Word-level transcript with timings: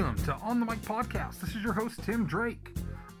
Welcome 0.00 0.24
to 0.24 0.34
On 0.36 0.58
the 0.58 0.64
Mic 0.64 0.80
Podcast. 0.80 1.40
This 1.40 1.54
is 1.54 1.62
your 1.62 1.74
host, 1.74 2.02
Tim 2.02 2.24
Drake. 2.24 2.74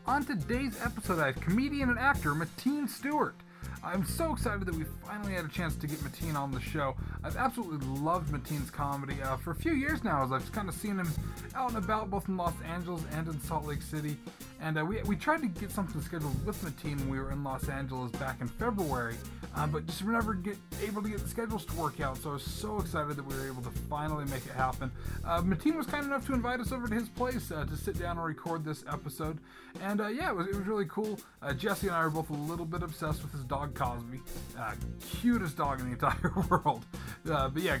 On 0.06 0.24
today's 0.24 0.80
episode, 0.82 1.18
I 1.18 1.26
have 1.26 1.40
comedian 1.42 1.90
and 1.90 1.98
actor 1.98 2.32
Mateen 2.34 2.88
Stewart. 2.88 3.34
I'm 3.82 4.04
so 4.04 4.32
excited 4.32 4.66
that 4.66 4.74
we 4.74 4.84
finally 5.06 5.32
had 5.32 5.44
a 5.44 5.48
chance 5.48 5.74
to 5.76 5.86
get 5.86 5.98
Mateen 6.00 6.34
on 6.34 6.50
the 6.50 6.60
show. 6.60 6.94
I've 7.24 7.36
absolutely 7.36 7.86
loved 8.00 8.30
Mateen's 8.30 8.70
comedy 8.70 9.22
uh, 9.22 9.36
for 9.38 9.52
a 9.52 9.54
few 9.54 9.72
years 9.72 10.04
now, 10.04 10.22
as 10.22 10.32
I've 10.32 10.52
kind 10.52 10.68
of 10.68 10.74
seen 10.74 10.98
him 10.98 11.10
out 11.54 11.70
and 11.70 11.82
about 11.82 12.10
both 12.10 12.28
in 12.28 12.36
Los 12.36 12.54
Angeles 12.62 13.02
and 13.12 13.26
in 13.26 13.40
Salt 13.40 13.64
Lake 13.64 13.80
City. 13.80 14.18
And 14.60 14.78
uh, 14.78 14.84
we, 14.84 15.00
we 15.04 15.16
tried 15.16 15.40
to 15.40 15.48
get 15.48 15.70
something 15.70 16.00
scheduled 16.02 16.44
with 16.44 16.62
Mateen 16.62 16.98
when 16.98 17.08
we 17.08 17.18
were 17.18 17.30
in 17.30 17.42
Los 17.42 17.70
Angeles 17.70 18.12
back 18.12 18.42
in 18.42 18.48
February, 18.48 19.16
uh, 19.56 19.66
but 19.66 19.86
just 19.86 20.04
were 20.04 20.12
never 20.12 20.34
get, 20.34 20.58
able 20.82 21.02
to 21.02 21.08
get 21.08 21.20
the 21.20 21.28
schedules 21.28 21.64
to 21.64 21.74
work 21.76 22.00
out. 22.00 22.18
So 22.18 22.30
I 22.30 22.32
was 22.34 22.42
so 22.42 22.78
excited 22.78 23.16
that 23.16 23.24
we 23.24 23.34
were 23.34 23.46
able 23.46 23.62
to 23.62 23.70
finally 23.88 24.26
make 24.26 24.44
it 24.44 24.52
happen. 24.52 24.92
Uh, 25.24 25.40
Mateen 25.40 25.76
was 25.76 25.86
kind 25.86 26.04
enough 26.04 26.26
to 26.26 26.34
invite 26.34 26.60
us 26.60 26.72
over 26.72 26.86
to 26.86 26.94
his 26.94 27.08
place 27.08 27.50
uh, 27.50 27.64
to 27.64 27.76
sit 27.76 27.98
down 27.98 28.18
and 28.18 28.26
record 28.26 28.62
this 28.62 28.84
episode. 28.92 29.38
And 29.82 30.02
uh, 30.02 30.08
yeah, 30.08 30.30
it 30.30 30.36
was, 30.36 30.46
it 30.48 30.54
was 30.54 30.66
really 30.66 30.86
cool. 30.86 31.18
Uh, 31.40 31.54
Jesse 31.54 31.86
and 31.86 31.96
I 31.96 32.00
are 32.00 32.10
both 32.10 32.28
a 32.28 32.34
little 32.34 32.66
bit 32.66 32.82
obsessed 32.82 33.22
with 33.22 33.32
his 33.32 33.44
dog 33.44 33.69
Cosby. 33.74 34.20
Uh, 34.58 34.72
cutest 35.00 35.56
dog 35.56 35.80
in 35.80 35.86
the 35.86 35.92
entire 35.92 36.32
world. 36.50 36.84
but 37.24 37.56
yeah, 37.56 37.78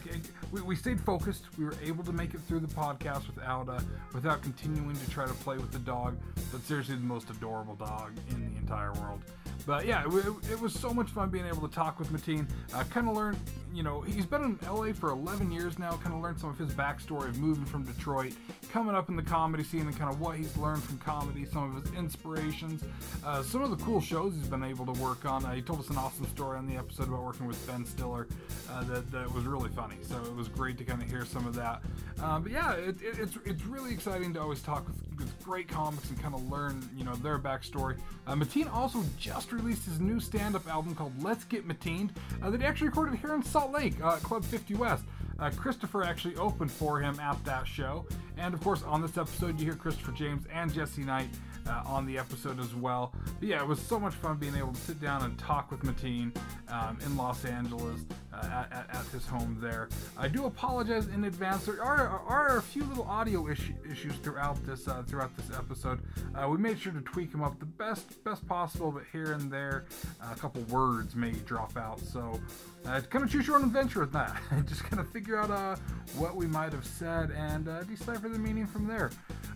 we, 0.52 0.60
we 0.62 0.76
stayed 0.76 1.00
focused. 1.00 1.44
We 1.58 1.64
were 1.64 1.74
able 1.82 2.04
to 2.04 2.12
make 2.12 2.34
it 2.34 2.40
through 2.48 2.60
the 2.60 2.68
podcast 2.74 3.26
without 3.26 3.68
without 4.12 4.42
continuing 4.42 4.96
to 4.96 5.10
try 5.10 5.26
to 5.26 5.34
play 5.34 5.56
with 5.56 5.72
the 5.72 5.78
dog. 5.78 6.18
But 6.52 6.62
seriously 6.62 6.96
the 6.96 7.02
most 7.02 7.30
adorable 7.30 7.76
dog 7.76 8.12
in 8.30 8.40
the 8.40 8.58
entire 8.58 8.92
world. 8.94 9.22
But 9.66 9.86
yeah, 9.86 10.04
it, 10.06 10.50
it 10.50 10.60
was 10.60 10.72
so 10.72 10.92
much 10.92 11.08
fun 11.10 11.30
being 11.30 11.46
able 11.46 11.68
to 11.68 11.74
talk 11.74 11.98
with 11.98 12.08
Mateen. 12.08 12.48
Uh, 12.74 12.82
kind 12.84 13.08
of 13.08 13.16
learn, 13.16 13.36
you 13.72 13.82
know, 13.82 14.00
he's 14.00 14.26
been 14.26 14.42
in 14.42 14.58
LA 14.66 14.92
for 14.92 15.10
11 15.10 15.50
years 15.50 15.78
now. 15.78 15.92
Kind 16.02 16.14
of 16.14 16.20
learned 16.20 16.40
some 16.40 16.50
of 16.50 16.58
his 16.58 16.72
backstory 16.72 17.28
of 17.28 17.38
moving 17.38 17.64
from 17.64 17.84
Detroit, 17.84 18.32
coming 18.72 18.94
up 18.94 19.08
in 19.08 19.16
the 19.16 19.22
comedy 19.22 19.62
scene, 19.62 19.82
and 19.82 19.96
kind 19.96 20.10
of 20.12 20.20
what 20.20 20.36
he's 20.36 20.56
learned 20.56 20.82
from 20.82 20.98
comedy, 20.98 21.44
some 21.44 21.76
of 21.76 21.84
his 21.84 21.94
inspirations, 21.94 22.82
uh, 23.24 23.42
some 23.42 23.62
of 23.62 23.70
the 23.70 23.84
cool 23.84 24.00
shows 24.00 24.34
he's 24.34 24.48
been 24.48 24.64
able 24.64 24.86
to 24.86 25.00
work 25.00 25.24
on. 25.24 25.44
Uh, 25.44 25.52
he 25.52 25.62
told 25.62 25.79
us 25.80 25.88
an 25.88 25.96
awesome 25.96 26.26
story 26.28 26.58
on 26.58 26.66
the 26.66 26.76
episode 26.76 27.08
about 27.08 27.22
working 27.22 27.46
with 27.46 27.66
Ben 27.66 27.84
Stiller 27.86 28.28
uh, 28.70 28.84
that, 28.84 29.10
that 29.10 29.32
was 29.32 29.44
really 29.44 29.70
funny. 29.70 29.96
So 30.02 30.16
it 30.22 30.34
was 30.34 30.48
great 30.48 30.76
to 30.78 30.84
kind 30.84 31.02
of 31.02 31.08
hear 31.08 31.24
some 31.24 31.46
of 31.46 31.54
that. 31.54 31.82
Uh, 32.22 32.38
but 32.38 32.52
yeah, 32.52 32.72
it, 32.74 33.00
it, 33.00 33.18
it's 33.18 33.38
it's 33.44 33.64
really 33.64 33.92
exciting 33.92 34.34
to 34.34 34.40
always 34.40 34.62
talk 34.62 34.86
with, 34.86 34.96
with 35.18 35.44
great 35.44 35.68
comics 35.68 36.10
and 36.10 36.20
kind 36.20 36.34
of 36.34 36.48
learn, 36.50 36.88
you 36.94 37.04
know, 37.04 37.14
their 37.16 37.38
backstory. 37.38 37.98
Uh, 38.26 38.34
Mateen 38.34 38.72
also 38.72 39.02
just 39.18 39.52
released 39.52 39.86
his 39.86 40.00
new 40.00 40.20
stand-up 40.20 40.68
album 40.68 40.94
called 40.94 41.12
Let's 41.22 41.44
Get 41.44 41.66
Mateened 41.66 42.10
uh, 42.42 42.50
that 42.50 42.60
he 42.60 42.66
actually 42.66 42.88
recorded 42.88 43.18
here 43.18 43.34
in 43.34 43.42
Salt 43.42 43.72
Lake, 43.72 43.94
uh, 44.02 44.16
Club 44.16 44.44
50 44.44 44.74
West. 44.74 45.04
Uh, 45.38 45.50
Christopher 45.56 46.04
actually 46.04 46.36
opened 46.36 46.70
for 46.70 47.00
him 47.00 47.18
at 47.18 47.42
that 47.46 47.66
show. 47.66 48.06
And 48.36 48.52
of 48.52 48.60
course, 48.60 48.82
on 48.82 49.00
this 49.00 49.16
episode, 49.16 49.58
you 49.58 49.64
hear 49.64 49.74
Christopher 49.74 50.12
James 50.12 50.44
and 50.52 50.72
Jesse 50.72 51.02
Knight 51.02 51.30
uh, 51.66 51.82
on 51.84 52.06
the 52.06 52.18
episode 52.18 52.58
as 52.60 52.74
well. 52.74 53.12
But 53.38 53.48
yeah, 53.48 53.60
it 53.60 53.66
was 53.66 53.80
so 53.80 53.98
much 53.98 54.14
fun 54.14 54.36
being 54.36 54.56
able 54.56 54.72
to 54.72 54.80
sit 54.80 55.00
down 55.00 55.22
and 55.22 55.38
talk 55.38 55.70
with 55.70 55.80
Mateen 55.80 56.36
um, 56.68 56.98
in 57.04 57.16
Los 57.16 57.44
Angeles 57.44 58.00
uh, 58.32 58.64
at, 58.70 58.86
at, 58.92 59.06
his 59.12 59.26
home 59.26 59.58
there. 59.60 59.88
I 60.16 60.28
do 60.28 60.46
apologize 60.46 61.08
in 61.08 61.24
advance. 61.24 61.66
There 61.66 61.82
are, 61.82 62.20
are 62.26 62.58
a 62.58 62.62
few 62.62 62.84
little 62.84 63.04
audio 63.04 63.48
issues 63.48 64.14
throughout 64.22 64.64
this 64.66 64.86
uh, 64.88 65.02
throughout 65.06 65.36
this 65.36 65.56
episode. 65.56 66.00
Uh, 66.34 66.48
we 66.48 66.58
made 66.58 66.78
sure 66.78 66.92
to 66.92 67.00
tweak 67.00 67.32
them 67.32 67.42
up 67.42 67.58
the 67.58 67.66
best 67.66 68.22
best 68.24 68.46
possible, 68.46 68.92
but 68.92 69.02
here 69.12 69.32
and 69.32 69.50
there, 69.50 69.86
uh, 70.22 70.28
a 70.32 70.36
couple 70.36 70.62
words 70.62 71.14
may 71.16 71.32
drop 71.32 71.76
out. 71.76 72.00
So 72.00 72.40
uh, 72.86 73.00
kind 73.10 73.24
of 73.24 73.30
choose 73.30 73.46
your 73.46 73.56
own 73.56 73.64
adventure 73.64 74.00
with 74.00 74.12
that. 74.12 74.40
Just 74.66 74.84
kind 74.84 75.00
of 75.00 75.10
figure 75.10 75.36
out 75.36 75.50
uh, 75.50 75.76
what 76.16 76.36
we 76.36 76.46
might 76.46 76.72
have 76.72 76.86
said 76.86 77.30
and 77.32 77.68
decipher 77.88 78.28
the 78.28 78.38
meaning 78.38 78.66
from 78.66 78.86
there. 78.86 79.10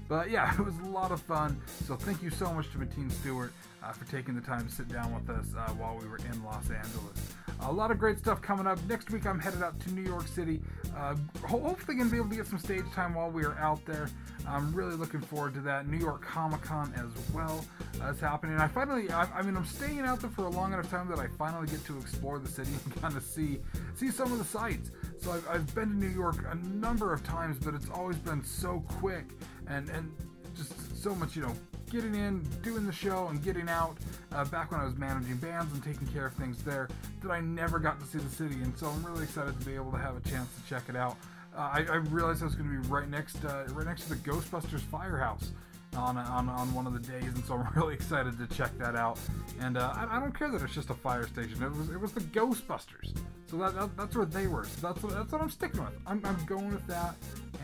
But 0.09 0.31
yeah, 0.31 0.53
it 0.59 0.65
was 0.65 0.79
a 0.81 0.89
lot 0.89 1.13
of 1.13 1.21
fun. 1.23 1.61
So 1.87 1.97
thank 1.97 2.23
you 2.23 2.31
so 2.31 2.53
much 2.53 2.71
to 2.73 2.79
Mateen 2.79 3.11
Stewart 3.11 3.53
uh, 3.85 3.93
for 3.93 4.05
taking 4.11 4.35
the 4.35 4.41
time 4.41 4.67
to 4.67 4.73
sit 4.73 4.89
down 4.89 5.15
with 5.15 5.29
us 5.31 5.47
uh, 5.57 5.71
while 5.73 5.97
we 5.97 6.07
were 6.07 6.17
in 6.17 6.45
Los 6.45 6.71
Angeles. 6.71 7.19
A 7.61 7.73
lot 7.73 7.91
of 7.91 7.99
great 7.99 8.19
stuff 8.19 8.43
coming 8.43 8.67
up. 8.67 8.79
Next 8.89 9.11
week, 9.11 9.27
I'm 9.27 9.39
headed 9.39 9.63
out 9.63 9.79
to 9.81 9.93
New 9.93 10.03
York 10.03 10.27
City. 10.27 10.61
Uh, 10.97 11.15
hopefully, 11.47 11.97
going 11.97 12.09
to 12.09 12.13
be 12.13 12.19
able 12.19 12.31
to 12.31 12.37
get 12.37 12.47
some 12.47 12.59
stage 12.59 12.85
time 12.95 13.15
while 13.15 13.31
we 13.31 13.45
are 13.45 13.57
out 13.59 13.85
there. 13.87 14.09
I'm 14.47 14.75
really 14.75 14.97
looking 14.97 15.21
forward 15.21 15.55
to 15.55 15.61
that. 15.61 15.89
New 15.89 15.97
York 15.97 16.23
Comic 16.23 16.63
Con 16.63 16.93
as 16.97 17.35
well 17.35 17.65
uh, 18.03 18.09
is 18.09 18.21
happening. 18.21 18.59
I 18.59 18.69
finally, 18.69 19.11
I, 19.11 19.25
I, 19.39 19.43
mean, 19.43 19.57
I'm 19.57 19.65
staying 19.65 20.01
out 20.01 20.21
there 20.21 20.31
for 20.31 20.45
a 20.45 20.51
long 20.51 20.73
enough 20.73 20.91
time 20.91 21.09
that 21.09 21.19
I 21.19 21.29
finally 21.39 21.67
get 21.67 21.85
to 21.87 21.97
explore 21.99 22.39
the 22.39 22.49
city 22.49 22.71
and 22.85 23.01
kind 23.01 23.17
of 23.17 23.23
see 23.23 23.61
see 23.95 24.11
some 24.11 24.33
of 24.33 24.39
the 24.39 24.45
sights. 24.45 24.91
So 25.21 25.33
I've, 25.33 25.49
I've 25.49 25.75
been 25.75 25.89
to 25.89 25.97
New 25.97 26.09
York 26.09 26.45
a 26.51 26.57
number 26.57 27.13
of 27.13 27.23
times, 27.23 27.59
but 27.59 27.75
it's 27.75 27.89
always 27.89 28.17
been 28.17 28.45
so 28.45 28.85
quick 28.89 29.31
and 29.69 29.89
and 29.91 30.13
just 30.55 31.03
so 31.03 31.15
much, 31.15 31.37
you 31.37 31.43
know, 31.43 31.55
getting 31.95 32.17
in, 32.17 32.43
doing 32.63 32.85
the 32.85 32.93
show, 32.93 33.29
and 33.29 33.43
getting 33.43 33.69
out. 33.69 33.97
Uh, 34.33 34.45
back 34.47 34.73
when 34.73 34.81
I 34.81 34.85
was 34.85 34.97
managing 34.97 35.37
bands 35.37 35.73
and 35.73 35.83
taking 35.83 36.09
care 36.09 36.27
of 36.27 36.35
things 36.35 36.63
there, 36.65 36.89
that 37.23 37.31
I 37.31 37.41
never 37.41 37.79
got 37.79 38.01
to 38.01 38.07
see 38.07 38.19
the 38.19 38.29
city, 38.29 38.57
and 38.57 38.77
so 38.77 38.89
I'm 38.89 39.05
really 39.07 39.23
excited 39.23 39.59
to 39.59 39.65
be 39.65 39.77
able 39.77 39.93
to 39.93 39.99
have 39.99 40.17
a 40.17 40.29
chance 40.29 40.49
to 40.57 40.69
check 40.69 40.83
it 40.89 40.97
out. 40.97 41.17
Uh, 41.57 41.61
I, 41.61 41.87
I, 41.89 41.97
realized 41.97 42.43
I 42.43 42.47
was 42.47 42.57
going 42.57 42.69
to 42.69 42.83
be 42.83 42.89
right 42.89 43.09
next, 43.09 43.45
uh, 43.45 43.67
right 43.71 43.87
next 43.87 44.03
to 44.05 44.09
the 44.09 44.17
Ghostbusters 44.17 44.81
firehouse 44.81 45.53
on, 45.97 46.17
on 46.17 46.49
on 46.49 46.75
one 46.75 46.89
of 46.89 46.95
the 46.95 46.99
days, 46.99 47.33
and 47.33 47.45
so 47.45 47.55
I'm 47.55 47.73
really 47.77 47.95
excited 47.95 48.37
to 48.39 48.47
check 48.57 48.77
that 48.79 48.97
out. 48.97 49.21
And 49.61 49.77
uh, 49.77 49.93
I, 49.95 50.17
I, 50.17 50.21
don't 50.21 50.37
care 50.37 50.51
that 50.51 50.63
it's 50.63 50.75
just 50.75 50.91
a 50.91 50.95
fire 50.95 51.29
station; 51.29 51.63
it 51.63 51.71
was 51.71 51.91
it 51.91 52.01
was 52.01 52.11
the 52.11 52.23
Ghostbusters, 52.23 53.17
so 53.47 53.57
that, 53.59 53.77
that 53.77 53.97
that's 53.97 54.17
where 54.17 54.27
they 54.27 54.49
were. 54.49 54.65
So 54.65 54.89
that's 54.89 55.01
what, 55.01 55.15
that's 55.15 55.31
what 55.31 55.41
I'm 55.41 55.51
sticking 55.51 55.81
with. 55.81 55.95
I'm, 56.09 56.21
I'm 56.25 56.45
going 56.45 56.73
with 56.73 56.87
that, 56.89 57.15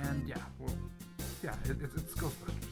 and 0.04 0.28
yeah, 0.28 0.36
well, 0.60 0.72
yeah, 1.42 1.56
it, 1.64 1.78
it's, 1.82 1.96
it's 1.96 2.14
Ghostbusters. 2.14 2.69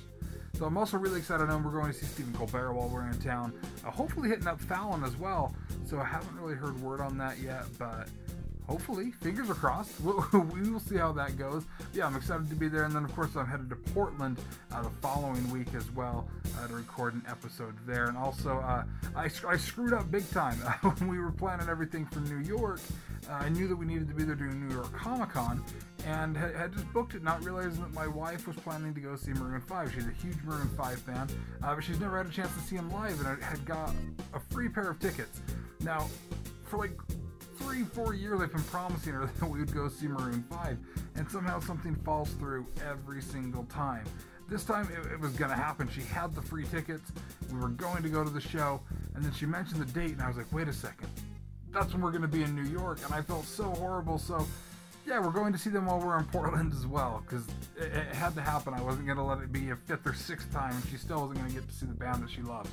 So 0.59 0.65
I'm 0.67 0.77
also 0.77 0.97
really 0.97 1.21
excited. 1.21 1.45
I 1.45 1.47
know 1.47 1.59
we're 1.59 1.71
going 1.71 1.93
to 1.93 1.97
see 1.97 2.07
Stephen 2.07 2.33
Colbert 2.33 2.73
while 2.73 2.89
we're 2.89 3.07
in 3.07 3.17
town. 3.21 3.53
Uh, 3.87 3.93
hopefully 3.93 4.29
hitting 4.29 4.49
up 4.49 4.61
Fallon 4.61 5.05
as 5.05 5.17
well. 5.17 5.55
So 5.87 6.01
I 6.01 6.05
haven't 6.05 6.37
really 6.37 6.57
heard 6.57 6.81
word 6.81 7.01
on 7.01 7.17
that 7.19 7.39
yet, 7.39 7.63
but 7.79 8.09
hopefully, 8.69 9.11
fingers 9.11 9.51
are 9.51 9.55
crossed. 9.55 9.93
We'll, 10.09 10.25
we 10.53 10.71
will 10.71 10.81
see 10.81 10.97
how 10.97 11.13
that 11.13 11.37
goes. 11.37 11.65
Yeah, 11.93 12.07
I'm 12.07 12.17
excited 12.17 12.49
to 12.49 12.55
be 12.55 12.69
there. 12.69 12.85
And 12.85 12.95
then, 12.95 13.05
of 13.05 13.15
course, 13.15 13.37
I'm 13.37 13.47
headed 13.47 13.69
to 13.71 13.77
Portland 13.77 14.39
uh, 14.73 14.83
the 14.83 14.91
following 14.91 15.51
week 15.51 15.75
as 15.75 15.91
well 15.93 16.29
uh, 16.59 16.67
to 16.67 16.75
record 16.75 17.15
an 17.15 17.23
episode 17.29 17.75
there. 17.87 18.07
And 18.07 18.17
also, 18.17 18.59
uh, 18.59 18.85
I, 19.17 19.31
I 19.47 19.57
screwed 19.57 19.93
up 19.93 20.11
big 20.11 20.29
time 20.31 20.57
when 20.83 21.09
we 21.09 21.19
were 21.19 21.33
planning 21.33 21.69
everything 21.69 22.07
for 22.07 22.21
New 22.21 22.39
York. 22.39 22.81
Uh, 23.29 23.33
I 23.35 23.49
knew 23.49 23.67
that 23.69 23.77
we 23.77 23.87
needed 23.87 24.09
to 24.09 24.15
be 24.15 24.25
there 24.25 24.35
during 24.35 24.67
New 24.67 24.75
York 24.75 24.93
Comic 24.93 25.31
Con 25.31 25.63
and 26.07 26.37
had, 26.37 26.55
had, 26.55 26.73
just 26.73 26.91
booked 26.93 27.15
it, 27.15 27.23
not 27.23 27.45
realizing 27.45 27.83
that 27.83 27.93
my 27.93 28.07
wife 28.07 28.47
was 28.47 28.57
planning 28.57 28.95
to 28.95 29.01
go 29.01 29.17
see 29.17 29.33
Maroon 29.33 29.61
5. 29.61 29.93
She's 29.93 30.07
a 30.07 30.11
huge 30.11 30.43
Maroon 30.45 30.69
5 30.77 31.01
fan, 31.01 31.29
uh, 31.63 31.75
but 31.75 31.85
she's 31.85 32.01
never 32.01 32.17
had 32.17 32.27
a 32.27 32.31
chance 32.31 32.53
to 32.55 32.61
see 32.61 32.77
him 32.77 32.91
live, 32.93 33.19
and 33.21 33.29
I 33.29 33.45
had 33.45 33.65
got 33.65 33.93
a 34.33 34.41
free 34.41 34.69
pair 34.69 34.91
of 34.91 35.01
tickets. 35.01 35.41
Now, 35.81 36.09
for 36.65 36.79
like 36.79 36.93
three, 37.59 37.85
four 37.85 38.15
years, 38.15 38.41
I've 38.41 38.53
been 38.53 38.63
promising 38.65 39.15
her 39.15 39.27
that 39.41 39.49
we 39.49 39.61
would 39.61 39.75
go 39.75 39.89
see 39.89 40.09
Maroon 40.09 40.45
5, 40.51 40.79
and 41.17 41.31
somehow 41.31 41.61
something 41.61 41.95
falls 41.97 42.31
through 42.33 42.67
every 42.89 43.23
single 43.23 43.65
time. 43.65 44.05
This 44.49 44.65
time 44.65 44.89
it, 44.91 45.13
it 45.13 45.21
was 45.21 45.33
going 45.33 45.51
to 45.51 45.57
happen. 45.57 45.89
She 45.91 46.01
had 46.01 46.35
the 46.35 46.43
free 46.43 46.65
tickets, 46.65 47.13
we 47.53 47.59
were 47.59 47.69
going 47.69 48.03
to 48.03 48.09
go 48.09 48.25
to 48.25 48.31
the 48.31 48.41
show, 48.41 48.81
and 49.15 49.25
then 49.25 49.33
she 49.33 49.47
mentioned 49.47 49.81
the 49.81 49.93
date, 49.93 50.13
and 50.13 50.23
I 50.23 50.29
was 50.29 50.37
like, 50.37 50.53
wait 50.53 50.69
a 50.69 50.73
second. 50.73 51.09
That's 51.71 51.93
when 51.93 52.01
we're 52.01 52.13
going 52.13 52.23
to 52.23 52.29
be 52.29 52.43
in 52.43 52.55
New 52.55 52.71
York, 52.71 53.01
and 53.05 53.13
I 53.13 53.21
felt 53.21 53.45
so 53.45 53.65
horrible. 53.65 54.19
So 54.19 54.47
yeah, 55.09 55.21
we're 55.21 55.31
going 55.31 55.53
to 55.53 55.59
see 55.59 55.71
them 55.71 55.87
while 55.87 56.01
we're 56.01 56.19
in 56.19 56.25
Portland 56.33 56.73
as 56.73 56.87
well 56.87 57.23
because 57.25 57.47
it, 57.77 57.93
it, 57.93 58.15
had 58.15 58.35
to 58.35 58.43
happen. 58.43 58.75
I 58.75 58.83
wasn't 58.83 59.07
going 59.07 59.19
to 59.19 59.25
let 59.25 59.39
it 59.39 59.53
be 59.53 59.71
a 59.71 59.77
fifth 59.77 60.07
or 60.07 60.15
sixth 60.15 60.53
time, 60.53 60.75
and 60.75 60.85
she 60.91 60.97
still 60.97 61.21
wasn't 61.21 61.39
going 61.39 61.51
to 61.51 61.55
get 61.55 61.69
to 61.69 61.75
see 61.75 61.87
the 61.87 61.95
band 61.95 62.23
that 62.23 62.31
she 62.31 62.43
loves. 62.43 62.71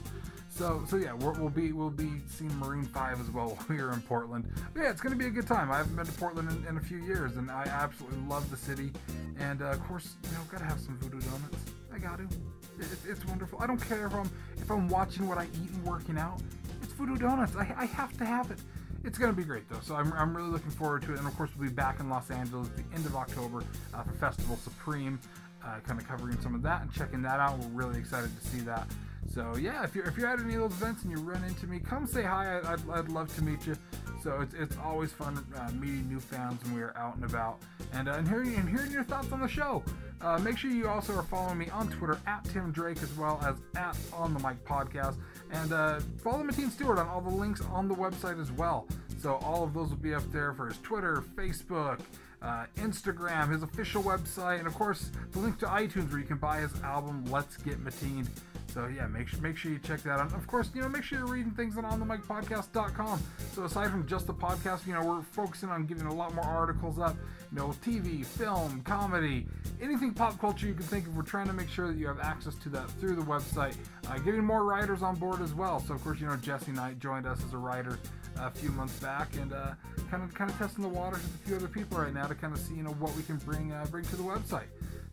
So, 0.55 0.85
so 0.87 0.95
yeah, 0.95 1.13
we 1.13 1.25
will 1.25 1.49
be 1.49 1.73
we'll 1.73 1.89
be 1.89 2.09
seeing 2.27 2.57
Maroon 2.59 2.85
Five 2.85 3.19
as 3.19 3.29
well 3.29 3.57
we're 3.69 3.91
in 3.91 4.01
Portland. 4.01 4.49
But 4.73 4.83
yeah, 4.83 4.89
it's 4.89 5.01
to 5.01 5.13
be 5.13 5.25
a 5.25 5.29
good 5.29 5.47
time. 5.47 5.69
I 5.69 5.77
haven't 5.77 5.97
been 5.97 6.05
to 6.05 6.11
Portland 6.13 6.49
in, 6.49 6.65
in 6.65 6.77
a 6.77 6.81
few 6.81 6.97
years, 6.99 7.35
and 7.35 7.51
I 7.51 7.63
absolutely 7.63 8.19
love 8.29 8.49
the 8.49 8.55
city. 8.55 8.93
And 9.37 9.61
uh, 9.61 9.65
of 9.65 9.83
course, 9.83 10.15
you 10.23 10.31
know, 10.31 10.39
gotta 10.49 10.63
have 10.63 10.79
some 10.79 10.97
voodoo 10.97 11.19
donuts. 11.19 11.57
I 11.93 11.99
got 11.99 12.19
to. 12.19 12.23
It, 12.23 12.87
it's 13.05 13.25
wonderful. 13.25 13.59
I 13.61 13.67
don't 13.67 13.81
care 13.81 14.07
if 14.07 14.13
I'm 14.13 14.29
if 14.55 14.71
I'm 14.71 14.87
watching 14.87 15.27
what 15.27 15.37
I 15.37 15.43
eat 15.43 15.71
and 15.73 15.83
working 15.83 16.17
out. 16.17 16.41
It's 16.81 16.93
voodoo 16.93 17.17
donuts. 17.17 17.57
I, 17.57 17.75
I 17.77 17.85
have 17.87 18.17
to 18.17 18.25
have 18.25 18.49
it 18.49 18.59
it's 19.05 19.19
to 19.19 19.33
be 19.33 19.43
great 19.43 19.69
though. 19.69 19.79
So 19.81 19.95
I'm, 19.95 20.11
I'm 20.13 20.35
really 20.35 20.49
looking 20.49 20.71
forward 20.71 21.03
to 21.03 21.13
it. 21.13 21.19
And 21.19 21.27
of 21.27 21.37
course, 21.37 21.51
we'll 21.57 21.69
be 21.69 21.73
back 21.73 21.99
in 21.99 22.09
Los 22.09 22.31
Angeles 22.31 22.69
at 22.69 22.77
the 22.77 22.95
end 22.95 23.05
of 23.05 23.15
October 23.15 23.63
uh, 23.93 24.03
for 24.03 24.13
Festival 24.13 24.57
Supreme, 24.57 25.19
uh, 25.63 25.79
kind 25.85 25.99
of 25.99 26.07
covering 26.07 26.39
some 26.41 26.55
of 26.55 26.63
that 26.63 26.81
and 26.81 26.91
checking 26.91 27.21
that 27.21 27.39
out. 27.39 27.59
We're 27.59 27.83
really 27.83 27.99
excited 27.99 28.31
to 28.35 28.47
see 28.47 28.59
that. 28.61 28.87
So 29.33 29.55
yeah, 29.57 29.83
if 29.83 29.95
you're 29.95 30.05
if 30.05 30.17
you're 30.17 30.27
at 30.27 30.39
any 30.39 30.55
of 30.55 30.61
those 30.61 30.71
events 30.73 31.03
and 31.03 31.11
you 31.11 31.17
run 31.17 31.43
into 31.43 31.67
me, 31.67 31.79
come 31.79 32.05
say 32.07 32.23
hi. 32.23 32.57
I'd, 32.57 32.65
I'd, 32.65 32.89
I'd 32.89 33.09
love 33.09 33.33
to 33.35 33.43
meet 33.43 33.65
you. 33.67 33.75
So 34.23 34.39
it's, 34.41 34.55
it's 34.55 34.75
always 34.83 35.11
fun 35.11 35.45
uh, 35.55 35.71
meeting 35.73 36.07
new 36.09 36.19
fans 36.19 36.63
when 36.63 36.73
we 36.73 36.81
are 36.81 36.97
out 36.97 37.15
and 37.15 37.25
about 37.25 37.59
and, 37.93 38.09
uh, 38.09 38.13
and 38.13 38.27
hearing 38.27 38.55
and 38.55 38.67
hearing 38.67 38.91
your 38.91 39.03
thoughts 39.03 39.31
on 39.31 39.39
the 39.39 39.47
show. 39.47 39.83
Uh, 40.21 40.39
make 40.39 40.57
sure 40.57 40.71
you 40.71 40.87
also 40.87 41.13
are 41.15 41.23
following 41.23 41.59
me 41.59 41.69
on 41.69 41.89
Twitter 41.89 42.19
at 42.25 42.43
Tim 42.45 42.71
Drake 42.71 43.03
as 43.03 43.13
well 43.17 43.39
as 43.45 43.55
at 43.79 43.95
On 44.13 44.33
the 44.33 44.39
Mic 44.39 44.63
Podcast. 44.65 45.17
And 45.51 45.71
uh, 45.73 45.99
follow 46.23 46.43
Mateen 46.43 46.71
Stewart 46.71 46.97
on 46.97 47.07
all 47.07 47.21
the 47.21 47.29
links 47.29 47.61
on 47.71 47.87
the 47.87 47.93
website 47.93 48.41
as 48.41 48.51
well. 48.51 48.87
So 49.21 49.35
all 49.43 49.63
of 49.63 49.73
those 49.73 49.89
will 49.89 49.97
be 49.97 50.15
up 50.15 50.23
there 50.31 50.53
for 50.53 50.67
his 50.67 50.77
Twitter, 50.79 51.23
Facebook, 51.35 51.99
uh, 52.41 52.65
Instagram, 52.77 53.51
his 53.51 53.63
official 53.63 54.01
website, 54.01 54.59
and 54.59 54.67
of 54.67 54.73
course 54.73 55.11
the 55.31 55.39
link 55.39 55.59
to 55.59 55.65
iTunes 55.65 56.09
where 56.09 56.19
you 56.19 56.25
can 56.25 56.37
buy 56.37 56.61
his 56.61 56.71
album 56.81 57.25
Let's 57.25 57.57
Get 57.57 57.83
Mateened. 57.83 58.27
So 58.75 58.87
yeah, 58.87 59.07
make 59.07 59.29
sure 59.29 59.39
make 59.39 59.55
sure 59.55 59.71
you 59.71 59.79
check 59.79 60.01
that 60.01 60.19
out. 60.19 60.33
Of 60.33 60.47
course, 60.47 60.69
you 60.75 60.81
know, 60.81 60.89
make 60.89 61.03
sure 61.03 61.19
you're 61.19 61.27
reading 61.27 61.53
things 61.53 61.77
on 61.77 61.85
onthemicpodcast.com. 61.85 63.23
So 63.53 63.63
aside 63.63 63.89
from 63.89 64.05
just 64.05 64.27
the 64.27 64.33
podcast, 64.33 64.85
you 64.85 64.93
know, 64.93 65.01
we're 65.01 65.21
focusing 65.21 65.69
on 65.69 65.85
getting 65.85 66.07
a 66.07 66.13
lot 66.13 66.35
more 66.35 66.43
articles 66.43 66.99
up. 66.99 67.15
You 67.53 67.59
know, 67.59 67.67
TV, 67.85 68.25
film, 68.25 68.81
comedy, 68.81 69.47
anything 69.81 70.13
pop 70.13 70.37
culture 70.41 70.67
you 70.67 70.73
can 70.73 70.83
think 70.83 71.07
of. 71.07 71.15
We're 71.15 71.23
trying 71.23 71.47
to 71.47 71.53
make 71.53 71.69
sure 71.69 71.87
that 71.87 71.95
you 71.95 72.05
have 72.07 72.19
access 72.19 72.55
to 72.55 72.69
that 72.69 72.89
through 72.99 73.15
the 73.15 73.21
website. 73.21 73.77
Uh, 74.09 74.17
getting 74.17 74.43
more 74.43 74.65
writers 74.65 75.01
on 75.01 75.15
board 75.15 75.41
as 75.41 75.53
well. 75.53 75.79
So 75.79 75.93
of 75.93 76.03
course, 76.03 76.19
you 76.19 76.27
know, 76.27 76.35
Jesse 76.35 76.73
Knight 76.73 76.99
joined 76.99 77.25
us 77.25 77.41
as 77.45 77.53
a 77.53 77.57
writer 77.57 77.97
a 78.37 78.51
few 78.51 78.71
months 78.71 78.99
back, 78.99 79.33
and 79.37 79.53
uh, 79.53 79.71
kind 80.11 80.21
of 80.21 80.33
kind 80.33 80.49
of 80.49 80.57
testing 80.57 80.83
the 80.83 80.89
waters 80.89 81.23
with 81.23 81.35
a 81.35 81.47
few 81.47 81.55
other 81.55 81.69
people 81.69 81.97
right 81.97 82.13
now 82.13 82.27
to 82.27 82.35
kind 82.35 82.53
of 82.53 82.59
see 82.59 82.73
you 82.73 82.83
know 82.83 82.91
what 82.91 83.15
we 83.15 83.23
can 83.23 83.37
bring 83.37 83.71
uh, 83.71 83.85
bring 83.89 84.03
to 84.03 84.17
the 84.17 84.23
website. 84.23 84.67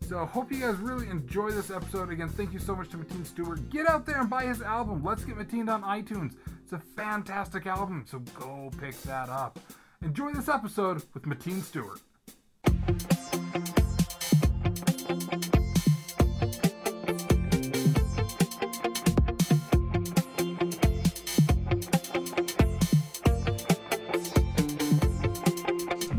So 0.07 0.25
hope 0.25 0.51
you 0.51 0.59
guys 0.59 0.75
really 0.77 1.09
enjoy 1.09 1.51
this 1.51 1.71
episode. 1.71 2.11
Again, 2.11 2.29
thank 2.29 2.53
you 2.53 2.59
so 2.59 2.75
much 2.75 2.89
to 2.89 2.97
Mateen 2.97 3.25
Stewart. 3.25 3.69
Get 3.69 3.87
out 3.87 4.05
there 4.05 4.19
and 4.19 4.29
buy 4.29 4.45
his 4.45 4.61
album. 4.61 5.03
Let's 5.03 5.23
get 5.23 5.37
Mateen 5.37 5.73
on 5.73 5.81
iTunes. 5.83 6.35
It's 6.61 6.73
a 6.73 6.79
fantastic 6.79 7.65
album, 7.65 8.05
so 8.07 8.19
go 8.19 8.69
pick 8.79 9.01
that 9.03 9.29
up. 9.29 9.59
Enjoy 10.01 10.31
this 10.33 10.49
episode 10.49 11.03
with 11.13 11.23
Mateen 11.23 11.61
Stewart. 11.63 12.01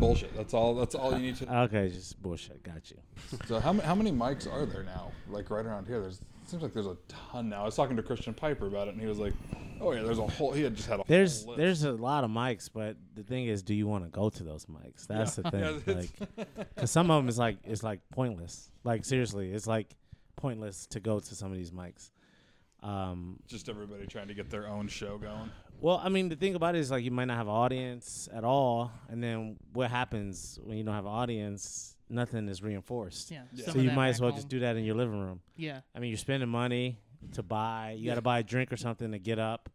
Bullshit. 0.07 0.37
That's 0.37 0.55
all. 0.55 0.75
That's 0.75 0.95
all 0.95 1.13
you 1.13 1.19
need 1.19 1.37
to. 1.37 1.55
Okay, 1.65 1.89
just 1.89 2.21
bullshit. 2.23 2.63
Got 2.63 2.91
you. 2.91 2.99
So 3.47 3.61
how, 3.61 3.73
how 3.75 3.95
many 3.95 4.13
mics 4.13 4.51
are 4.51 4.65
there 4.67 4.83
now? 4.85 5.11
Like 5.29 5.51
right 5.51 5.65
around 5.65 5.87
here, 5.87 6.01
there's 6.01 6.21
seems 6.47 6.63
like 6.63 6.73
there's 6.75 6.87
a 6.87 6.97
ton 7.09 7.49
now. 7.49 7.63
I 7.63 7.65
was 7.65 7.75
talking 7.77 7.97
to 7.97 8.03
Christian 8.03 8.35
Piper 8.35 8.67
about 8.67 8.89
it, 8.89 8.93
and 8.95 9.01
he 9.01 9.07
was 9.07 9.19
like, 9.19 9.33
"Oh 9.81 9.93
yeah, 9.93 10.03
there's 10.03 10.19
a 10.19 10.27
whole." 10.27 10.53
He 10.53 10.63
had 10.63 10.75
just 10.77 10.89
had 10.89 11.01
a 11.01 11.05
There's 11.07 11.41
whole 11.45 11.55
list. 11.55 11.59
there's 11.59 11.83
a 11.85 11.93
lot 11.93 12.23
of 12.25 12.31
mics, 12.31 12.69
but 12.73 12.97
the 13.15 13.23
thing 13.23 13.47
is, 13.47 13.63
do 13.63 13.75
you 13.75 13.87
want 13.87 14.05
to 14.05 14.11
go 14.11 14.29
to 14.31 14.43
those 14.45 14.67
mics? 14.67 15.07
That's 15.07 15.39
Yeah. 15.39 15.43
the 15.43 15.51
thing. 15.51 16.09
Yeah, 16.37 16.45
like, 16.47 16.75
because 16.75 16.91
some 16.91 17.11
of 17.11 17.23
them 17.23 17.29
is 17.29 17.39
like 17.39 17.59
it's 17.65 17.83
like 17.83 18.01
pointless. 18.13 18.71
Like 18.85 19.05
seriously, 19.05 19.53
it's 19.53 19.67
like 19.67 19.95
pointless 20.37 20.87
to 20.89 21.01
go 21.01 21.19
to 21.21 21.35
some 21.35 21.51
of 21.51 21.57
these 21.57 21.71
mics. 21.71 22.11
Um, 22.83 23.39
just 23.47 23.71
everybody 23.71 24.07
trying 24.07 24.29
to 24.29 24.35
get 24.35 24.51
their 24.51 24.69
own 24.69 24.89
show 24.89 25.17
going. 25.17 25.51
Well, 25.85 26.01
I 26.03 26.09
mean, 26.09 26.31
the 26.31 26.37
thing 26.37 26.55
about 26.55 26.75
it 26.77 26.79
is 26.79 26.91
like 26.91 27.05
you 27.05 27.11
might 27.11 27.27
not 27.27 27.37
have 27.37 27.47
an 27.47 27.53
audience 27.53 28.27
at 28.33 28.43
all, 28.43 28.91
and 29.11 29.23
then 29.23 29.59
what 29.75 29.91
happens 29.91 30.59
when 30.65 30.79
you 30.79 30.83
don't 30.83 30.95
have 30.95 31.05
an 31.05 31.13
audience? 31.13 31.95
Nothing 32.09 32.49
is 32.49 32.63
reinforced. 32.63 33.31
Yeah. 33.31 33.43
Yeah. 33.53 33.71
So 33.71 33.79
you 33.79 33.91
might 33.91 34.09
as 34.09 34.19
well 34.19 34.31
home. 34.31 34.39
just 34.39 34.49
do 34.49 34.61
that 34.61 34.77
in 34.77 34.85
your 34.85 34.95
living 34.95 35.21
room. 35.21 35.41
Yeah. 35.59 35.81
I 35.95 35.99
mean, 35.99 36.09
you're 36.09 36.17
spending 36.17 36.49
money 36.49 37.01
to 37.33 37.43
buy. 37.43 37.97
You 37.99 38.09
got 38.09 38.15
to 38.15 38.23
buy 38.23 38.39
a 38.39 38.43
drink 38.43 38.73
or 38.73 38.79
something 38.79 39.13
to 39.13 39.19
get 39.19 39.39
up, 39.39 39.69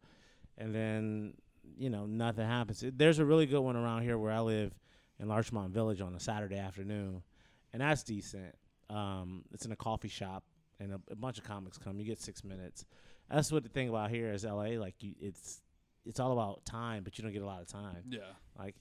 and 0.57 0.73
then 0.73 1.35
you 1.77 1.91
know 1.91 2.07
nothing 2.07 2.47
happens. 2.47 2.83
There's 2.83 3.19
a 3.19 3.25
really 3.25 3.45
good 3.45 3.61
one 3.61 3.75
around 3.75 4.01
here 4.01 4.17
where 4.17 4.31
I 4.31 4.39
live 4.39 4.73
in 5.19 5.27
Larchmont 5.27 5.75
Village 5.75 6.01
on 6.01 6.15
a 6.15 6.19
Saturday 6.19 6.57
afternoon, 6.57 7.21
and 7.71 7.83
that's 7.83 8.01
decent. 8.01 8.55
Um, 8.89 9.43
it's 9.53 9.67
in 9.67 9.71
a 9.71 9.75
coffee 9.75 10.07
shop, 10.07 10.43
and 10.79 10.91
a, 10.91 10.99
a 11.11 11.15
bunch 11.15 11.37
of 11.37 11.43
comics 11.43 11.77
come. 11.77 11.99
You 11.99 12.05
get 12.05 12.19
six 12.19 12.43
minutes. 12.43 12.83
That's 13.29 13.51
what 13.51 13.61
the 13.61 13.69
thing 13.69 13.89
about 13.89 14.09
here 14.09 14.33
is 14.33 14.43
L.A. 14.43 14.79
Like 14.79 14.95
you, 15.01 15.13
it's 15.21 15.61
it's 16.05 16.19
all 16.19 16.31
about 16.31 16.65
time, 16.65 17.03
but 17.03 17.17
you 17.17 17.23
don't 17.23 17.33
get 17.33 17.41
a 17.41 17.45
lot 17.45 17.61
of 17.61 17.67
time. 17.67 18.03
Yeah, 18.09 18.19
Like 18.57 18.75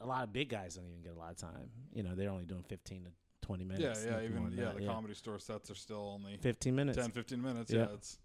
a 0.00 0.06
lot 0.06 0.24
of 0.24 0.32
big 0.32 0.48
guys 0.48 0.74
don't 0.74 0.86
even 0.86 1.02
get 1.02 1.12
a 1.14 1.18
lot 1.18 1.30
of 1.30 1.36
time. 1.36 1.70
You 1.92 2.02
know, 2.02 2.14
they're 2.14 2.30
only 2.30 2.44
doing 2.44 2.64
15 2.68 3.04
to 3.04 3.10
20 3.46 3.64
minutes. 3.64 4.04
yeah. 4.04 4.12
more 4.12 4.22
Even 4.22 4.52
yeah, 4.56 4.64
that, 4.66 4.78
the 4.78 4.86
comedy 4.86 5.14
store 5.14 5.38
sets 5.38 5.70
are 5.70 5.74
still 5.74 6.12
only 6.14 6.36
15 6.38 6.74
minutes. 6.74 6.98
10, 6.98 7.10
15 7.10 7.40
minutes. 7.42 7.70
Yeah, 7.72 7.80
Yeah. 7.80 7.86
it's 7.94 8.18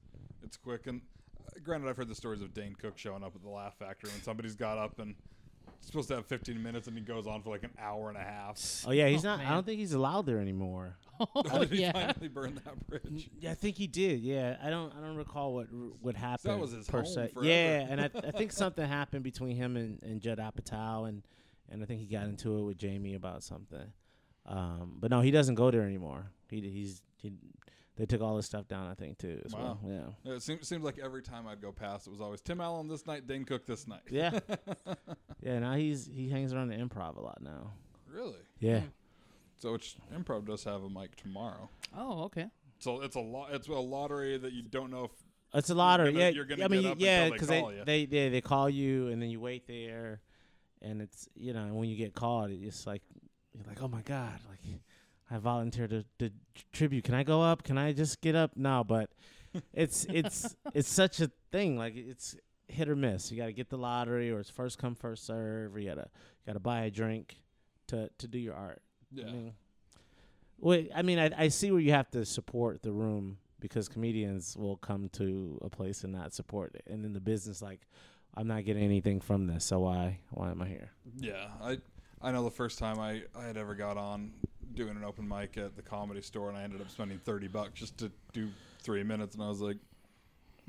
it's 0.43 0.57
quick. 0.57 0.87
And 0.87 1.01
uh, 1.45 1.59
granted, 1.63 1.89
I've 1.89 1.97
heard 1.97 2.07
the 2.07 2.15
stories 2.15 2.41
of 2.41 2.53
Dane 2.53 2.75
Cook 2.75 2.97
showing 2.97 3.23
up 3.23 3.35
at 3.35 3.41
the 3.41 3.49
Laugh 3.49 3.77
Factory 3.77 4.09
when 4.11 4.21
somebody's 4.21 4.55
got 4.55 4.77
up 4.77 4.99
and 4.99 5.15
supposed 5.81 6.07
to 6.09 6.15
have 6.15 6.25
15 6.25 6.61
minutes, 6.61 6.87
and 6.87 6.97
he 6.97 7.03
goes 7.03 7.25
on 7.27 7.41
for 7.41 7.49
like 7.49 7.63
an 7.63 7.71
hour 7.79 8.09
and 8.09 8.17
a 8.17 8.21
half. 8.21 8.83
Oh 8.87 8.91
yeah, 8.91 9.07
he's 9.07 9.25
Oh, 9.25 9.29
not. 9.29 9.39
I 9.39 9.43
man. 9.43 9.53
don't 9.53 9.65
think 9.65 9.79
he's 9.79 9.93
allowed 9.93 10.25
there 10.25 10.39
anymore. 10.39 10.97
Oh 11.35 11.43
How 11.49 11.57
did 11.59 11.71
he 11.71 11.81
yeah. 11.81 11.91
finally 11.91 12.29
burn 12.29 12.61
that 12.63 12.87
bridge? 12.87 13.29
Yeah, 13.41 13.51
I 13.51 13.53
think 13.53 13.75
he 13.75 13.87
did. 13.87 14.21
Yeah, 14.21 14.55
I 14.63 14.69
don't. 14.69 14.93
I 14.97 15.01
don't 15.01 15.17
recall 15.17 15.53
what 15.53 15.67
what 16.01 16.15
happened. 16.15 16.61
was 16.61 16.71
his 16.71 16.87
per 16.87 16.99
home 17.03 17.13
se. 17.13 17.31
forever. 17.33 17.45
Yeah, 17.45 17.87
and 17.89 17.99
I, 17.99 18.09
I 18.25 18.31
think 18.31 18.53
something 18.53 18.87
happened 18.87 19.23
between 19.25 19.57
him 19.57 19.75
and, 19.75 20.01
and 20.01 20.21
Judd 20.21 20.37
Apatow, 20.37 21.09
and 21.09 21.23
and 21.67 21.83
I 21.83 21.85
think 21.85 21.99
he 21.99 22.05
got 22.07 22.23
into 22.23 22.57
it 22.59 22.61
with 22.63 22.77
Jamie 22.77 23.15
about 23.15 23.43
something. 23.43 23.91
Um, 24.45 24.95
but 25.01 25.11
no, 25.11 25.19
he 25.19 25.29
doesn't 25.31 25.55
go 25.55 25.69
there 25.71 25.81
anymore. 25.83 26.31
He 26.49 26.61
he's 26.61 27.03
he. 27.17 27.33
They 27.99 28.05
took 28.05 28.21
all 28.21 28.37
his 28.37 28.45
stuff 28.45 28.65
down, 28.69 28.87
I 28.89 28.93
think, 28.93 29.17
too. 29.17 29.41
As 29.45 29.51
Wow. 29.53 29.77
well. 29.83 30.15
Yeah. 30.25 30.33
It 30.35 30.41
seems, 30.41 30.65
seems 30.67 30.83
like 30.85 30.97
every 30.99 31.21
time 31.21 31.45
I'd 31.47 31.61
go 31.61 31.73
past, 31.73 32.07
it 32.07 32.11
was 32.11 32.21
always 32.21 32.39
Tim 32.39 32.61
Allen 32.61 32.87
this 32.87 33.05
night, 33.05 33.27
Dane 33.27 33.43
Cook 33.43 33.65
this 33.65 33.87
night. 33.87 33.99
Yeah. 34.09 34.39
yeah. 35.41 35.59
Now 35.59 35.73
he's 35.75 36.07
he 36.07 36.29
hangs 36.29 36.53
around 36.53 36.69
the 36.69 36.75
improv 36.75 37.17
a 37.17 37.21
lot 37.21 37.41
now. 37.41 37.73
Really? 38.09 38.39
Yeah. 38.59 38.79
Hmm. 38.79 38.87
So 39.57 39.73
which 39.73 39.97
improv 40.15 40.45
does 40.47 40.63
have 40.63 40.81
a 40.81 40.89
mic 40.89 41.17
tomorrow. 41.17 41.69
Oh, 41.95 42.23
okay. 42.23 42.45
So 42.79 43.01
it's 43.01 43.17
a 43.17 43.19
lot. 43.19 43.53
It's 43.53 43.67
a 43.67 43.73
lottery 43.73 44.37
that 44.37 44.53
you 44.53 44.63
don't 44.63 44.89
know 44.91 45.03
if 45.03 45.11
It's 45.53 45.69
a 45.69 45.75
lottery. 45.75 46.13
gonna- 46.13 46.23
yeah, 46.23 46.29
you're 46.29 46.45
gonna 46.45 46.63
I 46.63 46.67
mean, 46.69 46.83
get 46.83 46.91
up 46.93 46.97
yeah, 47.01 47.29
because 47.29 47.49
they 47.49 47.55
they 47.55 47.61
call 47.61 47.73
they 47.85 48.05
they 48.05 48.29
they 48.29 48.41
call 48.41 48.69
you 48.69 49.09
and 49.09 49.21
then 49.21 49.29
you 49.29 49.41
wait 49.41 49.67
there, 49.67 50.21
and 50.81 51.01
it's 51.01 51.27
you 51.35 51.51
know 51.51 51.73
when 51.73 51.89
you 51.89 51.97
get 51.97 52.15
called, 52.15 52.51
it's 52.51 52.87
like 52.87 53.01
you're 53.53 53.65
like, 53.67 53.83
oh 53.83 53.89
my 53.89 54.01
god, 54.03 54.39
like 54.49 54.59
I 55.31 55.37
volunteered 55.37 55.91
to, 55.91 56.05
to 56.19 56.33
tribute. 56.73 57.03
Can 57.03 57.13
I 57.13 57.23
go 57.23 57.41
up? 57.41 57.63
Can 57.63 57.77
I 57.77 57.93
just 57.93 58.21
get 58.21 58.35
up? 58.35 58.51
No, 58.55 58.83
but 58.83 59.09
it's 59.73 60.05
it's 60.09 60.55
it's 60.73 60.89
such 60.89 61.19
a 61.21 61.31
thing. 61.51 61.77
Like 61.77 61.95
it's 61.95 62.35
hit 62.67 62.89
or 62.89 62.95
miss. 62.95 63.31
You 63.31 63.37
got 63.37 63.47
to 63.47 63.53
get 63.53 63.69
the 63.69 63.77
lottery, 63.77 64.31
or 64.31 64.39
it's 64.39 64.49
first 64.49 64.77
come 64.77 64.95
first 64.95 65.25
serve, 65.25 65.75
or 65.75 65.79
you 65.79 65.89
gotta 65.89 66.07
got 66.45 66.53
to 66.53 66.59
buy 66.59 66.81
a 66.81 66.91
drink 66.91 67.37
to 67.87 68.09
to 68.17 68.27
do 68.27 68.39
your 68.39 68.55
art. 68.55 68.81
yeah. 69.13 69.25
I 69.25 69.31
mean, 69.31 69.53
wait, 70.59 70.91
I 70.95 71.01
mean, 71.01 71.19
I, 71.19 71.31
I 71.37 71.47
see 71.49 71.71
where 71.71 71.81
you 71.81 71.91
have 71.91 72.09
to 72.11 72.25
support 72.25 72.81
the 72.81 72.91
room 72.91 73.37
because 73.59 73.89
comedians 73.89 74.55
will 74.57 74.77
come 74.77 75.09
to 75.09 75.59
a 75.61 75.69
place 75.69 76.03
and 76.03 76.13
not 76.13 76.33
support 76.33 76.75
it, 76.75 76.83
and 76.91 77.05
in 77.05 77.13
the 77.13 77.19
business, 77.19 77.61
like, 77.61 77.81
I'm 78.35 78.47
not 78.47 78.65
getting 78.65 78.83
anything 78.83 79.19
from 79.19 79.47
this, 79.47 79.65
so 79.65 79.79
why 79.79 80.19
why 80.31 80.51
am 80.51 80.61
I 80.61 80.67
here? 80.67 80.91
Yeah, 81.17 81.47
I 81.61 81.79
I 82.21 82.31
know 82.31 82.43
the 82.43 82.51
first 82.51 82.79
time 82.79 82.99
I, 82.99 83.23
I 83.35 83.45
had 83.45 83.57
ever 83.57 83.75
got 83.75 83.97
on 83.97 84.33
doing 84.75 84.95
an 84.95 85.03
open 85.03 85.27
mic 85.27 85.57
at 85.57 85.75
the 85.75 85.81
comedy 85.81 86.21
store, 86.21 86.49
and 86.49 86.57
I 86.57 86.63
ended 86.63 86.81
up 86.81 86.89
spending 86.89 87.19
thirty 87.19 87.47
bucks 87.47 87.79
just 87.79 87.97
to 87.99 88.11
do 88.33 88.49
three 88.81 89.03
minutes, 89.03 89.35
and 89.35 89.43
I 89.43 89.47
was 89.49 89.61
like, 89.61 89.77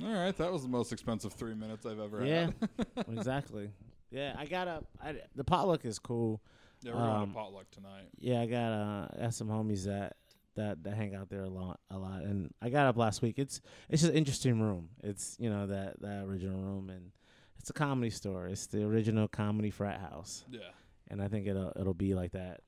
all 0.02 0.12
right, 0.12 0.36
that 0.36 0.52
was 0.52 0.62
the 0.62 0.68
most 0.68 0.92
expensive 0.92 1.32
three 1.34 1.54
minutes 1.54 1.84
I've 1.86 2.00
ever 2.00 2.24
Yeah, 2.24 2.50
had. 2.76 2.86
exactly. 3.08 3.70
Yeah, 4.10 4.34
I 4.38 4.46
got 4.46 4.66
a 4.68 4.82
I, 5.02 5.14
the 5.36 5.44
potluck 5.44 5.84
is 5.84 5.98
cool. 5.98 6.40
yeah, 6.82 6.92
we're 6.92 6.98
going 6.98 7.22
Um, 7.22 7.28
to 7.28 7.34
potluck 7.34 7.70
tonight. 7.70 8.08
Yeah, 8.18 8.40
I 8.40 8.46
got 8.46 8.72
uh 8.72 9.08
got 9.20 9.34
some 9.34 9.48
homies 9.48 9.84
that 9.84 10.16
that 10.56 10.82
that 10.82 10.94
hang 10.94 11.14
out 11.14 11.28
there 11.28 11.42
a 11.44 11.48
lot 11.48 11.78
a 11.90 11.98
lot, 11.98 12.22
and 12.22 12.52
I 12.60 12.70
got 12.70 12.86
up 12.86 12.96
last 12.96 13.22
week. 13.22 13.38
It's 13.38 13.60
it's 13.88 14.02
just 14.02 14.12
an 14.12 14.18
interesting 14.18 14.60
room. 14.60 14.88
It's 15.04 15.36
you 15.38 15.48
know 15.50 15.66
that 15.68 16.00
that 16.00 16.24
original 16.24 16.58
room, 16.60 16.90
and 16.90 17.12
it's 17.58 17.70
a 17.70 17.74
comedy 17.74 18.10
store. 18.10 18.46
It's 18.48 18.66
the 18.66 18.82
original 18.84 19.28
comedy 19.28 19.70
frat 19.70 20.00
house. 20.00 20.44
Yeah, 20.50 20.60
and 21.08 21.22
I 21.22 21.28
think 21.28 21.46
it'll 21.46 21.72
it'll 21.78 21.94
be 21.94 22.14
like 22.14 22.32
that 22.32 22.62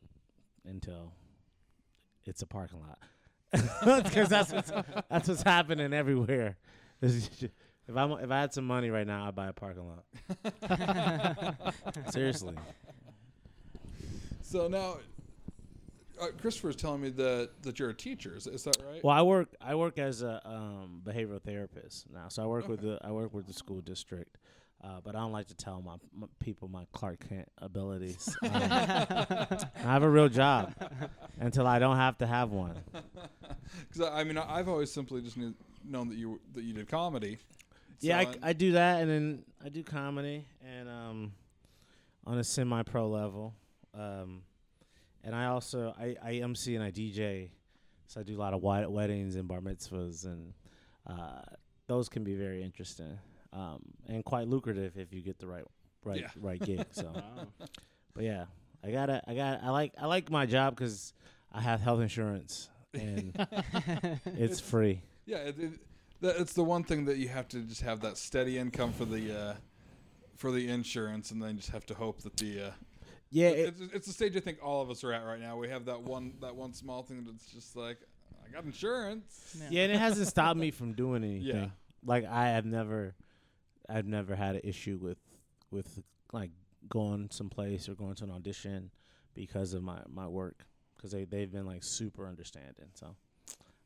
until 0.65 1.13
it's 2.27 2.43
a 2.43 2.47
parking 2.47 2.81
lot. 2.81 2.99
Because 4.05 4.31
that's 4.31 4.51
what's, 4.51 4.73
that's 5.11 5.29
what's 5.29 5.43
happening 5.43 5.93
everywhere. 5.93 6.57
if 7.03 7.97
I'm 7.97 8.13
if 8.13 8.31
I 8.31 8.41
had 8.41 8.55
some 8.55 8.65
money 8.65 8.91
right 8.91 9.07
now, 9.07 9.27
I'd 9.27 9.35
buy 9.35 9.49
a 9.49 9.53
parking 9.53 9.85
lot. 9.89 10.05
Seriously. 12.13 12.55
So 14.41 14.69
now, 14.69 14.99
uh, 16.21 16.29
Christopher's 16.41 16.77
telling 16.77 17.01
me 17.01 17.11
that 17.11 17.51
that 17.63 17.79
you're 17.79 17.91
a 17.91 17.95
teacher. 17.95 18.37
Is, 18.37 18.47
is 18.47 18.65
that 18.65 18.77
right? 18.89 19.03
Well, 19.03 19.17
I 19.17 19.23
work 19.23 19.49
I 19.61 19.75
work 19.75 19.99
as 19.99 20.23
a 20.23 20.41
um, 20.49 21.03
behavioral 21.05 21.43
therapist 21.43 22.07
now, 22.13 22.29
so 22.29 22.43
I 22.43 22.47
work 22.47 22.69
with 22.69 22.81
the 22.81 22.99
I 23.03 23.11
work 23.11 23.35
with 23.35 23.47
the 23.47 23.53
school 23.53 23.81
district. 23.81 24.39
Uh, 24.83 25.01
but 25.05 25.15
I 25.15 25.21
don't 25.21 25.31
like 25.31 25.47
to 25.47 25.55
tell 25.55 25.81
my, 25.81 25.95
my 26.13 26.27
people 26.41 26.67
my 26.67 26.87
Clark 26.93 27.29
Kent 27.29 27.49
abilities. 27.59 28.29
Um, 28.43 28.51
I 28.53 29.57
have 29.93 30.03
a 30.03 30.09
real 30.11 30.29
job 30.29 30.75
until 31.39 31.67
I 31.69 31.79
don't 31.79 31.97
have 31.97 32.19
to 32.19 32.27
have 32.27 32.51
one. 32.51 32.77
Because 33.89 34.09
I, 34.09 34.21
I 34.21 34.25
mean, 34.25 34.37
I- 34.37 34.59
I've 34.59 34.69
always 34.69 34.93
simply 34.93 35.23
just 35.23 35.37
knew, 35.37 35.55
known 35.85 36.09
that 36.11 36.19
you 36.19 36.41
that 36.55 36.63
you 36.63 36.75
did 36.75 36.89
comedy. 36.89 37.39
Yeah, 38.01 38.19
I, 38.19 38.35
I 38.43 38.53
do 38.53 38.73
that, 38.73 39.01
and 39.01 39.11
then 39.11 39.45
I 39.65 39.69
do 39.71 39.83
comedy, 39.85 40.45
and 40.67 40.89
um, 40.89 41.33
on 42.27 42.37
a 42.39 42.45
semi-pro 42.45 43.09
level, 43.09 43.55
um, 43.95 44.43
and 45.25 45.35
I 45.35 45.47
also 45.47 45.95
I, 45.99 46.17
I 46.23 46.33
MC 46.43 46.75
and 46.75 46.85
I 46.85 46.91
DJ, 46.91 47.51
so 48.09 48.21
I 48.21 48.25
do 48.25 48.37
a 48.37 48.41
lot 48.41 48.53
of 48.53 48.61
wed- 48.63 48.89
weddings 48.89 49.37
and 49.37 49.47
bar 49.49 49.61
mitzvahs, 49.61 50.25
and 50.27 50.53
uh, 51.07 51.43
those 51.87 52.09
can 52.09 52.25
be 52.25 52.35
very 52.35 52.63
interesting 52.63 53.19
um, 53.53 53.81
and 54.09 54.25
quite 54.25 54.49
lucrative 54.49 54.97
if 54.97 55.13
you 55.13 55.21
get 55.23 55.39
the 55.39 55.47
right 55.47 55.65
right 56.05 56.21
Yeah. 56.21 56.29
right 56.41 56.61
gig. 56.61 56.85
So, 56.93 57.13
but 58.15 58.25
yeah, 58.25 58.47
I 58.85 58.91
gotta, 58.91 59.23
I 59.27 59.35
got, 59.35 59.63
I 59.63 59.71
like, 59.71 59.93
I 60.01 60.07
like 60.07 60.31
my 60.31 60.47
job 60.47 60.75
because 60.77 61.13
I 61.53 61.61
have 61.61 61.81
health 61.81 62.01
insurance 62.01 62.69
and 62.95 63.33
it's 64.27 64.61
free. 64.61 65.03
Yeah, 65.27 65.39
it, 65.39 65.59
it, 65.59 65.71
that, 66.21 66.37
it's 66.41 66.53
the 66.53 66.65
one 66.65 66.85
thing 66.85 67.05
that 67.07 67.17
you 67.19 67.29
have 67.29 67.49
to 67.49 67.61
just 67.61 67.83
have 67.83 68.01
that 68.01 68.17
steady 68.19 68.59
income 68.59 68.93
for 68.93 69.05
the 69.05 69.39
uh, 69.39 69.55
for 70.37 70.51
the 70.51 70.69
insurance, 70.69 71.31
and 71.31 71.41
then 71.43 71.57
just 71.57 71.71
have 71.71 71.87
to 71.87 71.95
hope 71.95 72.23
that 72.23 72.37
the 72.37 72.63
uh, 72.63 72.71
Yeah, 73.31 73.49
it, 73.51 73.75
it's, 73.81 73.95
it's 73.95 74.07
the 74.09 74.13
stage 74.13 74.37
I 74.37 74.41
think 74.41 74.59
all 74.63 74.83
of 74.83 74.91
us 74.91 75.05
are 75.05 75.13
at 75.13 75.25
right 75.25 75.41
now. 75.41 75.57
We 75.57 75.69
have 75.69 75.85
that 75.87 76.03
one 76.03 76.35
that 76.41 76.55
one 76.57 76.73
small 76.75 77.03
thing 77.03 77.25
that's 77.25 77.47
just 77.47 77.77
like 77.77 77.99
I 78.45 78.53
got 78.53 78.65
insurance. 78.65 79.57
yeah, 79.71 79.83
and 79.85 79.93
it 79.93 79.99
hasn't 79.99 80.29
stopped 80.29 80.59
me 80.59 80.71
from 80.71 80.93
doing 80.95 81.23
anything. 81.25 81.47
Yeah. 81.57 81.67
Like 82.05 82.25
I 82.25 82.49
have 82.49 82.67
never, 82.67 83.15
I've 83.89 84.07
never 84.07 84.35
had 84.35 84.57
an 84.57 84.63
issue 84.65 84.99
with, 85.01 85.19
with 85.71 86.01
like 86.33 86.51
going 86.89 87.29
someplace 87.31 87.89
or 87.89 87.95
going 87.95 88.15
to 88.17 88.25
an 88.25 88.31
audition 88.31 88.91
because 89.35 89.73
of 89.75 89.83
my 89.83 89.99
my 90.09 90.27
work 90.27 90.67
because 90.97 91.11
they 91.11 91.25
they've 91.25 91.51
been 91.51 91.67
like 91.67 91.83
super 91.83 92.27
understanding. 92.27 92.87
So. 92.95 93.15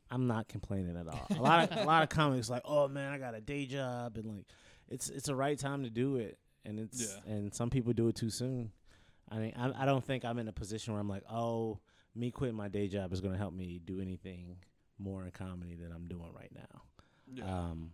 I'm 0.09 0.25
not 0.25 0.47
complaining 0.47 0.95
at 0.95 1.05
all. 1.05 1.27
A 1.31 1.41
lot 1.41 1.69
of 1.69 1.77
a 1.77 1.83
lot 1.83 2.01
of 2.01 2.07
comics 2.17 2.49
like, 2.49 2.61
oh 2.63 2.87
man, 2.87 3.11
I 3.11 3.17
got 3.17 3.35
a 3.35 3.41
day 3.41 3.65
job, 3.65 4.15
and 4.15 4.37
like, 4.37 4.45
it's 4.87 5.09
it's 5.09 5.27
a 5.27 5.35
right 5.35 5.59
time 5.59 5.83
to 5.83 5.89
do 5.89 6.15
it, 6.15 6.37
and 6.63 6.79
it's 6.79 7.01
Yeah. 7.01 7.33
and 7.33 7.53
some 7.53 7.69
people 7.69 7.91
do 7.91 8.07
it 8.07 8.15
too 8.15 8.29
soon. 8.29 8.71
I 9.29 9.37
mean, 9.39 9.53
I, 9.57 9.83
I 9.83 9.85
don't 9.85 10.01
think 10.05 10.23
I'm 10.23 10.39
in 10.39 10.47
a 10.47 10.53
position 10.53 10.93
where 10.93 11.01
I'm 11.01 11.09
like, 11.09 11.23
oh, 11.29 11.79
me 12.15 12.31
quitting 12.31 12.55
my 12.55 12.69
day 12.69 12.87
job 12.87 13.11
is 13.11 13.19
going 13.19 13.33
to 13.33 13.37
help 13.37 13.53
me 13.53 13.81
do 13.83 13.99
anything 13.99 14.55
more 14.97 15.25
in 15.25 15.31
comedy 15.31 15.75
than 15.75 15.91
I'm 15.91 16.07
doing 16.07 16.31
right 16.33 16.51
now. 16.55 16.81
Yeah. 17.29 17.43
Um, 17.43 17.91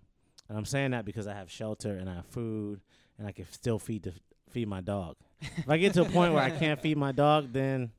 and 0.54 0.60
I'm 0.60 0.66
saying 0.66 0.92
that 0.92 1.04
because 1.04 1.26
I 1.26 1.34
have 1.34 1.50
shelter 1.50 1.98
and 1.98 2.08
I 2.08 2.14
have 2.14 2.28
food 2.28 2.80
and 3.18 3.26
I 3.28 3.32
can 3.32 3.52
still 3.52 3.80
feed 3.80 4.04
the 4.04 4.14
feed 4.52 4.68
my 4.68 4.82
dog. 4.82 5.16
if 5.42 5.68
I 5.68 5.78
get 5.78 5.94
to 5.96 6.04
a 6.04 6.06
point 6.06 6.32
where 6.32 6.44
I 6.44 6.52
can't 6.64 6.80
feed 6.80 6.96
my 6.96 7.12
dog, 7.12 7.52
then 7.54 7.90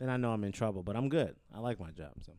then 0.00 0.10
I 0.10 0.16
know 0.16 0.32
I'm 0.32 0.42
in 0.42 0.50
trouble. 0.50 0.82
But 0.82 0.96
I'm 0.96 1.08
good. 1.08 1.36
I 1.54 1.60
like 1.60 1.78
my 1.78 1.92
job. 1.92 2.10
So 2.26 2.32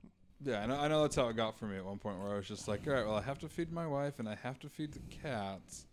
Yeah, 0.44 0.62
I 0.64 0.66
know, 0.66 0.76
I 0.78 0.88
know 0.90 1.02
that's 1.04 1.16
how 1.16 1.30
it 1.30 1.38
got 1.38 1.58
for 1.58 1.66
me 1.66 1.78
at 1.78 1.86
one 1.86 1.98
point 1.98 2.20
where 2.20 2.34
I 2.34 2.36
was 2.36 2.46
just 2.46 2.68
like, 2.68 2.82
all 2.86 2.92
right, 2.94 3.06
well, 3.06 3.16
I 3.16 3.22
have 3.22 3.40
to 3.40 3.48
feed 3.48 3.72
my 3.72 3.88
wife 3.88 4.20
and 4.20 4.28
I 4.28 4.36
have 4.44 4.60
to 4.60 4.70
feed 4.70 4.92
the 4.92 5.00
cats. 5.10 5.86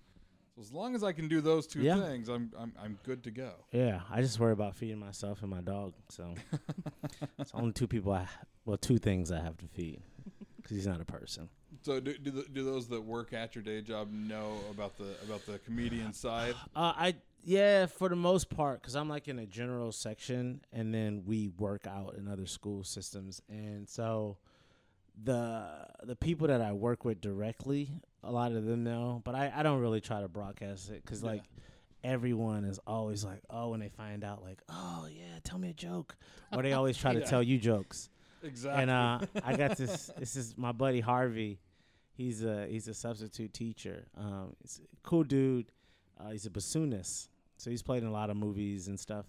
So 0.57 0.63
as 0.63 0.73
long 0.73 0.97
as 0.97 1.05
I 1.05 1.13
can 1.13 1.29
do 1.29 1.41
those 1.41 1.69
two 1.69 1.83
Yeah. 1.83 2.03
things, 2.03 2.29
I'm, 2.29 2.51
I'm 2.59 2.73
I'm 2.83 2.99
good 3.05 3.23
to 3.23 3.31
go. 3.31 3.53
yeah, 3.71 4.01
I 4.11 4.21
just 4.21 4.41
worry 4.41 4.51
about 4.53 4.75
feeding 4.75 4.99
myself 4.99 5.43
and 5.43 5.51
my 5.51 5.61
dog. 5.61 5.95
So 6.09 6.35
it's 7.39 7.53
only 7.55 7.73
two 7.73 7.87
people. 7.87 8.13
I 8.13 8.27
well, 8.65 8.77
two 8.79 8.99
things 8.99 9.31
I 9.31 9.39
have 9.41 9.57
to 9.59 9.67
feed 9.69 10.01
because 10.57 10.77
he's 10.77 10.89
not 10.89 11.01
a 11.01 11.05
person. 11.05 11.49
So 11.83 12.01
do 12.01 12.17
do, 12.19 12.45
do 12.53 12.65
those 12.65 12.89
that 12.89 13.01
work 13.03 13.33
at 13.33 13.55
your 13.55 13.63
day 13.65 13.81
job 13.81 14.11
know 14.13 14.59
about 14.71 14.97
the 14.99 15.17
about 15.25 15.47
the 15.47 15.59
comedian 15.59 16.13
side? 16.13 16.55
Uh, 16.77 16.93
I 16.97 17.15
yeah, 17.43 17.87
for 17.87 18.09
the 18.11 18.17
most 18.17 18.51
part, 18.51 18.83
because 18.83 18.95
I'm 18.95 19.09
like 19.09 19.27
in 19.29 19.39
a 19.39 19.47
general 19.47 19.93
section, 19.93 20.61
and 20.73 20.93
then 20.93 21.23
we 21.25 21.49
work 21.49 21.87
out 21.87 22.17
in 22.19 22.29
other 22.29 22.47
school 22.47 22.85
systems, 22.85 23.41
and 23.49 23.89
so 23.89 24.37
the 25.23 25.87
the 26.03 26.17
people 26.17 26.49
that 26.49 26.61
I 26.61 26.73
work 26.73 27.05
with 27.05 27.21
directly, 27.21 27.91
a 28.23 28.31
lot 28.31 28.53
of 28.53 28.65
them 28.65 28.85
know, 28.85 29.23
but 29.25 29.35
I 29.35 29.53
I 29.55 29.63
don't 29.63 29.81
really 29.81 30.01
try 30.01 30.21
to 30.21 30.29
broadcast 30.29 30.91
it 30.91 31.03
because 31.05 31.23
Yeah. 31.23 31.31
like 31.31 31.43
everyone 32.03 32.65
is 32.65 32.79
always 32.87 33.25
like, 33.25 33.43
oh, 33.51 33.71
when 33.71 33.81
they 33.81 33.89
find 33.91 34.25
out, 34.25 34.43
like, 34.43 34.61
oh 34.69 35.07
yeah, 35.11 35.39
tell 35.43 35.59
me 35.59 35.71
a 35.71 35.75
joke, 35.75 36.17
or 36.53 36.63
they 36.63 36.73
always 36.73 36.97
try 36.97 37.13
to 37.13 37.21
tell 37.27 37.43
you 37.43 37.59
jokes. 37.59 38.09
Exactly. 38.43 38.83
And 38.83 38.91
uh, 38.91 39.21
I 39.45 39.57
got 39.57 39.77
this. 39.77 40.11
This 40.19 40.37
is 40.37 40.57
my 40.57 40.73
buddy 40.73 41.01
Harvey. 41.01 41.59
He's 42.13 42.45
a 42.45 42.67
he's 42.69 42.89
a 42.89 42.95
substitute 42.95 43.53
teacher. 43.53 44.07
Um, 44.17 44.55
he's 44.61 44.81
a 44.83 44.97
cool 45.09 45.25
dude. 45.25 45.67
Uh, 46.19 46.31
he's 46.31 46.47
a 46.47 46.51
bassoonist, 46.51 47.29
so 47.57 47.71
he's 47.71 47.83
played 47.83 48.03
in 48.03 48.09
a 48.09 48.13
lot 48.13 48.31
of 48.31 48.37
movies 48.37 48.89
and 48.89 48.99
stuff. 48.99 49.27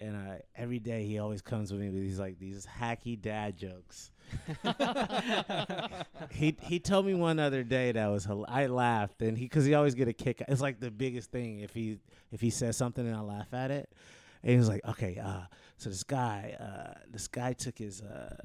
And 0.00 0.14
uh, 0.14 0.34
every 0.54 0.78
day 0.78 1.04
he 1.06 1.18
always 1.18 1.42
comes 1.42 1.72
with 1.72 1.80
me 1.80 1.90
with 1.90 2.02
these 2.02 2.20
like 2.20 2.38
these 2.38 2.66
hacky 2.66 3.20
dad 3.20 3.56
jokes. 3.56 4.12
he 6.30 6.54
he 6.60 6.78
told 6.78 7.06
me 7.06 7.14
one 7.14 7.38
other 7.38 7.64
day 7.64 7.92
that 7.92 8.06
was 8.08 8.28
I 8.46 8.66
laughed 8.66 9.22
and 9.22 9.36
he 9.38 9.46
because 9.46 9.64
he 9.64 9.74
always 9.74 9.94
get 9.94 10.06
a 10.06 10.12
kick. 10.12 10.42
It's 10.46 10.60
like 10.60 10.80
the 10.80 10.90
biggest 10.90 11.30
thing 11.32 11.60
if 11.60 11.72
he 11.72 11.98
if 12.30 12.40
he 12.40 12.50
says 12.50 12.76
something 12.76 13.06
and 13.06 13.16
I 13.16 13.20
laugh 13.20 13.52
at 13.52 13.70
it. 13.70 13.90
And 14.42 14.52
he 14.52 14.56
was 14.56 14.68
like, 14.68 14.80
okay, 14.88 15.18
uh, 15.22 15.42
so 15.76 15.90
this 15.90 16.04
guy, 16.04 16.56
uh, 16.58 16.98
this 17.10 17.28
guy 17.28 17.52
took 17.52 17.78
his, 17.78 18.02
uh, 18.02 18.36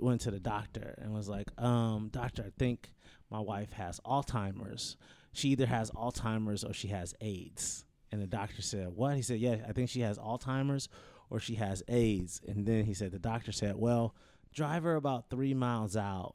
went 0.00 0.20
to 0.22 0.30
the 0.30 0.40
doctor 0.40 0.98
and 1.00 1.12
was 1.12 1.28
like, 1.28 1.48
um, 1.60 2.08
doctor, 2.12 2.44
I 2.46 2.52
think 2.58 2.92
my 3.30 3.40
wife 3.40 3.72
has 3.72 4.00
Alzheimer's. 4.00 4.96
She 5.32 5.50
either 5.50 5.66
has 5.66 5.90
Alzheimer's 5.90 6.64
or 6.64 6.72
she 6.72 6.88
has 6.88 7.14
AIDS. 7.20 7.84
And 8.12 8.22
the 8.22 8.26
doctor 8.26 8.62
said, 8.62 8.88
what? 8.88 9.16
He 9.16 9.22
said, 9.22 9.40
yeah, 9.40 9.56
I 9.68 9.72
think 9.72 9.90
she 9.90 10.00
has 10.00 10.18
Alzheimer's 10.18 10.88
or 11.28 11.40
she 11.40 11.56
has 11.56 11.82
AIDS. 11.88 12.40
And 12.46 12.66
then 12.66 12.84
he 12.84 12.94
said, 12.94 13.12
the 13.12 13.18
doctor 13.18 13.52
said, 13.52 13.76
well, 13.76 14.14
drive 14.54 14.84
her 14.84 14.96
about 14.96 15.28
three 15.28 15.54
miles 15.54 15.96
out 15.96 16.34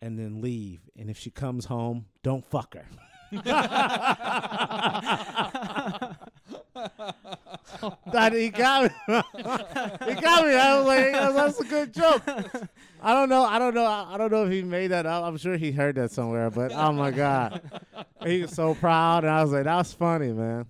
and 0.00 0.18
then 0.18 0.40
leave. 0.40 0.80
And 0.96 1.10
if 1.10 1.18
she 1.18 1.30
comes 1.30 1.64
home, 1.64 2.06
don't 2.22 2.44
fuck 2.44 2.74
her. 2.74 2.86
that 8.12 8.32
he 8.32 8.48
got 8.50 8.84
me. 8.84 8.90
he 9.08 10.20
got 10.20 10.46
me. 10.46 10.54
I 10.54 10.78
was 10.78 10.86
like, 10.86 11.12
that's 11.12 11.60
a 11.60 11.64
good 11.64 11.92
joke. 11.94 12.22
I 13.02 13.14
don't 13.14 13.28
know. 13.28 13.44
I 13.44 13.58
don't 13.58 13.74
know. 13.74 13.86
I 13.86 14.16
don't 14.16 14.30
know 14.32 14.44
if 14.44 14.52
he 14.52 14.62
made 14.62 14.88
that 14.88 15.06
up. 15.06 15.24
I'm 15.24 15.36
sure 15.36 15.56
he 15.56 15.72
heard 15.72 15.94
that 15.96 16.10
somewhere. 16.10 16.50
But 16.50 16.72
oh 16.72 16.92
my 16.92 17.10
god, 17.10 17.62
he 18.24 18.42
was 18.42 18.52
so 18.52 18.74
proud, 18.74 19.24
and 19.24 19.32
I 19.32 19.42
was 19.42 19.52
like, 19.52 19.64
that's 19.64 19.92
funny, 19.92 20.32
man. 20.32 20.66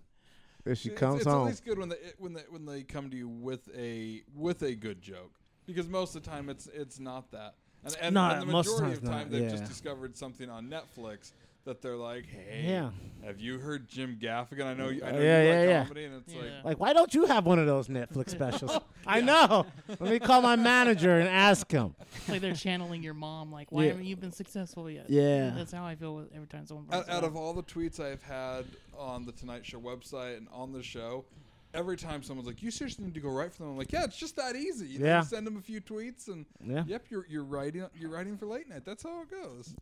If 0.65 0.79
she 0.79 0.91
It's- 0.91 1.01
comes 1.01 1.21
it's, 1.23 1.27
home, 1.31 1.47
least 1.47 1.65
good 1.65 1.79
when 1.79 1.89
they 1.89 1.97
when 2.19 2.35
they 2.35 2.43
when 2.51 2.67
they 2.67 2.83
come 2.83 3.09
to 3.11 3.17
you 3.17 3.29
with 3.29 3.69
a 3.77 4.23
with 4.35 4.63
a 4.63 4.75
good 4.75 5.01
joke 5.01 5.33
because 5.67 5.89
most 5.89 6.15
of 6.15 6.23
the 6.23 6.31
time 6.31 6.49
it's 6.49 6.67
it's 6.75 6.99
not 7.01 7.31
that. 7.31 7.55
And, 7.85 7.97
and, 8.01 8.15
No, 8.15 8.25
and 8.31 8.43
the 8.43 8.47
most 8.47 8.67
of 8.69 8.77
the 8.79 8.83
majority 8.83 8.99
of 8.99 9.11
time 9.11 9.21
time 9.23 9.31
they've 9.31 9.43
yeah. 9.45 9.51
just 9.51 9.65
discovered 9.65 10.17
something 10.17 10.51
on 10.51 10.69
Netflix 10.69 11.33
that 11.69 11.83
they're 11.83 11.97
like, 11.97 12.25
hey, 12.27 12.65
Yeah. 12.67 12.91
have 13.25 13.39
you 13.41 13.59
heard 13.59 13.89
Jim 13.89 14.19
Gaffigan? 14.21 14.65
I 14.65 14.73
know, 14.75 14.89
you- 14.89 15.05
I 15.05 15.13
know 15.13 15.21
yeah, 15.21 15.43
you 15.43 15.49
yeah, 15.49 15.59
like 15.61 15.69
yeah. 15.69 15.83
comedy, 15.83 16.05
and 16.07 16.15
it's 16.17 16.35
like, 16.35 16.45
Yeah. 16.45 16.61
like, 16.65 16.81
why 16.81 16.93
don't 16.95 17.13
you 17.13 17.27
have 17.27 17.45
one 17.45 17.59
of 17.59 17.67
those 17.67 17.89
Netflix 17.89 18.31
specials? 18.31 18.79
I 19.07 19.21
know. 19.21 19.67
Let 19.87 20.01
me 20.01 20.19
call 20.19 20.41
my 20.41 20.57
manager 20.57 21.19
and 21.19 21.29
ask 21.29 21.71
him. 21.71 21.95
It's 22.17 22.29
like 22.31 22.41
they're 22.41 22.55
channeling 22.55 23.03
your 23.03 23.13
mom. 23.15 23.53
Like, 23.53 23.71
why 23.71 23.83
Yeah. 23.85 23.89
haven't 23.91 24.07
you 24.07 24.17
been 24.17 24.33
successful 24.33 24.91
yet? 24.91 25.11
Yeah. 25.11 25.51
That's 25.51 25.73
how 25.73 25.85
I 25.85 25.95
feel 25.95 26.15
with 26.17 26.33
every 26.35 26.47
time 26.49 26.67
someone 26.67 26.87
brings 26.87 27.07
out, 27.07 27.15
out 27.15 27.25
of 27.25 27.37
all 27.37 27.53
the 27.53 27.63
tweets 27.63 28.01
I've 28.01 28.23
had 28.23 28.65
on 28.99 29.27
the 29.27 29.33
Tonight 29.33 29.65
Show 29.67 29.79
website 29.81 30.39
and 30.39 30.49
on 30.51 30.73
the 30.73 30.83
show, 30.83 31.27
every 31.75 31.99
time 31.99 32.23
someone's 32.23 32.49
like, 32.49 32.63
"You 32.63 32.71
seriously 32.71 33.05
need 33.05 33.15
to 33.15 33.21
go 33.21 33.29
write 33.29 33.53
for 33.53 33.65
them," 33.65 33.73
I'm 33.73 33.79
like, 33.79 33.93
"Yeah, 33.93 34.05
it's 34.05 34.17
just 34.17 34.37
that 34.37 34.57
easy." 34.57 34.87
You 34.87 34.99
know, 35.01 35.07
Yeah. 35.07 35.19
you 35.21 35.27
send 35.27 35.47
them 35.47 35.59
a 35.59 35.61
few 35.61 35.83
tweets, 35.83 36.29
and 36.29 36.47
Yeah. 36.65 36.85
yep, 36.87 37.05
you're 37.11 37.27
you're 37.29 37.45
writing 37.45 37.85
you're 37.95 38.11
writing 38.11 38.39
for 38.39 38.47
late 38.47 38.69
night. 38.71 38.87
That's 38.87 39.03
how 39.03 39.21
it 39.23 39.31
goes. 39.31 39.75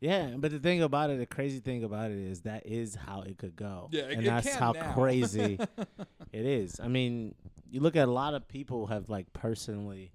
Yeah, 0.00 0.34
but 0.38 0.50
the 0.50 0.58
thing 0.58 0.82
about 0.82 1.10
it, 1.10 1.18
the 1.18 1.26
crazy 1.26 1.60
thing 1.60 1.84
about 1.84 2.10
it 2.10 2.18
is 2.18 2.40
that 2.42 2.66
is 2.66 2.94
how 2.94 3.20
it 3.22 3.36
could 3.38 3.54
go. 3.56 3.88
Yeah, 3.92 4.02
it- 4.04 4.12
and 4.12 4.22
it 4.22 4.24
that's 4.26 4.48
can 4.48 4.58
how 4.58 4.72
now. 4.72 4.92
crazy 4.94 5.58
it 6.32 6.46
is. 6.46 6.80
I 6.82 6.88
mean, 6.88 7.34
you 7.70 7.80
look 7.80 7.96
at 7.96 8.08
a 8.08 8.10
lot 8.12 8.34
of 8.34 8.48
people 8.48 8.86
have 8.86 9.08
like 9.10 9.32
personally 9.32 10.12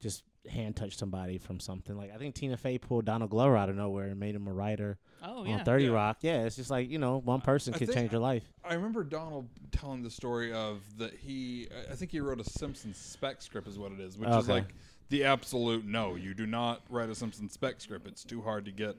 just 0.00 0.24
hand 0.50 0.74
touched 0.74 0.98
somebody 0.98 1.38
from 1.38 1.60
something. 1.60 1.96
Like 1.96 2.12
I 2.12 2.16
think 2.16 2.34
Tina 2.34 2.56
Fey 2.56 2.78
pulled 2.78 3.04
Donald 3.04 3.30
Glover 3.30 3.56
out 3.56 3.68
of 3.68 3.76
nowhere 3.76 4.06
and 4.08 4.18
made 4.18 4.34
him 4.34 4.48
a 4.48 4.52
writer 4.52 4.98
oh 5.22 5.40
on 5.42 5.46
yeah. 5.46 5.62
Thirty 5.62 5.84
Yeah. 5.84 5.90
Rock. 5.92 6.18
Yeah, 6.22 6.42
it's 6.44 6.56
just 6.56 6.70
like 6.70 6.90
you 6.90 6.98
know, 6.98 7.18
one 7.18 7.40
person 7.40 7.72
I 7.74 7.78
can 7.78 7.92
change 7.92 8.10
your 8.10 8.20
life. 8.22 8.42
I 8.64 8.74
remember 8.74 9.04
Donald 9.04 9.48
telling 9.70 10.02
the 10.02 10.10
story 10.10 10.52
of 10.52 10.80
that 10.98 11.14
he 11.14 11.68
I 11.90 11.94
think 11.94 12.10
he 12.10 12.18
wrote 12.20 12.40
a 12.40 12.44
Simpsons 12.50 12.96
spec 12.96 13.42
script 13.42 13.68
is 13.68 13.78
what 13.78 13.92
it 13.92 14.00
is, 14.00 14.18
which 14.18 14.28
is 14.30 14.48
like 14.48 14.64
the 15.10 15.24
absolute 15.24 15.84
no. 15.84 16.14
You 16.14 16.32
do 16.34 16.46
not 16.46 16.80
write 16.88 17.10
a 17.10 17.14
Simpsons 17.14 17.52
spec 17.52 17.80
script. 17.80 18.06
It's 18.06 18.24
too 18.24 18.40
hard 18.40 18.64
to 18.64 18.72
get 18.72 18.96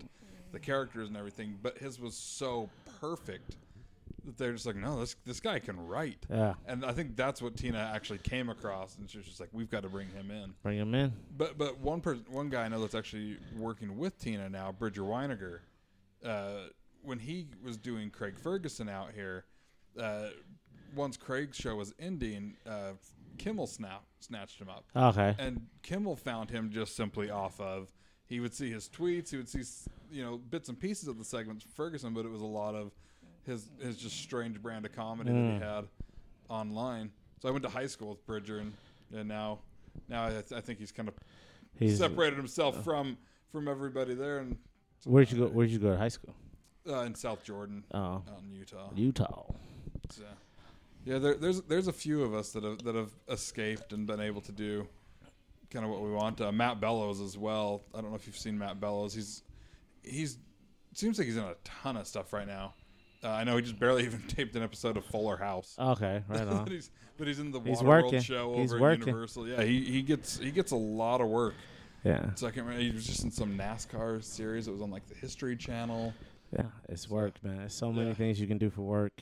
the 0.52 0.60
characters 0.60 1.08
and 1.08 1.18
everything. 1.18 1.58
But 1.62 1.78
his 1.80 2.00
was 2.00 2.16
so 2.16 2.70
perfect 3.00 3.58
that 4.26 4.38
they're 4.38 4.52
just 4.54 4.66
like, 4.66 4.76
no, 4.76 5.00
this 5.00 5.16
this 5.26 5.40
guy 5.40 5.60
can 5.60 5.88
write. 5.88 6.26
Yeah, 6.30 6.54
And 6.68 6.86
I 6.86 6.92
think 6.92 7.16
that's 7.16 7.42
what 7.42 7.58
Tina 7.58 7.92
actually 7.94 8.20
came 8.20 8.50
across, 8.50 8.98
and 8.98 9.10
she 9.10 9.18
was 9.18 9.26
just 9.26 9.40
like, 9.40 9.50
"We've 9.52 9.70
got 9.70 9.84
to 9.84 9.90
bring 9.90 10.10
him 10.10 10.30
in." 10.30 10.54
bring 10.62 10.78
him 10.78 10.94
in. 10.94 11.14
But 11.38 11.58
but 11.58 11.80
one 11.80 12.02
person, 12.02 12.26
one 12.30 12.50
guy 12.50 12.66
I 12.66 12.68
know 12.68 12.82
that's 12.82 12.96
actually 12.96 13.38
working 13.58 13.98
with 13.98 14.20
Tina 14.20 14.50
now, 14.50 14.72
Bridger 14.72 15.02
Winegar. 15.04 15.60
Uh, 16.24 16.68
when 17.02 17.18
he 17.18 17.48
was 17.64 17.78
doing 17.78 18.12
Craig 18.12 18.38
Ferguson 18.38 18.88
out 18.88 19.12
here, 19.16 19.46
uh, 20.00 20.28
once 20.96 21.18
Craig's 21.18 21.58
show 21.58 21.76
was 21.76 21.96
ending, 22.00 22.56
uh, 22.68 22.92
Kimmel 23.44 23.68
snap, 23.68 24.04
snatched 24.20 24.60
him 24.62 24.70
up, 24.70 24.86
Okay. 24.96 25.36
and 25.40 25.68
Kimmel 25.82 26.16
found 26.16 26.50
him 26.50 26.70
just 26.72 26.96
simply 26.96 27.30
off 27.30 27.60
of. 27.60 27.92
He 28.26 28.40
would 28.40 28.54
see 28.54 28.70
his 28.72 28.88
tweets. 28.88 29.32
He 29.32 29.38
would 29.38 29.50
see 29.50 29.64
you 30.12 30.24
know 30.24 30.38
bits 30.38 30.70
and 30.70 30.80
pieces 30.80 31.08
of 31.08 31.18
the 31.18 31.26
segments 31.26 31.64
from 31.64 31.72
Ferguson, 31.74 32.14
but 32.14 32.26
it 32.26 32.30
was 32.32 32.42
a 32.42 32.46
lot 32.46 32.76
of 32.76 32.92
his 33.46 33.70
his 33.82 33.98
just 33.98 34.18
strange 34.22 34.62
brand 34.62 34.86
of 34.86 34.92
comedy 34.94 35.32
that 35.32 35.36
Mm. 35.36 35.54
he 35.56 35.60
had 35.60 35.88
online. 36.50 37.12
So 37.42 37.50
I 37.50 37.52
went 37.52 37.64
to 37.64 37.70
high 37.70 37.88
school 37.88 38.10
with 38.10 38.26
Bridger, 38.26 38.60
and, 38.60 38.74
and 39.14 39.28
now 39.28 39.60
now 40.08 40.28
I, 40.28 40.30
th- 40.30 40.52
I 40.54 40.62
think 40.62 40.80
he's 40.80 40.92
kind 40.92 41.10
of 41.10 41.16
He's 41.80 41.98
separated 41.98 42.38
himself 42.38 42.84
from 42.84 43.18
from 43.52 43.68
everybody 43.68 44.14
there, 44.14 44.38
and 44.40 44.58
where'd 45.06 45.32
you 45.32 45.40
go? 45.40 45.48
Where'd 45.48 45.70
you 45.72 45.80
go 45.80 45.92
to 45.92 45.98
high 45.98 46.08
school? 46.10 46.34
uh, 46.90 47.02
in 47.02 47.14
South 47.16 47.44
Jordan, 47.44 47.84
Oh, 47.94 48.00
out 48.00 48.42
in 48.44 48.52
Utah. 48.56 48.90
Utah. 48.96 49.46
So, 50.10 50.24
Yeah, 51.06 51.18
there, 51.20 51.36
there's 51.36 51.62
there's 51.64 51.88
a 51.88 51.94
few 51.94 52.24
of 52.24 52.34
us 52.34 52.52
that 52.52 52.64
have 52.64 52.84
that 52.84 52.96
have 52.96 53.12
escaped 53.30 53.92
and 53.94 54.06
been 54.06 54.20
able 54.20 54.42
to 54.42 54.52
do 54.52 54.88
kind 55.72 55.84
of 55.86 55.92
what 55.92 56.02
we 56.02 56.12
want. 56.12 56.40
Uh, 56.42 56.52
Matt 56.52 56.80
Bellows 56.82 57.20
as 57.22 57.38
well. 57.38 57.82
I 57.96 58.02
don't 58.02 58.10
know 58.12 58.16
if 58.16 58.28
you've 58.28 58.38
seen 58.38 58.58
Matt 58.58 58.80
Bellows. 58.80 59.14
He's 59.14 59.44
he's 60.04 60.38
seems 60.94 61.18
like 61.18 61.26
he's 61.28 61.38
in 61.38 61.44
a 61.44 61.56
ton 61.64 61.98
of 61.98 62.06
stuff 62.08 62.34
right 62.34 62.48
now. 62.48 62.74
Uh, 63.24 63.30
I 63.30 63.44
know 63.44 63.56
he 63.56 63.62
just 63.62 63.80
barely 63.80 64.04
even 64.06 64.22
taped 64.28 64.56
an 64.56 64.64
episode 64.64 64.98
of 64.98 65.06
Fuller 65.06 65.38
House. 65.38 65.76
Okay, 65.80 66.24
right 66.28 66.42
on. 66.48 66.64
but 66.66 66.72
he's 66.72 66.92
but 67.18 67.28
he's 67.28 67.40
in 67.40 67.52
the 67.52 67.60
He's 67.62 67.80
Waterworld 67.80 68.22
show 68.24 68.56
He's 68.58 68.72
over 68.72 68.78
at 68.78 68.82
working. 68.82 69.08
Universal. 69.08 69.48
Yeah, 69.48 69.64
he, 69.64 69.84
he 69.84 70.02
gets 70.02 70.38
he 70.40 70.52
gets 70.52 70.72
a 70.72 70.76
lot 70.76 71.22
of 71.22 71.28
work. 71.28 71.54
yeah, 72.04 72.34
So 72.36 72.48
I 72.48 72.52
can't 72.52 72.66
remember. 72.66 72.84
He 72.84 72.92
was 72.92 73.06
just 73.06 73.24
in 73.24 73.32
some 73.32 73.56
NASCAR 73.58 74.24
series. 74.24 74.68
It 74.68 74.72
was 74.72 74.82
on 74.82 74.90
like 74.92 75.08
the 75.08 75.16
History 75.16 75.56
Channel. 75.56 76.14
yeah. 76.56 76.66
It's 76.90 77.10
work, 77.10 77.34
man. 77.44 77.58
There's 77.58 77.74
so 77.74 77.92
many 77.92 78.08
Yeah. 78.10 78.14
things 78.16 78.40
you 78.40 78.48
can 78.48 78.58
do 78.58 78.70
for 78.72 78.82
work, 78.82 79.14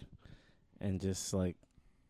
and 0.82 1.00
just 1.02 1.34
like 1.34 1.56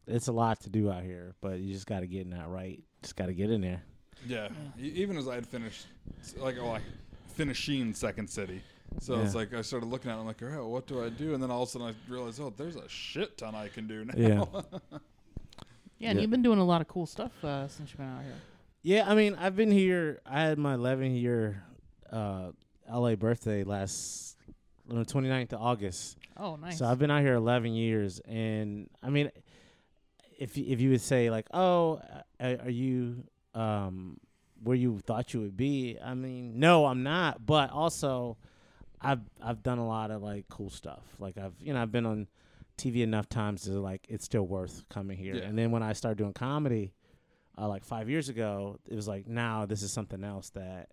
it's 0.09 0.27
a 0.27 0.31
lot 0.31 0.59
to 0.61 0.69
do 0.69 0.91
out 0.91 1.03
here. 1.03 1.35
But 1.41 1.59
you 1.59 1.73
just 1.73 1.87
got 1.87 2.01
to 2.01 2.07
get 2.07 2.21
in 2.21 2.31
that 2.31 2.47
right. 2.47 2.83
Just 3.01 3.15
got 3.15 3.27
to 3.27 3.33
get 3.33 3.49
in 3.51 3.61
there. 3.61 3.81
Yeah. 4.27 4.49
E- 4.79 4.91
Even 4.95 5.17
as 5.17 5.27
I 5.27 5.35
had 5.35 5.47
finished, 5.47 5.85
like, 6.37 6.55
oh, 6.59 6.67
like 6.71 6.81
finishing 7.33 7.93
Second 7.93 8.29
City. 8.29 8.61
So 8.99 9.19
it's 9.21 9.33
Yeah. 9.33 9.39
like 9.41 9.53
I 9.53 9.61
started 9.61 9.85
looking 9.85 10.09
at 10.11 10.17
it. 10.17 10.19
I'm 10.21 10.25
like, 10.25 10.41
all 10.41 10.49
right, 10.49 10.59
what 10.63 10.87
do 10.87 11.03
I 11.03 11.09
do? 11.09 11.33
And 11.35 11.41
then 11.43 11.51
all 11.51 11.63
of 11.63 11.69
a 11.69 11.71
sudden 11.71 11.87
I 11.87 12.11
realized, 12.11 12.41
oh, 12.41 12.51
there's 12.57 12.75
a 12.75 12.89
shit 12.89 13.37
ton 13.37 13.53
I 13.55 13.67
can 13.69 13.87
do 13.87 14.03
now. 14.05 14.13
Yeah. 14.17 14.43
Yeah, 16.01 16.11
and 16.11 16.17
Yeah. 16.17 16.21
you've 16.21 16.31
been 16.31 16.41
doing 16.41 16.59
a 16.59 16.63
lot 16.65 16.79
of 16.79 16.87
cool 16.87 17.05
stuff 17.05 17.31
uh, 17.43 17.67
since 17.67 17.89
you've 17.91 17.97
been 17.97 18.07
out 18.07 18.23
here. 18.23 18.33
Yeah, 18.83 19.09
I 19.09 19.15
mean, 19.15 19.35
I've 19.35 19.57
been 19.57 19.69
here. 19.71 20.21
I 20.25 20.41
had 20.43 20.57
my 20.57 20.75
11 20.75 21.13
year 21.15 21.61
uh, 22.09 22.51
LA 22.89 23.15
birthday 23.15 23.65
last 23.65 24.37
on 24.89 24.97
the 24.97 25.03
29th 25.05 25.51
of 25.53 25.61
August. 25.61 26.17
Oh, 26.37 26.55
nice. 26.55 26.77
So 26.77 26.85
I've 26.85 26.99
been 26.99 27.11
out 27.11 27.21
here 27.21 27.33
11 27.33 27.73
years, 27.73 28.21
and 28.21 28.89
I 29.03 29.09
mean, 29.09 29.29
if 30.39 30.57
if 30.57 30.79
you 30.79 30.91
would 30.91 31.01
say 31.01 31.29
like, 31.29 31.47
oh, 31.53 32.01
are 32.39 32.69
you 32.69 33.23
um 33.53 34.17
where 34.63 34.75
you 34.75 34.99
thought 34.99 35.33
you 35.33 35.41
would 35.41 35.57
be? 35.57 35.97
I 36.03 36.13
mean, 36.13 36.59
no, 36.59 36.85
I'm 36.85 37.03
not. 37.03 37.45
But 37.45 37.71
also, 37.71 38.37
I've 39.01 39.21
I've 39.43 39.61
done 39.61 39.77
a 39.77 39.87
lot 39.87 40.11
of 40.11 40.23
like 40.23 40.47
cool 40.49 40.69
stuff. 40.69 41.03
Like 41.19 41.37
I've 41.37 41.53
you 41.61 41.73
know 41.73 41.81
I've 41.81 41.91
been 41.91 42.05
on 42.05 42.27
TV 42.77 43.01
enough 43.01 43.27
times 43.27 43.63
to 43.63 43.71
like 43.79 44.05
it's 44.09 44.25
still 44.25 44.47
worth 44.47 44.87
coming 44.89 45.17
here. 45.17 45.35
Yeah. 45.35 45.43
And 45.43 45.57
then 45.57 45.71
when 45.71 45.83
I 45.83 45.93
started 45.93 46.17
doing 46.17 46.33
comedy, 46.33 46.93
uh, 47.57 47.67
like 47.67 47.83
five 47.83 48.09
years 48.09 48.29
ago, 48.29 48.79
it 48.87 48.95
was 48.95 49.07
like 49.07 49.27
now 49.27 49.65
this 49.65 49.83
is 49.83 49.91
something 49.91 50.23
else 50.23 50.49
that 50.51 50.89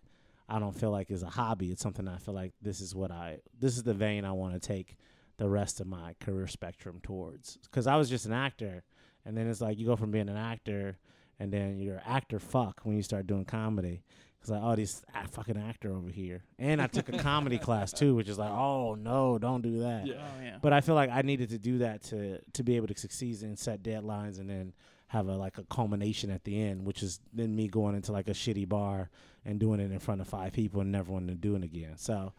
I 0.48 0.58
don't 0.58 0.78
feel 0.78 0.90
like 0.90 1.10
is 1.12 1.22
a 1.22 1.30
hobby. 1.30 1.70
It's 1.70 1.82
something 1.82 2.08
I 2.08 2.18
feel 2.18 2.34
like 2.34 2.52
this 2.60 2.80
is 2.80 2.96
what 2.96 3.12
I 3.12 3.38
this 3.58 3.76
is 3.76 3.84
the 3.84 3.94
vein 3.94 4.24
I 4.24 4.32
want 4.32 4.54
to 4.54 4.60
take 4.60 4.96
the 5.38 5.48
rest 5.48 5.80
of 5.80 5.86
my 5.86 6.14
career 6.20 6.48
spectrum 6.48 6.98
towards. 7.02 7.58
Because 7.58 7.86
I 7.86 7.96
was 7.96 8.10
just 8.10 8.26
an 8.26 8.32
actor, 8.32 8.82
and 9.26 9.36
then 9.36 9.46
it's 9.48 9.60
like 9.60 9.78
you 9.78 9.84
go 9.86 9.96
from 9.96 10.10
being 10.10 10.28
an 10.28 10.36
actor, 10.36 10.96
and 11.38 11.52
then 11.52 11.78
you're 11.78 12.00
actor 12.06 12.38
fuck 12.38 12.80
when 12.84 12.96
you 12.96 13.02
start 13.02 13.26
doing 13.26 13.44
comedy. 13.44 14.02
It's 14.40 14.50
like, 14.50 14.62
oh, 14.62 14.76
this 14.76 15.02
a- 15.12 15.26
fucking 15.26 15.58
actor 15.58 15.92
over 15.92 16.08
here. 16.08 16.44
And 16.58 16.80
I 16.80 16.86
took 16.86 17.08
a 17.08 17.18
comedy 17.18 17.58
class 17.58 17.92
too, 17.92 18.14
which 18.14 18.28
is 18.28 18.38
like, 18.38 18.52
oh 18.52 18.94
no, 18.94 19.38
don't 19.38 19.60
do 19.60 19.80
that. 19.80 20.06
Yeah. 20.06 20.14
oh, 20.20 20.42
yeah. 20.42 20.56
But 20.62 20.72
I 20.72 20.80
feel 20.80 20.94
like 20.94 21.10
I 21.10 21.22
needed 21.22 21.48
to 21.50 21.58
do 21.58 21.78
that 21.78 22.02
to 22.04 22.38
to 22.52 22.62
be 22.62 22.76
able 22.76 22.86
to 22.86 22.96
succeed 22.96 23.42
and 23.42 23.58
set 23.58 23.82
deadlines 23.82 24.38
and 24.38 24.48
then 24.48 24.72
have 25.08 25.26
a 25.28 25.36
like 25.36 25.58
a 25.58 25.64
culmination 25.64 26.30
at 26.30 26.44
the 26.44 26.60
end, 26.62 26.84
which 26.86 27.02
is 27.02 27.18
then 27.32 27.56
me 27.56 27.66
going 27.66 27.96
into 27.96 28.12
like 28.12 28.28
a 28.28 28.32
shitty 28.32 28.68
bar 28.68 29.10
and 29.44 29.58
doing 29.58 29.80
it 29.80 29.90
in 29.90 29.98
front 29.98 30.20
of 30.20 30.28
five 30.28 30.52
people 30.52 30.80
and 30.80 30.92
never 30.92 31.10
wanting 31.12 31.28
to 31.28 31.34
do 31.34 31.56
it 31.56 31.64
again. 31.64 31.94
So 31.96 32.32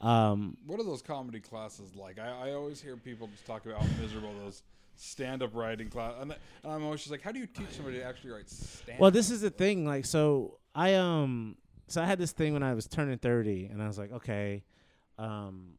um 0.00 0.56
What 0.66 0.80
are 0.80 0.84
those 0.84 1.02
comedy 1.02 1.40
classes 1.40 1.94
like? 1.94 2.18
I, 2.18 2.48
I 2.48 2.52
always 2.52 2.80
hear 2.82 2.96
people 2.98 3.28
just 3.28 3.46
talk 3.46 3.64
about 3.64 3.80
how 3.80 4.02
miserable 4.02 4.34
those 4.44 4.62
stand-up 4.96 5.54
writing 5.54 5.88
class, 5.88 6.14
and, 6.20 6.32
and 6.32 6.72
I'm 6.72 6.84
always 6.84 7.00
just 7.00 7.10
like, 7.10 7.22
how 7.22 7.32
do 7.32 7.38
you 7.38 7.46
teach 7.46 7.70
somebody 7.70 7.98
to 7.98 8.04
actually 8.04 8.30
write 8.30 8.48
stand? 8.48 8.96
Up? 8.96 9.00
Well, 9.00 9.10
this 9.10 9.30
is 9.30 9.40
the 9.40 9.50
thing. 9.50 9.84
Like, 9.84 10.04
so 10.04 10.58
I 10.74 10.94
um, 10.94 11.56
so 11.88 12.02
I 12.02 12.06
had 12.06 12.18
this 12.18 12.32
thing 12.32 12.52
when 12.52 12.62
I 12.62 12.74
was 12.74 12.86
turning 12.86 13.18
thirty, 13.18 13.66
and 13.66 13.82
I 13.82 13.86
was 13.86 13.98
like, 13.98 14.12
okay, 14.12 14.64
um, 15.18 15.78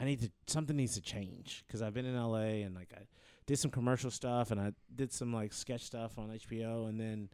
I 0.00 0.04
need 0.04 0.20
to 0.20 0.30
something 0.46 0.76
needs 0.76 0.94
to 0.94 1.00
change 1.00 1.64
because 1.66 1.82
I've 1.82 1.94
been 1.94 2.06
in 2.06 2.16
LA 2.16 2.64
and 2.64 2.74
like 2.74 2.92
I 2.94 3.02
did 3.46 3.58
some 3.58 3.70
commercial 3.70 4.10
stuff 4.10 4.50
and 4.50 4.60
I 4.60 4.72
did 4.94 5.12
some 5.12 5.32
like 5.32 5.52
sketch 5.52 5.82
stuff 5.82 6.18
on 6.18 6.28
HBO, 6.30 6.88
and 6.88 6.98
then 6.98 7.28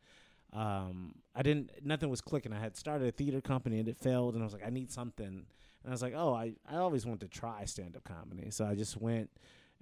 um, 0.53 1.15
I 1.35 1.43
didn't 1.43 1.71
nothing 1.85 2.11
was 2.11 2.21
clicking. 2.21 2.53
I 2.53 2.61
had 2.61 2.77
started 2.77 3.09
a 3.09 3.13
theater 3.13 3.41
company 3.41 3.79
and 3.79 3.89
it 3.89 3.97
failed, 3.97 4.35
and 4.35 4.43
I 4.43 4.47
was 4.47 4.53
like, 4.53 4.67
I 4.67 4.71
need 4.71 4.91
something, 4.91 5.27
and 5.27 5.47
I 5.87 5.91
was 5.91 6.03
like, 6.03 6.15
oh, 6.17 6.35
I 6.35 6.55
I 6.71 6.77
always 6.77 7.07
wanted 7.07 7.31
to 7.31 7.39
try 7.39 7.65
stand 7.65 7.97
up 7.97 8.05
comedy, 8.05 8.51
so 8.51 8.67
I 8.67 8.75
just 8.75 8.97
went 8.97 9.31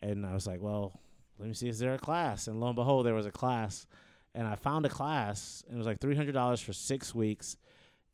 and 0.03 0.27
I 0.27 0.35
was 0.35 0.47
like, 0.47 0.61
well, 0.61 1.01
let 1.39 1.49
me 1.49 1.55
see, 1.55 1.69
is 1.69 1.79
there 1.79 1.95
a 1.95 1.99
class? 1.99 2.47
And 2.47 2.61
lo 2.61 2.69
and 2.69 2.77
behold, 2.77 3.07
there 3.07 3.15
was 3.15 3.27
a 3.27 3.33
class 3.33 3.87
and 4.37 4.47
I 4.47 4.55
found 4.55 4.87
a 4.87 4.89
class. 4.89 5.65
And 5.67 5.75
it 5.75 5.79
was 5.79 5.87
like 5.87 6.01
three 6.01 6.15
hundred 6.15 6.33
dollars 6.33 6.61
for 6.61 6.73
six 6.73 7.15
weeks, 7.15 7.57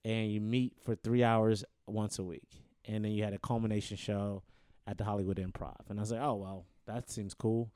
and 0.05 0.31
you 0.31 0.41
meet 0.41 0.75
for 0.83 0.95
three 0.95 1.25
hours 1.25 1.65
once 1.87 2.19
a 2.19 2.23
week, 2.23 2.63
and 2.87 3.05
then 3.05 3.13
you 3.13 3.25
had 3.25 3.35
a 3.35 3.39
culmination 3.39 3.97
show 3.97 4.43
at 4.87 4.97
the 4.97 5.05
Hollywood 5.05 5.37
Improv. 5.37 5.91
And 5.91 5.99
I 5.99 6.03
was 6.03 6.13
like, 6.13 6.23
oh 6.23 6.37
well, 6.37 6.67
that 6.87 7.11
seems 7.11 7.35
cool. 7.35 7.71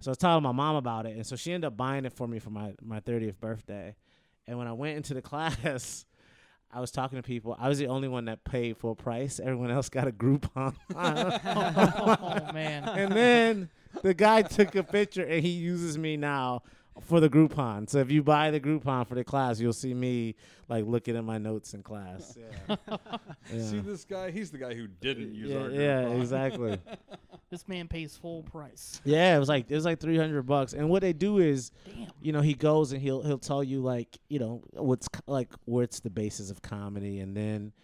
So 0.00 0.10
I 0.10 0.12
was 0.12 0.18
telling 0.18 0.42
my 0.42 0.52
mom 0.52 0.74
about 0.74 1.06
it, 1.06 1.16
and 1.16 1.24
so 1.24 1.36
she 1.36 1.52
ended 1.52 1.68
up 1.68 1.76
buying 1.76 2.04
it 2.04 2.12
for 2.12 2.26
me 2.26 2.40
for 2.40 2.50
my 2.50 2.74
my 2.82 3.00
thirtieth 3.00 3.40
birthday. 3.40 3.94
And 4.46 4.58
when 4.58 4.66
I 4.66 4.72
went 4.72 4.96
into 4.96 5.14
the 5.14 5.22
class. 5.22 6.04
I 6.74 6.80
was 6.80 6.90
talking 6.90 7.18
to 7.18 7.22
people. 7.22 7.54
I 7.60 7.68
was 7.68 7.76
the 7.76 7.88
only 7.88 8.08
one 8.08 8.24
that 8.24 8.44
paid 8.44 8.78
full 8.78 8.94
price. 8.94 9.38
Everyone 9.38 9.70
else 9.70 9.90
got 9.90 10.08
a 10.08 10.10
Groupon. 10.10 10.74
oh, 10.96 12.52
man. 12.54 12.88
and 12.88 13.12
then 13.12 13.70
the 14.02 14.14
guy 14.14 14.42
took 14.42 14.74
a 14.74 14.82
picture 14.82 15.24
and 15.24 15.44
he 15.44 15.50
uses 15.50 15.98
me 15.98 16.16
now 16.16 16.62
for 17.00 17.20
the 17.20 17.28
Groupon. 17.28 17.88
So 17.88 17.98
if 17.98 18.10
you 18.10 18.22
buy 18.22 18.50
the 18.50 18.60
Groupon 18.60 19.06
for 19.06 19.14
the 19.14 19.24
class, 19.24 19.60
you'll 19.60 19.72
see 19.72 19.94
me 19.94 20.34
like 20.68 20.84
looking 20.86 21.16
at 21.16 21.24
my 21.24 21.38
notes 21.38 21.74
in 21.74 21.82
class. 21.82 22.36
Yeah, 22.68 22.76
See 23.58 23.80
this 23.80 24.04
guy? 24.04 24.30
He's 24.30 24.50
the 24.50 24.58
guy 24.58 24.74
who 24.74 24.86
didn't 24.86 25.34
use 25.34 25.50
yeah, 25.50 25.58
our 25.58 25.70
yeah, 25.70 26.00
exactly. 26.08 26.78
This 27.50 27.68
man 27.68 27.86
pays 27.86 28.16
full 28.16 28.44
price. 28.44 28.98
Yeah, 29.04 29.36
it 29.36 29.38
was 29.38 29.50
like 29.50 29.70
it 29.70 29.74
was 29.74 29.84
like 29.84 30.00
three 30.00 30.16
hundred 30.16 30.46
bucks. 30.46 30.72
And 30.72 30.88
what 30.88 31.02
they 31.02 31.12
do 31.12 31.36
is, 31.36 31.70
Damn. 31.84 32.06
you 32.22 32.32
know, 32.32 32.40
he 32.40 32.54
goes 32.54 32.92
and 32.92 33.02
he'll 33.02 33.20
he'll 33.20 33.36
tell 33.36 33.62
you 33.62 33.82
like 33.82 34.16
you 34.30 34.38
know 34.38 34.62
what's 34.72 35.06
co- 35.06 35.20
like 35.26 35.50
what's 35.66 36.00
the 36.00 36.08
basis 36.08 36.50
of 36.50 36.62
comedy, 36.62 37.20
and 37.20 37.36
then 37.36 37.74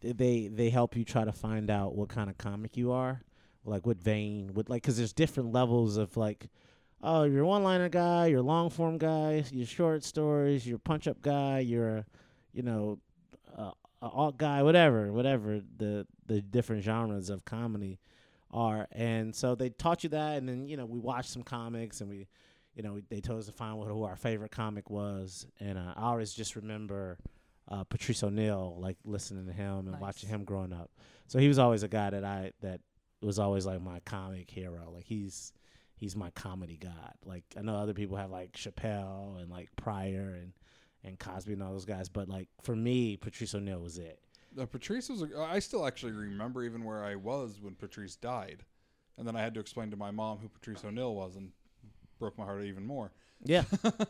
they 0.00 0.48
they 0.48 0.70
help 0.70 0.96
you 0.96 1.04
try 1.04 1.26
to 1.26 1.32
find 1.32 1.70
out 1.70 1.94
what 1.94 2.08
kind 2.08 2.30
of 2.30 2.38
comic 2.38 2.74
you 2.78 2.90
are, 2.92 3.20
like 3.64 3.86
what 3.86 3.98
vein, 3.98 4.50
what 4.54 4.68
like 4.68 4.82
because 4.82 4.96
there's 4.96 5.12
different 5.12 5.52
levels 5.52 5.96
of 5.96 6.16
like, 6.16 6.48
oh, 7.02 7.24
you're 7.24 7.44
one 7.44 7.62
liner 7.62 7.88
guy, 7.88 8.26
you're 8.26 8.42
long 8.42 8.70
form 8.70 8.98
guy, 8.98 9.44
you're 9.52 9.66
short 9.66 10.04
stories, 10.04 10.66
you're 10.66 10.78
punch 10.78 11.06
up 11.08 11.20
guy, 11.22 11.60
you're 11.60 12.04
you 12.52 12.62
know, 12.62 12.98
uh, 13.56 13.70
a 14.02 14.08
alt 14.08 14.36
guy, 14.36 14.62
whatever, 14.62 15.12
whatever 15.12 15.60
the 15.78 16.06
the 16.26 16.40
different 16.42 16.82
genres 16.82 17.30
of 17.30 17.44
comedy 17.44 17.98
are, 18.50 18.86
and 18.92 19.34
so 19.34 19.54
they 19.54 19.70
taught 19.70 20.02
you 20.02 20.10
that, 20.10 20.38
and 20.38 20.48
then 20.48 20.66
you 20.68 20.76
know 20.76 20.84
we 20.84 20.98
watched 20.98 21.30
some 21.30 21.42
comics 21.42 22.00
and 22.00 22.10
we. 22.10 22.26
You 22.74 22.82
know, 22.82 23.02
they 23.10 23.20
told 23.20 23.38
us 23.38 23.44
to 23.44 23.52
find 23.52 23.76
what 23.76 23.86
who 23.88 24.02
our 24.04 24.16
favorite 24.16 24.50
comic 24.50 24.88
was, 24.88 25.46
and 25.60 25.76
uh, 25.76 25.92
I 25.94 26.04
always 26.04 26.32
just 26.32 26.56
remember 26.56 27.18
uh, 27.68 27.84
Patrice 27.84 28.22
O'Neal, 28.22 28.78
like 28.80 28.96
listening 29.04 29.44
to 29.46 29.52
him 29.52 29.80
and 29.80 29.92
Nice. 29.92 30.00
watching 30.00 30.30
him 30.30 30.44
growing 30.44 30.72
up. 30.72 30.90
So 31.26 31.38
he 31.38 31.48
was 31.48 31.58
always 31.58 31.82
a 31.82 31.88
guy 31.88 32.08
that 32.08 32.24
I 32.24 32.52
that 32.62 32.80
was 33.22 33.38
always 33.38 33.66
like 33.66 33.80
my 33.80 34.00
comic 34.00 34.50
hero. 34.50 34.90
Like 34.94 35.04
he's 35.04 35.52
he's 35.96 36.16
my 36.16 36.30
comedy 36.30 36.76
god. 36.76 37.14
Like 37.24 37.44
I 37.56 37.62
know 37.62 37.76
other 37.76 37.94
people 37.94 38.16
have 38.16 38.30
like 38.30 38.52
Chappelle 38.52 39.40
and 39.40 39.50
like 39.50 39.70
Pryor 39.76 40.38
and 40.40 40.52
and 41.04 41.18
Cosby 41.18 41.54
and 41.54 41.62
all 41.62 41.72
those 41.72 41.84
guys, 41.84 42.08
but 42.08 42.28
like 42.28 42.48
for 42.62 42.76
me, 42.76 43.16
Patrice 43.16 43.54
O'Neal 43.54 43.80
was 43.80 43.98
it. 43.98 44.20
Uh, 44.58 44.66
Patrice 44.66 45.08
was. 45.08 45.22
A, 45.22 45.38
I 45.38 45.58
still 45.58 45.86
actually 45.86 46.12
remember 46.12 46.62
even 46.62 46.84
where 46.84 47.04
I 47.04 47.16
was 47.16 47.58
when 47.60 47.74
Patrice 47.74 48.16
died, 48.16 48.64
and 49.16 49.26
then 49.26 49.34
I 49.34 49.40
had 49.40 49.54
to 49.54 49.60
explain 49.60 49.90
to 49.90 49.96
my 49.96 50.10
mom 50.10 50.38
who 50.38 50.48
Patrice 50.48 50.84
O'Neal 50.84 51.14
was, 51.14 51.36
and 51.36 51.50
broke 52.18 52.38
my 52.38 52.44
heart 52.44 52.62
even 52.64 52.86
more. 52.86 53.10
Yeah, 53.44 53.64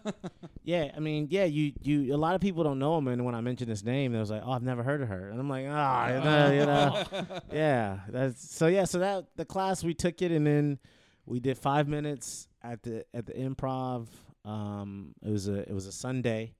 yeah. 0.64 0.90
I 0.94 1.00
mean, 1.00 1.28
yeah. 1.30 1.44
You 1.44 1.72
you 1.82 2.14
a 2.14 2.18
lot 2.18 2.34
of 2.34 2.40
people 2.40 2.64
don't 2.64 2.78
know 2.78 2.98
him, 2.98 3.08
and 3.08 3.24
when 3.24 3.34
I 3.34 3.40
mentioned 3.40 3.70
his 3.70 3.82
name, 3.82 4.12
they 4.12 4.18
was 4.18 4.30
like, 4.30 4.42
"Oh, 4.44 4.52
I've 4.52 4.62
never 4.62 4.82
heard 4.82 5.00
of 5.00 5.08
her," 5.08 5.30
and 5.30 5.40
I'm 5.40 5.48
like, 5.48 5.66
"Ah, 5.68 6.08
you 6.12 6.20
know, 6.20 6.52
you 6.52 6.66
know." 6.66 7.40
yeah. 7.52 8.00
That's 8.08 8.54
so. 8.54 8.66
Yeah. 8.66 8.84
So 8.84 8.98
that 8.98 9.24
the 9.36 9.44
class 9.44 9.82
we 9.82 9.94
took 9.94 10.20
it, 10.20 10.32
and 10.32 10.46
then 10.46 10.78
we 11.24 11.40
did 11.40 11.56
five 11.56 11.88
minutes 11.88 12.48
at 12.62 12.82
the 12.82 13.04
at 13.14 13.26
the 13.26 13.32
improv. 13.32 14.08
Um, 14.44 15.14
it 15.24 15.30
was 15.30 15.48
a 15.48 15.60
it 15.68 15.72
was 15.72 15.86
a 15.86 15.92
Sunday, 15.92 16.52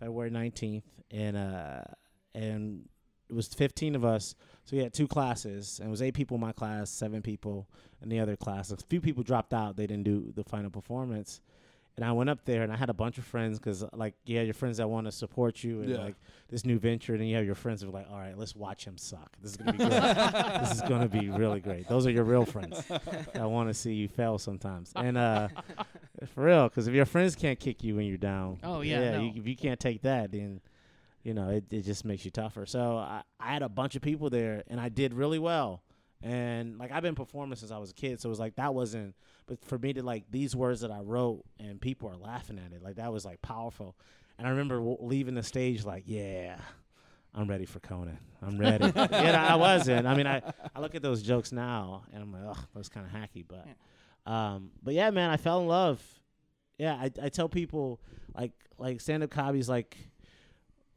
February 0.00 0.30
nineteenth, 0.30 0.84
and 1.10 1.36
uh 1.36 1.82
and 2.34 2.88
it 3.28 3.34
was 3.34 3.48
fifteen 3.48 3.94
of 3.94 4.04
us. 4.04 4.34
So 4.64 4.76
we 4.76 4.82
had 4.82 4.92
two 4.92 5.06
classes, 5.06 5.78
and 5.78 5.88
it 5.88 5.90
was 5.90 6.02
eight 6.02 6.14
people 6.14 6.34
in 6.34 6.40
my 6.40 6.52
class, 6.52 6.90
seven 6.90 7.22
people 7.22 7.68
in 8.02 8.08
the 8.08 8.18
other 8.18 8.36
class. 8.36 8.70
A 8.72 8.76
few 8.76 9.00
people 9.00 9.22
dropped 9.22 9.54
out; 9.54 9.76
they 9.76 9.86
didn't 9.86 10.04
do 10.04 10.32
the 10.34 10.44
final 10.44 10.70
performance. 10.70 11.40
And 11.98 12.04
I 12.04 12.12
went 12.12 12.30
up 12.30 12.44
there 12.44 12.62
and 12.62 12.72
I 12.72 12.76
had 12.76 12.88
a 12.90 12.94
bunch 12.94 13.18
of 13.18 13.24
friends 13.24 13.58
because 13.58 13.84
like 13.92 14.14
you 14.24 14.38
have 14.38 14.46
your 14.46 14.54
friends 14.54 14.76
that 14.78 14.88
want 14.88 15.06
to 15.06 15.12
support 15.12 15.62
you 15.64 15.80
and 15.82 15.90
Yeah. 15.90 15.98
like 15.98 16.14
this 16.48 16.64
new 16.64 16.78
venture, 16.78 17.12
and 17.12 17.20
then 17.20 17.28
you 17.28 17.36
have 17.36 17.44
your 17.44 17.54
friends 17.54 17.82
who 17.82 17.88
are 17.88 17.92
like, 17.92 18.06
all 18.10 18.16
right, 18.18 18.38
let's 18.38 18.54
watch 18.56 18.84
him 18.86 18.96
suck. 18.96 19.36
This 19.42 19.50
is 19.50 19.56
gonna 19.58 19.72
be 19.72 19.78
great. 19.78 19.90
this 20.60 20.70
is 20.72 20.80
gonna 20.82 21.08
be 21.08 21.28
really 21.28 21.60
great. 21.60 21.88
Those 21.88 22.06
are 22.06 22.10
your 22.10 22.24
real 22.24 22.44
friends 22.46 22.86
that 22.86 23.50
want 23.50 23.68
to 23.68 23.74
see 23.74 23.92
you 23.94 24.08
fail 24.08 24.38
sometimes. 24.38 24.92
And 24.96 25.18
uh, 25.18 25.48
for 26.34 26.44
real, 26.44 26.68
because 26.68 26.88
if 26.88 26.94
your 26.94 27.04
friends 27.06 27.34
can't 27.36 27.58
kick 27.60 27.82
you 27.84 27.96
when 27.96 28.06
you're 28.06 28.16
down, 28.16 28.58
Oh, 28.62 28.80
yeah, 28.80 29.10
no. 29.16 29.20
you, 29.22 29.32
if 29.36 29.46
you 29.46 29.56
can't 29.56 29.78
take 29.80 30.02
that, 30.02 30.30
then 30.32 30.60
you 31.24 31.34
know 31.34 31.48
it, 31.50 31.64
it 31.70 31.82
just 31.82 32.04
makes 32.04 32.24
you 32.24 32.30
tougher. 32.30 32.64
So 32.64 32.96
I, 32.96 33.22
I 33.40 33.52
had 33.52 33.62
a 33.62 33.68
bunch 33.68 33.96
of 33.96 34.02
people 34.02 34.30
there, 34.30 34.62
and 34.68 34.80
I 34.80 34.88
did 34.88 35.12
really 35.12 35.38
well. 35.40 35.82
And 36.22 36.78
like 36.78 36.90
I've 36.90 37.02
been 37.02 37.14
performing 37.14 37.56
since 37.56 37.70
I 37.70 37.78
was 37.78 37.90
a 37.90 37.94
kid, 37.94 38.20
so 38.20 38.28
it 38.28 38.30
was 38.30 38.40
like 38.40 38.56
that 38.56 38.74
wasn't. 38.74 39.14
But 39.46 39.64
for 39.64 39.78
me 39.78 39.92
to 39.92 40.02
like 40.02 40.24
these 40.30 40.56
words 40.56 40.80
that 40.80 40.90
I 40.90 41.00
wrote, 41.00 41.44
and 41.60 41.80
people 41.80 42.08
are 42.08 42.16
laughing 42.16 42.58
at 42.58 42.72
it, 42.72 42.82
like 42.82 42.96
that 42.96 43.12
was 43.12 43.24
like 43.24 43.40
powerful. 43.40 43.96
And 44.36 44.46
I 44.46 44.50
remember 44.50 44.76
w- 44.76 44.98
leaving 45.00 45.34
the 45.34 45.42
stage 45.42 45.84
like, 45.84 46.04
yeah. 46.06 46.58
I'm 47.34 47.46
ready 47.46 47.66
for 47.66 47.78
Conan. 47.78 48.18
I'm 48.42 48.58
ready. 48.58 48.84
yeah, 48.96 49.46
I 49.48 49.56
wasn't. 49.56 50.06
I 50.06 50.14
mean, 50.16 50.26
I, 50.26 50.42
I 50.74 50.80
look 50.80 50.94
at 50.94 51.02
those 51.02 51.22
jokes 51.22 51.52
now 51.52 52.04
and 52.12 52.22
I'm 52.22 52.32
like, 52.32 52.42
oh, 52.44 52.54
that 52.72 52.78
was 52.78 52.88
kind 52.88 53.06
of 53.06 53.12
hacky. 53.12 53.44
But, 53.46 53.66
um, 54.30 54.70
but 54.82 54.94
yeah, 54.94 55.10
man, 55.10 55.30
I 55.30 55.36
fell 55.36 55.60
in 55.60 55.68
love. 55.68 56.02
Yeah, 56.78 56.94
I, 56.94 57.10
I 57.22 57.28
tell 57.28 57.48
people 57.48 58.00
like 58.34 58.52
like 58.78 59.00
stand 59.00 59.22
up 59.22 59.30
comedy's 59.30 59.68
like 59.68 59.96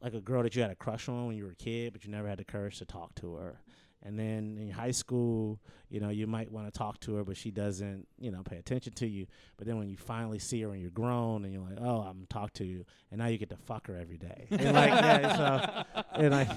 like 0.00 0.14
a 0.14 0.20
girl 0.20 0.42
that 0.42 0.54
you 0.56 0.62
had 0.62 0.70
a 0.70 0.74
crush 0.76 1.08
on 1.08 1.26
when 1.26 1.36
you 1.36 1.44
were 1.44 1.52
a 1.52 1.56
kid, 1.56 1.92
but 1.92 2.04
you 2.04 2.10
never 2.10 2.28
had 2.28 2.38
the 2.38 2.44
courage 2.44 2.78
to 2.78 2.84
talk 2.84 3.14
to 3.16 3.34
her. 3.34 3.60
And 4.04 4.18
then 4.18 4.58
in 4.60 4.70
high 4.70 4.90
school, 4.90 5.60
you 5.88 6.00
know, 6.00 6.08
you 6.08 6.26
might 6.26 6.50
want 6.50 6.66
to 6.66 6.76
talk 6.76 6.98
to 7.00 7.14
her, 7.16 7.24
but 7.24 7.36
she 7.36 7.50
doesn't, 7.50 8.08
you 8.18 8.30
know, 8.30 8.42
pay 8.42 8.56
attention 8.56 8.94
to 8.94 9.06
you. 9.06 9.26
But 9.56 9.66
then 9.66 9.78
when 9.78 9.88
you 9.88 9.96
finally 9.96 10.38
see 10.38 10.60
her 10.62 10.70
and 10.70 10.80
you're 10.80 10.90
grown 10.90 11.44
and 11.44 11.52
you're 11.52 11.62
like, 11.62 11.78
oh, 11.80 12.00
I'm 12.00 12.26
talk 12.28 12.52
to 12.54 12.64
you, 12.64 12.84
and 13.10 13.20
now 13.20 13.26
you 13.26 13.38
get 13.38 13.50
to 13.50 13.56
fuck 13.56 13.86
her 13.86 13.96
every 13.96 14.18
day. 14.18 14.46
And 14.50 14.72
like, 14.72 14.90
yeah, 14.90 15.84
so, 15.94 16.02
and 16.14 16.30
like, 16.30 16.48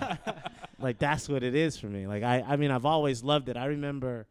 like 0.80 1.00
that's 1.00 1.30
what 1.30 1.44
it 1.44 1.54
is 1.54 1.78
for 1.78 1.88
me. 1.88 2.08
Like, 2.08 2.24
I, 2.24 2.44
I 2.48 2.56
mean, 2.56 2.72
I've 2.72 2.86
always 2.86 3.24
loved 3.24 3.50
it. 3.50 3.58
I 3.58 3.66
remember, 3.66 4.26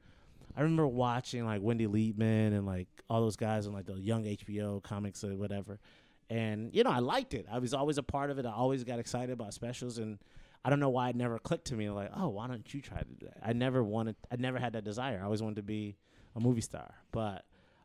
I 0.57 0.63
remember 0.63 0.87
watching 0.89 1.45
like 1.45 1.63
Wendy 1.63 1.87
Liebman 1.87 2.49
and 2.49 2.67
like 2.67 2.89
all 3.09 3.21
those 3.21 3.37
guys 3.37 3.67
on 3.67 3.73
like 3.75 3.87
the 3.87 3.95
young 4.01 4.25
HBO 4.25 4.83
comics 4.83 5.23
or 5.23 5.37
whatever. 5.37 5.79
And 6.31 6.75
you 6.75 6.83
know, 6.83 6.91
I 6.91 7.01
liked 7.01 7.35
it. 7.35 7.47
I 7.53 7.59
was 7.59 7.75
always 7.75 7.99
a 7.99 8.03
part 8.03 8.31
of 8.31 8.39
it. 8.39 8.47
I 8.47 8.53
always 8.53 8.83
got 8.83 8.99
excited 8.99 9.33
about 9.33 9.53
specials 9.55 9.99
and 9.99 10.19
I 10.65 10.71
don't 10.71 10.81
know 10.81 10.89
why 10.91 11.11
it 11.11 11.17
never 11.17 11.39
clicked 11.39 11.67
to 11.67 11.75
me 11.75 11.91
like, 11.91 12.11
"Oh, 12.17 12.29
why 12.29 12.47
don't 12.49 12.73
you 12.73 12.81
try 12.81 12.99
to 12.99 13.05
do 13.05 13.27
that?" 13.27 13.39
I 13.43 13.53
never 13.53 13.83
wanted 13.83 14.17
I 14.31 14.37
never 14.37 14.59
had 14.59 14.73
that 14.75 14.85
desire. 14.85 15.21
I 15.21 15.25
always 15.25 15.43
wanted 15.43 15.57
to 15.57 15.63
be 15.63 15.97
a 16.35 16.41
movie 16.41 16.61
star. 16.63 16.95
But 17.13 17.45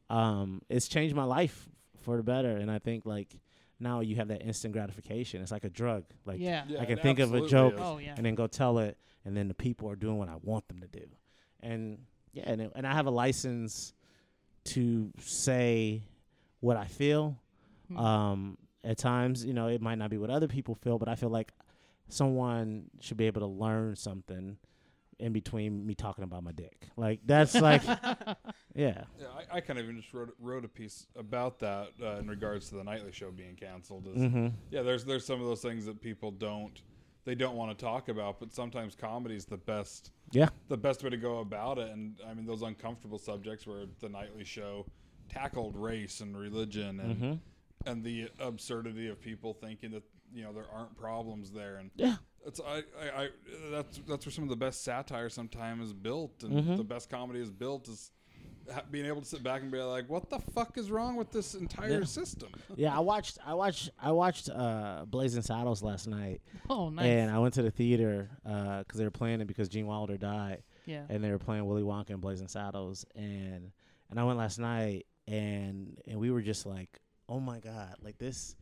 um 0.10 0.62
it's 0.70 0.88
changed 0.88 1.16
my 1.16 1.26
life 1.26 1.68
for 2.04 2.18
the 2.18 2.24
better 2.24 2.56
and 2.58 2.72
I 2.72 2.80
think 2.80 3.06
like 3.06 3.40
now 3.80 4.00
you 4.02 4.16
have 4.18 4.28
that 4.30 4.42
instant 4.42 4.74
gratification. 4.74 5.42
It's 5.42 5.52
like 5.52 5.64
a 5.66 5.70
drug. 5.70 6.04
Like 6.26 6.40
yeah. 6.40 6.64
Yeah, 6.68 6.82
I 6.82 6.86
can 6.86 6.98
think 7.00 7.20
of 7.20 7.34
a 7.34 7.48
joke. 7.48 7.76
Oh 7.78 7.98
yeah. 7.98 8.14
and 8.18 8.26
then 8.26 8.36
go 8.36 8.48
tell 8.48 8.80
it, 8.80 8.98
and 9.26 9.36
then 9.38 9.48
the 9.48 9.54
people 9.54 9.90
are 9.90 9.96
doing 9.96 10.18
what 10.18 10.30
I 10.30 10.36
want 10.42 10.68
them 10.68 10.80
to 10.82 10.88
do, 10.88 11.06
and 11.62 12.00
yeah, 12.34 12.44
and, 12.46 12.62
it- 12.62 12.72
and 12.76 12.86
I 12.88 12.94
have 12.94 13.06
a 13.08 13.12
license 13.12 13.94
to 14.66 15.12
say 15.20 16.04
what 16.60 16.78
I 16.78 16.86
feel. 16.86 17.38
Hmm. 17.88 17.98
Um, 17.98 18.58
at 18.84 18.98
times, 18.98 19.44
you 19.46 19.54
know, 19.54 19.68
it 19.68 19.82
might 19.82 19.98
not 19.98 20.10
be 20.10 20.18
what 20.18 20.30
other 20.30 20.48
people 20.48 20.76
feel, 20.76 20.98
but 21.00 21.08
I 21.10 21.16
feel 21.16 21.30
like 21.30 21.52
someone 22.10 22.86
should 23.00 23.18
be 23.18 23.28
able 23.28 23.42
to 23.42 23.48
learn 23.48 23.96
something 23.96 24.58
in 25.20 25.34
between 25.34 25.86
me 25.86 25.94
talking 25.96 26.24
about 26.24 26.44
my 26.44 26.52
dick. 26.52 26.88
Like 26.96 27.20
that's 27.26 27.54
like, 27.56 27.84
yeah, 28.76 29.04
Yeah, 29.20 29.28
I, 29.52 29.58
I 29.58 29.62
kind 29.62 29.78
of 29.78 29.86
even 29.86 30.02
just 30.02 30.14
wrote 30.14 30.34
wrote 30.40 30.66
a 30.66 30.70
piece 30.70 31.08
about 31.16 31.60
that 31.60 31.90
uh, 32.02 32.18
in 32.18 32.28
regards 32.28 32.70
to 32.70 32.76
the 32.76 32.84
nightly 32.84 33.12
show 33.12 33.32
being 33.32 33.56
canceled. 33.56 34.08
Is, 34.08 34.22
mm-hmm. 34.22 34.48
Yeah, 34.72 34.82
there's 34.82 35.06
there's 35.06 35.26
some 35.26 35.42
of 35.42 35.48
those 35.48 35.62
things 35.62 35.86
that 35.86 36.02
people 36.02 36.32
don't 36.32 36.82
they 37.26 37.36
don't 37.36 37.56
want 37.56 37.78
to 37.78 37.86
talk 37.86 38.10
about, 38.10 38.40
but 38.40 38.54
sometimes 38.54 38.96
comedy 38.96 39.36
is 39.36 39.46
the 39.46 39.58
best 39.58 40.12
yeah, 40.32 40.50
the 40.70 40.78
best 40.78 41.04
way 41.04 41.10
to 41.10 41.18
go 41.18 41.40
about 41.40 41.78
it. 41.78 41.90
And 41.92 42.16
I 42.28 42.34
mean, 42.34 42.46
those 42.46 42.62
uncomfortable 42.62 43.20
subjects 43.20 43.68
where 43.68 43.86
the 44.00 44.10
nightly 44.10 44.46
show 44.46 44.86
tackled 45.30 45.76
race 45.76 46.22
and 46.22 46.36
religion 46.38 47.00
and 47.00 47.16
mm-hmm. 47.16 47.90
and 47.90 48.04
the 48.04 48.30
absurdity 48.40 49.10
of 49.10 49.22
people 49.22 49.54
thinking 49.54 49.92
that 49.92 50.04
you 50.34 50.44
know 50.44 50.54
there 50.54 50.66
aren't 50.74 50.96
problems 50.98 51.52
there 51.52 51.78
and 51.78 51.92
yeah, 51.96 52.16
that's 52.44 52.60
I, 52.60 52.84
I, 53.02 53.24
I 53.24 53.30
that's 53.72 54.00
that's 54.08 54.26
where 54.26 54.32
some 54.34 54.44
of 54.44 54.50
the 54.50 54.56
best 54.56 54.84
satire 54.84 55.30
sometimes 55.30 55.88
is 55.88 55.94
built 55.94 56.44
and 56.44 56.54
Mhm. 56.64 56.78
the 56.78 56.84
best 56.84 57.10
comedy 57.10 57.40
is 57.40 57.50
built 57.52 57.88
is 57.88 58.12
ha- 58.72 58.84
being 58.92 59.06
able 59.06 59.22
to 59.22 59.28
sit 59.28 59.42
back 59.44 59.62
and 59.62 59.72
be 59.72 59.80
like 59.80 60.10
what 60.10 60.30
the 60.30 60.40
fuck 60.40 60.78
is 60.78 60.92
wrong 60.92 61.16
with 61.16 61.32
this 61.32 61.56
entire 61.56 62.00
Yeah. 62.00 62.06
system 62.06 62.50
yeah. 62.76 62.96
I 62.96 63.00
watched, 63.00 63.38
I 63.46 63.54
watched, 63.56 63.90
I 64.02 64.12
watched 64.12 64.50
uh, 64.50 65.06
Blazing 65.08 65.42
Saddles 65.42 65.82
last 65.82 66.08
night, 66.08 66.42
oh 66.70 66.90
nice. 66.90 67.06
and 67.06 67.32
I 67.32 67.40
went 67.40 67.54
to 67.56 67.62
the 67.64 67.72
theater 67.72 68.30
uh 68.46 68.80
because 68.80 69.00
they 69.00 69.06
were 69.06 69.12
playing 69.12 69.42
it 69.42 69.48
because 69.48 69.68
Gene 69.70 69.88
Wilder 69.88 70.18
died. 70.18 70.64
yeah. 70.86 71.04
and 71.10 71.24
they 71.24 71.32
were 71.32 71.40
playing 71.40 71.66
Willy 71.66 71.84
Wonka 71.84 72.12
and 72.12 72.22
Blazing 72.22 72.48
Saddles, 72.48 73.06
and 73.16 73.72
and 74.12 74.20
I 74.20 74.24
went 74.24 74.38
last 74.40 74.58
night, 74.60 75.06
and 75.28 76.00
and 76.08 76.20
we 76.20 76.32
were 76.32 76.42
just 76.42 76.66
like, 76.66 77.00
oh 77.28 77.40
my 77.40 77.60
god, 77.60 77.96
like 78.02 78.18
this, 78.18 78.56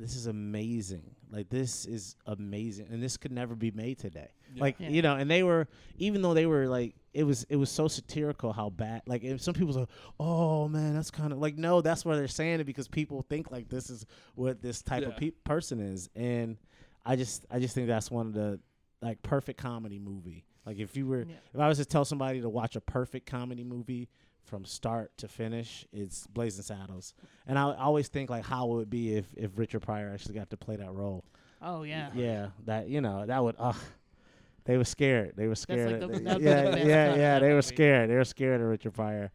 this 0.00 0.16
is 0.16 0.26
amazing, 0.26 1.14
like 1.30 1.48
this 1.50 1.84
is 1.84 2.16
amazing, 2.26 2.86
and 2.90 3.02
this 3.02 3.16
could 3.16 3.32
never 3.32 3.54
be 3.54 3.70
made 3.70 3.98
today, 3.98 4.30
Yeah. 4.54 4.62
like 4.62 4.76
Yeah. 4.80 4.88
you 4.88 5.02
know, 5.02 5.14
and 5.16 5.30
they 5.30 5.42
were 5.42 5.68
even 5.98 6.22
though 6.22 6.34
they 6.34 6.46
were 6.46 6.66
like. 6.66 6.94
It 7.12 7.24
was 7.24 7.42
it 7.48 7.56
was 7.56 7.70
so 7.70 7.88
satirical 7.88 8.52
how 8.52 8.70
bad 8.70 9.02
like 9.04 9.24
if 9.24 9.42
some 9.42 9.52
people 9.52 9.72
say 9.72 9.84
oh 10.20 10.68
man 10.68 10.94
that's 10.94 11.10
kind 11.10 11.32
of 11.32 11.40
like 11.40 11.58
no 11.58 11.80
that's 11.80 12.04
why 12.04 12.14
they're 12.14 12.28
saying 12.28 12.60
it 12.60 12.64
because 12.66 12.86
people 12.86 13.26
think 13.28 13.50
like 13.50 13.68
this 13.68 13.90
is 13.90 14.06
what 14.36 14.62
this 14.62 14.80
type 14.80 15.02
of 15.04 15.16
pe- 15.16 15.32
person 15.42 15.80
is 15.80 16.08
and 16.14 16.56
I 17.04 17.16
just 17.16 17.46
I 17.50 17.58
just 17.58 17.74
think 17.74 17.88
that's 17.88 18.12
one 18.12 18.28
of 18.28 18.32
the 18.32 18.60
like 19.02 19.20
perfect 19.22 19.60
comedy 19.60 19.98
movie 19.98 20.44
like 20.64 20.78
if 20.78 20.96
you 20.96 21.04
were 21.08 21.22
Yeah. 21.28 21.34
if 21.52 21.58
I 21.58 21.66
was 21.66 21.78
to 21.78 21.84
tell 21.84 22.04
somebody 22.04 22.40
to 22.42 22.48
watch 22.48 22.76
a 22.76 22.80
perfect 22.80 23.26
comedy 23.26 23.64
movie 23.64 24.08
from 24.50 24.64
start 24.64 25.16
to 25.18 25.28
finish, 25.28 25.86
it's 25.92 26.26
Blazing 26.26 26.64
Saddles. 26.64 27.14
And 27.46 27.58
I 27.58 27.74
always 27.76 28.08
think 28.08 28.28
like 28.28 28.44
how 28.44 28.66
would 28.66 28.74
it 28.74 28.78
would 28.78 28.90
be 28.90 29.14
if 29.16 29.26
if 29.36 29.52
Richard 29.56 29.80
Pryor 29.80 30.10
actually 30.12 30.34
got 30.34 30.50
to 30.50 30.56
play 30.56 30.76
that 30.76 30.92
role. 30.92 31.24
Oh 31.62 31.84
yeah. 31.84 32.10
Yeah, 32.14 32.48
that 32.66 32.88
you 32.88 33.00
know 33.00 33.24
that 33.24 33.42
would. 33.42 33.54
Ugh, 33.58 33.76
they 34.64 34.76
were 34.76 34.84
scared. 34.84 35.34
They 35.36 35.46
were 35.46 35.54
scared. 35.54 36.02
like 36.02 36.10
the- 36.12 36.18
they- 36.18 36.24
that'd 36.24 36.42
the 36.42 36.44
yeah, 36.84 36.84
yeah, 36.84 37.14
yeah. 37.14 37.38
They 37.38 37.52
were 37.54 37.62
scared. 37.62 38.10
They 38.10 38.16
were 38.16 38.24
scared 38.24 38.60
of 38.60 38.66
Richard 38.66 38.92
Pryor 38.94 39.30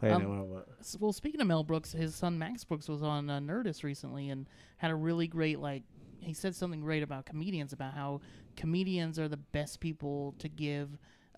playing 0.00 0.16
Um. 0.16 0.62
Well, 0.98 1.12
speaking 1.12 1.40
of 1.40 1.46
Mel 1.46 1.62
Brooks, 1.62 1.92
his 1.92 2.14
son 2.14 2.38
Max 2.38 2.64
Brooks 2.64 2.88
was 2.88 3.02
on 3.02 3.28
uh, 3.30 3.38
Nerdist 3.38 3.84
recently 3.84 4.30
and 4.30 4.48
had 4.78 4.90
a 4.90 4.94
really 4.96 5.26
great 5.28 5.60
like. 5.60 5.82
He 6.20 6.32
said 6.32 6.56
something 6.56 6.80
great 6.80 7.02
about 7.02 7.26
comedians 7.26 7.74
about 7.74 7.92
how 7.92 8.22
comedians 8.56 9.18
are 9.18 9.28
the 9.28 9.36
best 9.36 9.78
people 9.80 10.34
to 10.38 10.48
give 10.48 10.88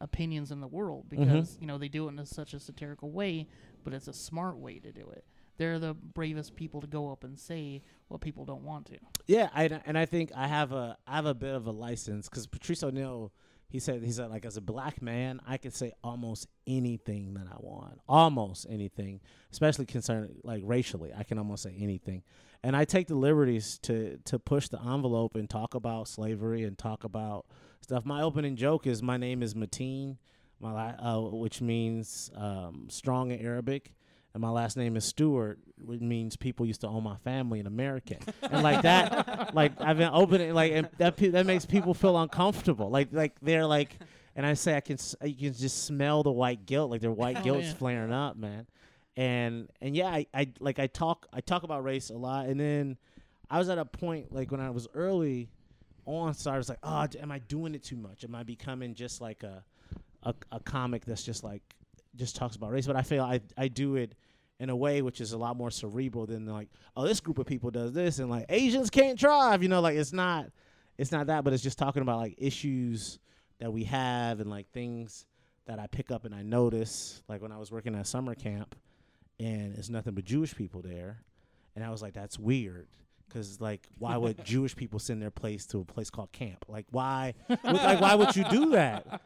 opinions 0.00 0.50
in 0.50 0.60
the 0.60 0.66
world 0.68 1.06
Mm-hmm. 1.10 1.24
because 1.24 1.58
you 1.60 1.66
know 1.66 1.78
they 1.78 1.88
do 1.88 2.06
it 2.06 2.12
in 2.12 2.18
a, 2.18 2.26
such 2.26 2.54
a 2.54 2.60
satirical 2.60 3.10
way, 3.10 3.48
but 3.84 3.92
it's 3.94 4.08
a 4.08 4.12
smart 4.12 4.58
way 4.58 4.78
to 4.78 4.92
do 4.92 5.08
it. 5.10 5.24
They're 5.58 5.78
the 5.78 5.94
bravest 5.94 6.54
people 6.54 6.80
to 6.82 6.86
go 6.86 7.10
up 7.10 7.24
and 7.24 7.38
say 7.38 7.82
what 8.08 8.20
people 8.20 8.44
don't 8.44 8.62
want 8.62 8.86
to. 8.86 8.98
Yeah, 9.26 9.48
I, 9.54 9.80
and 9.86 9.96
I 9.96 10.04
think 10.04 10.30
I 10.36 10.46
have 10.48 10.72
a 10.72 10.98
I 11.06 11.16
have 11.16 11.26
a 11.26 11.34
bit 11.34 11.54
of 11.54 11.66
a 11.66 11.70
license 11.70 12.28
because 12.28 12.46
Patrice 12.46 12.82
O'Neal 12.82 13.32
he 13.68 13.80
said 13.80 14.02
he 14.04 14.12
said 14.12 14.30
like 14.30 14.44
as 14.44 14.56
a 14.56 14.60
black 14.60 15.00
man 15.02 15.40
I 15.46 15.56
could 15.56 15.74
say 15.74 15.92
almost 16.04 16.46
anything 16.66 17.34
that 17.34 17.46
I 17.50 17.56
want, 17.58 18.00
almost 18.08 18.66
anything, 18.68 19.20
especially 19.50 19.86
concerned 19.86 20.36
like 20.44 20.62
racially. 20.64 21.12
I 21.16 21.22
can 21.24 21.38
almost 21.38 21.62
say 21.62 21.74
anything, 21.78 22.22
and 22.62 22.76
I 22.76 22.84
take 22.84 23.06
the 23.08 23.16
liberties 23.16 23.78
to 23.84 24.18
to 24.26 24.38
push 24.38 24.68
the 24.68 24.80
envelope 24.80 25.34
and 25.36 25.48
talk 25.48 25.74
about 25.74 26.06
slavery 26.06 26.64
and 26.64 26.76
talk 26.76 27.02
about 27.02 27.46
stuff. 27.86 28.04
My 28.04 28.22
opening 28.22 28.56
joke 28.56 28.86
is 28.86 29.02
my 29.02 29.16
name 29.16 29.42
is 29.42 29.54
Mateen, 29.54 30.16
my 30.60 30.72
la- 30.72 31.16
uh, 31.16 31.30
which 31.30 31.60
means 31.60 32.30
um, 32.34 32.86
strong 32.90 33.30
in 33.30 33.40
Arabic 33.40 33.92
and 34.36 34.42
my 34.42 34.50
last 34.50 34.76
name 34.76 34.98
is 34.98 35.04
Stewart, 35.06 35.58
which 35.82 36.02
means 36.02 36.36
people 36.36 36.66
used 36.66 36.82
to 36.82 36.88
own 36.88 37.02
my 37.02 37.16
family 37.16 37.58
in 37.58 37.66
America, 37.66 38.16
and 38.42 38.62
like 38.62 38.82
that, 38.82 39.54
like 39.54 39.80
I've 39.80 39.96
been 39.96 40.10
opening, 40.12 40.52
like 40.52 40.72
and 40.72 40.90
that 40.98 41.16
pe- 41.16 41.30
that 41.30 41.46
makes 41.46 41.64
people 41.64 41.94
feel 41.94 42.18
uncomfortable, 42.18 42.90
like 42.90 43.08
like 43.12 43.32
they're 43.40 43.64
like, 43.64 43.96
and 44.34 44.44
I 44.44 44.52
say 44.52 44.76
I 44.76 44.80
can 44.80 44.94
s- 44.94 45.16
you 45.24 45.50
can 45.50 45.58
just 45.58 45.86
smell 45.86 46.22
the 46.22 46.32
white 46.32 46.66
guilt, 46.66 46.90
like 46.90 47.00
their 47.00 47.12
white 47.12 47.42
guilt's 47.42 47.68
yeah. 47.68 47.74
flaring 47.74 48.12
up, 48.12 48.36
man, 48.36 48.66
and 49.16 49.70
and 49.80 49.96
yeah, 49.96 50.08
I, 50.08 50.26
I 50.34 50.48
like 50.60 50.78
I 50.78 50.86
talk 50.86 51.26
I 51.32 51.40
talk 51.40 51.62
about 51.62 51.82
race 51.82 52.10
a 52.10 52.18
lot, 52.18 52.44
and 52.44 52.60
then 52.60 52.98
I 53.50 53.58
was 53.58 53.70
at 53.70 53.78
a 53.78 53.86
point 53.86 54.34
like 54.34 54.50
when 54.50 54.60
I 54.60 54.68
was 54.68 54.86
early 54.92 55.48
on, 56.06 56.34
so 56.34 56.50
I 56.50 56.56
was 56.56 56.68
like, 56.68 56.78
oh, 56.82 57.06
am 57.20 57.30
I 57.30 57.38
doing 57.40 57.74
it 57.74 57.82
too 57.82 57.96
much? 57.96 58.24
Am 58.24 58.34
I 58.34 58.42
becoming 58.42 58.94
just 58.94 59.20
like 59.20 59.42
a 59.42 59.64
a, 60.22 60.34
a 60.50 60.60
comic 60.60 61.04
that's 61.04 61.22
just 61.22 61.44
like 61.44 61.62
just 62.16 62.36
talks 62.36 62.56
about 62.56 62.70
race? 62.70 62.86
But 62.86 62.96
I 62.96 63.02
feel 63.02 63.24
I 63.24 63.40
I 63.56 63.68
do 63.68 63.96
it 63.96 64.14
in 64.58 64.70
a 64.70 64.76
way 64.76 65.02
which 65.02 65.20
is 65.20 65.32
a 65.32 65.38
lot 65.38 65.54
more 65.56 65.70
cerebral 65.70 66.26
than 66.26 66.46
like, 66.46 66.68
oh, 66.96 67.06
this 67.06 67.20
group 67.20 67.38
of 67.38 67.46
people 67.46 67.70
does 67.70 67.92
this, 67.92 68.18
and 68.18 68.30
like 68.30 68.46
Asians 68.48 68.90
can't 68.90 69.18
drive, 69.18 69.62
you 69.62 69.68
know, 69.68 69.80
like 69.80 69.96
it's 69.96 70.12
not 70.12 70.50
it's 70.98 71.12
not 71.12 71.26
that, 71.26 71.44
but 71.44 71.52
it's 71.52 71.62
just 71.62 71.78
talking 71.78 72.02
about 72.02 72.18
like 72.18 72.34
issues 72.38 73.18
that 73.58 73.72
we 73.72 73.84
have 73.84 74.40
and 74.40 74.50
like 74.50 74.70
things 74.72 75.26
that 75.66 75.78
I 75.78 75.86
pick 75.88 76.10
up 76.10 76.24
and 76.24 76.34
I 76.34 76.42
notice, 76.42 77.22
like 77.28 77.42
when 77.42 77.52
I 77.52 77.58
was 77.58 77.70
working 77.70 77.94
at 77.94 78.06
summer 78.06 78.34
camp, 78.34 78.74
and 79.38 79.76
it's 79.76 79.90
nothing 79.90 80.14
but 80.14 80.24
Jewish 80.24 80.54
people 80.54 80.80
there, 80.80 81.22
and 81.74 81.84
I 81.84 81.90
was 81.90 82.02
like, 82.02 82.14
that's 82.14 82.38
weird. 82.38 82.88
Cause 83.32 83.60
like, 83.60 83.86
why 83.98 84.16
would 84.16 84.44
Jewish 84.44 84.74
people 84.74 84.98
send 84.98 85.20
their 85.20 85.30
place 85.30 85.66
to 85.66 85.80
a 85.80 85.84
place 85.84 86.10
called 86.10 86.32
camp? 86.32 86.64
Like, 86.68 86.86
why? 86.90 87.34
like, 87.48 88.00
why 88.00 88.14
would 88.14 88.34
you 88.34 88.44
do 88.50 88.70
that? 88.70 89.20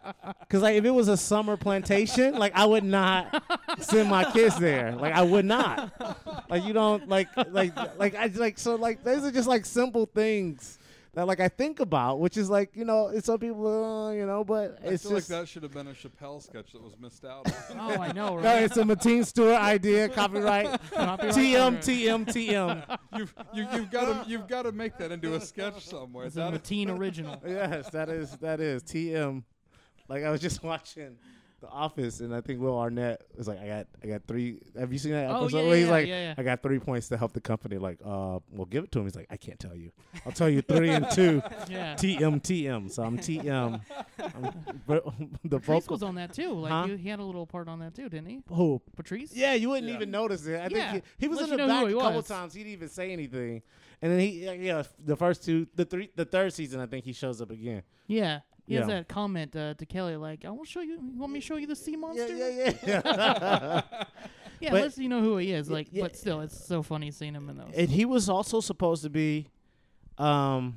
Cause 0.49 0.63
like, 0.63 0.77
if 0.77 0.85
it 0.85 0.91
was 0.91 1.09
a 1.09 1.17
summer 1.17 1.57
plantation, 1.57 2.35
like, 2.35 2.53
I 2.57 2.65
would 2.65 2.85
not 2.85 3.43
send 3.79 4.09
my 4.11 4.25
kids 4.25 4.59
there. 4.59 4.93
Like, 4.93 5.15
I 5.15 5.23
would 5.23 5.45
not. 5.45 5.93
Like, 6.51 6.65
you 6.65 6.73
don't 6.73 7.09
like, 7.09 7.29
like, 7.49 7.77
like, 7.99 8.15
I 8.17 8.27
like, 8.27 8.59
so 8.59 8.75
like, 8.75 9.05
these 9.05 9.25
are 9.25 9.31
just 9.31 9.49
like 9.49 9.65
simple 9.65 10.07
things 10.07 10.79
that 11.15 11.27
like 11.27 11.41
I 11.41 11.49
think 11.49 11.81
about, 11.81 12.21
which 12.21 12.37
is 12.37 12.49
like, 12.49 12.77
you 12.77 12.85
know, 12.85 13.09
it's 13.09 13.27
some 13.27 13.39
people, 13.39 13.67
uh, 13.67 14.13
you 14.13 14.27
know, 14.27 14.45
but 14.45 14.79
I 14.85 14.89
it's 14.91 15.03
feel 15.03 15.13
just. 15.17 15.31
like 15.31 15.41
that 15.41 15.49
should 15.49 15.63
have 15.65 15.73
been 15.73 15.89
a 15.89 15.93
Chappelle 15.93 16.41
sketch 16.43 16.73
that 16.73 16.83
was 16.83 16.95
missed 17.01 17.25
out. 17.25 17.47
on. 17.71 17.77
Oh, 17.99 18.01
I 18.01 18.13
know, 18.13 18.37
No, 18.41 18.43
right? 18.43 18.63
it's 18.63 18.77
a 18.77 18.83
Mateen 18.85 19.27
Stewart 19.27 19.57
idea. 19.61 20.09
Copyright. 20.09 20.67
Copyright 20.93 21.35
TM. 21.35 21.79
TM, 21.79 22.27
TM. 22.27 22.99
you've 23.17 23.35
you, 23.53 23.67
you've 23.75 23.91
got 23.91 24.25
to 24.25 24.31
you've 24.31 24.47
got 24.49 24.63
to 24.63 24.73
make 24.73 24.97
that 24.99 25.11
into 25.11 25.35
a 25.35 25.41
sketch 25.41 25.85
somewhere. 25.87 26.27
It's 26.27 26.37
a 26.37 26.41
That- 26.41 26.55
Mateen 26.63 26.97
original. 26.97 27.43
Yes, 27.47 27.91
that 27.91 28.09
is 28.09 28.37
that 28.39 28.61
is 28.61 28.83
TM. 28.85 29.43
Like 30.09 30.23
I 30.25 30.31
was 30.31 30.41
just 30.41 30.63
watching 30.63 31.17
The 31.61 31.69
Office, 31.69 32.21
and 32.21 32.35
I 32.35 32.41
think 32.41 32.59
Will 32.61 32.79
Arnett 32.79 33.21
was 33.37 33.47
like, 33.47 33.61
"I 33.61 33.67
got, 33.67 33.87
I 34.03 34.07
got 34.07 34.23
three. 34.27 34.63
Have 34.79 34.93
you 34.95 34.99
seen 34.99 35.13
that 35.13 35.31
Oh, 35.31 35.43
episode 35.43 35.59
yeah, 35.59 35.67
where 35.69 35.77
he's 35.77 35.85
yeah, 35.87 35.91
like, 35.93 36.07
yeah, 36.09 36.23
yeah. 36.29 36.35
I 36.39 36.43
got 36.43 36.63
three 36.63 36.79
points 36.79 37.09
to 37.09 37.19
help 37.19 37.35
the 37.35 37.41
company. 37.43 37.77
Like, 37.77 37.99
uh, 38.03 38.39
well, 38.51 38.65
give 38.69 38.85
it 38.85 38.93
to 38.93 38.99
him. 39.01 39.05
He's 39.05 39.15
like, 39.15 39.27
I 39.31 39.37
can't 39.37 39.59
tell 39.61 39.77
you. 39.77 39.93
I'll 40.25 40.33
tell 40.33 40.49
you 40.49 40.63
three 40.63 40.89
and 40.89 41.07
two. 41.11 41.43
Yeah. 41.71 41.95
TM, 41.97 42.41
TM. 42.43 42.91
So 42.91 43.03
I'm 43.03 43.19
TM. 43.19 43.81
I'm, 44.19 44.53
but 44.87 45.05
the 45.45 45.61
Patrice 45.61 45.85
vocal. 45.85 45.95
was 45.95 46.03
on 46.03 46.15
that 46.15 46.33
too. 46.33 46.53
Like 46.55 46.73
Huh? 46.73 46.85
you, 46.89 46.97
he 46.97 47.09
had 47.11 47.21
a 47.21 47.25
little 47.25 47.47
part 47.47 47.69
on 47.69 47.79
that 47.81 47.95
too, 47.95 48.09
didn't 48.09 48.27
he? 48.27 48.41
Who? 48.49 48.81
Patrice. 48.97 49.35
Yeah, 49.35 49.53
you 49.55 49.69
wouldn't 49.69 49.89
Yeah. 49.89 49.95
even 49.97 50.11
notice 50.11 50.47
it. 50.47 50.57
I 50.57 50.69
Yeah. 50.69 50.93
think 50.93 51.05
he, 51.19 51.25
he 51.27 51.29
was 51.29 51.39
Unless 51.41 51.51
in 51.53 51.57
the 51.59 51.63
you 51.63 51.69
back 51.69 51.87
a 51.87 51.95
couple 51.95 52.17
was. 52.17 52.27
times. 52.29 52.55
He 52.55 52.61
didn't 52.61 52.73
even 52.73 52.89
say 52.89 53.13
anything, 53.13 53.63
and 54.03 54.11
then 54.13 54.21
he, 54.21 54.45
yeah, 54.45 54.53
yeah, 54.53 54.83
the 55.05 55.17
first 55.17 55.45
two, 55.45 55.67
the 55.75 55.85
three, 55.85 56.11
the 56.17 56.25
third 56.25 56.53
season, 56.55 56.81
I 56.81 56.87
think 56.87 57.05
he 57.05 57.13
shows 57.13 57.41
up 57.43 57.51
again. 57.51 57.83
Yeah. 58.07 58.41
He 58.71 58.77
has 58.77 58.87
Yeah. 58.89 58.95
that 58.99 59.09
comment 59.09 59.55
uh, 59.57 59.75
to 59.75 59.85
Kelly 59.85 60.15
like, 60.17 60.45
"I 60.45 60.51
will 60.51 60.65
show 60.65 60.81
you. 60.81 60.93
You 60.93 61.19
want 61.21 61.33
me 61.33 61.41
to 61.41 61.47
show 61.47 61.57
you 61.57 61.67
the 61.67 61.75
sea 61.77 61.97
monster?" 61.97 62.35
Yeah, 62.35 62.49
yeah, 62.49 62.73
yeah. 62.87 63.83
Yeah, 64.61 64.71
But- 64.73 64.77
unless 64.77 64.99
you 64.99 65.09
know 65.09 65.21
who 65.23 65.39
he 65.39 65.53
is. 65.53 65.71
Like, 65.71 65.89
yeah. 65.91 66.03
but 66.03 66.17
still, 66.17 66.41
it's 66.43 66.67
so 66.67 66.83
funny 66.83 67.11
seeing 67.11 67.35
him 67.35 67.49
in 67.49 67.57
those. 67.57 67.73
and 67.75 67.89
he 67.89 68.05
was 68.05 68.29
also 68.29 68.61
supposed 68.61 69.03
to 69.05 69.09
be, 69.11 69.47
um, 70.19 70.77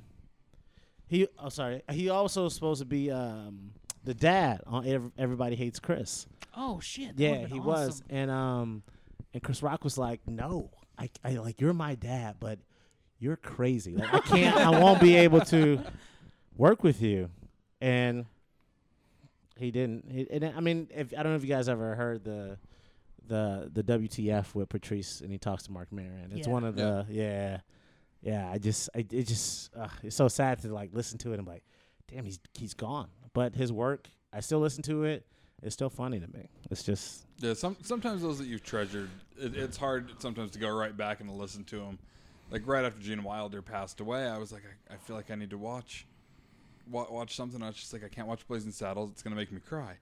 he. 1.08 1.28
Oh, 1.38 1.50
sorry. 1.50 1.84
He 1.92 2.10
also 2.10 2.46
was 2.46 2.56
supposed 2.56 2.80
to 2.80 2.86
be 2.86 3.12
um 3.12 3.72
the 4.06 4.14
dad 4.14 4.62
on 4.66 4.88
Ev- 4.88 5.12
Everybody 5.18 5.56
Hates 5.56 5.80
Chris. 5.80 6.26
oh 6.58 6.80
shit. 6.80 7.16
that 7.18 7.22
yeah, 7.24 7.42
he 7.46 7.56
been 7.56 7.64
was, 7.64 8.02
and 8.10 8.32
um, 8.32 8.84
and 9.34 9.44
Chris 9.44 9.62
Rock 9.62 9.84
was 9.84 9.98
like, 9.98 10.22
"No, 10.28 10.72
I, 10.98 11.10
I 11.24 11.32
like 11.34 11.60
you're 11.62 11.74
my 11.74 11.96
dad, 11.96 12.38
but 12.40 12.60
you're 13.20 13.36
crazy. 13.38 13.96
Like 13.98 14.14
I 14.14 14.20
can't, 14.20 14.56
I 14.58 14.70
won't 14.80 15.02
be 15.02 15.16
able 15.18 15.42
to 15.42 15.82
work 16.56 16.84
with 16.84 17.02
you." 17.02 17.30
And 17.84 18.26
he 19.58 19.72
didn't. 19.72 20.10
He, 20.10 20.26
and 20.32 20.46
I 20.46 20.60
mean, 20.62 20.88
if 20.96 21.14
I 21.18 21.22
don't 21.22 21.34
know 21.34 21.36
if 21.36 21.44
you 21.44 21.50
guys 21.50 21.68
ever 21.68 21.96
heard 21.96 22.24
the 22.24 22.58
the 23.28 23.70
the 23.74 23.84
WTF 23.84 24.56
with 24.56 24.70
Patrice, 24.70 25.22
and 25.22 25.32
he 25.32 25.38
talks 25.38 25.64
to 25.64 25.72
Marc 25.72 25.92
Maron. 25.92 26.32
It's 26.34 26.48
Yeah. 26.48 26.54
one 26.54 26.64
of 26.64 26.76
the 26.76 27.06
yeah, 27.10 27.60
yeah. 28.22 28.50
I 28.50 28.58
just, 28.58 28.90
I 28.96 29.00
it 29.00 29.28
just, 29.28 29.76
uh, 29.76 29.88
it's 30.02 30.16
so 30.16 30.28
sad 30.28 30.62
to 30.62 30.74
like 30.74 30.92
listen 30.94 31.18
to 31.20 31.32
it 31.34 31.36
and 31.40 31.46
be 31.46 31.52
like, 31.52 31.64
damn, 32.10 32.24
he's 32.26 32.40
he's 32.54 32.74
gone. 32.74 33.10
But 33.34 33.54
his 33.56 33.72
work, 33.72 34.08
I 34.32 34.40
still 34.40 34.60
listen 34.60 34.82
to 34.84 35.04
it. 35.04 35.26
It's 35.62 35.74
still 35.74 35.90
funny 35.90 36.20
to 36.20 36.28
me. 36.28 36.50
It's 36.72 36.84
just 36.84 37.26
Yeah, 37.40 37.54
some 37.54 37.76
sometimes 37.84 38.22
those 38.22 38.38
that 38.40 38.48
you've 38.48 38.64
treasured, 38.64 39.10
it, 39.38 39.56
it's 39.56 39.78
hard 39.78 40.10
sometimes 40.20 40.52
to 40.52 40.60
go 40.60 40.70
right 40.74 40.96
back 40.96 41.20
and 41.20 41.30
listen 41.32 41.64
to 41.66 41.78
them. 41.80 42.00
Like 42.52 42.66
right 42.66 42.84
after 42.86 43.02
Gene 43.02 43.24
Wilder 43.24 43.62
passed 43.62 44.00
away, 44.00 44.26
I 44.28 44.38
was 44.38 44.52
like, 44.54 44.64
I, 44.90 44.94
I 44.96 44.98
feel 44.98 45.16
like 45.16 45.32
I 45.32 45.36
need 45.36 45.50
to 45.52 45.58
watch, 45.58 46.06
wa- 46.90 47.08
watch 47.10 47.36
something. 47.36 47.62
I 47.64 47.68
was 47.68 47.76
just 47.76 47.94
like, 47.94 48.04
I 48.04 48.08
can't 48.10 48.28
watch 48.28 48.48
Blazing 48.48 48.72
Saddles; 48.72 49.12
it's 49.12 49.22
gonna 49.24 49.36
make 49.36 49.52
me 49.52 49.60
cry. 49.60 49.98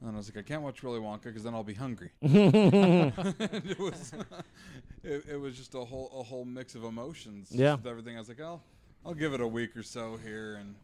And 0.00 0.10
I 0.14 0.16
was 0.16 0.28
like, 0.28 0.44
I 0.44 0.46
can't 0.48 0.62
watch 0.62 0.82
Willy 0.82 0.98
Wonka 0.98 1.22
because 1.24 1.44
then 1.44 1.54
I'll 1.54 1.62
be 1.62 1.74
hungry. 1.74 2.10
it 2.22 3.78
was, 3.78 4.12
it, 5.04 5.24
it 5.30 5.40
was 5.40 5.56
just 5.56 5.74
a 5.74 5.80
whole 5.84 6.10
a 6.18 6.22
whole 6.22 6.44
mix 6.44 6.74
of 6.74 6.84
emotions. 6.84 7.48
Yeah. 7.52 7.74
with 7.76 7.86
everything. 7.86 8.16
I 8.16 8.18
was 8.18 8.28
like, 8.28 8.40
I'll 8.40 8.62
I'll 9.06 9.14
give 9.14 9.32
it 9.34 9.40
a 9.40 9.46
week 9.46 9.76
or 9.76 9.82
so 9.82 10.16
here, 10.16 10.54
and 10.56 10.74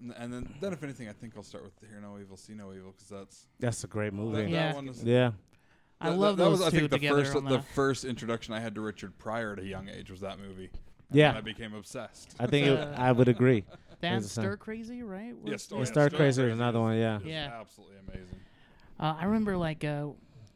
and, 0.00 0.14
and 0.16 0.32
then 0.32 0.54
then 0.60 0.72
if 0.72 0.82
anything, 0.82 1.08
I 1.08 1.12
think 1.12 1.34
I'll 1.36 1.42
start 1.42 1.64
with 1.64 1.72
Hear 1.90 2.00
No 2.00 2.18
Evil, 2.18 2.36
See 2.36 2.54
No 2.54 2.72
Evil 2.72 2.92
because 2.92 3.08
that's 3.08 3.46
that's 3.58 3.84
a 3.84 3.88
great 3.88 4.12
movie. 4.12 4.42
that 4.42 4.50
Yeah. 4.50 4.74
one 4.74 4.88
is 4.88 5.02
Yeah. 5.02 5.32
I 6.00 6.10
that- 6.10 6.16
love 6.16 6.36
that, 6.36 6.44
those 6.44 6.58
was, 6.60 6.68
I 6.68 6.70
two 6.70 6.86
think, 6.88 7.02
the. 7.02 7.08
First, 7.08 7.32
the 7.34 7.40
the, 7.40 7.60
first 7.74 8.04
introduction 8.04 8.54
I 8.54 8.60
had 8.60 8.74
to 8.76 8.80
Richard 8.80 9.18
Pryor 9.18 9.52
at 9.54 9.58
a 9.58 9.66
young 9.66 9.88
age 9.88 10.10
was 10.12 10.20
that 10.20 10.38
movie. 10.38 10.70
And 11.10 11.18
Yeah. 11.18 11.28
then 11.32 11.38
I 11.38 11.40
became 11.40 11.74
obsessed. 11.74 12.36
I 12.38 12.46
think 12.46 12.68
it, 12.68 12.78
I 12.96 13.10
would 13.10 13.26
agree. 13.28 13.64
That's 14.00 14.24
it's 14.26 14.34
the 14.34 14.42
same. 14.42 14.50
Stir 14.50 14.56
Crazy, 14.56 15.02
right? 15.02 15.34
Was- 15.40 15.50
Yes, 15.50 15.68
oh, 15.72 15.76
Yeah, 15.76 15.80
yeah, 15.80 15.84
Star 15.86 16.10
Crazy 16.10 16.42
is 16.42 16.52
another 16.52 16.80
one. 16.80 16.96
Yeah. 16.96 17.18
Yeah. 17.24 17.58
absolutely 17.60 17.96
amazing. 18.06 18.38
Uh, 19.00 19.16
I 19.18 19.24
remember 19.24 19.56
like 19.56 19.84
uh, 19.84 20.08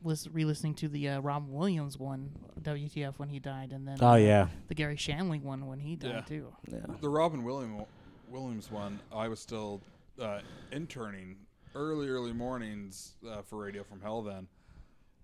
lis- 0.05 0.29
re-listening 0.29 0.75
to 0.77 0.89
the 0.89 1.09
uh, 1.11 1.21
Rob 1.21 1.49
Williams 1.49 1.99
one, 1.99 2.31
WTF 2.61 3.19
when 3.19 3.29
he 3.29 3.39
died, 3.39 3.73
and 3.73 3.87
then 3.87 3.99
Oh 4.01 4.11
uh, 4.13 4.15
yeah. 4.17 4.49
the 4.69 4.75
Garry 4.75 4.97
Shandling 4.97 5.43
one 5.43 5.67
when 5.67 5.79
he 5.81 5.97
died 5.97 6.11
Yeah. 6.11 6.21
too. 6.23 6.53
Yeah. 6.71 6.79
The 7.01 7.09
Robin 7.09 7.43
William, 7.45 7.85
Williams 8.29 8.71
one, 8.71 8.99
I 9.13 9.29
was 9.29 9.41
still 9.41 9.81
uh, 10.21 10.41
interning 10.73 11.37
early, 11.75 12.09
early 12.09 12.33
mornings 12.33 13.15
uh, 13.29 13.43
for 13.43 13.59
Radio 13.59 13.83
from 13.85 14.01
Hell 14.01 14.23
then, 14.23 14.47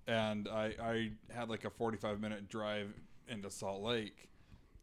and 0.06 0.48
I, 0.48 0.74
I 0.80 1.10
had 1.32 1.48
like 1.50 1.64
a 1.64 1.70
forty-five 1.70 2.20
minute 2.20 2.48
drive 2.48 2.92
into 3.28 3.50
Salt 3.50 3.82
Lake, 3.82 4.27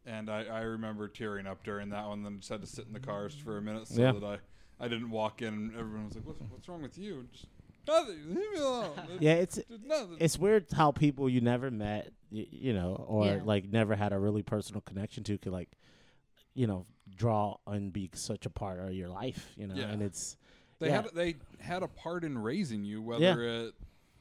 and 0.06 0.30
I, 0.30 0.44
I 0.44 0.60
remember 0.60 1.08
tearing 1.08 1.46
up 1.46 1.62
during 1.64 1.90
that 1.90 2.06
one. 2.06 2.22
Then 2.22 2.38
just 2.38 2.48
had 2.48 2.60
to 2.62 2.66
sit 2.66 2.86
in 2.86 2.92
the 2.92 3.00
cars 3.00 3.34
for 3.34 3.58
a 3.58 3.62
minute 3.62 3.88
so 3.88 4.00
Yeah. 4.00 4.12
that 4.12 4.24
I, 4.24 4.38
I 4.84 4.88
didn't 4.88 5.10
walk 5.10 5.42
in. 5.42 5.48
and 5.54 5.76
Everyone 5.76 6.06
was 6.06 6.14
like, 6.14 6.24
"What's, 6.26 6.40
what's 6.50 6.68
wrong 6.68 6.82
with 6.82 6.96
you?" 6.96 7.26
Just 7.32 7.46
nothing. 7.86 8.18
Leave 8.28 8.52
me 8.52 8.58
alone. 8.58 8.90
Yeah, 9.20 9.34
it's 9.34 9.58
it's 10.18 10.38
weird 10.38 10.66
how 10.72 10.92
people 10.92 11.28
you 11.28 11.40
never 11.40 11.70
met, 11.70 12.12
you, 12.30 12.46
you 12.50 12.72
know, 12.74 13.04
or 13.08 13.26
Yeah. 13.26 13.40
like 13.44 13.68
never 13.70 13.94
had 13.96 14.12
a 14.12 14.18
really 14.18 14.42
personal 14.42 14.80
connection 14.80 15.24
to 15.24 15.38
could 15.38 15.52
like, 15.52 15.70
you 16.54 16.66
know, 16.66 16.86
draw 17.16 17.56
and 17.66 17.92
be 17.92 18.10
such 18.14 18.46
a 18.46 18.50
part 18.50 18.78
of 18.80 18.92
your 18.92 19.08
life, 19.08 19.52
you 19.56 19.66
know, 19.66 19.74
Yeah. 19.74 19.88
and 19.90 20.02
it's 20.02 20.36
They 20.78 20.88
Yeah. 20.88 21.02
had 21.02 21.14
they 21.14 21.36
had 21.58 21.82
a 21.82 21.88
part 21.88 22.22
in 22.24 22.36
raising 22.38 22.84
you, 22.84 23.00
whether 23.02 23.42
it 23.42 23.74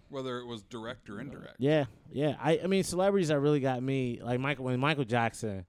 whether 0.10 0.38
it 0.40 0.46
was 0.46 0.62
direct 0.64 1.10
or 1.10 1.20
indirect. 1.20 1.56
Yeah, 1.58 1.86
yeah. 2.12 2.36
I, 2.40 2.60
I 2.64 2.68
mean, 2.68 2.84
celebrities 2.84 3.30
that 3.30 3.40
really 3.40 3.60
got 3.60 3.82
me, 3.82 4.20
like 4.24 4.40
Michael, 4.40 4.66
when 4.66 4.80
Michael 4.80 5.04
Jackson, 5.04 5.66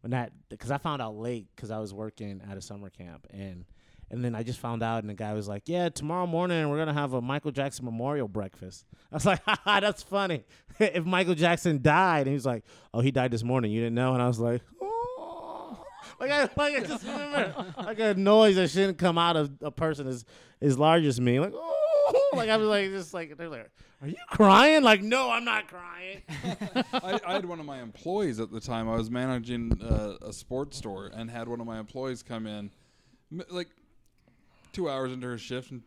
when 0.00 0.10
that, 0.12 0.32
because 0.48 0.70
I 0.70 0.78
found 0.78 1.02
out 1.02 1.16
late 1.16 1.46
because 1.54 1.70
I 1.70 1.78
was 1.78 1.92
working 1.92 2.40
at 2.50 2.56
a 2.56 2.60
summer 2.60 2.90
camp, 2.90 3.26
and 3.30 3.64
and 4.10 4.24
then 4.24 4.34
I 4.34 4.42
just 4.42 4.58
found 4.58 4.82
out, 4.82 5.02
and 5.02 5.10
the 5.10 5.14
guy 5.14 5.32
was 5.34 5.46
like, 5.46 5.64
"Yeah, 5.66 5.88
tomorrow 5.88 6.26
morning 6.26 6.68
we're 6.68 6.78
gonna 6.78 6.94
have 6.94 7.12
a 7.12 7.20
Michael 7.20 7.52
Jackson 7.52 7.84
memorial 7.84 8.28
breakfast." 8.28 8.84
I 9.12 9.16
was 9.16 9.26
like, 9.26 9.40
"Haha, 9.46 9.80
that's 9.80 10.02
funny." 10.02 10.44
if 10.78 11.04
Michael 11.04 11.34
Jackson 11.34 11.80
died, 11.80 12.20
and 12.20 12.28
he 12.28 12.34
was 12.34 12.46
like, 12.46 12.64
"Oh, 12.92 13.00
he 13.00 13.10
died 13.10 13.30
this 13.30 13.44
morning," 13.44 13.70
you 13.70 13.80
didn't 13.80 13.94
know, 13.94 14.12
and 14.14 14.22
I 14.22 14.26
was 14.26 14.40
like, 14.40 14.62
"Oh." 14.82 15.84
Like 16.18 16.30
I, 16.30 16.40
like 16.42 16.52
I 16.56 16.80
just 16.80 17.04
remember 17.04 17.74
like 17.78 17.98
a 17.98 18.14
noise 18.14 18.56
that 18.56 18.68
shouldn't 18.68 18.98
come 18.98 19.16
out 19.16 19.36
of 19.36 19.52
a 19.62 19.70
person 19.70 20.06
as 20.06 20.24
as 20.60 20.78
large 20.78 21.04
as 21.04 21.20
me. 21.20 21.40
Like, 21.40 21.52
oh, 21.54 21.79
like 22.34 22.48
I 22.50 22.56
was 22.56 22.68
like, 22.68 22.90
just 22.90 23.14
like 23.14 23.36
they're 23.36 23.48
like, 23.48 23.70
are 24.02 24.08
you 24.08 24.16
crying? 24.30 24.82
Like, 24.82 25.02
no, 25.02 25.30
I'm 25.30 25.44
not 25.44 25.68
crying. 25.68 26.22
I, 26.92 27.20
I 27.26 27.32
had 27.34 27.44
one 27.44 27.60
of 27.60 27.66
my 27.66 27.80
employees 27.82 28.40
at 28.40 28.50
the 28.50 28.60
time. 28.60 28.88
I 28.88 28.94
was 28.96 29.10
managing 29.10 29.80
uh, 29.82 30.16
a 30.26 30.32
sports 30.32 30.78
store 30.78 31.10
and 31.14 31.30
had 31.30 31.48
one 31.48 31.60
of 31.60 31.66
my 31.66 31.78
employees 31.78 32.22
come 32.22 32.46
in, 32.46 32.70
like 33.50 33.68
two 34.72 34.88
hours 34.88 35.12
into 35.12 35.26
her 35.26 35.38
shift, 35.38 35.70
and 35.70 35.82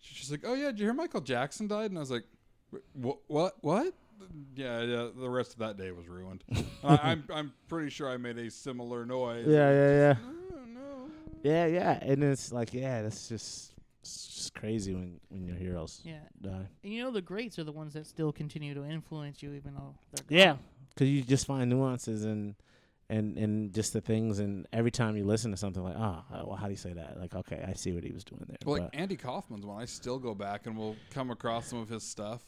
she- 0.00 0.14
she's 0.14 0.30
like, 0.30 0.42
"Oh 0.44 0.54
yeah, 0.54 0.66
did 0.66 0.78
you 0.80 0.86
hear 0.86 0.94
Michael 0.94 1.20
Jackson 1.20 1.66
died?" 1.66 1.90
And 1.90 1.98
I 1.98 2.00
was 2.00 2.10
like, 2.10 2.24
"What? 2.92 3.18
What? 3.26 3.56
What?" 3.62 3.94
Yeah, 4.56 4.82
yeah. 4.82 5.08
The 5.16 5.28
rest 5.30 5.52
of 5.52 5.58
that 5.60 5.76
day 5.76 5.90
was 5.92 6.08
ruined. 6.08 6.42
I, 6.84 6.96
I'm 7.02 7.24
I'm 7.32 7.52
pretty 7.68 7.90
sure 7.90 8.08
I 8.08 8.16
made 8.16 8.38
a 8.38 8.50
similar 8.50 9.06
noise. 9.06 9.46
Yeah, 9.46 9.70
yeah, 9.70 9.90
yeah. 9.90 10.14
Oh, 10.24 10.64
no. 10.66 11.10
Yeah, 11.42 11.66
yeah. 11.66 11.98
And 12.02 12.22
it's 12.24 12.52
like, 12.52 12.74
yeah, 12.74 13.02
that's 13.02 13.28
just 13.28 13.72
it's 14.14 14.34
just 14.34 14.54
crazy 14.54 14.94
when 14.94 15.20
when 15.28 15.46
your 15.46 15.56
heroes 15.56 16.00
Yeah, 16.04 16.20
die. 16.40 16.68
and 16.82 16.92
you 16.92 17.02
know 17.02 17.10
the 17.10 17.22
greats 17.22 17.58
are 17.58 17.64
the 17.64 17.72
ones 17.72 17.94
that 17.94 18.06
still 18.06 18.32
continue 18.32 18.74
to 18.74 18.84
influence 18.84 19.42
you 19.42 19.52
even 19.54 19.74
though 19.74 19.94
they're 20.12 20.24
gone. 20.24 20.38
Yeah, 20.38 20.56
because 20.90 21.08
you 21.08 21.22
just 21.22 21.46
find 21.46 21.68
nuances 21.70 22.24
and 22.24 22.54
and 23.10 23.38
and 23.38 23.72
just 23.72 23.92
the 23.92 24.00
things, 24.00 24.38
and 24.38 24.66
every 24.72 24.90
time 24.90 25.16
you 25.16 25.24
listen 25.24 25.50
to 25.50 25.56
something 25.56 25.82
like, 25.82 25.96
oh, 25.96 26.22
uh, 26.32 26.42
well, 26.44 26.56
how 26.56 26.66
do 26.66 26.72
you 26.72 26.76
say 26.76 26.92
that? 26.92 27.18
Like, 27.18 27.34
okay, 27.34 27.64
I 27.66 27.72
see 27.72 27.92
what 27.92 28.04
he 28.04 28.12
was 28.12 28.22
doing 28.24 28.44
there. 28.46 28.58
Well, 28.66 28.82
like 28.82 28.90
Andy 28.92 29.16
Kaufman's 29.16 29.64
one, 29.64 29.80
I 29.80 29.86
still 29.86 30.18
go 30.18 30.34
back 30.34 30.66
and 30.66 30.76
we'll 30.76 30.96
come 31.10 31.30
across 31.30 31.68
some 31.68 31.78
of 31.78 31.88
his 31.88 32.02
stuff. 32.02 32.42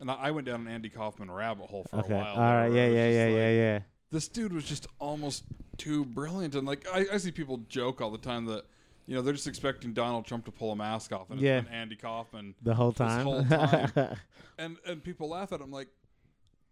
And 0.00 0.10
I, 0.10 0.14
I 0.14 0.30
went 0.30 0.46
down 0.46 0.60
an 0.60 0.68
Andy 0.68 0.90
Kaufman 0.90 1.30
rabbit 1.30 1.70
hole 1.70 1.86
for 1.88 2.00
okay, 2.00 2.14
a 2.14 2.18
while. 2.18 2.36
right, 2.36 2.68
there, 2.68 2.68
yeah, 2.68 2.68
where 2.68 2.84
I 2.84 2.88
was 2.88 2.94
yeah, 2.94 3.08
yeah, 3.08 3.24
like, 3.24 3.34
yeah, 3.34 3.50
yeah. 3.50 3.78
This 4.10 4.28
dude 4.28 4.52
was 4.52 4.64
just 4.64 4.86
almost 4.98 5.44
too 5.78 6.04
brilliant. 6.04 6.54
And 6.54 6.66
like, 6.66 6.86
I, 6.92 7.06
I 7.12 7.16
see 7.16 7.30
people 7.30 7.58
joke 7.68 8.00
all 8.02 8.10
the 8.10 8.18
time 8.18 8.44
that, 8.46 8.64
you 9.06 9.14
know, 9.14 9.22
they're 9.22 9.34
just 9.34 9.46
expecting 9.46 9.92
Donald 9.92 10.24
Trump 10.26 10.44
to 10.46 10.50
pull 10.50 10.72
a 10.72 10.76
mask 10.76 11.12
off, 11.12 11.30
and 11.30 11.40
Yeah. 11.40 11.62
Andy 11.70 11.96
Kaufman. 11.96 12.54
The 12.62 12.74
whole 12.74 12.92
time. 12.92 13.24
whole 13.24 13.44
time. 13.44 13.90
And 14.56 14.76
and 14.86 15.02
people 15.02 15.28
laugh 15.30 15.52
at 15.52 15.60
him 15.60 15.72
like, 15.72 15.88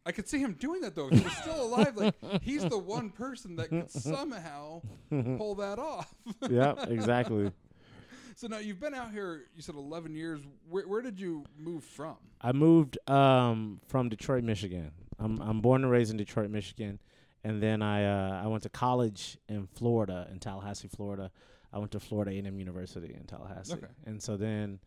I 0.06 0.12
could 0.12 0.28
see 0.28 0.38
him 0.38 0.52
doing 0.52 0.82
that 0.82 0.94
though. 0.94 1.08
If 1.08 1.18
he 1.18 1.24
was 1.24 1.36
still 1.36 1.62
alive, 1.66 1.96
like 1.96 2.14
he's 2.42 2.64
the 2.64 2.78
one 2.78 3.10
person 3.10 3.56
that 3.56 3.70
could 3.70 3.90
somehow 3.90 4.82
pull 5.10 5.56
that 5.56 5.80
off. 5.80 6.14
yeah, 6.48 6.74
exactly. 6.88 7.50
so 8.36 8.46
now 8.46 8.58
you've 8.58 8.78
been 8.78 8.94
out 8.94 9.10
here. 9.10 9.46
You 9.56 9.62
said 9.62 9.74
11 9.74 10.14
years. 10.14 10.40
Where, 10.70 10.86
where 10.86 11.02
did 11.02 11.18
you 11.20 11.44
move 11.58 11.82
from? 11.82 12.16
I 12.40 12.52
moved 12.52 12.98
um, 13.10 13.80
from 13.88 14.08
Detroit, 14.08 14.44
Michigan. 14.44 14.92
I'm 15.18 15.40
I'm 15.40 15.60
born 15.60 15.82
and 15.82 15.90
raised 15.90 16.12
in 16.12 16.16
Detroit, 16.16 16.50
Michigan, 16.50 17.00
and 17.42 17.60
then 17.62 17.82
I 17.82 18.04
uh, 18.04 18.42
I 18.44 18.46
went 18.46 18.62
to 18.62 18.68
college 18.68 19.38
in 19.48 19.66
Florida, 19.66 20.28
in 20.30 20.38
Tallahassee, 20.38 20.88
Florida. 20.88 21.30
I 21.72 21.78
went 21.78 21.90
to 21.92 22.00
Florida 22.00 22.30
A&M 22.32 22.58
University 22.58 23.14
in 23.14 23.24
Tallahassee, 23.24 23.74
Okay. 23.74 23.86
and 24.04 24.22
so 24.22 24.36
then, 24.36 24.78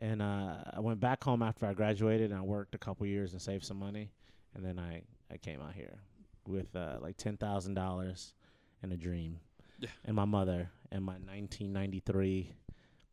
and 0.00 0.22
uh, 0.22 0.56
I 0.72 0.80
went 0.80 0.98
back 1.00 1.22
home 1.22 1.42
after 1.42 1.66
I 1.66 1.74
graduated, 1.74 2.30
and 2.30 2.38
I 2.40 2.42
worked 2.42 2.74
a 2.74 2.78
couple 2.78 3.06
years 3.06 3.32
and 3.32 3.42
saved 3.42 3.64
some 3.64 3.78
money, 3.78 4.10
and 4.54 4.64
then 4.64 4.78
I 4.78 5.02
I 5.30 5.36
came 5.36 5.60
out 5.60 5.74
here 5.74 5.98
with 6.46 6.74
uh, 6.74 6.98
like 7.00 7.16
ten 7.16 7.36
thousand 7.36 7.74
dollars 7.74 8.32
and 8.82 8.92
a 8.92 8.96
dream, 8.96 9.40
Yeah. 9.78 9.88
and 10.04 10.16
my 10.16 10.24
mother 10.24 10.70
and 10.90 11.04
my 11.04 11.12
1993 11.14 12.52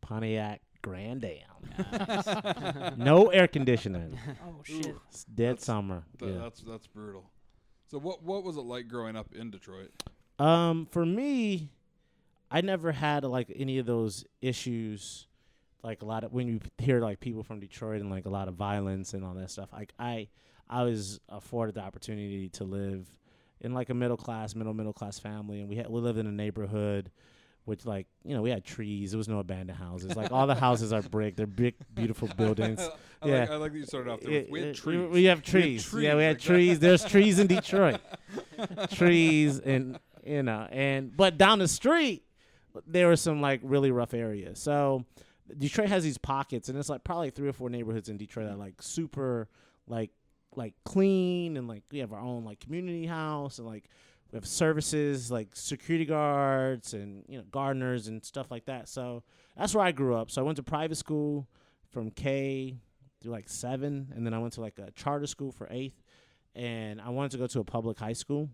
Pontiac 0.01 0.61
Grand 0.81 1.25
Am. 1.25 2.93
no 2.97 3.27
air 3.27 3.47
conditioning. 3.47 4.17
Oh 4.45 4.61
shit. 4.63 4.95
It's 5.09 5.23
dead 5.25 5.49
That's- 5.57 5.65
summer. 5.65 6.03
Th- 6.19 6.31
yeah. 6.33 6.39
That's 6.41 6.61
that's 6.61 6.87
brutal. 6.87 7.29
So 7.87 7.97
what 7.99 8.23
what 8.23 8.43
was 8.43 8.57
it 8.57 8.61
like 8.61 8.87
growing 8.87 9.15
up 9.15 9.27
in 9.33 9.51
Detroit? 9.51 9.91
Um, 10.37 10.87
for 10.91 11.05
me, 11.05 11.69
I 12.51 12.61
never 12.61 12.91
had 12.91 13.23
like 13.23 13.51
any 13.55 13.77
of 13.77 13.85
those 13.85 14.25
issues. 14.41 15.27
Like 15.83 16.01
a 16.01 16.05
lot 16.05 16.23
of 16.23 16.33
when 16.33 16.47
you 16.47 16.59
hear 16.77 16.99
like 16.99 17.19
people 17.19 17.43
from 17.43 17.59
Detroit 17.59 18.01
and 18.01 18.09
like 18.09 18.25
a 18.25 18.29
lot 18.29 18.47
of 18.47 18.55
violence 18.55 19.13
and 19.13 19.23
all 19.23 19.33
that 19.35 19.49
stuff. 19.49 19.69
Like 19.71 19.93
I, 19.97 20.27
I 20.69 20.83
was 20.83 21.19
afforded 21.29 21.75
the 21.75 21.81
opportunity 21.81 22.49
to 22.49 22.63
live 22.65 23.07
in 23.61 23.73
like 23.73 23.89
a 23.89 23.93
middle 23.93 24.17
class, 24.17 24.55
middle 24.55 24.73
middle 24.73 24.91
class 24.93 25.19
family, 25.19 25.61
and 25.61 25.69
we 25.69 25.75
had 25.77 25.89
we 25.89 26.01
lived 26.01 26.19
in 26.19 26.27
a 26.27 26.31
neighborhood. 26.31 27.11
Which 27.65 27.85
like 27.85 28.07
you 28.25 28.33
know 28.33 28.41
we 28.41 28.49
had 28.49 28.65
trees. 28.65 29.11
There 29.11 29.17
was 29.19 29.27
no 29.27 29.37
abandoned 29.37 29.77
houses. 29.77 30.15
Like 30.15 30.31
all 30.31 30.47
the 30.47 30.55
houses 30.55 30.91
are 30.91 31.03
brick. 31.03 31.35
They're 31.35 31.45
big, 31.45 31.75
beautiful 31.93 32.27
buildings. 32.37 32.79
I 33.21 33.27
Yeah. 33.27 33.39
like 33.41 33.49
I 33.51 33.55
like 33.57 33.71
that 33.73 33.77
you 33.77 33.85
started 33.85 34.11
off 34.11 34.21
there. 34.21 34.31
With, 34.31 34.43
It- 34.45 34.51
we 34.51 34.59
it- 34.61 34.75
trees. 34.75 35.09
We 35.11 35.23
have 35.25 35.43
trees. 35.43 35.93
yeah, 35.93 36.15
we 36.15 36.23
had 36.23 36.29
like 36.37 36.37
that. 36.39 36.43
trees. 36.45 36.79
There's 36.79 37.05
trees 37.05 37.37
in 37.37 37.45
Detroit. 37.47 37.99
trees 38.91 39.59
and 39.59 39.99
you 40.25 40.43
know, 40.43 40.67
and 40.71 41.15
but 41.15 41.37
down 41.37 41.59
the 41.59 41.67
street 41.67 42.23
there 42.87 43.07
were 43.07 43.15
some 43.15 43.41
like 43.41 43.61
really 43.63 43.91
rough 43.91 44.13
areas. 44.13 44.59
So 44.59 45.05
Detroit 45.57 45.89
has 45.89 46.03
these 46.03 46.17
pockets, 46.17 46.69
and 46.69 46.77
it's 46.77 46.89
like 46.89 47.03
probably 47.03 47.29
three 47.29 47.49
or 47.49 47.53
four 47.53 47.69
neighborhoods 47.69 48.09
in 48.09 48.17
Detroit 48.17 48.47
that 48.47 48.53
are 48.53 48.57
like 48.57 48.81
super 48.81 49.47
like 49.87 50.11
like 50.55 50.73
clean 50.83 51.57
and 51.57 51.67
like 51.67 51.83
we 51.91 51.99
have 51.99 52.11
our 52.11 52.19
own 52.19 52.43
like 52.43 52.59
community 52.59 53.05
house 53.05 53.59
and 53.59 53.67
like 53.67 53.85
we 54.31 54.37
have 54.37 54.45
services 54.45 55.31
like 55.31 55.49
security 55.53 56.05
guards 56.05 56.93
and 56.93 57.23
you 57.27 57.37
know 57.37 57.43
gardeners 57.51 58.07
and 58.07 58.23
stuff 58.23 58.51
like 58.51 58.65
that. 58.65 58.87
So 58.87 59.23
that's 59.57 59.73
where 59.73 59.85
I 59.85 59.91
grew 59.91 60.15
up. 60.15 60.31
So 60.31 60.41
I 60.41 60.45
went 60.45 60.57
to 60.57 60.63
private 60.63 60.95
school 60.95 61.47
from 61.89 62.11
K 62.11 62.77
through 63.21 63.31
like 63.31 63.49
seven, 63.49 64.11
and 64.15 64.25
then 64.25 64.33
I 64.33 64.39
went 64.39 64.53
to 64.53 64.61
like 64.61 64.79
a 64.79 64.91
charter 64.91 65.27
school 65.27 65.51
for 65.51 65.67
eighth, 65.69 66.01
and 66.55 67.01
I 67.01 67.09
wanted 67.09 67.31
to 67.31 67.37
go 67.37 67.47
to 67.47 67.59
a 67.59 67.63
public 67.63 67.99
high 67.99 68.13
school, 68.13 68.49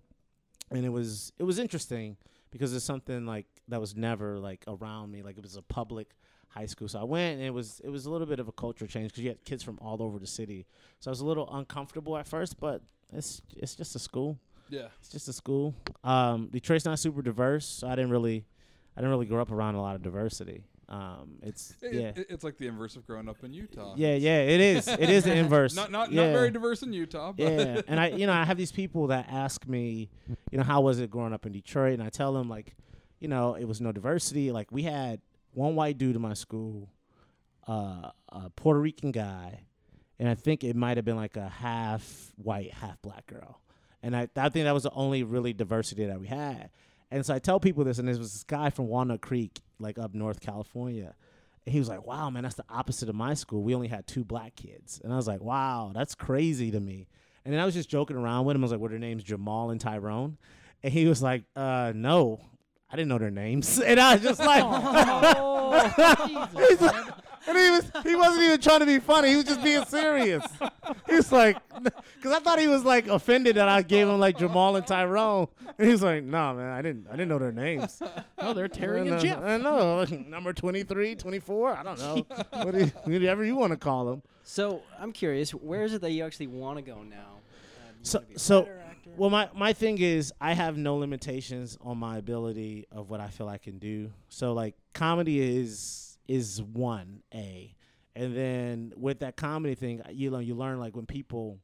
and 0.71 0.85
it 0.85 0.89
was 0.89 1.33
it 1.37 1.43
was 1.43 1.59
interesting 1.59 2.17
because 2.51 2.73
it's 2.73 2.85
something 2.85 3.25
like 3.25 3.47
that 3.67 3.79
was 3.79 3.95
never 3.95 4.37
like 4.39 4.63
around 4.67 5.11
me. 5.11 5.21
Like 5.23 5.37
it 5.37 5.43
was 5.43 5.55
a 5.55 5.61
public 5.61 6.09
high 6.49 6.65
school, 6.67 6.87
so 6.87 6.99
I 6.99 7.03
went, 7.03 7.37
and 7.37 7.43
it 7.45 7.53
was 7.53 7.81
it 7.83 7.89
was 7.89 8.05
a 8.05 8.11
little 8.11 8.27
bit 8.27 8.39
of 8.39 8.47
a 8.47 8.51
culture 8.51 8.87
change 8.87 9.11
because 9.11 9.23
you 9.23 9.29
had 9.29 9.43
kids 9.43 9.63
from 9.63 9.77
all 9.81 10.01
over 10.01 10.19
the 10.19 10.27
city. 10.27 10.65
So 10.99 11.09
I 11.09 11.11
was 11.11 11.21
a 11.21 11.25
little 11.25 11.49
uncomfortable 11.53 12.17
at 12.17 12.27
first, 12.27 12.59
but 12.59 12.81
it's 13.13 13.41
it's 13.57 13.75
just 13.75 13.95
a 13.95 13.99
school. 13.99 14.39
Yeah. 14.69 14.87
It's 14.99 15.09
just 15.09 15.27
a 15.27 15.33
school. 15.33 15.75
Um, 16.03 16.49
Detroit's 16.51 16.85
not 16.85 16.97
super 16.99 17.21
diverse, 17.21 17.65
so 17.65 17.87
I 17.87 17.95
didn't 17.95 18.11
really 18.11 18.45
I 18.95 19.01
didn't 19.01 19.11
really 19.11 19.25
grow 19.25 19.41
up 19.41 19.51
around 19.51 19.75
a 19.75 19.81
lot 19.81 19.95
of 19.95 20.01
diversity. 20.01 20.63
Um, 20.87 21.39
it's 21.41 21.73
It- 21.81 21.93
yeah. 21.93 22.07
it- 22.15 22.27
it's 22.29 22.43
like 22.43 22.57
the 22.57 22.67
inverse 22.67 22.95
of 22.95 23.05
growing 23.07 23.27
up 23.27 23.43
in 23.43 23.53
Utah. 23.53 23.95
yeah, 23.97 24.13
yeah, 24.15 24.37
it 24.41 24.61
is. 24.61 24.87
It 25.05 25.09
is 25.09 25.23
the 25.23 25.33
inverse. 25.35 25.75
Not 25.75 25.91
not 25.91 26.11
yeah. 26.11 26.27
not 26.27 26.33
very 26.33 26.51
diverse 26.51 26.83
in 26.83 26.93
Utah, 26.93 27.31
but 27.33 27.43
yeah, 27.43 27.81
and 27.87 27.99
I, 27.99 28.09
you 28.09 28.27
know, 28.27 28.33
I 28.33 28.43
have 28.45 28.57
these 28.57 28.71
people 28.71 29.07
that 29.07 29.25
ask 29.29 29.67
me, 29.67 30.09
you 30.51 30.57
know, 30.59 30.63
how 30.63 30.81
was 30.81 30.99
it 30.99 31.09
growing 31.09 31.33
up 31.33 31.45
in 31.47 31.51
Detroit, 31.51 31.93
and 31.95 32.03
I 32.03 32.09
tell 32.09 32.33
them 32.33 32.47
like, 32.49 32.75
you 33.25 33.29
know, 33.29 33.55
it 33.55 33.65
was 33.65 33.81
no 33.81 33.91
diversity. 33.91 34.51
Like 34.51 34.71
we 34.71 34.83
had 34.83 35.19
one 35.51 35.73
white 35.73 35.97
dude 35.97 36.15
in 36.15 36.21
my 36.21 36.35
school, 36.35 36.91
uh, 37.67 38.11
a 38.29 38.51
Puerto 38.55 38.79
Rican 38.79 39.11
guy, 39.11 39.61
and 40.19 40.29
I 40.29 40.35
think 40.35 40.63
it 40.63 40.75
might 40.75 40.97
have 40.97 41.05
been 41.05 41.15
like 41.15 41.35
a 41.35 41.49
half 41.49 42.31
white, 42.35 42.71
half 42.71 43.01
black 43.01 43.25
girl, 43.25 43.61
and 44.03 44.15
I, 44.15 44.29
I 44.35 44.49
think 44.49 44.65
that 44.65 44.75
was 44.75 44.83
the 44.83 44.91
only 44.91 45.23
really 45.23 45.53
diversity 45.53 46.05
that 46.05 46.19
we 46.19 46.27
had. 46.27 46.69
And 47.09 47.25
so 47.25 47.33
I 47.33 47.39
tell 47.39 47.59
people 47.59 47.83
this, 47.83 47.97
and 47.97 48.07
there 48.07 48.15
was 48.15 48.31
this 48.31 48.43
guy 48.43 48.69
from 48.69 48.89
Walnut 48.89 49.21
Creek, 49.21 49.59
like 49.79 49.97
up 49.97 50.13
North 50.13 50.39
California. 50.39 51.15
And 51.65 51.73
he 51.73 51.79
was 51.79 51.89
like, 51.89 52.05
"Wow, 52.05 52.29
man, 52.29 52.43
that's 52.43 52.53
the 52.53 52.65
opposite 52.69 53.09
of 53.09 53.15
my 53.15 53.33
school. 53.33 53.63
We 53.63 53.73
only 53.73 53.87
had 53.87 54.05
two 54.05 54.23
black 54.23 54.55
kids." 54.55 55.01
And 55.03 55.11
I 55.11 55.15
was 55.15 55.27
like, 55.27 55.41
"Wow, 55.41 55.93
that's 55.95 56.13
crazy 56.13 56.69
to 56.69 56.79
me." 56.79 57.07
And 57.43 57.51
then 57.51 57.59
I 57.59 57.65
was 57.65 57.73
just 57.73 57.89
joking 57.89 58.17
around 58.17 58.45
with 58.45 58.55
him. 58.55 58.61
I 58.61 58.65
was 58.65 58.71
like, 58.71 58.81
"What 58.81 58.91
are 58.91 58.99
their 58.99 58.99
names? 58.99 59.23
Jamal 59.23 59.71
and 59.71 59.81
Tyrone?" 59.81 60.37
And 60.83 60.93
he 60.93 61.07
was 61.07 61.23
like, 61.23 61.45
"Uh, 61.55 61.91
no, 61.95 62.39
I 62.95 62.97
didn't 62.97 63.09
know 63.09 63.17
their 63.17 63.29
names." 63.31 63.79
And 63.85 63.99
I 63.99 64.13
was 64.15 64.23
just 64.23 64.39
like, 64.39 64.63
Oh, 64.65 66.47
Jesus, 66.57 66.81
man. 66.81 67.13
and 67.47 67.57
he 67.57 67.69
was 67.71 67.91
he 68.03 68.15
wasn't 68.15 68.43
even 68.43 68.61
trying 68.61 68.79
to 68.79 68.85
be 68.85 68.99
funny. 68.99 69.29
He 69.29 69.35
was 69.35 69.45
just 69.45 69.61
being 69.63 69.83
serious. 69.85 70.45
He 71.07 71.15
was 71.15 71.31
like, 71.31 71.57
because 71.83 72.31
I 72.31 72.39
thought 72.39 72.59
he 72.59 72.67
was 72.67 72.83
like 72.85 73.07
offended 73.07 73.55
that 73.57 73.67
I 73.67 73.81
gave 73.81 74.07
him 74.07 74.19
like 74.19 74.37
Jamal 74.37 74.75
and 74.75 74.85
Tyrone. 74.85 75.47
And 75.77 75.85
he 75.87 75.91
was 75.91 76.01
like, 76.03 76.23
"No, 76.23 76.53
man, 76.53 76.69
I 76.71 76.81
didn't 76.81 77.07
I 77.07 77.11
didn't 77.11 77.29
know 77.29 77.39
their 77.39 77.51
names." 77.51 78.01
Oh, 78.37 78.53
they're 78.53 78.67
Terry 78.67 78.97
I 78.99 79.01
and 79.01 79.09
know- 79.11 79.19
Jeff. 79.19 79.39
I 79.43 79.57
know. 79.57 80.03
Number 80.27 80.53
23, 80.53 81.15
24, 81.15 81.77
I 81.77 81.83
don't 81.83 81.99
know. 81.99 82.25
what 82.63 82.71
do 82.71 82.79
you, 82.79 82.91
whatever 83.03 83.43
you 83.43 83.55
want 83.55 83.71
to 83.71 83.77
call 83.77 84.05
them. 84.05 84.21
So 84.43 84.81
I'm 84.99 85.11
curious, 85.11 85.51
where 85.51 85.83
is 85.83 85.93
it 85.93 86.01
that 86.01 86.11
you 86.11 86.23
actually 86.23 86.47
want 86.47 86.77
to 86.77 86.83
go 86.83 87.01
now? 87.03 87.15
Uh, 87.17 87.89
you 87.99 88.03
So- 88.03 88.19
wanna 88.19 88.27
be 88.29 88.35
a 88.35 88.39
so- 88.39 88.67
actor? 89.05 89.19
Well, 89.19 89.29
my, 89.29 89.49
my 89.55 89.73
thing 89.73 89.97
is, 89.99 90.33
I 90.39 90.53
have 90.53 90.77
no 90.77 90.97
limitations 90.97 91.77
on 91.81 91.97
my 91.97 92.17
ability 92.17 92.85
of 92.91 93.09
what 93.09 93.19
I 93.19 93.27
feel 93.27 93.47
I 93.47 93.57
can 93.57 93.79
do. 93.79 94.11
So, 94.29 94.53
like, 94.53 94.75
comedy 94.93 95.39
is 95.39 96.17
is 96.27 96.61
one 96.61 97.21
A, 97.33 97.75
and 98.15 98.35
then 98.35 98.93
with 98.97 99.19
that 99.19 99.35
comedy 99.37 99.75
thing, 99.75 100.01
you 100.11 100.31
know, 100.31 100.39
you 100.39 100.55
learn 100.55 100.79
like 100.79 100.95
when 100.95 101.05
people, 101.05 101.59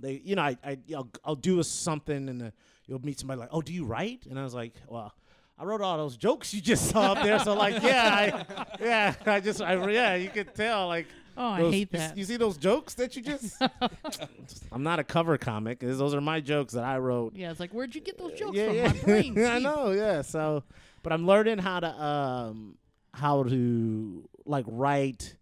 they, 0.00 0.20
you 0.24 0.36
know, 0.36 0.42
I, 0.42 0.56
I 0.64 0.78
I'll, 0.94 1.08
I'll 1.24 1.34
do 1.34 1.58
a 1.58 1.64
something 1.64 2.28
and 2.28 2.42
uh 2.42 2.50
you'll 2.86 3.04
meet 3.04 3.18
somebody 3.18 3.40
like, 3.40 3.48
oh, 3.52 3.62
do 3.62 3.72
you 3.72 3.84
write? 3.84 4.26
And 4.28 4.38
I 4.38 4.44
was 4.44 4.54
like, 4.54 4.74
well. 4.88 5.12
I 5.58 5.64
wrote 5.64 5.82
all 5.82 5.96
those 5.98 6.16
jokes 6.16 6.52
you 6.52 6.60
just 6.60 6.88
saw 6.90 7.12
up 7.12 7.22
there, 7.22 7.38
so 7.38 7.52
like, 7.52 7.82
yeah, 7.84 8.44
I, 8.58 8.74
yeah, 8.80 9.14
I 9.26 9.38
just, 9.38 9.60
I, 9.60 9.74
yeah, 9.90 10.16
you 10.16 10.28
could 10.30 10.54
tell, 10.56 10.88
like, 10.88 11.06
Oh, 11.36 11.48
I 11.48 11.70
hate 11.70 11.92
that. 11.92 12.16
You 12.16 12.24
see 12.24 12.36
those 12.36 12.56
jokes 12.56 12.94
that 12.94 13.16
you 13.16 13.22
just? 13.22 13.60
I'm 14.72 14.82
not 14.82 14.98
a 14.98 15.04
cover 15.04 15.38
comic. 15.38 15.80
Those 15.80 15.98
those 15.98 16.14
are 16.14 16.20
my 16.20 16.40
jokes 16.40 16.74
that 16.74 16.84
I 16.84 16.98
wrote. 16.98 17.34
Yeah, 17.34 17.50
it's 17.50 17.60
like, 17.60 17.72
where'd 17.72 17.94
you 17.94 18.00
get 18.00 18.18
those 18.18 18.38
jokes 18.38 18.56
yeah, 18.56 18.66
from? 18.66 18.76
yeah. 18.76 18.86
My 18.88 18.98
brain. 18.98 19.44
I 19.46 19.58
know. 19.58 19.90
Yeah. 19.92 20.22
So, 20.22 20.64
but 21.02 21.12
I'm 21.12 21.26
learning 21.26 21.58
how 21.58 21.80
to 21.80 22.02
um 22.02 22.76
how 23.14 23.42
to 23.44 24.28
like 24.44 24.64
write 24.68 25.36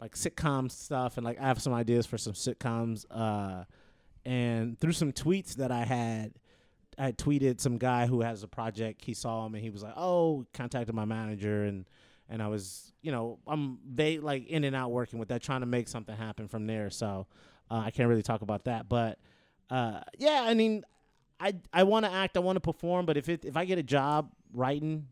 like 0.00 0.14
sitcom 0.14 0.70
stuff 0.70 1.16
and 1.16 1.24
like 1.24 1.40
I 1.40 1.44
have 1.44 1.62
some 1.62 1.72
ideas 1.72 2.06
for 2.06 2.18
some 2.18 2.34
sitcoms. 2.34 3.04
Uh, 3.10 3.64
and 4.24 4.78
through 4.78 4.92
some 4.92 5.12
tweets 5.12 5.56
that 5.56 5.70
I 5.70 5.84
had. 5.84 6.34
I 6.96 7.10
tweeted 7.10 7.60
some 7.60 7.76
guy 7.76 8.06
who 8.06 8.20
has 8.20 8.44
a 8.44 8.46
project. 8.46 9.04
He 9.04 9.14
saw 9.14 9.44
him 9.44 9.56
and 9.56 9.64
he 9.64 9.68
was 9.68 9.82
like, 9.82 9.94
"Oh," 9.96 10.46
contacted 10.54 10.94
my 10.94 11.04
manager 11.04 11.64
and 11.64 11.86
and 12.28 12.42
I 12.42 12.48
was, 12.48 12.92
you 13.02 13.12
know, 13.12 13.38
I'm 13.46 13.78
they 13.94 14.18
like 14.18 14.46
in 14.46 14.64
and 14.64 14.74
out 14.74 14.90
working 14.90 15.18
with 15.18 15.28
that, 15.28 15.42
trying 15.42 15.60
to 15.60 15.66
make 15.66 15.88
something 15.88 16.16
happen 16.16 16.48
from 16.48 16.66
there. 16.66 16.90
So 16.90 17.26
uh, 17.70 17.82
I 17.84 17.90
can't 17.90 18.08
really 18.08 18.22
talk 18.22 18.42
about 18.42 18.64
that, 18.64 18.88
but 18.88 19.18
uh, 19.70 20.00
yeah, 20.18 20.42
I 20.46 20.54
mean, 20.54 20.84
I 21.40 21.54
I 21.72 21.82
want 21.84 22.04
to 22.06 22.12
act, 22.12 22.36
I 22.36 22.40
want 22.40 22.56
to 22.56 22.60
perform, 22.60 23.06
but 23.06 23.16
if 23.16 23.28
it 23.28 23.44
if 23.44 23.56
I 23.56 23.64
get 23.64 23.78
a 23.78 23.82
job 23.82 24.32
writing 24.52 25.08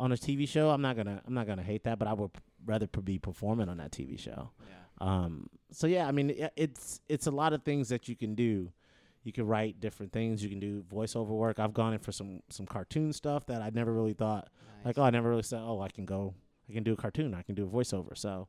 on 0.00 0.12
a 0.12 0.16
TV 0.16 0.48
show, 0.48 0.70
I'm 0.70 0.82
not 0.82 0.96
gonna 0.96 1.20
I'm 1.26 1.34
not 1.34 1.46
gonna 1.46 1.62
hate 1.62 1.84
that, 1.84 1.98
but 1.98 2.08
I 2.08 2.12
would 2.12 2.30
rather 2.64 2.86
be 2.86 3.18
performing 3.18 3.68
on 3.68 3.78
that 3.78 3.90
TV 3.92 4.18
show. 4.18 4.50
Yeah. 4.60 4.74
Um, 5.00 5.48
so 5.70 5.86
yeah, 5.86 6.06
I 6.08 6.12
mean, 6.12 6.34
it's 6.56 7.00
it's 7.08 7.26
a 7.26 7.30
lot 7.30 7.52
of 7.52 7.62
things 7.64 7.88
that 7.90 8.08
you 8.08 8.16
can 8.16 8.34
do. 8.34 8.72
You 9.24 9.32
can 9.32 9.46
write 9.46 9.80
different 9.80 10.12
things. 10.12 10.42
You 10.42 10.48
can 10.48 10.60
do 10.60 10.82
voiceover 10.90 11.28
work. 11.28 11.58
I've 11.58 11.74
gone 11.74 11.92
in 11.92 11.98
for 11.98 12.12
some 12.12 12.40
some 12.48 12.66
cartoon 12.66 13.12
stuff 13.12 13.46
that 13.46 13.60
I 13.62 13.70
never 13.70 13.92
really 13.92 14.14
thought 14.14 14.48
Nice. 14.78 14.86
like 14.86 14.98
oh 14.98 15.02
i 15.02 15.10
never 15.10 15.28
really 15.28 15.42
said 15.42 15.60
oh 15.60 15.80
i 15.80 15.88
can 15.88 16.04
go 16.04 16.34
i 16.68 16.72
can 16.72 16.82
do 16.82 16.92
a 16.92 16.96
cartoon 16.96 17.34
i 17.34 17.42
can 17.42 17.54
do 17.54 17.64
a 17.64 17.68
voiceover 17.68 18.16
so 18.16 18.48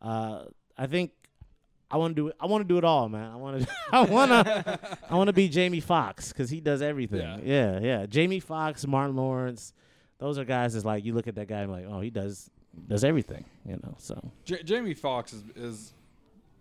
uh 0.00 0.44
i 0.76 0.86
think 0.86 1.12
i 1.90 1.96
want 1.96 2.14
to 2.14 2.22
do 2.22 2.28
it 2.28 2.36
i 2.40 2.46
want 2.46 2.62
to 2.62 2.68
do 2.68 2.78
it 2.78 2.84
all 2.84 3.08
man 3.08 3.30
i 3.30 3.36
want 3.36 3.60
to 3.62 3.68
i 3.92 4.00
want 4.02 4.30
to 4.30 4.78
i 5.10 5.14
want 5.14 5.28
to 5.28 5.32
be 5.32 5.48
jamie 5.48 5.80
Foxx 5.80 6.28
because 6.32 6.50
he 6.50 6.60
does 6.60 6.82
everything 6.82 7.20
Yeah. 7.20 7.38
yeah 7.42 7.80
yeah 7.80 8.06
jamie 8.06 8.40
Foxx, 8.40 8.86
martin 8.86 9.16
lawrence 9.16 9.72
those 10.18 10.38
are 10.38 10.44
guys 10.44 10.72
that's 10.74 10.84
like 10.84 11.04
you 11.04 11.14
look 11.14 11.26
at 11.28 11.34
that 11.36 11.48
guy 11.48 11.60
and 11.60 11.72
like 11.72 11.84
oh 11.88 12.00
he 12.00 12.10
does 12.10 12.50
does 12.88 13.04
everything 13.04 13.44
you 13.66 13.78
know 13.82 13.94
so 13.98 14.32
J- 14.44 14.62
Jamie 14.62 14.94
Foxx 14.94 15.34
is, 15.34 15.42
is 15.56 15.92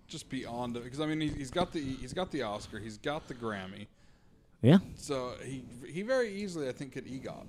just 0.08 0.28
beyond 0.30 0.74
because 0.84 1.00
I 1.00 1.06
mean 1.06 1.22
he, 1.22 1.30
he's 1.30 1.52
got 1.52 1.72
the 1.72 1.80
he's 1.80 2.12
got 2.14 2.32
the 2.32 2.42
Oscar, 2.42 2.80
he's 2.80 2.98
got 2.98 3.30
the 3.30 3.34
Grammy, 3.34 3.88
Yeah. 4.62 4.80
so 4.96 5.36
he 5.42 5.64
he 5.88 6.02
very 6.02 6.34
easily 6.36 6.68
I 6.68 6.74
think 6.74 6.92
could 6.92 7.06
EGOT. 7.06 7.46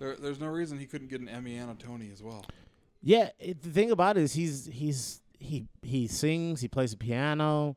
There, 0.00 0.16
there's 0.16 0.40
no 0.40 0.48
reason 0.48 0.76
he 0.76 0.86
couldn't 0.86 1.06
get 1.08 1.20
an 1.20 1.28
Emmy 1.28 1.56
and 1.56 1.70
a 1.70 1.74
Tony 1.74 2.10
as 2.12 2.20
well. 2.20 2.44
Yeah, 3.02 3.30
it, 3.38 3.62
the 3.62 3.70
thing 3.70 3.90
about 3.90 4.16
it 4.16 4.22
is 4.22 4.32
he's 4.34 4.66
he's 4.66 5.20
he 5.38 5.66
he 5.82 6.06
sings, 6.06 6.60
he 6.60 6.68
plays 6.68 6.90
the 6.90 6.96
piano, 6.98 7.76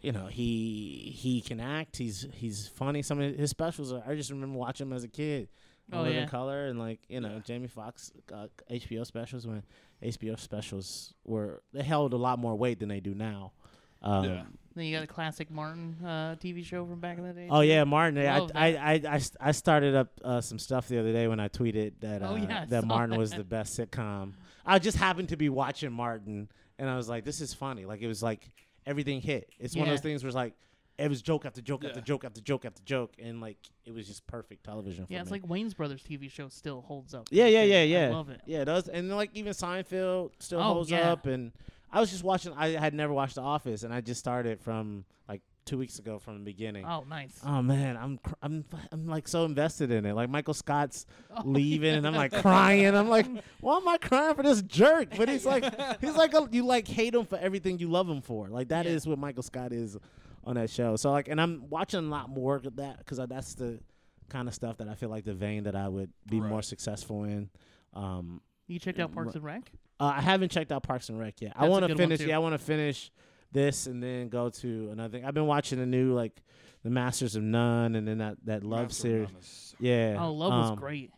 you 0.00 0.12
know, 0.12 0.26
he 0.26 1.12
he 1.16 1.40
can 1.40 1.60
act, 1.60 1.96
he's 1.96 2.26
he's 2.32 2.68
funny. 2.68 3.02
Some 3.02 3.20
of 3.20 3.34
his 3.36 3.50
specials 3.50 3.92
are, 3.92 4.02
I 4.06 4.14
just 4.14 4.30
remember 4.30 4.58
watching 4.58 4.86
him 4.86 4.92
as 4.92 5.04
a 5.04 5.08
kid. 5.08 5.48
Oh, 5.92 6.00
Live 6.00 6.14
yeah. 6.14 6.26
color 6.26 6.66
and 6.66 6.78
like 6.78 7.00
you 7.08 7.20
know 7.20 7.28
Yeah. 7.34 7.38
Jamie 7.44 7.68
Foxx 7.68 8.10
uh, 8.32 8.46
HBO 8.70 9.04
specials 9.04 9.46
when 9.46 9.62
HBO 10.02 10.38
specials 10.38 11.12
were 11.24 11.62
they 11.74 11.82
held 11.82 12.14
a 12.14 12.16
lot 12.16 12.38
more 12.38 12.54
weight 12.56 12.78
than 12.80 12.88
they 12.88 13.00
do 13.00 13.12
now. 13.14 13.52
Um, 14.00 14.24
yeah, 14.24 14.42
Then 14.74 14.84
you 14.84 14.94
got 14.96 15.02
a 15.04 15.06
classic 15.06 15.50
Martin 15.50 15.96
uh, 16.04 16.36
TV 16.38 16.64
show 16.64 16.84
from 16.86 17.00
back 17.00 17.16
in 17.18 17.26
the 17.26 17.32
day. 17.34 17.48
Oh 17.50 17.60
too. 17.62 17.68
yeah, 17.68 17.84
Martin. 17.84 18.18
I, 18.18 18.38
I. 18.38 18.48
I, 18.54 18.92
I, 19.16 19.20
I 19.40 19.52
started 19.52 19.94
up 19.94 20.08
uh, 20.22 20.40
some 20.42 20.58
stuff 20.58 20.88
the 20.88 20.98
other 20.98 21.12
day 21.12 21.26
when 21.28 21.40
I 21.40 21.48
tweeted 21.48 21.92
that 22.00 22.22
uh, 22.22 22.28
Oh, 22.30 22.36
yeah, 22.36 22.62
I 22.62 22.64
that 22.66 22.82
saw 22.82 22.86
Martin 22.86 23.16
was 23.18 23.30
the 23.32 23.44
best 23.44 23.78
sitcom. 23.78 24.32
I 24.66 24.78
just 24.78 24.96
happened 24.96 25.28
to 25.30 25.36
be 25.36 25.48
watching 25.48 25.92
Martin, 25.92 26.48
and 26.78 26.88
I 26.88 26.96
was 26.96 27.08
like, 27.08 27.24
"This 27.24 27.40
is 27.40 27.52
funny." 27.54 27.84
Like 27.84 28.00
it 28.00 28.06
was 28.08 28.22
like 28.22 28.48
everything 28.86 29.20
hit. 29.20 29.50
It's 29.58 29.74
one 29.74 29.82
of 29.82 29.86
Yeah. 29.88 29.92
those 29.94 30.00
things 30.02 30.22
where 30.22 30.28
it's 30.28 30.36
like 30.36 30.54
it 30.96 31.08
was 31.08 31.22
joke 31.22 31.44
after 31.44 31.60
joke 31.60 31.84
after 31.84 31.98
Yeah. 31.98 32.04
joke 32.04 32.24
after 32.24 32.40
joke 32.40 32.64
after 32.64 32.82
joke, 32.84 33.14
and 33.18 33.40
like 33.40 33.58
it 33.84 33.92
was 33.92 34.06
just 34.06 34.26
perfect 34.26 34.64
television. 34.64 35.06
Yeah, 35.08 35.18
for 35.18 35.22
it's 35.22 35.30
me. 35.32 35.40
like 35.40 35.48
Wayans 35.48 35.76
Brothers 35.76 36.02
TV 36.02 36.30
show 36.30 36.48
still 36.48 36.82
holds 36.82 37.14
up. 37.14 37.28
Yeah, 37.30 37.46
yeah, 37.46 37.62
yeah, 37.64 37.82
yeah. 37.82 38.06
I 38.06 38.10
love 38.10 38.30
it. 38.30 38.40
Yeah, 38.46 38.62
it 38.62 38.66
does. 38.66 38.88
And 38.88 39.10
like 39.10 39.30
even 39.34 39.52
Seinfeld 39.52 40.30
still 40.38 40.60
Oh, 40.60 40.74
holds 40.74 40.90
yeah. 40.90 41.12
up. 41.12 41.26
And 41.26 41.52
I 41.92 42.00
was 42.00 42.10
just 42.10 42.22
watching. 42.24 42.52
I 42.56 42.68
had 42.70 42.94
never 42.94 43.12
watched 43.12 43.34
The 43.34 43.42
Office, 43.42 43.82
and 43.82 43.92
I 43.92 44.00
just 44.00 44.20
started 44.20 44.60
from 44.60 45.04
like 45.28 45.42
two 45.64 45.78
weeks 45.78 45.98
ago 45.98 46.18
from 46.18 46.34
the 46.34 46.44
beginning. 46.44 46.84
Oh, 46.84 47.04
nice. 47.08 47.38
Oh 47.46 47.62
man, 47.62 47.96
I'm 47.96 48.18
cr- 48.18 48.34
I'm 48.42 48.64
I'm 48.92 49.06
like 49.06 49.26
so 49.28 49.44
invested 49.44 49.90
in 49.90 50.04
it. 50.04 50.14
Like 50.14 50.28
Michael 50.30 50.54
Scott's 50.54 51.06
Oh, 51.36 51.42
leaving, 51.44 51.94
and 51.94 52.06
I'm 52.06 52.14
like 52.14 52.32
crying. 52.32 52.94
I'm 52.94 53.08
like, 53.08 53.26
why 53.60 53.76
am 53.78 53.88
I 53.88 53.98
crying 53.98 54.34
for 54.34 54.42
this 54.42 54.62
jerk? 54.62 55.08
But 55.16 55.28
he's 55.28 55.46
like, 55.46 55.64
he's 56.00 56.16
like, 56.16 56.34
a, 56.34 56.48
you 56.52 56.64
like 56.66 56.86
hate 56.88 57.14
him 57.14 57.24
for 57.26 57.38
everything 57.38 57.78
you 57.78 57.88
love 57.88 58.08
him 58.08 58.20
for. 58.22 58.48
Like 58.48 58.68
that 58.68 58.86
is 58.86 59.04
Yeah. 59.06 59.10
what 59.10 59.18
Michael 59.18 59.42
Scott 59.42 59.72
is 59.72 59.96
on 60.44 60.56
that 60.56 60.68
show. 60.70 60.96
So 60.96 61.10
like, 61.10 61.28
and 61.28 61.40
I'm 61.40 61.68
watching 61.70 62.00
a 62.00 62.08
lot 62.08 62.28
more 62.28 62.56
of 62.56 62.76
that 62.76 62.98
because 62.98 63.18
that's 63.28 63.54
the 63.54 63.80
kind 64.28 64.48
of 64.48 64.54
stuff 64.54 64.76
that 64.78 64.88
I 64.88 64.94
feel 64.94 65.08
like 65.08 65.24
the 65.24 65.34
vein 65.34 65.64
that 65.64 65.74
I 65.76 65.88
would 65.88 66.10
be 66.28 66.40
more 66.40 66.62
successful 66.62 67.24
in. 67.24 67.48
Um, 67.94 68.40
you 68.66 68.78
checked 68.78 68.98
out 68.98 69.12
Parks 69.12 69.34
and 69.34 69.44
Rec? 69.44 69.62
uh, 70.00 70.12
I 70.16 70.20
haven't 70.20 70.50
checked 70.50 70.72
out 70.72 70.82
Parks 70.82 71.08
and 71.08 71.18
Rec 71.18 71.40
yet. 71.40 71.52
I 71.54 71.60
That's 71.60 71.68
a 71.68 71.70
want 71.70 71.88
to 71.88 71.96
finish. 71.96 72.20
Yeah, 72.20 72.36
I 72.36 72.38
want 72.38 72.54
to 72.54 72.58
finish 72.58 73.10
this 73.54 73.86
and 73.86 74.02
then 74.02 74.28
go 74.28 74.50
to 74.50 74.90
another 74.92 75.08
thing. 75.16 75.24
I've 75.24 75.32
been 75.32 75.46
watching 75.46 75.78
the 75.78 75.86
new 75.86 76.12
like 76.12 76.42
the 76.82 76.90
Masters 76.90 77.34
of 77.36 77.42
None 77.42 77.94
and 77.94 78.06
then 78.06 78.18
that 78.18 78.36
that 78.44 78.62
Love 78.62 78.88
Master 78.88 79.02
series. 79.02 79.28
None 79.30 79.38
is- 79.40 79.74
Yeah. 79.80 80.16
Oh, 80.20 80.32
Love 80.32 80.52
was 80.52 80.70
um, 80.72 80.76
great. 80.76 81.10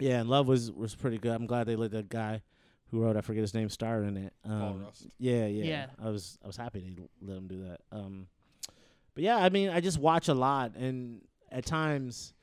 Yeah, 0.00 0.20
and 0.20 0.28
Love 0.28 0.48
was 0.48 0.72
was 0.72 0.96
pretty 0.96 1.18
good. 1.18 1.32
I'm 1.32 1.46
glad 1.46 1.68
they 1.68 1.76
let 1.76 1.92
the 1.92 2.02
guy 2.02 2.42
who 2.90 3.00
wrote 3.00 3.16
I 3.16 3.20
forget 3.20 3.42
his 3.42 3.54
name 3.54 3.68
star 3.68 4.02
in 4.02 4.16
it. 4.16 4.32
Um, 4.44 4.60
Paul 4.60 4.74
Rust. 4.84 5.06
Yeah, 5.18 5.46
yeah, 5.46 5.64
Yeah. 5.64 5.86
I 6.02 6.10
was 6.10 6.38
I 6.42 6.48
was 6.48 6.56
happy 6.56 6.80
they 6.80 7.08
let 7.26 7.36
him 7.36 7.46
do 7.46 7.68
that. 7.68 7.80
Um, 7.96 8.26
but 9.14 9.22
yeah, 9.22 9.36
I 9.36 9.48
mean, 9.50 9.68
I 9.68 9.80
just 9.80 9.98
watch 9.98 10.28
a 10.28 10.34
lot, 10.34 10.74
and 10.74 11.20
at 11.50 11.64
times. 11.64 12.34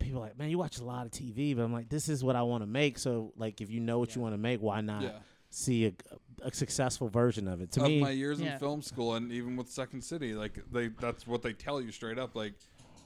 People 0.00 0.20
are 0.20 0.26
like, 0.26 0.38
man, 0.38 0.48
you 0.48 0.58
watch 0.58 0.78
a 0.78 0.84
lot 0.84 1.06
of 1.06 1.10
TV, 1.10 1.56
but 1.56 1.62
I'm 1.64 1.72
like, 1.72 1.88
this 1.88 2.08
is 2.08 2.22
what 2.22 2.36
I 2.36 2.42
want 2.42 2.62
to 2.62 2.68
make. 2.68 3.00
So, 3.00 3.32
like, 3.36 3.60
if 3.60 3.68
you 3.68 3.80
know 3.80 3.98
what 3.98 4.14
you 4.14 4.22
want 4.22 4.32
to 4.32 4.38
make, 4.38 4.62
why 4.62 4.80
not 4.80 5.02
Yeah, 5.02 5.18
see 5.50 5.86
a, 5.86 5.92
a 6.42 6.52
successful 6.54 7.08
version 7.08 7.48
of 7.48 7.60
it? 7.60 7.72
To 7.72 7.82
of 7.82 7.88
me, 7.88 8.00
my 8.00 8.10
years 8.10 8.40
Yeah. 8.40 8.54
in 8.54 8.58
film 8.58 8.82
school 8.82 9.14
and 9.14 9.32
even 9.32 9.56
with 9.56 9.68
Second 9.70 10.02
City, 10.02 10.34
like 10.34 10.58
they 10.72 10.88
that's 10.88 11.26
what 11.26 11.42
they 11.42 11.52
tell 11.52 11.80
you 11.80 11.90
straight 11.92 12.18
up. 12.18 12.34
Like, 12.34 12.54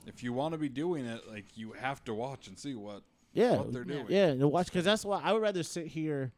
if 0.06 0.22
you 0.22 0.32
want 0.32 0.52
to 0.52 0.58
be 0.58 0.68
doing 0.68 1.04
it, 1.06 1.28
like 1.28 1.44
you 1.56 1.72
have 1.72 2.02
to 2.04 2.14
watch 2.14 2.48
and 2.48 2.58
see 2.58 2.74
what 2.74 3.02
yeah, 3.32 3.56
what 3.58 3.72
they're 3.72 3.84
Yeah. 3.86 3.92
doing. 3.94 4.06
Yeah, 4.08 4.34
to 4.34 4.48
watch 4.48 4.66
because 4.66 4.84
that's 4.84 5.04
why 5.04 5.20
I 5.22 5.32
would 5.32 5.42
rather 5.42 5.62
sit 5.62 5.86
here 5.86 6.32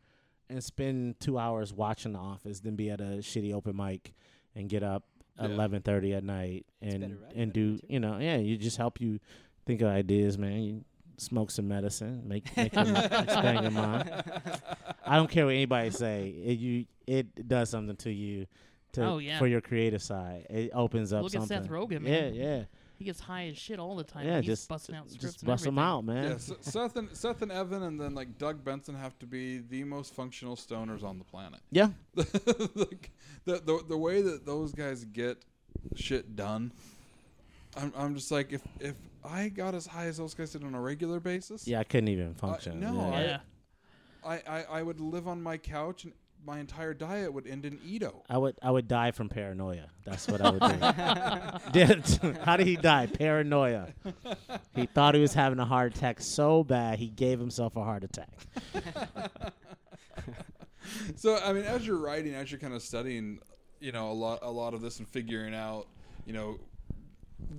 and 0.49 0.63
spend 0.63 1.19
two 1.21 1.39
hours 1.39 1.73
watching 1.73 2.13
The 2.13 2.19
Office 2.19 2.61
than 2.61 2.77
be 2.77 2.91
at 2.91 3.01
a 3.01 3.19
shitty 3.21 3.53
open 3.55 3.75
mic 3.77 4.13
and 4.55 4.69
get 4.69 4.83
up 4.83 5.05
Yeah. 5.39 5.47
eleven 5.47 5.83
thirty 5.83 6.13
at 6.15 6.23
night 6.23 6.67
and 6.81 7.19
and 7.35 7.53
do 7.53 7.81
you 7.89 7.99
know 7.99 8.19
yeah 8.19 8.37
you 8.37 8.57
just 8.57 8.77
help 8.77 9.01
you 9.01 9.19
think 9.67 9.81
of 9.81 9.89
ideas, 9.89 10.37
man. 10.39 10.63
You 10.63 10.85
smoke 11.19 11.51
some 11.51 11.69
medicine, 11.69 12.23
make 12.27 12.57
make 12.57 12.73
them 12.73 12.95
expand 12.97 13.63
your 13.63 13.71
mind. 13.71 14.11
I 15.07 15.17
don't 15.17 15.31
care 15.31 15.47
what 15.47 15.55
anybody 15.55 15.91
say. 15.91 16.29
It 16.29 16.59
you 16.59 16.87
it 17.07 17.49
does 17.49 17.71
something 17.71 17.97
to 17.97 18.11
you. 18.13 18.47
To, 18.93 19.05
Oh, 19.05 19.19
yeah. 19.19 19.39
for 19.41 19.49
your 19.49 19.61
creative 19.61 20.01
side, 20.03 20.47
it 20.51 20.71
opens 20.73 21.13
up 21.13 21.25
Look 21.25 21.35
at. 21.35 21.49
Seth 21.49 21.69
Rogen, 21.69 21.93
Yeah, 21.95 21.99
man. 21.99 22.35
yeah, 22.35 22.63
He 22.97 23.05
gets 23.05 23.19
high 23.19 23.49
as 23.49 23.59
shit 23.59 23.81
all 23.81 23.97
the 23.97 24.05
time. 24.05 24.25
yeah. 24.25 24.37
He's 24.37 24.47
Just 24.47 24.69
busting 24.69 24.95
out 24.95 25.09
scripts 25.11 25.25
just 25.25 25.43
and 25.43 25.47
bust 25.49 25.65
them 25.65 25.79
everything. 25.81 25.91
out, 25.93 26.05
man. 26.05 26.25
Yeah, 26.27 26.35
S- 26.35 26.53
Seth 26.61 26.95
and 26.95 27.09
Seth 27.17 27.43
and 27.43 27.51
Evan, 27.51 27.83
and 27.83 28.01
then 28.01 28.15
like 28.15 28.39
Doug 28.39 28.63
Benson 28.65 28.95
have 28.95 29.19
to 29.19 29.27
be 29.27 29.59
the 29.59 29.83
most 29.83 30.15
functional 30.15 30.55
stoners 30.55 31.03
on 31.03 31.19
the 31.19 31.25
planet. 31.25 31.59
Yeah, 31.73 31.89
like, 32.15 33.11
the, 33.45 33.55
the 33.59 33.85
the 33.89 33.99
way 33.99 34.23
that 34.23 34.47
those 34.47 34.71
guys 34.71 35.05
get 35.05 35.39
shit 35.97 36.37
done, 36.37 36.71
I'm 37.77 37.93
I'm 37.97 38.15
just 38.15 38.31
like 38.31 38.53
if 38.53 38.63
if 38.79 38.95
I 39.25 39.49
got 39.49 39.75
as 39.75 39.87
high 39.87 40.07
as 40.07 40.19
those 40.19 40.35
guys 40.35 40.53
did 40.53 40.65
on 40.65 40.75
a 40.75 40.81
regular 40.81 41.19
basis, 41.21 41.67
yeah. 41.67 41.81
I 41.81 41.85
couldn't 41.85 42.09
even 42.09 42.35
function. 42.35 42.81
no, 42.81 43.11
yeah. 43.11 43.39
I- 43.39 43.41
I, 44.27 44.43
I 44.49 44.63
I 44.79 44.83
would 44.83 45.01
live 45.01 45.29
on 45.29 45.43
my 45.43 45.59
couch 45.59 46.05
and 46.05 46.15
my 46.47 46.59
entire 46.59 46.95
diet 46.95 47.33
would 47.33 47.47
end 47.47 47.65
in 47.67 47.79
Edo. 47.85 48.23
I 48.29 48.39
would 48.39 48.57
I 48.63 48.71
would 48.71 48.89
die 48.89 49.11
from 49.11 49.29
paranoia. 49.29 49.89
That's 50.05 50.27
what 50.29 50.41
I 50.41 50.51
would 50.51 50.61
do. 51.73 52.33
How 52.45 52.57
did 52.57 52.67
he 52.67 52.77
die? 52.77 53.07
Paranoia. 53.07 53.89
He 54.75 54.87
thought 54.87 55.15
he 55.15 55.21
was 55.21 55.35
having 55.35 55.59
a 55.59 55.65
heart 55.67 55.95
attack 55.95 56.21
so 56.23 56.65
bad 56.65 56.99
he 56.99 57.09
gave 57.09 57.39
himself 57.39 57.77
a 57.77 57.85
heart 57.85 58.03
attack. 58.05 58.31
So 61.17 61.37
I 61.43 61.53
mean, 61.53 61.65
as 61.65 61.87
you're 61.87 61.99
writing, 61.99 62.35
as 62.35 62.51
you're 62.51 62.61
kind 62.61 62.75
of 62.75 62.83
studying, 62.83 63.39
you 63.81 63.93
know, 63.93 64.11
a 64.11 64.13
lot 64.13 64.41
a 64.43 64.51
lot 64.51 64.75
of 64.75 64.83
this 64.83 64.99
and 64.99 65.09
figuring 65.09 65.55
out, 65.55 65.87
you 66.27 66.33
know, 66.35 66.59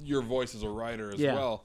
your 0.03 0.21
voice 0.21 0.55
as 0.55 0.63
a 0.63 0.69
writer 0.69 1.11
as 1.11 1.19
Yeah. 1.19 1.33
well. 1.33 1.63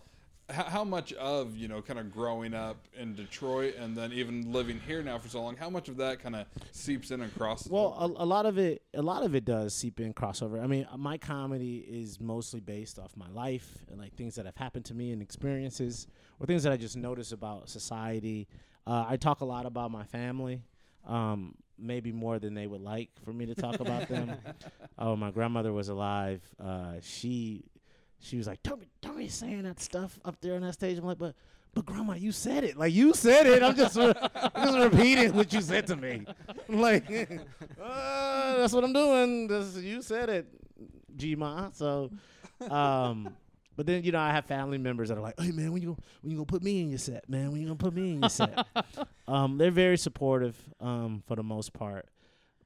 How, 0.49 0.65
how 0.65 0.85
much 0.85 1.13
of 1.13 1.57
you 1.57 1.69
know, 1.69 1.81
kind 1.81 1.99
of 1.99 2.13
growing 2.13 2.55
up 2.55 2.77
in 2.99 3.15
Detroit 3.15 3.77
and 3.77 3.97
then 3.97 4.13
even 4.13 4.53
living 4.53 4.81
here 4.85 5.01
now 5.01 5.17
for 5.19 5.29
so 5.29 5.41
long, 5.41 5.57
how 5.57 5.71
much 5.71 5.89
of 5.89 5.97
that 5.99 6.19
kind 6.21 6.35
of 6.35 6.47
seeps 6.73 7.13
in 7.13 7.21
across? 7.21 7.69
Well, 7.69 7.95
a, 7.99 8.25
a 8.25 8.27
lot 8.27 8.47
of 8.47 8.59
it 8.59 8.83
a 8.93 9.03
lot 9.03 9.23
of 9.23 9.37
it 9.37 9.45
does 9.45 9.75
seep 9.75 10.01
in 10.01 10.13
crossover. 10.13 10.61
I 10.63 10.67
mean, 10.67 10.89
my 10.97 11.19
comedy 11.19 11.79
is 11.89 12.21
mostly 12.21 12.59
based 12.59 12.99
off 12.99 13.17
my 13.17 13.29
life 13.29 13.79
and 13.93 14.01
like 14.01 14.15
things 14.17 14.35
that 14.35 14.47
have 14.47 14.57
happened 14.57 14.87
to 14.87 14.95
me 14.95 15.13
and 15.13 15.23
experiences 15.23 16.09
or 16.41 16.47
things 16.47 16.65
that 16.65 16.73
I 16.73 16.77
just 16.77 16.97
notice 16.97 17.31
about 17.31 17.69
society. 17.69 18.49
Uh, 18.87 19.05
I 19.09 19.17
talk 19.19 19.43
a 19.43 19.45
lot 19.45 19.67
about 19.67 19.93
my 19.93 20.03
family. 20.05 20.63
Um, 21.07 21.55
maybe 21.79 22.13
more 22.13 22.39
than 22.39 22.55
they 22.55 22.67
would 22.67 22.83
like 22.83 23.09
for 23.25 23.33
me 23.33 23.47
to 23.47 23.55
talk 23.55 23.79
about 23.81 24.09
them. 24.09 24.35
Oh, 25.03 25.17
my 25.17 25.31
grandmother 25.31 25.73
was 25.73 25.89
alive. 25.89 26.43
Uh, 26.63 26.97
she 27.01 27.65
she 28.21 28.37
was 28.37 28.47
like, 28.47 28.63
"Don't 28.63 28.81
be, 28.81 28.89
don't 29.01 29.17
be 29.17 29.29
saying 29.29 29.63
that 29.63 29.81
stuff 29.81 30.19
up 30.25 30.41
there 30.41 30.55
on 30.55 30.63
that 30.63 30.75
stage." 30.75 30.99
I'm 30.99 31.05
like, 31.05 31.19
"But, 31.19 31.35
but 31.75 31.87
grandma, 31.87 32.15
you 32.15 32.33
said 32.33 32.65
it. 32.65 32.77
Like 32.77 32.93
you 32.93 33.15
said 33.15 33.47
it. 33.47 33.63
I'm 33.63 33.75
just, 33.77 33.97
re- 33.97 34.15
I'm 34.55 34.73
just 34.75 34.93
repeating 34.93 35.35
what 35.35 35.53
you 35.53 35.61
said 35.61 35.87
to 35.89 35.97
me. 35.97 36.25
I'm 36.69 36.81
like, 36.81 37.11
uh, 37.83 38.57
that's 38.59 38.73
what 38.73 38.85
I'm 38.85 38.93
doing. 38.93 39.49
This, 39.49 39.77
you 39.77 40.03
said 40.03 40.29
it, 40.29 40.47
G 41.17 41.35
ma. 41.35 41.71
So, 41.73 42.11
um, 42.69 43.35
but 43.77 43.87
then 43.87 44.03
you 44.05 44.13
know 44.13 44.21
I 44.21 44.33
have 44.33 44.45
family 44.45 44.79
members 44.79 45.09
that 45.09 45.17
are 45.19 45.23
like, 45.23 45.41
"Hey 45.41 45.53
man, 45.53 45.73
when 45.73 45.83
you 45.83 45.97
when 46.21 46.31
you 46.31 46.37
gonna 46.37 46.47
put 46.47 46.63
me 46.63 46.83
in 46.83 46.91
your 46.91 46.99
set, 46.99 47.29
man? 47.29 47.51
When 47.53 47.61
you 47.61 47.67
gonna 47.69 47.77
put 47.77 47.95
me 47.95 48.13
in 48.13 48.21
your 48.21 48.29
set?" 48.29 48.67
um, 49.29 49.57
they're 49.57 49.71
very 49.71 49.97
supportive 49.97 50.57
um, 50.81 51.23
for 51.27 51.37
the 51.37 51.43
most 51.43 51.73
part. 51.73 52.07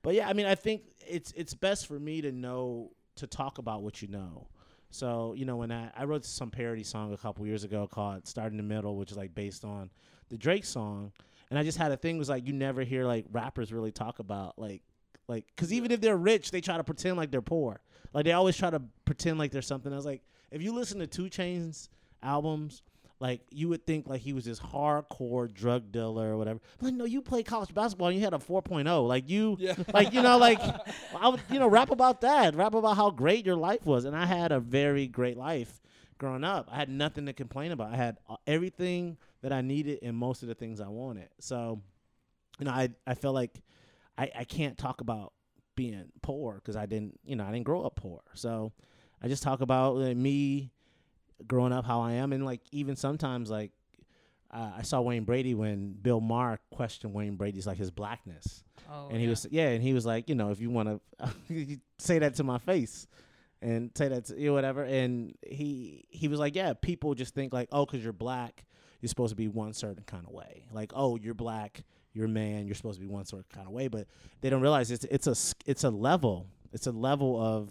But 0.02 0.14
yeah, 0.14 0.28
I 0.28 0.32
mean, 0.32 0.46
I 0.46 0.54
think 0.54 0.82
it's 1.06 1.32
it's 1.36 1.54
best 1.54 1.86
for 1.86 1.98
me 1.98 2.20
to 2.22 2.32
know 2.32 2.90
to 3.16 3.26
talk 3.26 3.58
about 3.58 3.82
what 3.82 4.02
you 4.02 4.08
know. 4.08 4.48
So 4.94 5.34
you 5.36 5.44
know, 5.44 5.56
when 5.56 5.72
I 5.72 5.90
I 5.96 6.04
wrote 6.04 6.24
some 6.24 6.52
parody 6.52 6.84
song 6.84 7.12
a 7.12 7.16
couple 7.16 7.44
years 7.44 7.64
ago 7.64 7.88
called 7.88 8.28
"Start 8.28 8.52
in 8.52 8.56
the 8.56 8.62
Middle," 8.62 8.96
which 8.96 9.10
is 9.10 9.16
like 9.16 9.34
based 9.34 9.64
on 9.64 9.90
the 10.28 10.38
Drake 10.38 10.64
song, 10.64 11.10
and 11.50 11.58
I 11.58 11.64
just 11.64 11.78
had 11.78 11.90
a 11.90 11.96
thing 11.96 12.16
was 12.16 12.28
like 12.28 12.46
you 12.46 12.52
never 12.52 12.84
hear 12.84 13.04
like 13.04 13.26
rappers 13.32 13.72
really 13.72 13.90
talk 13.90 14.20
about 14.20 14.56
like 14.56 14.82
like 15.26 15.46
because 15.48 15.72
even 15.72 15.90
if 15.90 16.00
they're 16.00 16.16
rich, 16.16 16.52
they 16.52 16.60
try 16.60 16.76
to 16.76 16.84
pretend 16.84 17.16
like 17.16 17.32
they're 17.32 17.42
poor. 17.42 17.80
Like 18.12 18.24
they 18.24 18.30
always 18.30 18.56
try 18.56 18.70
to 18.70 18.80
pretend 19.04 19.36
like 19.36 19.50
there's 19.50 19.66
something 19.66 19.92
else. 19.92 20.04
Like 20.04 20.22
if 20.52 20.62
you 20.62 20.72
listen 20.72 21.00
to 21.00 21.08
2 21.08 21.24
Chainz 21.24 21.88
albums, 22.22 22.82
like 23.20 23.40
you 23.50 23.68
would 23.68 23.86
think 23.86 24.06
like 24.06 24.20
he 24.20 24.32
was 24.32 24.44
this 24.44 24.58
hardcore 24.60 25.52
drug 25.52 25.92
dealer 25.92 26.32
or 26.32 26.36
whatever. 26.36 26.60
But 26.78 26.86
like 26.86 26.94
no, 26.94 27.04
you 27.04 27.22
played 27.22 27.46
college 27.46 27.72
basketball 27.72 28.08
and 28.08 28.16
you 28.16 28.22
had 28.24 28.34
a 28.34 28.38
4.0. 28.38 29.06
Like 29.08 29.28
you, 29.28 29.56
Yeah. 29.58 29.74
like 29.92 30.12
you 30.12 30.20
know, 30.22 30.36
like 30.38 30.60
I 31.20 31.28
would 31.28 31.40
you 31.50 31.58
know 31.58 31.68
rap 31.68 31.90
about 31.90 32.20
that, 32.22 32.54
rap 32.54 32.74
about 32.74 32.96
how 32.96 33.10
great 33.10 33.46
your 33.46 33.56
life 33.56 33.86
was, 33.86 34.04
and 34.04 34.16
I 34.16 34.26
had 34.26 34.52
a 34.52 34.60
very 34.60 35.06
great 35.06 35.36
life 35.36 35.80
growing 36.18 36.44
up. 36.44 36.68
I 36.70 36.76
had 36.76 36.88
nothing 36.88 37.26
to 37.26 37.32
complain 37.32 37.72
about. 37.72 37.92
I 37.92 37.96
had 37.96 38.18
uh, 38.28 38.36
everything 38.46 39.16
that 39.42 39.52
I 39.52 39.60
needed 39.60 39.98
and 40.02 40.16
most 40.16 40.42
of 40.42 40.48
the 40.48 40.54
things 40.54 40.80
I 40.80 40.88
wanted. 40.88 41.28
So, 41.38 41.80
you 42.58 42.64
know, 42.66 42.72
I 42.72 42.90
I 43.06 43.14
feel 43.14 43.32
like 43.32 43.62
I 44.18 44.30
I 44.40 44.44
can't 44.44 44.76
talk 44.76 45.00
about 45.00 45.32
being 45.76 46.04
poor 46.22 46.54
because 46.54 46.76
I 46.76 46.86
didn't, 46.86 47.18
you 47.24 47.36
know, 47.36 47.44
I 47.44 47.52
didn't 47.52 47.64
grow 47.64 47.82
up 47.82 47.96
poor. 47.96 48.20
So 48.34 48.72
I 49.22 49.28
just 49.28 49.42
talk 49.42 49.60
about 49.60 49.96
uh, 49.96 50.14
me 50.14 50.70
growing 51.46 51.72
up, 51.72 51.84
how 51.84 52.00
I 52.00 52.12
am, 52.12 52.32
and 52.32 52.44
like 52.44 52.60
even 52.72 52.96
sometimes 52.96 53.50
like 53.50 53.72
uh, 54.50 54.70
I 54.78 54.82
saw 54.82 55.00
Wayne 55.00 55.24
Brady 55.24 55.54
when 55.54 55.92
Bill 55.92 56.20
Maher 56.20 56.60
questioned 56.72 57.12
Wayne 57.12 57.36
Brady's 57.36 57.66
like 57.66 57.78
his 57.78 57.90
blackness, 57.90 58.62
Oh, 58.90 59.08
and 59.08 59.18
he 59.18 59.24
yeah. 59.24 59.30
was 59.30 59.46
yeah, 59.50 59.68
and 59.70 59.82
he 59.82 59.92
was 59.92 60.06
like, 60.06 60.28
you 60.28 60.34
know, 60.34 60.50
if 60.50 60.60
you 60.60 60.70
want 60.70 61.00
to 61.20 61.78
say 61.98 62.18
that 62.20 62.34
to 62.36 62.44
my 62.44 62.58
face. 62.58 63.06
And 63.62 63.92
say 63.96 64.08
that 64.08 64.26
to 64.26 64.38
you, 64.38 64.52
whatever. 64.52 64.82
And 64.82 65.34
he 65.40 66.04
he 66.10 66.28
was 66.28 66.38
like, 66.38 66.54
yeah, 66.54 66.74
people 66.74 67.14
just 67.14 67.34
think 67.34 67.50
like, 67.54 67.70
oh, 67.72 67.86
because 67.86 68.04
you're 68.04 68.12
black, 68.12 68.66
you're 69.00 69.08
supposed 69.08 69.30
to 69.30 69.36
be 69.36 69.48
one 69.48 69.72
certain 69.72 70.04
kind 70.04 70.26
of 70.26 70.34
way. 70.34 70.66
Like, 70.70 70.92
oh, 70.94 71.16
you're 71.16 71.32
black, 71.32 71.82
you're 72.12 72.28
man, 72.28 72.66
you're 72.66 72.74
supposed 72.74 73.00
to 73.00 73.06
be 73.06 73.10
one 73.10 73.24
certain 73.24 73.46
kind 73.54 73.66
of 73.66 73.72
way. 73.72 73.88
But 73.88 74.06
they 74.42 74.50
don't 74.50 74.60
realize 74.60 74.90
it's 74.90 75.06
it's 75.06 75.26
a 75.26 75.34
it's 75.64 75.82
a 75.82 75.88
level. 75.88 76.46
It's 76.74 76.86
a 76.88 76.92
level 76.92 77.40
of. 77.40 77.70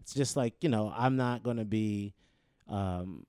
It's 0.00 0.14
just 0.14 0.34
like 0.34 0.54
you 0.62 0.70
know, 0.70 0.90
I'm 0.96 1.16
not 1.16 1.42
going 1.42 1.58
to 1.58 1.66
be 1.66 2.14
um, 2.68 3.26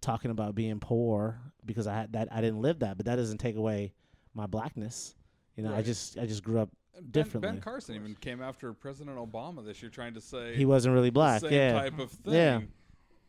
talking 0.00 0.30
about 0.30 0.54
being 0.54 0.80
poor 0.80 1.40
because 1.64 1.86
I 1.86 1.94
had 1.94 2.12
that 2.12 2.28
I 2.32 2.40
didn't 2.40 2.60
live 2.60 2.80
that, 2.80 2.96
but 2.96 3.06
that 3.06 3.16
doesn't 3.16 3.38
take 3.38 3.56
away 3.56 3.92
my 4.34 4.46
blackness. 4.46 5.14
You 5.56 5.62
know, 5.64 5.74
I 5.74 5.82
just 5.82 6.18
I 6.18 6.26
just 6.26 6.42
grew 6.42 6.60
up. 6.60 6.70
Ben, 6.94 7.10
differently. 7.10 7.50
ben 7.50 7.60
Carson 7.60 7.96
even 7.96 8.14
came 8.14 8.40
after 8.40 8.72
President 8.72 9.16
Obama 9.16 9.64
this 9.64 9.82
year, 9.82 9.90
trying 9.90 10.14
to 10.14 10.20
say 10.20 10.54
He 10.54 10.64
wasn't 10.64 10.94
really 10.94 11.10
black. 11.10 11.42
yeah, 11.42 11.72
type 11.72 11.98
of 11.98 12.10
thing. 12.10 12.34
Yeah. 12.34 12.60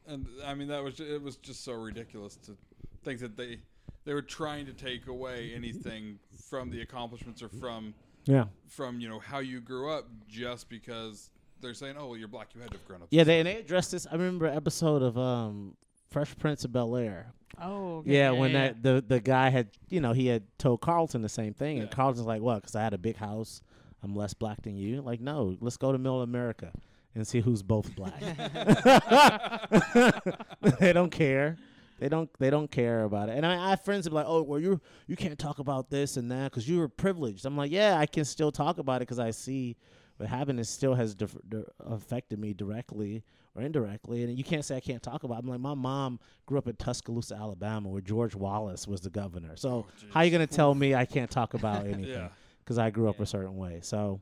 And 0.07 0.27
I 0.45 0.53
mean, 0.53 0.67
that 0.67 0.83
was 0.83 0.95
ju- 0.95 1.15
it 1.15 1.21
was 1.21 1.37
just 1.37 1.63
so 1.63 1.73
ridiculous 1.73 2.35
to 2.45 2.55
think 3.03 3.19
that 3.21 3.35
they 3.35 3.57
they 4.03 4.13
were 4.13 4.21
trying 4.21 4.67
to 4.67 4.73
take 4.73 5.07
away 5.07 5.51
anything 5.55 6.19
from 6.49 6.69
the 6.69 6.81
accomplishments 6.81 7.41
or 7.41 7.49
from 7.49 7.95
yeah, 8.25 8.45
from 8.67 8.99
you 8.99 9.09
know 9.09 9.19
how 9.19 9.39
you 9.39 9.61
grew 9.61 9.91
up 9.91 10.07
just 10.27 10.69
because 10.69 11.31
they're 11.61 11.73
saying, 11.73 11.95
oh, 11.97 12.07
well, 12.07 12.17
you're 12.17 12.27
black, 12.27 12.49
you 12.53 12.61
had 12.61 12.71
to 12.71 12.77
have 12.77 12.85
grown 12.85 13.01
up. 13.01 13.07
yeah. 13.11 13.23
They 13.23 13.39
and 13.39 13.47
they 13.47 13.57
addressed 13.57 13.91
this. 13.91 14.07
I 14.09 14.13
remember 14.13 14.45
an 14.45 14.55
episode 14.55 15.01
of 15.01 15.17
um, 15.17 15.75
Fresh 16.09 16.37
Prince 16.37 16.65
of 16.65 16.71
Bel 16.71 16.95
Air. 16.95 17.33
Oh, 17.61 17.97
okay. 17.97 18.11
Yeah, 18.11 18.31
when 18.31 18.51
yeah. 18.51 18.67
that 18.67 18.83
the 18.83 19.03
the 19.07 19.19
guy 19.19 19.49
had 19.49 19.69
you 19.89 20.01
know 20.01 20.13
he 20.13 20.27
had 20.27 20.43
told 20.57 20.81
Carlton 20.81 21.21
the 21.21 21.29
same 21.29 21.53
thing, 21.53 21.79
and 21.79 21.89
Carlton's 21.89 22.27
like, 22.27 22.41
"What? 22.41 22.61
Because 22.61 22.75
I 22.75 22.83
had 22.83 22.93
a 22.93 22.97
big 22.97 23.15
house, 23.15 23.61
I'm 24.03 24.13
less 24.13 24.33
black 24.33 24.61
than 24.63 24.75
you." 24.75 25.01
Like, 25.01 25.21
no, 25.21 25.55
let's 25.61 25.77
go 25.77 25.91
to 25.91 25.97
Middle 25.97 26.21
America 26.21 26.71
and 27.13 27.25
see 27.25 27.39
who's 27.39 27.63
both 27.63 27.95
black. 27.95 28.19
they 30.79 30.91
don't 30.91 31.11
care. 31.11 31.57
They 31.99 32.09
don't. 32.09 32.29
They 32.39 32.49
don't 32.49 32.69
care 32.69 33.05
about 33.05 33.29
it. 33.29 33.37
And 33.37 33.45
I, 33.45 33.67
I 33.67 33.69
have 33.69 33.85
friends 33.85 34.03
that 34.03 34.09
be 34.09 34.15
like, 34.15 34.25
"Oh, 34.27 34.41
well, 34.41 34.59
you 34.59 34.81
you 35.07 35.15
can't 35.15 35.39
talk 35.39 35.59
about 35.59 35.89
this 35.89 36.17
and 36.17 36.29
that 36.31 36.51
because 36.51 36.67
you 36.67 36.79
were 36.79 36.89
privileged." 36.89 37.45
I'm 37.45 37.55
like, 37.55 37.71
"Yeah, 37.71 37.97
I 37.97 38.05
can 38.05 38.25
still 38.25 38.51
talk 38.51 38.79
about 38.79 38.97
it 38.97 39.07
because 39.07 39.19
I 39.19 39.31
see 39.31 39.77
what 40.17 40.29
happened. 40.29 40.59
It 40.59 40.65
still 40.65 40.95
has 40.95 41.15
dif- 41.15 41.37
di- 41.47 41.63
affected 41.79 42.39
me 42.39 42.53
directly 42.53 43.23
or 43.55 43.61
indirectly. 43.61 44.23
And 44.23 44.37
you 44.37 44.43
can't 44.43 44.65
say 44.65 44.75
I 44.75 44.79
can't 44.79 45.01
talk 45.03 45.23
about. 45.23 45.35
it. 45.35 45.39
I'm 45.43 45.49
like, 45.49 45.59
my 45.59 45.73
mom 45.73 46.19
grew 46.45 46.57
up 46.57 46.67
in 46.67 46.75
Tuscaloosa, 46.75 47.35
Alabama, 47.35 47.89
where 47.89 48.01
George 48.01 48.35
Wallace 48.35 48.87
was 48.87 49.01
the 49.01 49.09
governor. 49.09 49.55
So 49.55 49.69
oh, 49.69 49.85
how 50.11 50.21
you 50.21 50.31
gonna 50.31 50.47
tell 50.47 50.73
me 50.75 50.95
I 50.95 51.05
can't 51.05 51.29
talk 51.31 51.53
about 51.53 51.85
anything? 51.87 52.05
Yeah. 52.05 52.29
because 52.63 52.77
I 52.77 52.89
grew 52.89 53.09
up 53.09 53.17
Yeah. 53.17 53.23
a 53.23 53.27
certain 53.27 53.57
way. 53.57 53.79
So, 53.83 54.21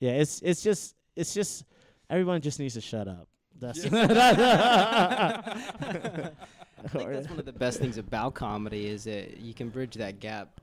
yeah, 0.00 0.12
it's 0.12 0.40
it's 0.42 0.62
just 0.62 0.94
it's 1.16 1.34
just 1.34 1.64
everyone 2.10 2.40
just 2.40 2.58
needs 2.58 2.74
to 2.74 2.80
shut 2.80 3.08
up. 3.08 3.28
That's 3.60 3.84
I 3.86 3.90
think 6.88 7.10
that's 7.10 7.28
one 7.28 7.38
of 7.38 7.44
the 7.44 7.52
best 7.52 7.78
things 7.80 7.98
about 7.98 8.34
comedy 8.34 8.86
is 8.88 9.04
that 9.04 9.38
you 9.38 9.54
can 9.54 9.68
bridge 9.70 9.94
that 9.94 10.20
gap 10.20 10.60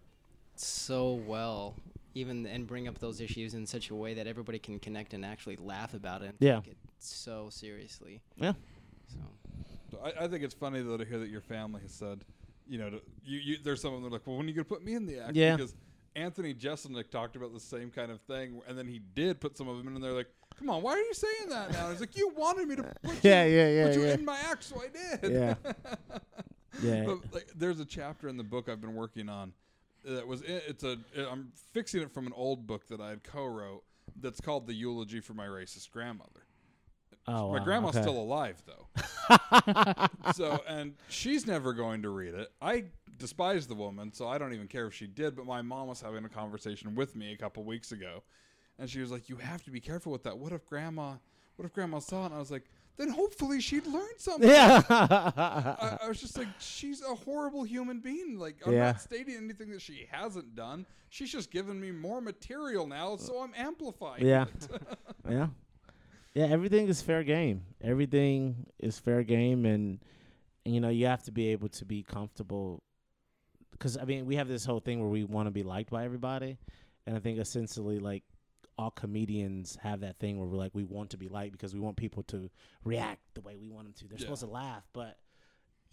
so 0.56 1.14
well, 1.26 1.74
even 2.14 2.46
and 2.46 2.68
bring 2.68 2.88
up 2.88 3.00
those 3.00 3.22
issues 3.22 3.54
in 3.54 3.66
such 3.66 3.90
a 3.90 3.96
way 3.96 4.14
that 4.14 4.28
everybody 4.28 4.60
can 4.60 4.80
connect 4.80 5.14
and 5.14 5.26
actually 5.26 5.56
laugh 5.58 5.94
about 5.94 6.22
it. 6.22 6.30
And 6.30 6.38
Yeah. 6.40 6.58
take 6.62 6.68
it 6.74 6.78
so 7.00 7.50
seriously. 7.50 8.22
Yeah. 8.36 8.54
So 9.92 10.00
I, 10.04 10.26
I 10.26 10.28
think 10.28 10.44
it's 10.44 10.54
funny 10.54 10.82
though 10.82 10.98
to 10.98 11.06
hear 11.06 11.20
that 11.20 11.30
your 11.30 11.42
family 11.42 11.82
has 11.82 11.92
said, 11.92 12.24
you 12.68 12.78
know, 12.78 12.90
to, 12.90 13.02
you, 13.24 13.40
you 13.40 13.58
there's 13.64 13.82
some 13.82 13.94
of 13.94 14.02
them 14.02 14.04
that 14.04 14.16
are 14.16 14.20
like, 14.20 14.28
well, 14.28 14.38
when 14.38 14.46
are 14.46 14.50
you 14.50 14.56
gonna 14.56 14.66
put 14.66 14.84
me 14.84 14.94
in 14.94 15.06
the 15.06 15.20
act? 15.20 15.36
Yeah. 15.36 15.56
Because 15.56 15.76
Anthony 16.16 16.54
Jeselnik 16.54 17.10
talked 17.10 17.36
about 17.36 17.54
the 17.54 17.60
same 17.60 17.90
kind 17.90 18.12
of 18.12 18.20
thing, 18.22 18.62
and 18.68 18.78
then 18.78 18.86
he 18.88 19.00
did 19.16 19.40
put 19.40 19.58
some 19.58 19.70
of 19.70 19.78
them 19.78 19.88
in, 19.88 19.96
and 19.96 20.04
they're 20.04 20.12
like, 20.12 20.28
come 20.60 20.70
on, 20.70 20.82
why 20.82 20.92
are 20.92 20.98
you 20.98 21.14
saying 21.14 21.50
that 21.50 21.72
now? 21.72 21.84
And 21.86 21.92
he's 21.94 22.02
like, 22.02 22.18
you 22.18 22.30
wanted 22.36 22.68
me 22.68 22.76
to 22.76 22.84
put 23.04 23.24
Yeah, 23.24 23.46
you, 23.46 23.56
yeah, 23.56 23.70
yeah, 23.70 23.86
put 23.88 23.96
you 23.96 24.06
yeah. 24.06 24.14
in 24.16 24.26
my 24.26 24.38
act, 24.50 24.64
so 24.66 24.82
I 24.82 24.88
did. 25.20 25.32
Yeah. 25.32 25.56
yeah, 26.84 27.04
But 27.06 27.34
like, 27.34 27.48
there's 27.56 27.80
a 27.80 27.86
chapter 27.86 28.28
in 28.28 28.36
the 28.38 28.44
book 28.44 28.68
I've 28.70 28.82
been 28.82 28.96
working 28.96 29.30
on 29.30 29.54
that 30.04 30.28
was 30.28 30.42
it's 30.46 30.84
a 30.84 30.98
I'm 31.30 31.52
fixing 31.74 32.02
it 32.02 32.12
from 32.12 32.28
an 32.28 32.34
old 32.36 32.68
book 32.68 32.88
that 32.88 33.00
I 33.00 33.10
had 33.10 33.24
co-wrote 33.24 33.84
that's 34.20 34.42
called 34.42 34.68
the 34.68 34.74
eulogy 34.74 35.20
for 35.20 35.34
my 35.34 35.46
racist 35.46 35.92
grandmother. 35.92 36.46
Oh, 37.28 37.52
my 37.52 37.60
wow, 37.60 37.64
grandma's 37.64 37.96
okay. 37.96 38.02
still 38.02 38.18
alive 38.18 38.62
though. 38.66 40.08
so 40.34 40.64
and 40.68 40.96
she's 41.08 41.46
never 41.46 41.74
going 41.74 42.02
to 42.02 42.10
read 42.10 42.34
it. 42.34 42.52
I 42.62 42.86
despise 43.18 43.68
the 43.68 43.76
woman, 43.76 44.12
so 44.12 44.28
I 44.28 44.38
don't 44.38 44.54
even 44.54 44.68
care 44.68 44.88
if 44.88 44.94
she 44.94 45.08
did. 45.08 45.36
But 45.36 45.46
my 45.46 45.62
mom 45.62 45.88
was 45.88 46.02
having 46.02 46.26
a 46.26 46.30
conversation 46.30 46.96
with 46.96 47.16
me 47.16 47.32
a 47.32 47.38
couple 47.38 47.64
weeks 47.64 47.92
ago, 47.92 48.24
and 48.80 48.90
she 48.90 49.00
was 49.00 49.12
like, 49.12 49.30
"You 49.30 49.38
have 49.38 49.64
to 49.64 49.72
be 49.72 49.80
careful 49.80 50.12
with 50.12 50.24
that. 50.24 50.38
What 50.38 50.52
if 50.52 50.66
grandma? 50.66 51.16
What 51.58 51.66
if 51.66 51.74
grandma 51.74 52.00
saw 52.00 52.24
it?" 52.24 52.26
And 52.28 52.36
I 52.36 52.40
was 52.40 52.52
like, 52.52 52.66
"Then 53.02 53.10
hopefully 53.10 53.60
she'd 53.62 53.88
learn 53.88 54.14
something." 54.18 54.48
yeah. 54.48 54.84
I, 54.88 55.98
I 56.04 56.08
was 56.08 56.22
just 56.22 56.38
like, 56.38 56.48
she's 56.60 57.02
a 57.02 57.16
horrible 57.16 57.64
human 57.64 58.00
being. 58.00 58.38
Like, 58.38 58.58
I'm 58.66 58.74
Yeah. 58.74 58.92
not 58.92 59.02
stating 59.02 59.36
anything 59.36 59.72
that 59.72 59.82
she 59.82 60.08
hasn't 60.12 60.56
done. 60.56 60.86
She's 61.10 61.32
just 61.32 61.50
given 61.50 61.82
me 61.82 61.92
more 61.92 62.22
material 62.22 62.86
now, 62.86 63.16
so 63.18 63.42
I'm 63.42 63.54
amplifying. 63.58 64.24
Yeah. 64.26 64.46
it. 64.54 64.82
yeah, 65.30 65.48
yeah. 66.36 66.46
Everything 66.46 66.88
is 66.90 67.02
fair 67.02 67.24
game. 67.24 67.64
Everything 67.82 68.68
is 68.80 69.00
fair 69.00 69.24
game, 69.24 69.66
and, 69.66 70.00
and 70.66 70.76
you 70.76 70.80
know 70.80 70.90
you 70.90 71.08
have 71.08 71.24
to 71.24 71.32
be 71.32 71.48
able 71.50 71.70
to 71.70 71.86
be 71.86 72.04
comfortable. 72.04 72.84
Because 73.72 73.98
I 73.98 74.06
mean, 74.06 74.28
we 74.28 74.36
have 74.36 74.48
this 74.48 74.64
whole 74.64 74.80
thing 74.80 75.00
where 75.02 75.10
we 75.10 75.24
want 75.24 75.48
to 75.48 75.52
be 75.52 75.64
liked 75.64 75.90
by 75.90 76.06
everybody, 76.06 76.60
and 77.08 77.18
I 77.18 77.20
think 77.20 77.40
essentially 77.40 77.98
like 77.98 78.24
all 78.82 78.92
comedians 78.92 79.78
have 79.84 80.00
that 80.02 80.18
thing 80.20 80.40
where 80.40 80.48
we're 80.48 80.58
like 80.58 80.74
we 80.74 80.84
want 80.84 81.12
to 81.12 81.18
be 81.18 81.28
liked 81.30 81.52
because 81.52 81.74
we 81.74 81.80
want 81.80 81.96
people 81.96 82.24
to 82.24 82.50
react 82.84 83.20
the 83.36 83.42
way 83.42 83.56
we 83.56 83.70
want 83.70 83.86
them 83.86 83.94
to. 83.94 84.08
They're 84.08 84.18
Yeah. 84.18 84.22
supposed 84.26 84.42
to 84.42 84.48
laugh, 84.48 84.84
but 84.92 85.18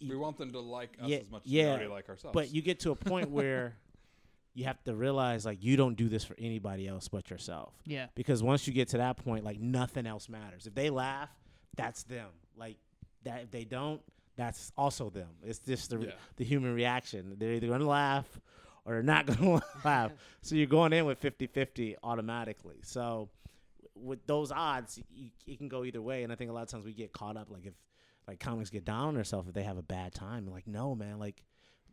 we 0.01 0.15
want 0.15 0.37
them 0.37 0.51
to 0.53 0.59
like 0.59 0.97
us 1.01 1.07
Yeah, 1.07 1.17
as 1.17 1.29
much 1.29 1.45
as 1.45 1.51
yeah, 1.51 1.63
we 1.65 1.69
already 1.69 1.87
like 1.87 2.09
ourselves. 2.09 2.33
but 2.33 2.51
you 2.53 2.61
get 2.61 2.79
to 2.81 2.91
a 2.91 2.95
point 2.95 3.29
where 3.29 3.75
you 4.55 4.65
have 4.65 4.83
to 4.85 4.95
realize 4.95 5.45
like 5.45 5.63
you 5.63 5.77
don't 5.77 5.95
do 5.95 6.09
this 6.09 6.23
for 6.23 6.35
anybody 6.39 6.87
else 6.87 7.07
but 7.07 7.29
yourself. 7.29 7.73
Yeah. 7.85 8.07
Because 8.15 8.41
once 8.41 8.65
you 8.67 8.73
get 8.73 8.87
to 8.89 8.97
that 8.97 9.17
point, 9.17 9.45
like 9.45 9.59
nothing 9.59 10.07
else 10.07 10.27
matters. 10.27 10.65
If 10.65 10.73
they 10.73 10.89
laugh, 10.89 11.29
that's 11.75 12.03
them. 12.03 12.29
Like 12.57 12.77
that 13.23 13.43
if 13.43 13.51
they 13.51 13.65
don't, 13.65 14.01
that's 14.35 14.71
also 14.77 15.09
them. 15.11 15.29
It's 15.43 15.59
just 15.59 15.91
the 15.91 15.99
Yeah. 15.99 16.11
the 16.37 16.43
human 16.45 16.73
reaction. 16.73 17.35
They're 17.37 17.53
either 17.53 17.67
gonna 17.67 17.85
laugh 17.87 18.39
or 18.85 18.93
they're 18.93 19.03
not 19.03 19.25
gonna 19.39 19.61
laugh. 19.83 20.11
So 20.41 20.55
you're 20.55 20.67
going 20.67 20.93
in 20.93 21.05
with 21.05 21.21
50-50 21.21 21.95
automatically. 22.03 22.77
So 22.83 23.29
with 23.95 24.25
those 24.25 24.51
odds, 24.51 24.99
you, 25.11 25.29
it 25.45 25.57
can 25.57 25.67
go 25.67 25.83
either 25.83 26.01
way. 26.01 26.23
And 26.23 26.31
I 26.31 26.35
think 26.35 26.49
a 26.49 26.53
lot 26.53 26.63
of 26.63 26.69
times 26.69 26.85
we 26.85 26.93
get 26.93 27.11
caught 27.13 27.37
up 27.37 27.49
like 27.49 27.65
if 27.65 27.73
like 28.27 28.39
comics 28.39 28.69
get 28.69 28.85
down 28.85 29.07
on 29.07 29.13
themselves 29.15 29.47
if 29.47 29.53
they 29.53 29.63
have 29.63 29.77
a 29.77 29.83
bad 29.83 30.13
time. 30.13 30.47
Like, 30.47 30.67
no, 30.67 30.95
man, 30.95 31.19
like 31.19 31.43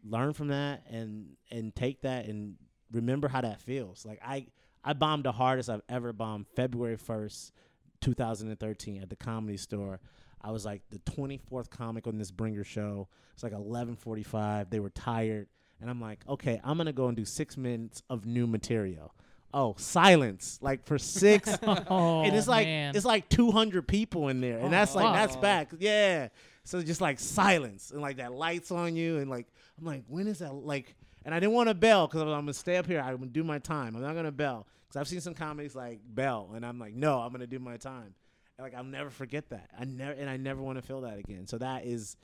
learn 0.04 0.32
from 0.32 0.48
that 0.48 0.82
and 0.90 1.36
and 1.50 1.74
take 1.74 2.02
that 2.02 2.26
and 2.26 2.56
remember 2.92 3.28
how 3.28 3.40
that 3.40 3.60
feels. 3.60 4.04
Like 4.04 4.20
I 4.24 4.46
I 4.84 4.92
bombed 4.92 5.24
the 5.24 5.32
hardest 5.32 5.68
I've 5.68 5.82
ever 5.88 6.12
bombed 6.12 6.46
February 6.54 6.96
first, 6.96 7.52
two 8.00 8.14
thousand 8.14 8.48
and 8.48 8.60
thirteen 8.60 9.02
at 9.02 9.10
the 9.10 9.16
comedy 9.16 9.56
store. 9.56 10.00
I 10.40 10.50
was 10.50 10.64
like 10.64 10.82
the 10.90 10.98
twenty 11.00 11.38
fourth 11.38 11.70
comic 11.70 12.06
on 12.06 12.18
this 12.18 12.30
bringer 12.30 12.64
show. 12.64 13.08
It's 13.34 13.42
like 13.42 13.52
eleven 13.52 13.96
forty 13.96 14.22
five. 14.22 14.70
They 14.70 14.80
were 14.80 14.90
tired. 14.90 15.48
And 15.80 15.90
I'm 15.90 16.00
like, 16.00 16.20
okay, 16.28 16.60
I'm 16.64 16.76
gonna 16.76 16.92
go 16.92 17.08
and 17.08 17.16
do 17.16 17.24
six 17.24 17.56
minutes 17.56 18.02
of 18.08 18.26
new 18.26 18.46
material. 18.46 19.14
Oh, 19.52 19.74
silence! 19.78 20.58
Like 20.60 20.84
for 20.84 20.98
six 20.98 21.56
Oh, 21.88 22.22
and 22.22 22.34
it's 22.34 22.48
like 22.48 22.66
man. 22.66 22.94
it's 22.94 23.04
like 23.04 23.28
200 23.28 23.86
people 23.86 24.28
in 24.28 24.40
there, 24.40 24.58
and 24.58 24.72
that's 24.72 24.94
like 24.94 25.14
that's 25.14 25.36
oh. 25.36 25.40
back, 25.40 25.70
yeah. 25.78 26.28
So 26.64 26.82
just 26.82 27.00
like 27.00 27.20
silence 27.20 27.90
and 27.90 28.02
like 28.02 28.16
that 28.16 28.32
lights 28.32 28.70
on 28.70 28.96
you, 28.96 29.18
and 29.18 29.30
like 29.30 29.46
I'm 29.78 29.84
like, 29.84 30.04
when 30.08 30.26
is 30.26 30.40
that? 30.40 30.52
Like, 30.52 30.94
and 31.24 31.34
I 31.34 31.40
didn't 31.40 31.54
want 31.54 31.68
to 31.68 31.74
bell 31.74 32.06
because 32.06 32.22
I'm 32.22 32.28
gonna 32.28 32.54
stay 32.54 32.76
up 32.76 32.86
here. 32.86 33.00
I'm 33.00 33.16
gonna 33.16 33.26
do 33.26 33.44
my 33.44 33.58
time. 33.58 33.94
I'm 33.94 34.02
not 34.02 34.14
gonna 34.14 34.32
bell 34.32 34.66
because 34.86 35.00
I've 35.00 35.08
seen 35.08 35.20
some 35.20 35.34
comedies 35.34 35.74
like 35.74 36.00
bell, 36.06 36.50
and 36.54 36.64
I'm 36.64 36.78
like, 36.78 36.94
no, 36.94 37.20
I'm 37.20 37.32
gonna 37.32 37.46
do 37.46 37.58
my 37.58 37.76
time. 37.76 38.14
And, 38.58 38.64
like 38.64 38.74
I'll 38.74 38.84
never 38.84 39.10
forget 39.10 39.48
that. 39.50 39.70
I 39.78 39.84
never 39.84 40.12
and 40.12 40.28
I 40.28 40.36
never 40.38 40.60
want 40.60 40.78
to 40.78 40.82
feel 40.82 41.02
that 41.02 41.18
again. 41.18 41.46
So 41.46 41.58
that 41.58 41.86
is 41.86 42.16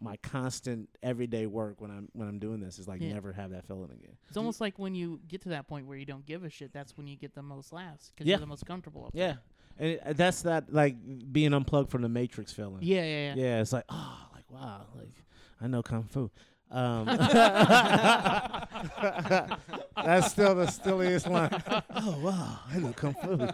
my 0.00 0.16
constant 0.22 0.88
everyday 1.02 1.46
work 1.46 1.80
when 1.80 1.90
I'm 1.90 2.08
when 2.12 2.26
I'm 2.28 2.38
doing 2.38 2.60
this 2.60 2.78
is 2.78 2.88
like 2.88 3.00
Yeah. 3.02 3.12
never 3.12 3.32
have 3.32 3.50
that 3.50 3.66
feeling 3.66 3.90
again. 3.90 4.16
It's 4.28 4.36
almost 4.36 4.60
like 4.60 4.78
when 4.78 4.94
you 4.94 5.20
get 5.28 5.42
to 5.42 5.50
that 5.50 5.66
point 5.68 5.86
where 5.86 5.96
you 5.98 6.06
don't 6.06 6.24
give 6.24 6.42
a 6.44 6.50
shit. 6.50 6.72
That's 6.72 6.96
when 6.96 7.06
you 7.06 7.16
get 7.16 7.34
the 7.34 7.42
most 7.42 7.72
laughs 7.72 8.10
because 8.14 8.26
Yeah. 8.26 8.32
you're 8.36 8.40
the 8.40 8.46
most 8.46 8.64
comfortable. 8.66 9.06
Up 9.06 9.10
Yeah, 9.14 9.36
and 9.78 9.90
it, 9.90 10.16
that's 10.16 10.42
that 10.42 10.72
like 10.72 10.96
being 11.32 11.52
unplugged 11.52 11.90
from 11.90 12.02
the 12.02 12.08
Matrix 12.08 12.52
feeling. 12.52 12.78
Yeah, 12.82 13.02
yeah, 13.02 13.34
yeah. 13.34 13.42
yeah, 13.42 13.60
it's 13.60 13.72
like 13.72 13.84
oh, 13.90 14.28
like 14.34 14.50
wow, 14.50 14.86
like 14.96 15.24
I 15.60 15.66
know 15.66 15.82
kung 15.82 16.04
fu. 16.04 16.30
Um, 16.70 17.04
That's 20.04 20.30
still 20.30 20.54
the 20.54 20.66
silliest 20.66 21.26
line. 21.28 21.50
Oh 21.94 22.18
wow, 22.20 22.60
I 22.70 22.78
know 22.78 22.92
kung 22.92 23.14
fu. 23.14 23.48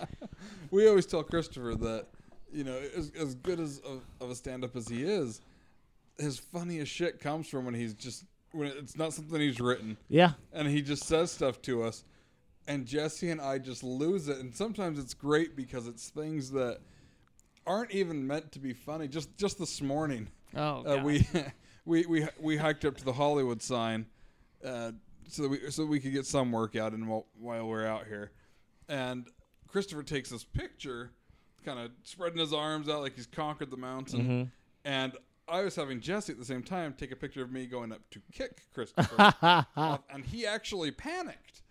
we 0.70 0.88
always 0.88 1.06
tell 1.06 1.22
Christopher 1.22 1.74
that, 1.76 2.06
you 2.52 2.64
know, 2.64 2.76
as, 2.96 3.12
as 3.18 3.34
good 3.36 3.60
as 3.60 3.78
of, 3.80 4.02
of 4.20 4.30
a 4.30 4.34
stand 4.34 4.64
up 4.64 4.76
as 4.76 4.88
he 4.88 5.02
is, 5.04 5.40
his 6.18 6.38
funniest 6.38 6.92
shit 6.92 7.20
comes 7.20 7.46
from 7.48 7.64
when 7.64 7.74
he's 7.74 7.94
just 7.94 8.24
when 8.52 8.68
it's 8.68 8.96
not 8.96 9.12
something 9.12 9.40
he's 9.40 9.60
written 9.60 9.96
Yeah, 10.08 10.32
and 10.52 10.66
he 10.68 10.82
just 10.82 11.04
says 11.04 11.30
stuff 11.30 11.62
to 11.62 11.82
us 11.84 12.04
and 12.66 12.86
Jesse 12.86 13.30
and 13.30 13.40
I 13.40 13.58
just 13.58 13.82
lose 13.82 14.28
it 14.28 14.38
and 14.38 14.54
sometimes 14.54 14.98
it's 14.98 15.14
great 15.14 15.56
because 15.56 15.86
it's 15.86 16.08
things 16.08 16.50
that 16.52 16.80
aren't 17.66 17.90
even 17.92 18.26
meant 18.26 18.52
to 18.52 18.58
be 18.58 18.72
funny. 18.72 19.06
Just 19.08 19.36
just 19.36 19.58
this 19.58 19.80
morning, 19.80 20.28
Oh, 20.56 20.84
uh, 20.84 21.02
we 21.02 21.26
we 21.84 22.04
we 22.06 22.26
we 22.40 22.56
hiked 22.56 22.84
up 22.84 22.96
to 22.96 23.04
the 23.04 23.12
Hollywood 23.12 23.62
sign 23.62 24.06
uh, 24.64 24.92
so 25.28 25.42
that 25.42 25.48
we 25.48 25.70
so 25.70 25.82
that 25.82 25.88
we 25.88 26.00
could 26.00 26.12
get 26.12 26.26
some 26.26 26.50
workout 26.52 26.92
in 26.92 27.06
while, 27.06 27.26
while 27.38 27.66
we're 27.68 27.86
out 27.86 28.06
here. 28.06 28.32
And 28.88 29.26
Christopher 29.68 30.02
takes 30.02 30.30
this 30.30 30.42
picture, 30.42 31.12
kind 31.64 31.78
of 31.78 31.92
spreading 32.02 32.38
his 32.40 32.52
arms 32.52 32.88
out 32.88 33.02
like 33.02 33.14
he's 33.14 33.26
conquered 33.26 33.70
the 33.70 33.76
mountain. 33.76 34.50
And 34.84 35.12
I 35.50 35.62
was 35.62 35.74
having 35.76 36.00
Jesse 36.00 36.32
at 36.32 36.38
the 36.38 36.44
same 36.44 36.62
time 36.62 36.94
take 36.94 37.12
a 37.12 37.16
picture 37.16 37.42
of 37.42 37.50
me 37.50 37.66
going 37.66 37.92
up 37.92 38.00
to 38.10 38.20
kick 38.32 38.62
Christopher, 38.72 39.14
off, 39.42 39.66
uh, 39.76 39.98
and 40.12 40.24
he 40.24 40.46
actually 40.46 40.90
panicked. 40.90 41.62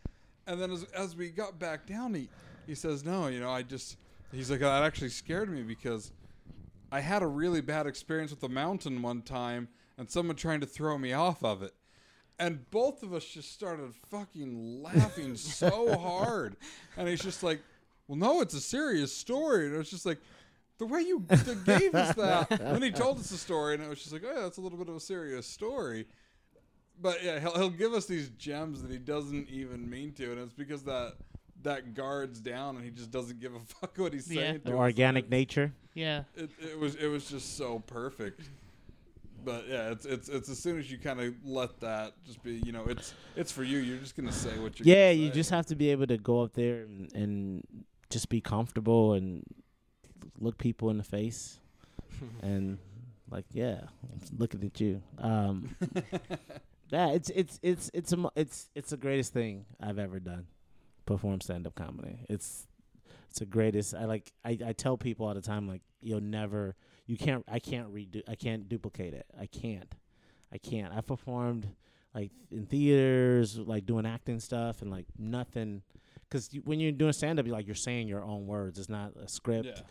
And 0.48 0.62
then 0.62 0.72
as, 0.72 0.84
as 0.96 1.16
we 1.16 1.30
got 1.30 1.60
back 1.60 1.86
down, 1.86 2.14
he 2.14 2.30
he 2.68 2.76
says, 2.76 3.04
"No, 3.06 3.28
you 3.28 3.40
know, 3.40 3.50
I 3.50 3.64
just." 3.64 3.98
He's 4.32 4.52
like, 4.52 4.60
"That 4.60 4.84
actually 4.84 5.10
scared 5.10 5.50
me 5.50 5.64
because." 5.64 6.12
I 6.92 7.02
had 7.02 7.22
a 7.22 7.28
really 7.28 7.62
bad 7.62 7.86
experience 7.86 8.32
with 8.32 8.40
the 8.40 8.50
mountain 8.50 9.04
one 9.04 9.22
time 9.22 9.68
and 9.98 10.10
someone 10.10 10.36
trying 10.36 10.60
to 10.62 10.66
throw 10.66 10.98
me 10.98 11.14
off 11.14 11.44
of 11.44 11.62
it. 11.62 11.74
And 12.40 12.70
both 12.72 13.04
of 13.04 13.14
us 13.14 13.26
just 13.26 13.52
started 13.52 13.94
fucking 14.10 14.82
laughing 14.82 15.36
so 15.36 15.96
hard. 16.00 16.56
And 16.98 17.08
he's 17.08 17.22
just 17.22 17.44
like, 17.44 17.62
well, 18.08 18.18
no, 18.18 18.42
it's 18.42 18.54
a 18.54 18.62
serious 18.62 19.16
story. 19.16 19.68
And 19.68 19.76
I 19.76 19.78
was 19.78 19.90
just 19.90 20.06
like, 20.06 20.20
the 20.80 20.86
way 20.88 21.02
you 21.02 21.24
d- 21.30 21.36
gave 21.66 21.94
us 21.94 22.16
that. 22.16 22.50
then 22.60 22.82
he 22.82 22.92
told 22.92 23.20
us 23.20 23.30
the 23.30 23.38
story, 23.38 23.76
and 23.76 23.84
it 23.84 23.90
was 23.90 24.00
just 24.00 24.12
like, 24.12 24.24
oh, 24.26 24.34
yeah, 24.34 24.42
that's 24.42 24.58
a 24.58 24.62
little 24.62 24.78
bit 24.80 24.90
of 24.90 24.96
a 24.96 25.00
serious 25.00 25.46
story. 25.46 26.08
But 27.02 27.24
yeah, 27.24 27.40
he'll, 27.40 27.54
he'll 27.56 27.70
give 27.70 27.94
us 27.94 28.06
these 28.08 28.30
gems 28.32 28.82
that 28.82 28.92
he 28.92 28.98
doesn't 28.98 29.48
even 29.50 29.90
mean 29.90 30.12
to. 30.14 30.32
And 30.32 30.42
it's 30.42 30.54
because 30.54 30.84
that 30.84 31.14
that 31.64 31.94
guard's 31.94 32.40
down 32.40 32.78
and 32.78 32.84
he 32.86 32.92
just 32.92 33.12
doesn't 33.12 33.40
give 33.40 33.54
a 33.54 33.60
fuck 33.66 33.98
what 33.98 34.14
he's 34.14 34.30
Yeah. 34.32 34.42
saying. 34.42 34.62
the 34.64 34.72
to 34.72 34.76
us. 34.76 34.80
organic 34.80 35.30
nature. 35.30 35.72
yeah. 35.94 36.24
It, 36.36 36.50
it 36.62 36.80
was 36.80 36.96
it 36.96 37.08
was 37.08 37.30
just 37.30 37.56
so 37.58 37.80
perfect. 37.80 38.42
But 39.46 39.68
yeah, 39.70 39.92
it's 39.92 40.06
it's 40.06 40.28
it's 40.28 40.50
as 40.50 40.60
soon 40.60 40.78
as 40.80 40.92
you 40.92 40.98
kind 40.98 41.22
of 41.22 41.34
let 41.46 41.80
that 41.80 42.14
just 42.26 42.44
be, 42.44 42.62
you 42.66 42.74
know, 42.74 42.84
it's 42.88 43.14
it's 43.38 43.52
for 43.54 43.64
you. 43.64 43.78
You're 43.80 43.98
just 44.00 44.18
gonna 44.18 44.34
say 44.34 44.58
what 44.60 44.78
you're. 44.80 44.88
Yeah, 44.88 45.12
gonna 45.14 45.22
you 45.24 45.30
say. 45.30 45.36
just 45.36 45.50
have 45.52 45.66
to 45.68 45.76
be 45.78 45.92
able 45.92 46.08
to 46.08 46.18
go 46.18 46.42
up 46.42 46.52
there 46.54 46.82
and, 46.82 47.10
and 47.16 47.64
just 48.10 48.28
be 48.28 48.42
comfortable 48.42 49.14
and 49.14 49.44
look 50.40 50.58
people 50.58 50.90
in 50.90 50.98
the 50.98 51.04
face 51.04 51.60
and 52.42 52.78
like, 53.30 53.46
yeah, 53.52 53.82
looking 54.38 54.64
at 54.64 54.80
you. 54.82 55.02
Um, 55.20 55.76
yeah, 56.90 57.10
it's 57.12 57.30
it's 57.30 57.60
it's 57.62 57.92
it's 57.94 58.12
a 58.12 58.18
mo- 58.18 58.32
it's 58.36 58.70
it's 58.76 58.90
the 58.90 58.98
greatest 58.98 59.34
thing 59.34 59.66
I've 59.80 60.00
ever 60.00 60.20
done. 60.20 60.48
Perform 61.06 61.42
stand 61.42 61.68
up 61.68 61.76
comedy. 61.76 62.20
It's 62.30 62.68
it's 63.30 63.40
the 63.40 63.46
greatest. 63.46 63.94
I 63.94 64.06
like 64.06 64.32
I, 64.44 64.58
I 64.66 64.74
tell 64.74 64.98
people 64.98 65.28
all 65.28 65.34
the 65.34 65.42
time 65.42 65.68
like 65.68 65.82
you'll 66.02 66.22
never 66.22 66.76
you 67.06 67.18
can't 67.18 67.44
I 67.48 67.60
can't 67.60 67.94
redo 67.94 68.22
I 68.28 68.36
can't 68.36 68.68
duplicate 68.68 69.14
it. 69.14 69.26
I 69.40 69.46
can't. 69.46 69.94
I 70.52 70.58
can't. 70.58 70.94
I 70.94 71.02
performed 71.02 71.68
like 72.16 72.32
in 72.52 72.66
theaters, 72.66 73.58
like 73.60 73.86
doing 73.86 74.06
acting 74.08 74.40
stuff, 74.40 74.82
and 74.82 74.90
like 74.90 75.06
nothing. 75.18 75.84
Because 76.28 76.50
when 76.64 76.80
you're 76.80 76.92
doing 76.92 77.14
stand 77.14 77.40
up, 77.40 77.46
you 77.46 77.52
like 77.52 77.68
you're 77.68 77.76
saying 77.76 78.08
your 78.08 78.24
own 78.24 78.48
words. 78.48 78.80
It's 78.80 78.90
not 78.90 79.14
a 79.16 79.28
script 79.28 79.66
Yeah. 79.68 79.82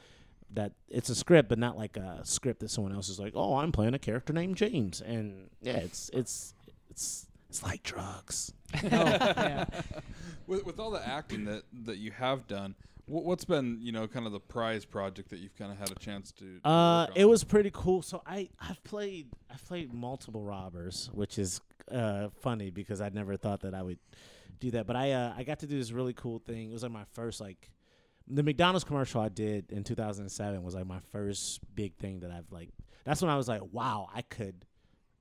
That 0.55 0.72
it's 0.88 1.09
a 1.09 1.14
script, 1.14 1.49
but 1.49 1.59
not 1.59 1.76
like 1.76 1.96
a 1.96 2.20
script 2.24 2.61
that 2.61 2.70
someone 2.70 2.94
else 2.94 3.09
is 3.09 3.18
like, 3.18 3.32
oh, 3.36 3.57
I'm 3.57 3.72
playing 3.72 3.94
a 3.94 3.99
character 3.99 4.32
named 4.32 4.57
James, 4.57 5.01
and 5.01 5.51
yeah, 5.61 5.76
it's 5.76 6.11
it's 6.12 6.55
it's 6.90 7.26
it's 7.49 7.62
like 7.62 7.82
drugs. 7.82 8.53
yeah. 8.82 9.64
with 10.46 10.64
with 10.64 10.80
all 10.80 10.90
the 10.90 11.07
acting 11.07 11.44
that 11.46 11.64
that 11.84 11.99
you 11.99 12.11
have 12.12 12.46
done. 12.46 12.74
What, 13.07 13.24
what's 13.24 13.44
been 13.44 13.78
you 13.80 13.92
know 13.92 14.07
kind 14.07 14.26
of 14.26 14.32
the 14.32 14.40
prize 14.40 14.84
project 14.84 15.30
that 15.30 15.38
you've 15.38 15.57
kind 15.57 15.72
of 15.72 15.78
had 15.78 15.90
a 15.90 15.94
chance 15.94 16.32
to? 16.32 16.61
to 16.61 16.68
Uh, 16.68 17.07
it 17.14 17.24
was 17.24 17.44
pretty 17.44 17.70
cool. 17.72 18.03
So 18.03 18.22
I 18.26 18.49
I've 18.61 18.82
played 18.84 19.28
I've 19.51 19.64
played 19.66 19.92
multiple 19.92 20.42
robbers, 20.42 21.11
which 21.12 21.38
is 21.38 21.61
uh 21.90 22.28
funny 22.40 22.70
because 22.70 23.01
I 23.01 23.09
never 23.09 23.36
thought 23.36 23.61
that 23.61 23.74
I 23.74 23.82
would 23.82 23.99
do 24.61 24.70
that. 24.72 24.86
But 24.86 24.96
I 24.96 25.12
uh, 25.12 25.34
I 25.36 25.42
got 25.44 25.61
to 25.61 25.66
do 25.66 25.78
this 25.78 25.92
really 25.92 26.14
cool 26.14 26.38
thing. 26.38 26.70
It 26.70 26.72
was 26.72 26.82
like 26.82 26.92
my 26.92 27.05
first 27.12 27.40
like 27.40 27.70
the 28.30 28.42
McDonald's 28.42 28.84
commercial 28.84 29.20
I 29.20 29.28
did 29.28 29.70
in 29.72 29.84
2007 29.84 30.62
was 30.62 30.74
like 30.74 30.86
my 30.86 31.00
first 31.12 31.60
big 31.74 31.94
thing 31.96 32.20
that 32.20 32.30
I've 32.30 32.50
like. 32.50 32.68
That's 33.04 33.22
when 33.22 33.30
I 33.30 33.36
was 33.36 33.48
like, 33.48 33.62
wow, 33.72 34.08
I 34.14 34.22
could 34.22 34.64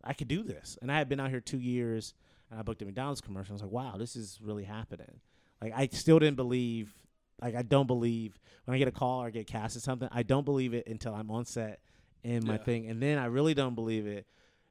I 0.03 0.13
could 0.13 0.27
do 0.27 0.43
this. 0.43 0.77
And 0.81 0.91
I 0.91 0.97
had 0.97 1.09
been 1.09 1.19
out 1.19 1.29
here 1.29 1.39
two 1.41 1.59
years 1.59 2.13
and 2.49 2.59
I 2.59 2.63
booked 2.63 2.81
a 2.81 2.85
McDonald's 2.85 3.21
commercial. 3.21 3.53
I 3.53 3.55
was 3.55 3.61
like, 3.63 3.71
wow, 3.71 3.95
this 3.97 4.15
is 4.15 4.39
really 4.41 4.63
happening. 4.63 5.19
Like 5.61 5.73
I 5.75 5.87
still 5.91 6.19
didn't 6.19 6.37
believe 6.37 6.93
like 7.41 7.55
I 7.55 7.61
don't 7.61 7.87
believe 7.87 8.37
when 8.65 8.75
I 8.75 8.77
get 8.79 8.87
a 8.87 8.91
call 8.91 9.23
or 9.23 9.31
get 9.31 9.47
cast 9.47 9.75
at 9.75 9.81
something, 9.83 10.09
I 10.11 10.23
don't 10.23 10.43
believe 10.45 10.73
it 10.73 10.87
until 10.87 11.13
I'm 11.13 11.29
on 11.31 11.45
set 11.45 11.79
in 12.23 12.45
my 12.45 12.53
Yeah. 12.53 12.63
thing. 12.63 12.87
And 12.87 13.01
then 13.01 13.17
I 13.19 13.25
really 13.25 13.53
don't 13.53 13.75
believe 13.75 14.05
it 14.07 14.25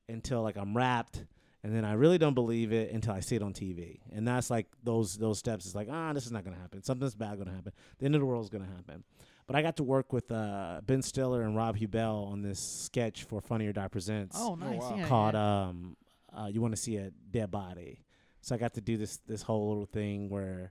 until 0.09 0.43
like 0.43 0.57
I'm 0.57 0.77
wrapped. 0.77 1.25
And 1.67 1.75
then 1.75 1.85
I 1.85 1.95
really 1.95 2.17
don't 2.17 2.35
believe 2.35 2.73
it 2.73 2.93
until 2.93 3.13
I 3.13 3.19
see 3.19 3.35
it 3.35 3.43
on 3.43 3.53
TV. 3.53 3.99
And 4.13 4.27
that's 4.29 4.51
like 4.51 4.67
those 4.85 5.17
those 5.17 5.39
steps. 5.41 5.67
It's 5.67 5.75
like, 5.75 5.89
ah, 5.91 6.13
this 6.13 6.25
is 6.25 6.31
not 6.31 6.45
gonna 6.45 6.57
happen. 6.57 6.81
Something's 6.85 7.17
bad 7.17 7.39
gonna 7.39 7.51
happen. 7.51 7.73
The 7.99 8.05
end 8.07 8.15
of 8.15 8.21
the 8.21 8.25
world 8.27 8.45
is 8.45 8.51
gonna 8.51 8.67
happen. 8.77 9.03
But 9.49 9.57
I 9.57 9.63
got 9.63 9.77
to 9.79 9.83
work 9.85 10.13
with 10.13 10.31
uh, 10.31 10.81
Ben 10.87 11.03
Stiller 11.03 11.43
and 11.43 11.57
Rob 11.57 11.77
Huebel 11.77 12.29
on 12.31 12.43
this 12.43 12.61
sketch 12.61 13.25
for 13.25 13.41
Funny 13.41 13.67
or 13.67 13.73
Die 13.73 13.89
Presents 13.89 14.37
Oh, 14.41 14.55
nice. 14.55 14.81
wow. 14.81 14.95
Yeah, 14.97 15.09
called 15.09 15.35
yeah. 15.35 15.63
um 15.65 15.97
uh, 16.37 16.47
you 16.47 16.61
want 16.61 16.75
to 16.77 16.81
see 16.81 16.97
a 16.99 17.11
dead 17.31 17.51
body 17.51 18.05
so 18.43 18.55
i 18.55 18.59
got 18.59 18.75
to 18.75 18.81
do 18.81 18.97
this 18.99 19.17
this 19.27 19.41
whole 19.43 19.69
little 19.69 19.87
thing 19.87 20.29
where 20.29 20.71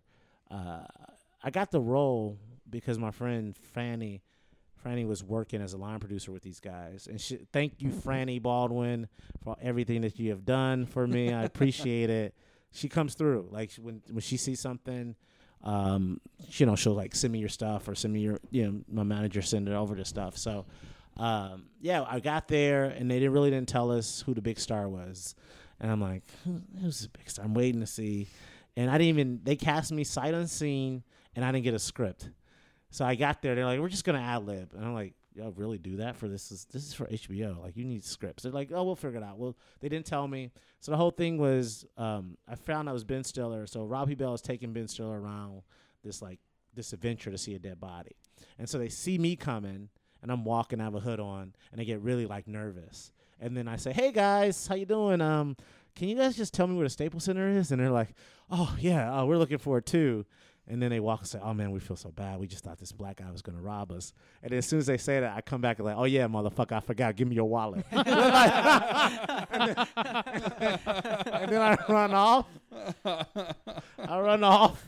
uh 0.51 0.83
i 1.43 1.49
got 1.49 1.71
the 1.71 1.81
role 1.81 2.37
because 2.69 2.97
my 2.99 3.09
friend 3.11 3.55
franny 3.75 4.21
franny 4.85 5.07
was 5.07 5.23
working 5.23 5.61
as 5.61 5.73
a 5.73 5.77
line 5.77 5.99
producer 5.99 6.31
with 6.31 6.43
these 6.43 6.59
guys. 6.59 7.07
And 7.07 7.19
she, 7.19 7.39
thank 7.51 7.81
you 7.81 7.89
franny 7.89 8.41
baldwin 8.41 9.07
for 9.43 9.55
everything 9.61 10.01
that 10.01 10.19
you 10.19 10.29
have 10.29 10.45
done 10.45 10.85
for 10.85 11.07
me. 11.07 11.33
I 11.33 11.43
appreciate 11.43 12.09
it. 12.09 12.35
She 12.71 12.89
comes 12.89 13.15
through. 13.15 13.49
Like 13.51 13.71
when 13.81 14.01
when 14.09 14.21
she 14.21 14.37
sees 14.37 14.59
something 14.59 15.15
um 15.63 16.19
you 16.37 16.65
know 16.65 16.75
she'll 16.75 16.93
like 16.93 17.15
send 17.15 17.33
me 17.33 17.39
your 17.39 17.49
stuff 17.49 17.87
or 17.87 17.95
send 17.95 18.13
me 18.13 18.19
your 18.19 18.39
you 18.51 18.67
know 18.67 18.81
my 18.91 19.01
manager 19.01 19.41
send 19.41 19.67
it 19.67 19.73
over 19.73 19.95
to 19.95 20.05
stuff. 20.05 20.37
So 20.37 20.65
um, 21.17 21.67
yeah, 21.79 22.03
I 22.07 22.19
got 22.19 22.47
there 22.47 22.85
and 22.85 23.09
they 23.09 23.19
didn't 23.19 23.33
really 23.33 23.49
didn't 23.49 23.69
tell 23.69 23.91
us 23.91 24.21
who 24.25 24.33
the 24.33 24.41
big 24.41 24.59
star 24.59 24.89
was, 24.89 25.35
and 25.79 25.89
I'm 25.89 26.01
like, 26.01 26.23
Who, 26.43 26.61
who's 26.81 27.01
the 27.01 27.09
big 27.17 27.29
star? 27.29 27.45
I'm 27.45 27.53
waiting 27.53 27.79
to 27.81 27.87
see, 27.87 28.27
and 28.75 28.89
I 28.89 28.97
didn't 28.97 29.09
even. 29.09 29.39
They 29.43 29.55
cast 29.55 29.91
me 29.91 30.03
sight 30.03 30.33
unseen, 30.33 31.03
and 31.35 31.45
I 31.45 31.51
didn't 31.51 31.63
get 31.63 31.73
a 31.73 31.79
script. 31.79 32.29
So 32.95 33.03
I 33.03 33.15
got 33.15 33.41
there. 33.41 33.55
They're 33.55 33.65
like, 33.65 33.81
we're 33.81 33.89
just 33.89 34.05
gonna 34.05 34.21
ad 34.21 34.45
lib, 34.45 34.71
and 34.73 34.85
I'm 34.85 34.93
like, 34.93 35.15
y'all 35.33 35.51
really 35.51 35.77
do 35.77 35.97
that 35.97 36.15
for 36.15 36.29
this? 36.29 36.49
Is 36.49 36.63
this 36.71 36.87
is 36.87 36.93
for 36.93 37.07
HBO? 37.07 37.61
Like, 37.61 37.75
you 37.75 37.83
need 37.83 38.05
scripts. 38.05 38.43
They're 38.43 38.53
like, 38.53 38.71
oh, 38.73 38.85
we'll 38.85 38.95
figure 38.95 39.17
it 39.17 39.23
out. 39.23 39.37
Well, 39.37 39.57
they 39.81 39.89
didn't 39.89 40.05
tell 40.05 40.25
me. 40.29 40.53
So 40.79 40.91
the 40.91 40.97
whole 40.97 41.11
thing 41.11 41.37
was, 41.37 41.85
um, 41.97 42.37
I 42.47 42.55
found 42.55 42.87
out 42.87 42.93
was 42.93 43.03
Ben 43.03 43.25
Stiller. 43.25 43.67
So 43.67 43.83
Rob 43.83 44.07
Huebel 44.07 44.33
is 44.33 44.41
taking 44.41 44.71
Ben 44.71 44.87
Stiller 44.87 45.19
around 45.19 45.63
this 46.05 46.21
like 46.21 46.39
this 46.73 46.93
adventure 46.93 47.31
to 47.31 47.37
see 47.37 47.53
a 47.53 47.59
dead 47.59 47.81
body, 47.81 48.15
and 48.57 48.69
so 48.69 48.77
they 48.77 48.87
see 48.87 49.17
me 49.17 49.35
coming 49.35 49.89
and 50.21 50.31
I'm 50.31 50.45
walking, 50.45 50.79
I 50.79 50.85
have 50.85 50.95
a 50.95 50.99
hood 50.99 51.19
on, 51.19 51.53
and 51.71 51.79
they 51.79 51.85
get 51.85 51.99
really 51.99 52.25
like 52.25 52.47
nervous. 52.47 53.11
And 53.39 53.55
then 53.55 53.67
I 53.67 53.75
say, 53.75 53.91
"Hey 53.91 54.11
guys, 54.11 54.65
how 54.65 54.75
you 54.75 54.85
doing? 54.85 55.19
Um, 55.19 55.57
can 55.95 56.07
you 56.07 56.15
guys 56.15 56.35
just 56.35 56.53
tell 56.53 56.65
me 56.65 56.75
where 56.75 56.85
the 56.85 56.89
Staples 56.89 57.25
Center 57.25 57.47
is?" 57.49 57.71
And 57.71 57.81
they're 57.81 57.91
like, 57.91 58.15
"Oh 58.49 58.75
yeah, 58.79 59.19
uh, 59.19 59.25
we're 59.25 59.37
looking 59.37 59.57
for 59.57 59.79
it 59.79 59.85
too." 59.85 60.25
And 60.67 60.81
then 60.81 60.89
they 60.89 60.99
walk 60.99 61.19
and 61.19 61.27
say, 61.27 61.39
"Oh 61.41 61.53
man, 61.53 61.69
we 61.71 61.79
feel 61.79 61.95
so 61.95 62.09
bad. 62.09 62.39
We 62.39 62.47
just 62.47 62.63
thought 62.63 62.79
this 62.79 62.91
black 62.91 63.17
guy 63.17 63.29
was 63.31 63.43
gonna 63.43 63.61
rob 63.61 63.91
us." 63.91 64.13
And 64.41 64.51
then 64.51 64.57
as 64.57 64.65
soon 64.65 64.79
as 64.79 64.87
they 64.87 64.97
say 64.97 65.19
that, 65.19 65.37
I 65.37 65.41
come 65.41 65.61
back 65.61 65.77
and 65.77 65.85
like, 65.85 65.95
"Oh 65.95 66.05
yeah, 66.05 66.27
motherfucker, 66.27 66.71
I 66.71 66.79
forgot. 66.79 67.15
Give 67.15 67.27
me 67.27 67.35
your 67.35 67.47
wallet." 67.47 67.85
and, 67.91 68.05
then, 68.07 69.75
and 71.33 71.51
then 71.51 71.61
I 71.61 71.77
run 71.87 72.13
off. 72.13 72.47
I 73.05 74.19
run 74.19 74.43
off. 74.43 74.83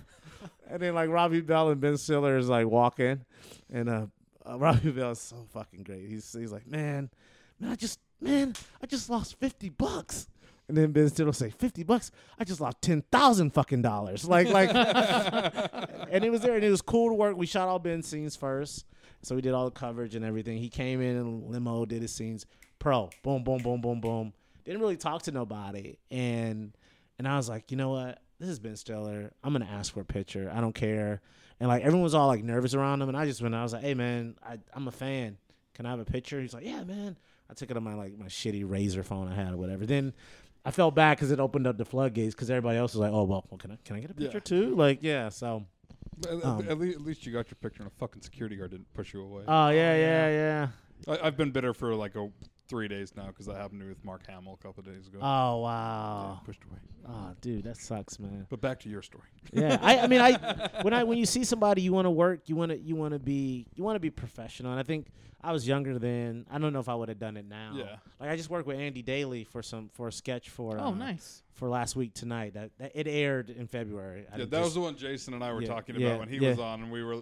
And 0.69 0.81
then 0.81 0.95
like 0.95 1.09
Rob 1.09 1.31
Huebel 1.31 1.69
and 1.69 1.79
Ben 1.79 1.97
Stiller 1.97 2.37
is 2.37 2.49
like 2.49 2.67
walking, 2.67 3.23
and 3.71 3.87
uh, 3.87 4.07
uh, 4.49 4.57
Rob 4.57 4.79
Huebel 4.79 5.11
is 5.11 5.19
so 5.21 5.45
fucking 5.53 5.83
great. 5.83 6.07
He's 6.07 6.33
he's 6.33 6.51
like, 6.51 6.67
man, 6.67 7.09
man, 7.59 7.71
I 7.71 7.75
just 7.75 7.99
man, 8.19 8.55
I 8.81 8.85
just 8.85 9.09
lost 9.09 9.39
fifty 9.39 9.69
bucks. 9.69 10.27
And 10.67 10.75
then 10.75 10.91
Ben 10.91 11.09
Stiller 11.09 11.27
will 11.27 11.33
say, 11.33 11.49
fifty 11.49 11.83
bucks? 11.83 12.11
I 12.37 12.43
just 12.43 12.59
lost 12.59 12.81
ten 12.81 13.03
thousand 13.11 13.51
fucking 13.53 13.81
dollars. 13.81 14.25
Like 14.25 14.49
like 14.49 14.69
and 16.11 16.23
it 16.25 16.29
was 16.29 16.41
there 16.41 16.55
and 16.55 16.63
it 16.63 16.69
was 16.69 16.81
cool 16.81 17.09
to 17.09 17.15
work. 17.15 17.37
We 17.37 17.45
shot 17.45 17.67
all 17.67 17.79
Ben's 17.79 18.07
scenes 18.07 18.35
first. 18.35 18.85
So 19.23 19.35
we 19.35 19.41
did 19.41 19.53
all 19.53 19.65
the 19.65 19.71
coverage 19.71 20.15
and 20.15 20.23
everything. 20.23 20.57
He 20.57 20.69
came 20.69 21.01
in 21.01 21.17
and 21.17 21.49
limo, 21.49 21.85
did 21.85 22.01
his 22.01 22.13
scenes. 22.13 22.45
Pro. 22.79 23.09
Boom, 23.23 23.43
boom, 23.43 23.63
boom, 23.63 23.81
boom, 23.81 23.99
boom. 23.99 24.33
Didn't 24.63 24.81
really 24.81 24.97
talk 24.97 25.23
to 25.23 25.31
nobody. 25.31 25.97
And 26.11 26.73
and 27.17 27.27
I 27.27 27.37
was 27.37 27.49
like, 27.49 27.71
you 27.71 27.77
know 27.77 27.89
what? 27.89 28.19
this 28.39 28.49
is 28.49 28.59
Ben 28.59 28.75
Stiller. 28.75 29.31
I'm 29.43 29.53
gonna 29.53 29.65
ask 29.65 29.93
for 29.93 30.01
a 30.01 30.05
picture. 30.05 30.51
I 30.53 30.61
don't 30.61 30.75
care. 30.75 31.21
And 31.59 31.69
like 31.69 31.81
everyone 31.81 32.03
was 32.03 32.13
all 32.13 32.27
like 32.27 32.43
nervous 32.43 32.73
around 32.73 33.01
him, 33.01 33.09
and 33.09 33.17
I 33.17 33.25
just 33.25 33.41
went. 33.41 33.55
I 33.55 33.63
was 33.63 33.73
like, 33.73 33.83
hey 33.83 33.93
man, 33.93 34.35
I, 34.43 34.59
I'm 34.73 34.87
a 34.87 34.91
fan. 34.91 35.37
Can 35.73 35.85
I 35.85 35.91
have 35.91 35.99
a 35.99 36.05
picture? 36.05 36.39
He's 36.39 36.53
like, 36.53 36.65
yeah 36.65 36.83
man. 36.83 37.17
I 37.49 37.53
took 37.53 37.71
it 37.71 37.77
on 37.77 37.83
my 37.83 37.93
like 37.93 38.17
my 38.17 38.25
shitty 38.25 38.65
Razr 38.65 39.05
phone 39.05 39.27
I 39.27 39.35
had 39.35 39.53
or 39.53 39.57
whatever. 39.57 39.85
Then 39.85 40.13
I 40.67 40.71
felt 40.71 40.95
bad 40.95 41.15
because 41.15 41.31
it 41.31 41.39
opened 41.39 41.65
up 41.65 41.77
the 41.77 41.85
floodgates 41.85 42.35
because 42.35 42.49
everybody 42.49 42.77
else 42.77 42.93
was 42.93 42.99
like, 42.99 43.13
oh 43.13 43.23
well, 43.23 43.45
well, 43.49 43.57
can 43.57 43.71
I 43.71 43.77
can 43.85 43.95
I 43.95 43.99
get 44.01 44.11
a 44.11 44.13
picture 44.13 44.41
too? 44.41 44.75
Like 44.75 44.99
yeah, 45.01 45.29
so. 45.29 45.63
At, 46.27 46.43
Um, 46.43 46.61
at, 46.61 46.71
at 46.71 46.77
least 46.77 47.25
you 47.25 47.31
got 47.31 47.49
your 47.49 47.57
picture, 47.61 47.83
and 47.83 47.91
a 47.91 47.95
fucking 47.95 48.21
security 48.21 48.57
guard 48.57 48.71
didn't 48.71 48.91
push 48.93 49.13
you 49.13 49.21
away. 49.21 49.43
Oh 49.47 49.69
yeah, 49.69 49.95
yeah. 49.95 50.27
yeah, 50.27 50.67
yeah. 51.07 51.13
I, 51.13 51.27
I've 51.27 51.37
been 51.37 51.51
bitter 51.51 51.73
for 51.73 51.95
like 51.95 52.15
a 52.15 52.29
three 52.67 52.87
days 52.87 53.13
now 53.15 53.27
because 53.27 53.45
that 53.45 53.55
happened 53.55 53.79
to 53.79 53.85
me 53.85 53.89
with 53.89 54.03
Mark 54.03 54.25
Hamill 54.27 54.53
a 54.59 54.63
couple 54.63 54.81
of 54.81 54.85
days 54.93 55.07
ago. 55.07 55.19
Oh 55.21 55.59
Yeah, 55.59 55.63
wow. 55.63 56.41
pushed 56.45 56.63
away. 56.69 56.79
Oh 57.09 57.33
dude, 57.41 57.63
that 57.63 57.77
sucks, 57.77 58.19
man. 58.19 58.45
But 58.49 58.61
back 58.61 58.79
to 58.81 58.89
your 58.89 59.01
story. 59.01 59.23
yeah 59.53 59.77
I, 59.81 59.99
I 59.99 60.07
mean 60.07 60.19
i 60.19 60.33
when 60.81 60.93
i 60.93 61.03
when 61.05 61.17
you 61.17 61.25
see 61.25 61.43
somebody 61.45 61.81
you 61.81 61.93
want 61.93 62.05
to 62.05 62.11
work 62.11 62.41
you 62.49 62.55
want 62.57 62.71
to 62.71 62.77
you 62.77 62.95
want 62.97 63.13
to 63.13 63.19
be 63.19 63.65
you 63.75 63.83
want 63.83 63.95
to 63.95 63.99
be 64.01 64.09
professional 64.09 64.71
and 64.71 64.79
i 64.79 64.83
think 64.83 65.07
i 65.41 65.53
was 65.53 65.65
younger 65.65 65.97
then 65.97 66.45
i 66.51 66.57
don't 66.57 66.73
know 66.73 66.79
if 66.81 66.89
i 66.89 66.95
would 66.95 67.07
have 67.07 67.17
done 67.19 67.37
it 67.37 67.45
now 67.47 67.71
Yeah. 67.73 67.95
like 68.19 68.29
i 68.29 68.35
just 68.35 68.49
worked 68.49 68.67
with 68.67 68.77
andy 68.77 69.01
daly 69.01 69.45
for 69.45 69.63
some 69.63 69.89
for 69.93 70.09
a 70.09 70.11
sketch 70.11 70.49
for 70.49 70.77
Oh, 70.77 70.87
uh, 70.87 70.91
nice. 70.91 71.43
for 71.53 71.69
last 71.69 71.95
week 71.95 72.13
tonight 72.13 72.55
that, 72.55 72.71
that 72.77 72.91
it 72.93 73.07
aired 73.07 73.49
in 73.49 73.67
february 73.67 74.25
I 74.29 74.33
Yeah, 74.33 74.37
just- 74.39 74.51
that 74.51 74.63
was 74.65 74.73
the 74.73 74.81
one 74.81 74.97
Jason 74.97 75.33
and 75.33 75.41
I 75.43 75.53
were 75.53 75.61
Yeah, 75.61 75.67
talking 75.69 75.95
yeah, 75.97 76.07
about 76.07 76.19
when 76.19 76.29
he 76.29 76.37
yeah. 76.39 76.49
was 76.49 76.59
on, 76.59 76.81
and 76.83 76.91
we 76.91 77.01
were 77.03 77.21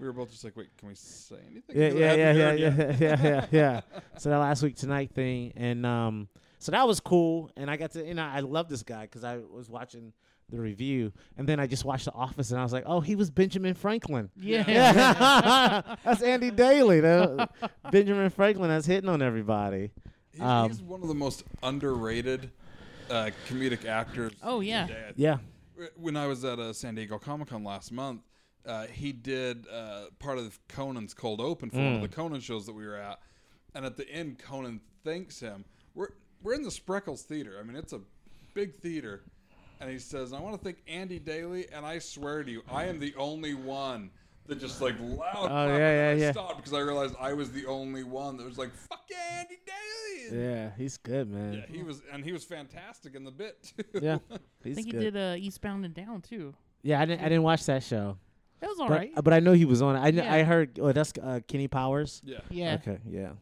we 0.00 0.06
were 0.06 0.12
both 0.12 0.30
just 0.30 0.44
like, 0.44 0.56
wait, 0.56 0.76
can 0.78 0.88
we 0.88 0.94
say 0.94 1.36
anything? 1.50 1.76
yeah 1.76 1.88
'Cause 1.90 1.96
it 1.96 1.98
yeah 1.98 2.14
yeah 2.14 2.32
yeah 2.32 2.52
yeah, 2.52 2.96
yeah 2.98 3.20
yeah 3.22 3.46
yeah 3.50 3.80
so 4.18 4.30
that 4.30 4.38
last 4.38 4.62
week 4.62 4.76
tonight 4.76 5.10
thing 5.14 5.52
and 5.56 5.84
um 5.86 6.28
so 6.58 6.72
that 6.72 6.86
was 6.88 7.00
cool 7.00 7.50
and 7.56 7.70
i 7.70 7.76
got 7.76 7.90
to 7.92 8.06
you 8.06 8.14
know 8.14 8.24
i 8.24 8.40
love 8.40 8.68
this 8.68 8.82
guy 8.82 9.02
because 9.02 9.22
i 9.24 9.36
was 9.36 9.68
watching 9.68 10.12
the 10.50 10.58
review 10.60 11.12
and 11.36 11.46
then 11.48 11.58
i 11.60 11.66
just 11.66 11.84
watched 11.84 12.04
the 12.06 12.12
office 12.12 12.50
and 12.50 12.60
i 12.60 12.62
was 12.62 12.72
like 12.72 12.84
oh 12.86 13.00
he 13.00 13.16
was 13.16 13.30
benjamin 13.30 13.74
franklin 13.74 14.30
Yeah. 14.36 14.64
Yeah, 14.66 15.96
that's 16.04 16.22
Andy 16.22 16.50
Daly. 16.50 17.00
That- 17.00 17.50
Benjamin 17.90 18.30
Franklin 18.30 18.68
that's 18.70 18.86
hitting 18.86 19.08
on 19.08 19.22
everybody. 19.22 19.90
He's, 20.32 20.40
Um, 20.40 20.68
he's 20.70 20.82
one 20.82 21.00
of 21.02 21.08
the 21.08 21.14
most 21.14 21.44
underrated 21.62 22.50
uh, 23.10 23.30
comedic 23.48 23.84
actors. 23.84 24.32
Oh, 24.42 24.60
yeah. 24.60 24.86
today, 24.86 25.12
Yeah. 25.16 25.36
When 25.96 26.16
I 26.16 26.26
was 26.26 26.44
at 26.44 26.58
uh, 26.58 26.72
San 26.72 26.94
Diego 26.94 27.18
Comic 27.18 27.48
Con 27.48 27.62
last 27.64 27.92
month, 27.92 28.22
uh, 28.66 28.86
he 28.86 29.12
did 29.12 29.66
uh, 29.68 30.04
part 30.18 30.38
of 30.38 30.58
Conan's 30.68 31.14
cold 31.14 31.40
open 31.40 31.70
for 31.70 31.76
one 31.78 31.94
of 31.94 31.98
Mm. 32.00 32.02
the 32.02 32.08
Conan 32.08 32.40
shows 32.40 32.66
that 32.66 32.72
we 32.74 32.86
were 32.86 32.96
at, 32.96 33.18
and 33.74 33.84
at 33.84 33.96
the 33.96 34.08
end, 34.10 34.38
Conan 34.38 34.80
thanks 35.04 35.40
him. 35.40 35.64
We're 35.94 36.08
we're 36.42 36.54
in 36.54 36.62
the 36.62 36.70
Spreckels 36.70 37.20
Theater. 37.22 37.56
I 37.60 37.62
mean, 37.62 37.76
it's 37.76 37.92
a 37.92 38.00
big 38.54 38.74
theater, 38.74 39.22
and 39.80 39.90
he 39.90 39.98
says, 39.98 40.32
"I 40.32 40.40
want 40.40 40.56
to 40.56 40.62
thank 40.62 40.78
Andy 40.86 41.18
Daly, 41.18 41.66
and 41.72 41.84
I 41.86 41.98
swear 41.98 42.42
to 42.44 42.50
you, 42.50 42.62
I 42.70 42.84
am 42.86 42.98
the 43.00 43.14
only 43.16 43.54
one." 43.54 44.10
That 44.46 44.60
just 44.60 44.82
like 44.82 44.94
loud. 45.00 45.20
Oh, 45.36 45.46
clapping, 45.46 45.74
yeah, 45.76 46.10
and 46.10 46.20
yeah, 46.20 46.24
I 46.26 46.26
yeah. 46.28 46.32
stopped 46.32 46.56
because 46.58 46.74
I 46.74 46.80
realized 46.80 47.14
I 47.18 47.32
was 47.32 47.50
the 47.50 47.64
only 47.64 48.04
one 48.04 48.36
that 48.36 48.44
was 48.44 48.58
like, 48.58 48.74
"Fuck 48.74 49.00
Andy 49.38 49.56
Daly!" 49.64 50.38
Yeah, 50.38 50.70
he's 50.76 50.98
good, 50.98 51.30
man. 51.30 51.52
Yeah, 51.54 51.58
man. 51.60 51.68
he 51.70 51.82
was, 51.82 52.02
and 52.12 52.22
he 52.22 52.30
was 52.32 52.44
fantastic 52.44 53.14
in 53.14 53.24
the 53.24 53.30
bit. 53.30 53.72
Too. 53.74 54.00
Yeah, 54.02 54.18
I 54.30 54.38
he's 54.62 54.74
think 54.74 54.88
he 54.88 54.92
did 54.92 55.16
uh, 55.16 55.36
Eastbound 55.38 55.86
and 55.86 55.94
Down 55.94 56.20
too. 56.20 56.54
Yeah, 56.82 57.00
I 57.00 57.06
didn't. 57.06 57.22
I 57.22 57.30
didn't 57.30 57.42
watch 57.44 57.64
that 57.64 57.82
show, 57.82 58.18
That 58.64 58.70
was 58.70 58.80
all 58.80 58.88
but 58.88 58.94
right. 58.98 59.10
but 59.22 59.32
I 59.32 59.40
know 59.40 59.52
he 59.52 59.64
was 59.64 59.82
on 59.82 59.96
it. 59.96 60.00
I 60.00 60.10
kn- 60.10 60.24
Yeah. 60.24 60.34
I 60.34 60.42
heard. 60.42 60.78
Oh, 60.80 60.92
that's 60.92 61.12
uh, 61.22 61.40
Kenny 61.46 61.68
Powers. 61.68 62.22
yeah. 62.24 62.38
yeah. 62.50 62.74
Okay. 62.80 62.98
Yeah. 63.08 63.32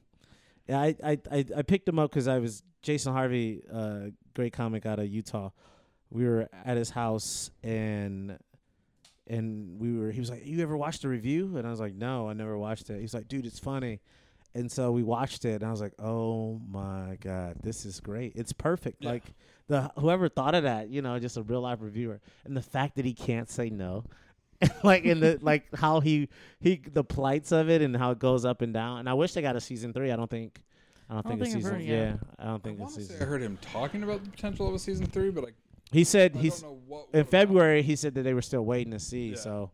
Yeah. 0.68 0.80
I 0.80 0.96
I 1.04 1.18
I, 1.30 1.44
I 1.58 1.62
picked 1.62 1.88
him 1.88 1.98
up 1.98 2.10
because 2.10 2.28
I 2.28 2.38
was 2.38 2.62
Jason 2.82 3.12
Harvey, 3.12 3.62
uh, 3.72 4.10
great 4.34 4.52
comic 4.52 4.84
out 4.86 4.98
of 4.98 5.06
Utah. 5.08 5.50
We 6.10 6.24
were 6.26 6.48
at 6.64 6.76
his 6.76 6.90
house 6.90 7.50
and. 7.62 8.38
And 9.28 9.78
we 9.80 9.96
were. 9.96 10.10
He 10.10 10.18
was 10.18 10.30
like, 10.30 10.44
"You 10.44 10.60
ever 10.62 10.76
watched 10.76 11.02
the 11.02 11.08
review?" 11.08 11.56
And 11.56 11.64
I 11.66 11.70
was 11.70 11.78
like, 11.78 11.94
"No, 11.94 12.28
I 12.28 12.32
never 12.32 12.58
watched 12.58 12.90
it." 12.90 13.00
He's 13.00 13.14
like, 13.14 13.28
"Dude, 13.28 13.46
it's 13.46 13.60
funny." 13.60 14.00
And 14.52 14.70
so 14.70 14.90
we 14.90 15.04
watched 15.04 15.44
it, 15.44 15.62
and 15.62 15.64
I 15.64 15.70
was 15.70 15.80
like, 15.80 15.94
"Oh 16.00 16.60
my 16.68 17.16
god, 17.20 17.56
this 17.62 17.86
is 17.86 18.00
great! 18.00 18.32
It's 18.34 18.52
perfect. 18.52 18.96
Yeah. 19.00 19.10
Like 19.12 19.22
the 19.68 19.92
whoever 19.96 20.28
thought 20.28 20.56
of 20.56 20.64
that, 20.64 20.88
you 20.90 21.02
know, 21.02 21.18
just 21.20 21.36
a 21.36 21.42
real 21.42 21.60
life 21.60 21.78
reviewer, 21.80 22.20
and 22.44 22.56
the 22.56 22.60
fact 22.62 22.96
that 22.96 23.04
he 23.04 23.14
can't 23.14 23.48
say 23.48 23.70
no, 23.70 24.04
like 24.84 25.04
in 25.04 25.20
the 25.20 25.38
like 25.42 25.64
how 25.76 26.00
he 26.00 26.28
he 26.60 26.76
the 26.92 27.04
plights 27.04 27.52
of 27.52 27.68
it 27.70 27.82
and 27.82 27.96
how 27.96 28.10
it 28.12 28.18
goes 28.18 28.44
up 28.44 28.62
and 28.62 28.72
down. 28.72 28.98
And 29.00 29.08
I 29.08 29.14
wish 29.14 29.32
they 29.34 29.42
got 29.42 29.56
a 29.56 29.60
season 29.60 29.92
three. 29.92 30.10
I 30.12 30.16
don't 30.16 30.30
think. 30.30 30.62
I 31.10 31.14
don't 31.14 31.26
I 31.26 31.28
don't 31.30 31.38
think 31.38 31.40
a 31.40 31.44
think 31.44 31.56
I've 31.56 31.62
season. 31.62 31.74
heard 31.74 31.82
it 31.82 31.86
yeah. 31.86 32.14
I 32.38 32.44
don't 32.44 32.54
I 32.54 32.58
think 32.58 32.78
a 32.78 32.82
want 32.82 32.94
to 32.94 33.00
say 33.00 33.06
season. 33.08 33.22
I 33.22 33.26
heard 33.26 33.42
him 33.42 33.58
talking 33.60 34.02
about 34.02 34.24
the 34.24 34.30
potential 34.30 34.68
of 34.68 34.74
a 34.74 34.78
season 34.78 35.06
three, 35.06 35.30
but 35.30 35.44
like 35.44 35.54
He 35.90 36.04
said 36.04 36.36
I 36.36 36.38
he's 36.40 36.60
don't 36.60 36.70
know 36.70 36.80
what. 36.86 36.98
in 36.98 37.04
what 37.12 37.20
about- 37.20 37.30
February. 37.30 37.82
He 37.82 37.96
said 37.96 38.14
that 38.14 38.22
they 38.22 38.34
were 38.34 38.42
still 38.42 38.64
waiting 38.64 38.92
to 38.92 38.98
see. 39.00 39.30
Yeah. 39.30 39.36
So, 39.36 39.70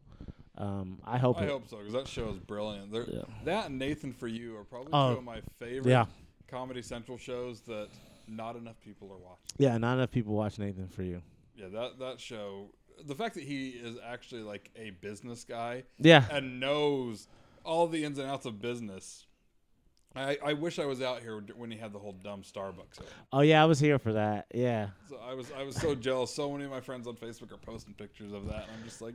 um, 0.57 0.99
I 1.05 1.19
hope. 1.19 1.39
I 1.39 1.45
it, 1.45 1.51
hope 1.51 1.69
so 1.69 1.77
because 1.79 1.93
that 1.93 2.09
show 2.09 2.31
is 2.31 2.39
brilliant. 2.39 2.93
Yeah. 2.93 3.23
That 3.45 3.67
and 3.67 3.79
Nathan 3.79 4.13
for 4.13 4.27
You 4.27 4.57
are 4.57 4.65
probably 4.65 4.91
Oh. 4.93 5.13
two 5.13 5.19
of 5.19 5.25
my 5.25 5.41
favorite 5.59 5.91
Yeah. 5.91 6.07
Comedy 6.49 6.83
Central 6.83 7.19
shows 7.19 7.61
that 7.63 7.89
not 8.27 8.57
enough 8.57 8.81
people 8.85 9.09
are 9.13 9.19
watching. 9.19 9.45
Yeah, 9.59 9.77
not 9.79 9.95
enough 9.99 10.11
people 10.11 10.35
watch 10.35 10.59
Nathan 10.59 10.89
for 10.89 11.03
you. 11.03 11.23
Yeah, 11.57 11.69
that 11.69 11.99
that 12.01 12.21
show. 12.21 12.71
The 13.07 13.15
fact 13.15 13.35
that 13.35 13.45
he 13.45 13.71
is 13.71 13.97
actually 14.05 14.43
like 14.43 14.71
a 14.77 14.91
business 14.91 15.45
guy 15.45 15.85
Yeah, 15.99 16.25
and 16.31 16.61
knows 16.61 17.29
all 17.65 17.87
the 17.87 18.05
ins 18.05 18.19
and 18.19 18.29
outs 18.29 18.47
of 18.47 18.61
business. 18.61 19.25
I, 20.17 20.39
I 20.45 20.53
wish 20.55 20.79
I 20.79 20.85
was 20.87 21.01
out 21.03 21.21
here 21.21 21.45
when 21.55 21.71
he 21.71 21.77
had 21.79 21.93
the 21.93 21.99
whole 21.99 22.13
dumb 22.13 22.43
Starbucks. 22.43 22.99
Oh 23.33 23.41
yeah, 23.41 23.63
I 23.63 23.67
was 23.67 23.79
here 23.79 23.99
for 23.99 24.15
that. 24.15 24.47
Yeah. 24.55 24.89
So 25.09 25.19
I 25.23 25.35
was 25.35 25.53
I 25.57 25.63
was 25.63 25.77
so 25.77 25.95
jealous. 25.95 26.35
So 26.35 26.51
many 26.51 26.65
of 26.65 26.71
my 26.71 26.81
friends 26.81 27.07
on 27.07 27.15
Facebook 27.17 27.53
are 27.53 27.59
posting 27.59 27.95
pictures 27.95 28.33
of 28.33 28.47
that, 28.47 28.63
and 28.65 28.73
I'm 28.79 28.85
just 28.85 29.01
like, 29.03 29.15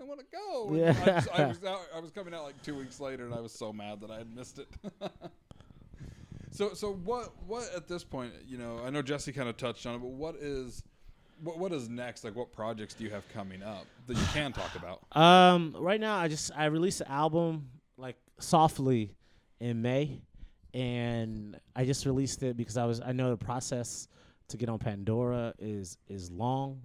I 0.00 0.04
want 0.04 0.20
to 0.20 0.26
go. 0.32 0.68
And 0.68 0.76
Yeah. 0.78 0.96
I, 1.02 1.04
just, 1.06 1.28
I 1.30 1.46
was 1.48 1.64
out, 1.64 1.80
I 1.94 1.98
was 2.00 2.10
coming 2.12 2.32
out 2.32 2.44
like 2.44 2.62
two 2.62 2.76
weeks 2.76 2.98
later, 3.00 3.24
and 3.26 3.34
I 3.34 3.40
was 3.40 3.52
so 3.52 3.72
mad 3.72 4.00
that 4.00 4.10
I 4.10 4.18
had 4.18 4.34
missed 4.34 4.58
it. 4.60 4.68
so 6.50 6.72
so 6.74 6.92
what 7.04 7.32
what 7.46 7.68
at 7.74 7.88
this 7.88 8.04
point? 8.04 8.32
You 8.46 8.58
know, 8.58 8.80
I 8.84 8.90
know 8.90 9.02
Jesse 9.02 9.32
kind 9.32 9.48
of 9.48 9.56
touched 9.56 9.86
on 9.86 9.96
it, 9.96 9.98
but 9.98 10.10
what 10.10 10.36
is 10.36 10.82
what 11.42 11.58
what 11.58 11.72
is 11.72 11.88
next? 11.88 12.24
Like, 12.24 12.36
what 12.36 12.52
projects 12.52 12.94
do 12.94 13.04
you 13.04 13.10
have 13.10 13.28
coming 13.28 13.62
up 13.62 13.86
that 14.06 14.16
you 14.16 14.24
can 14.32 14.52
talk 14.52 14.74
about? 14.76 15.02
Um, 15.22 15.76
right 15.78 16.00
now 16.00 16.16
I 16.16 16.28
just 16.28 16.50
I 16.56 16.66
released 16.66 17.00
an 17.00 17.08
album 17.08 17.68
like 17.96 18.16
softly 18.38 19.14
in 19.60 19.82
May, 19.82 20.22
and 20.74 21.58
I 21.76 21.84
just 21.84 22.06
released 22.06 22.42
it 22.42 22.56
because 22.56 22.76
I 22.76 22.84
was 22.84 23.00
I 23.00 23.12
know 23.12 23.30
the 23.30 23.36
process 23.36 24.08
to 24.48 24.56
get 24.56 24.68
on 24.68 24.78
Pandora 24.78 25.54
is 25.58 25.98
is 26.08 26.30
long, 26.30 26.80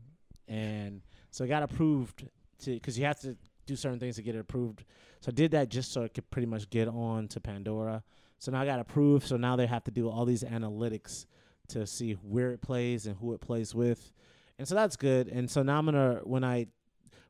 and 0.48 1.02
so 1.32 1.46
I 1.46 1.48
got 1.48 1.64
approved 1.64 2.28
to 2.60 2.74
because 2.74 2.98
you 2.98 3.06
have 3.06 3.20
to 3.22 3.38
do 3.66 3.76
certain 3.76 4.00
things 4.00 4.16
to 4.16 4.22
get 4.22 4.36
it 4.36 4.40
approved. 4.40 4.84
So 5.22 5.30
I 5.30 5.36
did 5.36 5.52
that 5.52 5.70
just 5.70 5.92
so 5.92 6.04
I 6.04 6.08
could 6.08 6.30
pretty 6.32 6.48
much 6.48 6.70
get 6.70 6.88
on 6.88 7.28
to 7.30 7.40
Pandora. 7.40 8.04
So 8.40 8.52
now 8.52 8.62
I 8.62 8.66
got 8.66 8.80
approved. 8.80 9.28
So 9.28 9.38
now 9.38 9.56
they 9.56 9.68
have 9.68 9.84
to 9.86 9.92
do 9.92 10.10
all 10.10 10.26
these 10.26 10.44
analytics 10.44 11.26
to 11.70 11.86
see 11.86 12.14
where 12.14 12.52
it 12.52 12.62
plays 12.62 13.08
and 13.08 13.18
who 13.18 13.34
it 13.34 13.42
plays 13.42 13.76
with, 13.76 14.12
and 14.60 14.68
so 14.68 14.76
that's 14.76 14.96
good. 14.96 15.28
And 15.28 15.50
so 15.50 15.64
now 15.64 15.78
I'm 15.78 15.86
gonna 15.86 16.22
when 16.24 16.44
I 16.44 16.68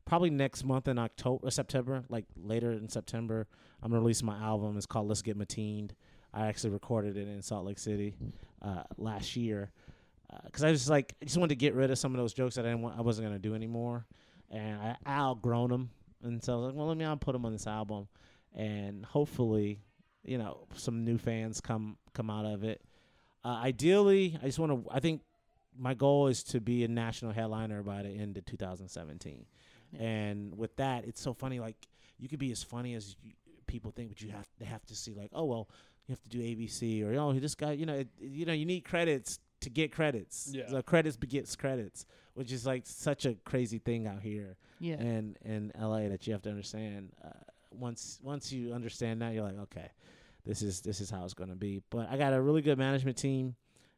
probably 0.04 0.30
next 0.30 0.64
month 0.64 0.88
in 0.88 0.98
October 0.98 1.46
or 1.46 1.50
September, 1.50 2.04
like 2.08 2.24
later 2.36 2.72
in 2.72 2.88
September, 2.88 3.46
I'm 3.82 3.90
gonna 3.90 4.00
release 4.00 4.22
my 4.22 4.38
album. 4.38 4.76
It's 4.76 4.86
called 4.86 5.08
Let's 5.08 5.22
Get 5.22 5.36
Mateened. 5.36 5.94
I 6.32 6.46
actually 6.46 6.70
recorded 6.70 7.16
it 7.16 7.28
in 7.28 7.42
Salt 7.42 7.64
Lake 7.64 7.78
City 7.78 8.14
uh, 8.62 8.82
last 8.96 9.36
year 9.36 9.72
because 10.44 10.64
I 10.64 10.70
was 10.70 10.88
like 10.90 11.14
I 11.22 11.24
just 11.24 11.36
wanted 11.36 11.50
to 11.50 11.56
get 11.56 11.74
rid 11.74 11.90
of 11.90 11.98
some 11.98 12.14
of 12.14 12.18
those 12.18 12.34
jokes 12.34 12.56
that 12.56 12.64
I 12.64 12.68
didn't 12.68 12.82
want, 12.82 12.98
I 12.98 13.02
wasn't 13.02 13.26
gonna 13.26 13.38
do 13.38 13.54
anymore, 13.54 14.06
and 14.50 14.80
I, 14.80 14.96
I 15.06 15.18
outgrown 15.18 15.70
them. 15.70 15.90
And 16.22 16.42
so 16.42 16.52
I 16.52 16.56
was 16.56 16.66
like, 16.66 16.74
well, 16.74 16.88
let 16.88 16.96
me 16.96 17.04
I'll 17.04 17.16
put 17.16 17.32
them 17.32 17.46
on 17.46 17.52
this 17.52 17.66
album, 17.66 18.08
and 18.54 19.04
hopefully, 19.04 19.80
you 20.24 20.38
know, 20.38 20.66
some 20.74 21.04
new 21.04 21.18
fans 21.18 21.60
come 21.60 21.96
come 22.12 22.30
out 22.30 22.44
of 22.44 22.64
it. 22.64 22.82
Uh, 23.44 23.60
ideally, 23.62 24.38
I 24.42 24.46
just 24.46 24.58
want 24.58 24.72
to. 24.72 24.90
I 24.90 25.00
think 25.00 25.22
my 25.78 25.94
goal 25.94 26.26
is 26.26 26.42
to 26.44 26.60
be 26.60 26.84
a 26.84 26.88
national 26.88 27.32
headliner 27.32 27.82
by 27.82 28.02
the 28.02 28.08
end 28.10 28.36
of 28.36 28.44
2017. 28.46 29.46
Yeah. 29.92 30.02
And 30.02 30.56
with 30.58 30.76
that, 30.76 31.04
it's 31.04 31.20
so 31.20 31.32
funny. 31.32 31.60
Like 31.60 31.76
you 32.18 32.28
could 32.28 32.38
be 32.38 32.50
as 32.50 32.62
funny 32.62 32.94
as 32.94 33.16
you, 33.22 33.32
people 33.66 33.90
think, 33.90 34.08
but 34.10 34.20
you 34.20 34.30
have 34.30 34.46
they 34.58 34.64
have 34.66 34.84
to 34.86 34.94
see 34.96 35.14
like, 35.14 35.30
oh 35.32 35.44
well, 35.44 35.68
you 36.06 36.12
have 36.12 36.22
to 36.22 36.28
do 36.28 36.40
ABC 36.40 37.04
or 37.06 37.18
oh 37.18 37.32
this 37.38 37.54
guy, 37.54 37.72
you 37.72 37.86
know, 37.86 37.94
it, 37.94 38.08
you 38.20 38.44
know, 38.44 38.52
you 38.52 38.66
need 38.66 38.80
credits 38.84 39.38
to 39.60 39.70
get 39.70 39.92
credits. 39.92 40.50
Yeah. 40.52 40.68
So 40.68 40.82
credits 40.82 41.16
begets 41.16 41.54
credits, 41.56 42.06
which 42.34 42.52
is 42.52 42.66
like 42.66 42.82
such 42.86 43.24
a 43.26 43.34
crazy 43.44 43.78
thing 43.78 44.06
out 44.06 44.20
here 44.22 44.56
Yeah. 44.80 44.94
and 44.96 45.36
in 45.44 45.72
LA 45.78 46.08
that 46.08 46.26
you 46.26 46.32
have 46.32 46.42
to 46.42 46.50
understand. 46.50 47.10
Uh, 47.24 47.30
once 47.70 48.18
once 48.22 48.52
you 48.52 48.72
understand 48.72 49.22
that, 49.22 49.34
you're 49.34 49.44
like, 49.44 49.58
okay, 49.58 49.90
this 50.44 50.62
is 50.62 50.80
this 50.80 51.00
is 51.00 51.10
how 51.10 51.24
it's 51.24 51.34
going 51.34 51.50
to 51.50 51.56
be. 51.56 51.82
But 51.90 52.08
I 52.10 52.16
got 52.16 52.32
a 52.32 52.40
really 52.40 52.62
good 52.62 52.78
management 52.78 53.16
team 53.16 53.54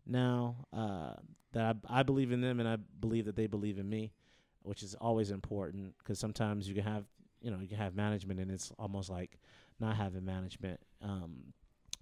now 0.07 0.57
uh, 0.73 1.13
that 1.53 1.77
I, 1.89 2.01
I 2.01 2.03
believe 2.03 2.33
in 2.33 2.41
them 2.41 2.61
and 2.61 2.69
I 2.69 2.77
believe 2.77 3.27
that 3.27 3.37
they 3.37 3.47
believe 3.47 3.79
in 3.79 3.89
me, 3.89 4.13
which 4.63 4.83
is 4.83 4.95
always 4.95 5.31
important 5.31 5.95
because 5.99 6.19
sometimes 6.19 6.69
you 6.69 6.75
can 6.75 6.85
have 6.85 7.05
you 7.41 7.51
know 7.51 7.59
you 7.61 7.69
can 7.69 7.79
have 7.79 7.95
management 7.95 8.39
and 8.41 8.51
it's 8.51 8.71
almost 8.79 9.09
like 9.11 9.39
not 9.79 9.97
having 9.97 10.25
management. 10.25 10.79
Um, 11.03 11.53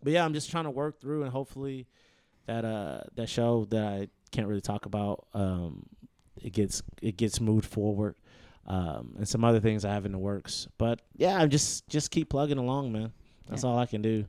but 0.03 0.13
yeah, 0.13 0.25
I'm 0.25 0.33
just 0.33 0.51
trying 0.51 0.65
to 0.65 0.71
work 0.71 1.01
through 1.01 1.23
and 1.23 1.33
hopefully 1.33 1.87
that 2.47 2.65
uh 2.65 3.03
that 3.15 3.29
show 3.29 3.67
that 3.71 3.85
I 3.85 4.09
can't 4.33 4.47
really 4.49 4.61
talk 4.61 4.87
about 4.87 5.27
um 5.35 5.87
it 6.43 6.53
gets 6.53 6.83
it 7.03 7.17
gets 7.17 7.41
moved 7.41 7.67
forward. 7.67 8.15
Um, 8.67 9.15
and 9.17 9.27
some 9.27 9.45
other 9.45 9.61
things 9.61 9.87
I 9.87 9.95
have 9.95 10.05
in 10.05 10.13
the 10.13 10.19
works. 10.19 10.69
But 10.77 11.01
yeah, 11.17 11.39
I'm 11.39 11.49
just 11.49 11.89
just 11.89 12.11
keep 12.11 12.29
plugging 12.29 12.59
along, 12.59 12.93
man. 12.93 13.13
That's 13.47 13.65
Yeah. 13.65 13.71
all 13.71 13.79
I 13.79 13.87
can 13.87 14.03
do. 14.03 14.27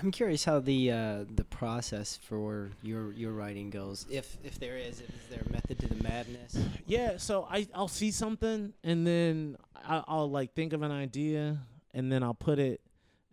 I'm 0.00 0.10
curious 0.10 0.44
how 0.44 0.60
the 0.60 0.92
uh, 0.92 1.24
the 1.34 1.44
process 1.44 2.16
for 2.16 2.70
your 2.82 3.12
your 3.12 3.32
writing 3.32 3.70
goes. 3.70 4.06
If 4.10 4.38
if 4.44 4.58
there 4.58 4.76
is, 4.76 5.00
is 5.00 5.08
there 5.30 5.42
a 5.48 5.52
method 5.52 5.78
to 5.80 5.88
the 5.88 6.02
madness? 6.02 6.56
Yeah, 6.86 7.16
so 7.16 7.46
I 7.50 7.66
I'll 7.74 7.88
see 7.88 8.10
something 8.10 8.72
and 8.84 9.06
then 9.06 9.56
I, 9.74 10.02
I'll 10.06 10.30
like 10.30 10.54
think 10.54 10.72
of 10.72 10.82
an 10.82 10.92
idea 10.92 11.58
and 11.94 12.12
then 12.12 12.22
I'll 12.22 12.34
put 12.34 12.58
it 12.58 12.80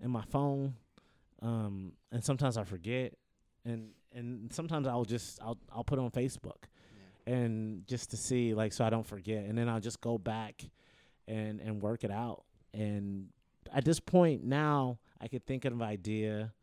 in 0.04 0.12
my 0.12 0.24
phone, 0.24 0.76
um, 1.42 1.94
and 2.12 2.24
sometimes 2.24 2.58
I 2.58 2.64
forget, 2.64 3.14
and 3.64 3.90
and 4.14 4.52
sometimes 4.52 4.88
I'll 4.88 5.06
just 5.06 5.42
I'll 5.42 5.58
I'll 5.74 5.84
put 5.84 6.00
it 6.00 6.02
on 6.02 6.12
Facebook, 6.12 6.66
and 7.28 7.86
just 7.88 8.12
to 8.12 8.18
see 8.18 8.54
like 8.54 8.74
so 8.74 8.86
I 8.86 8.90
don't 8.90 9.06
forget, 9.06 9.46
and 9.46 9.58
then 9.58 9.70
I'll 9.70 9.80
just 9.80 10.02
go 10.02 10.18
back, 10.18 10.64
and 11.28 11.60
and 11.60 11.82
work 11.82 12.04
it 12.04 12.12
out, 12.12 12.44
and 12.74 13.28
at 13.74 13.86
this 13.86 14.00
point 14.00 14.44
now 14.44 15.00
I 15.22 15.28
could 15.28 15.46
think 15.46 15.66
of 15.66 15.74
an 15.74 15.82
idea. 15.82 16.54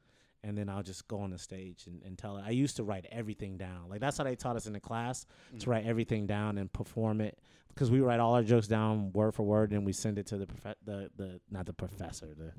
And 0.44 0.58
then 0.58 0.68
I'll 0.68 0.82
just 0.82 1.06
go 1.06 1.20
on 1.20 1.30
the 1.30 1.38
stage 1.38 1.84
and, 1.86 2.02
and 2.02 2.18
tell 2.18 2.36
it. 2.36 2.42
I 2.44 2.50
used 2.50 2.74
to 2.76 2.82
write 2.82 3.06
everything 3.12 3.56
down. 3.56 3.88
Like 3.88 4.00
that's 4.00 4.18
how 4.18 4.24
they 4.24 4.34
taught 4.34 4.56
us 4.56 4.66
in 4.66 4.72
the 4.72 4.80
class 4.80 5.24
to 5.60 5.70
write 5.70 5.86
everything 5.86 6.26
down 6.26 6.58
and 6.58 6.72
perform 6.72 7.20
it 7.20 7.38
because 7.68 7.90
we 7.90 8.00
write 8.00 8.20
all 8.20 8.34
our 8.34 8.42
jokes 8.42 8.66
down 8.66 9.12
word 9.12 9.34
for 9.34 9.44
word 9.44 9.72
and 9.72 9.84
we 9.86 9.92
send 9.92 10.18
it 10.18 10.26
to 10.26 10.36
the 10.36 10.46
prof- 10.46 10.76
the 10.84 11.10
the 11.16 11.40
not 11.50 11.64
the 11.66 11.72
professor 11.72 12.28
the 12.36 12.52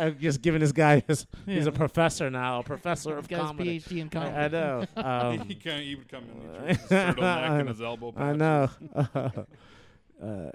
I'm 0.00 0.18
just 0.20 0.40
giving 0.40 0.60
this 0.60 0.72
guy 0.72 1.02
his, 1.06 1.26
he's 1.46 1.66
a 1.66 1.72
professor 1.72 2.30
now 2.30 2.60
a 2.60 2.62
professor 2.62 3.18
of 3.18 3.28
comedy 3.28 3.80
PhD 3.80 4.00
in 4.00 4.08
comedy. 4.08 4.34
I, 4.34 4.44
I 4.44 4.48
know 4.48 4.84
um, 4.96 5.40
he 5.48 5.54
can't 5.54 5.82
even 5.82 6.04
come 6.04 6.24
in 6.24 6.52
with 6.52 6.68
his 6.68 6.78
turtleneck 6.88 7.60
and 7.60 7.68
his 7.68 7.82
elbow 7.82 8.14
I 8.16 8.32
patches. 8.32 8.38
know 8.38 9.46
uh, 10.22 10.50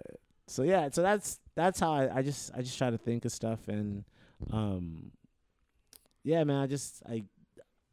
so 0.47 0.63
yeah 0.63 0.89
so 0.91 1.01
that's 1.01 1.39
that's 1.55 1.79
how 1.79 1.91
I, 1.93 2.17
I 2.17 2.21
just 2.21 2.51
I 2.55 2.61
just 2.61 2.77
try 2.77 2.89
to 2.89 2.97
think 2.97 3.25
of 3.25 3.31
stuff 3.31 3.67
and 3.67 4.03
um 4.51 5.11
yeah 6.23 6.43
man 6.43 6.57
I 6.57 6.67
just 6.67 7.03
I 7.07 7.23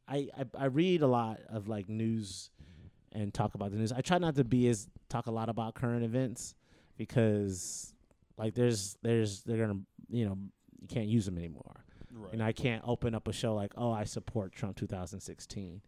I, 0.08 0.28
I 0.36 0.44
I 0.58 0.64
read 0.66 1.02
a 1.02 1.06
lot 1.06 1.40
of 1.48 1.68
like 1.68 1.88
news 1.88 2.50
and 3.12 3.32
talk 3.32 3.54
about 3.54 3.70
the 3.70 3.76
news. 3.76 3.92
I 3.92 4.00
try 4.00 4.18
not 4.18 4.36
to 4.36 4.44
be 4.44 4.68
as 4.68 4.88
talk 5.08 5.26
a 5.26 5.30
lot 5.30 5.48
about 5.48 5.74
current 5.74 6.04
events 6.04 6.54
because 6.96 7.92
like 8.36 8.54
there's 8.54 8.96
there's 9.02 9.42
they're 9.42 9.66
gonna 9.66 9.80
you 10.08 10.26
know 10.26 10.38
you 10.80 10.88
can't 10.88 11.06
use 11.06 11.26
them 11.26 11.38
anymore. 11.38 11.84
Right. 12.10 12.32
And 12.32 12.42
I 12.42 12.52
can't 12.52 12.82
open 12.86 13.14
up 13.14 13.28
a 13.28 13.32
show 13.32 13.54
like 13.54 13.72
oh 13.76 13.92
I 13.92 14.04
support 14.04 14.52
Trump 14.52 14.76
2016, 14.76 15.82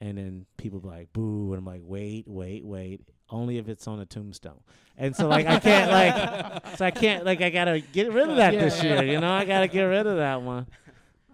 and 0.00 0.18
then 0.18 0.46
people 0.56 0.80
be 0.80 0.88
like 0.88 1.12
boo 1.12 1.52
and 1.52 1.58
I'm 1.58 1.66
like 1.66 1.82
wait 1.84 2.26
wait 2.26 2.64
wait 2.64 3.02
only 3.30 3.58
if 3.58 3.68
it's 3.68 3.86
on 3.88 4.00
a 4.00 4.06
tombstone. 4.06 4.60
And 4.96 5.14
so 5.16 5.28
like 5.28 5.46
I 5.46 5.58
can't 5.60 5.90
like 5.90 6.66
so 6.76 6.84
I 6.84 6.90
can't 6.90 7.24
like 7.24 7.40
I 7.40 7.50
gotta 7.50 7.80
get 7.80 8.12
rid 8.12 8.28
of 8.28 8.36
that 8.36 8.54
Yeah. 8.54 8.60
this 8.60 8.82
year. 8.82 9.02
You 9.02 9.20
know 9.20 9.32
I 9.32 9.44
gotta 9.44 9.68
get 9.68 9.82
rid 9.84 10.06
of 10.06 10.16
that 10.18 10.42
one. 10.42 10.66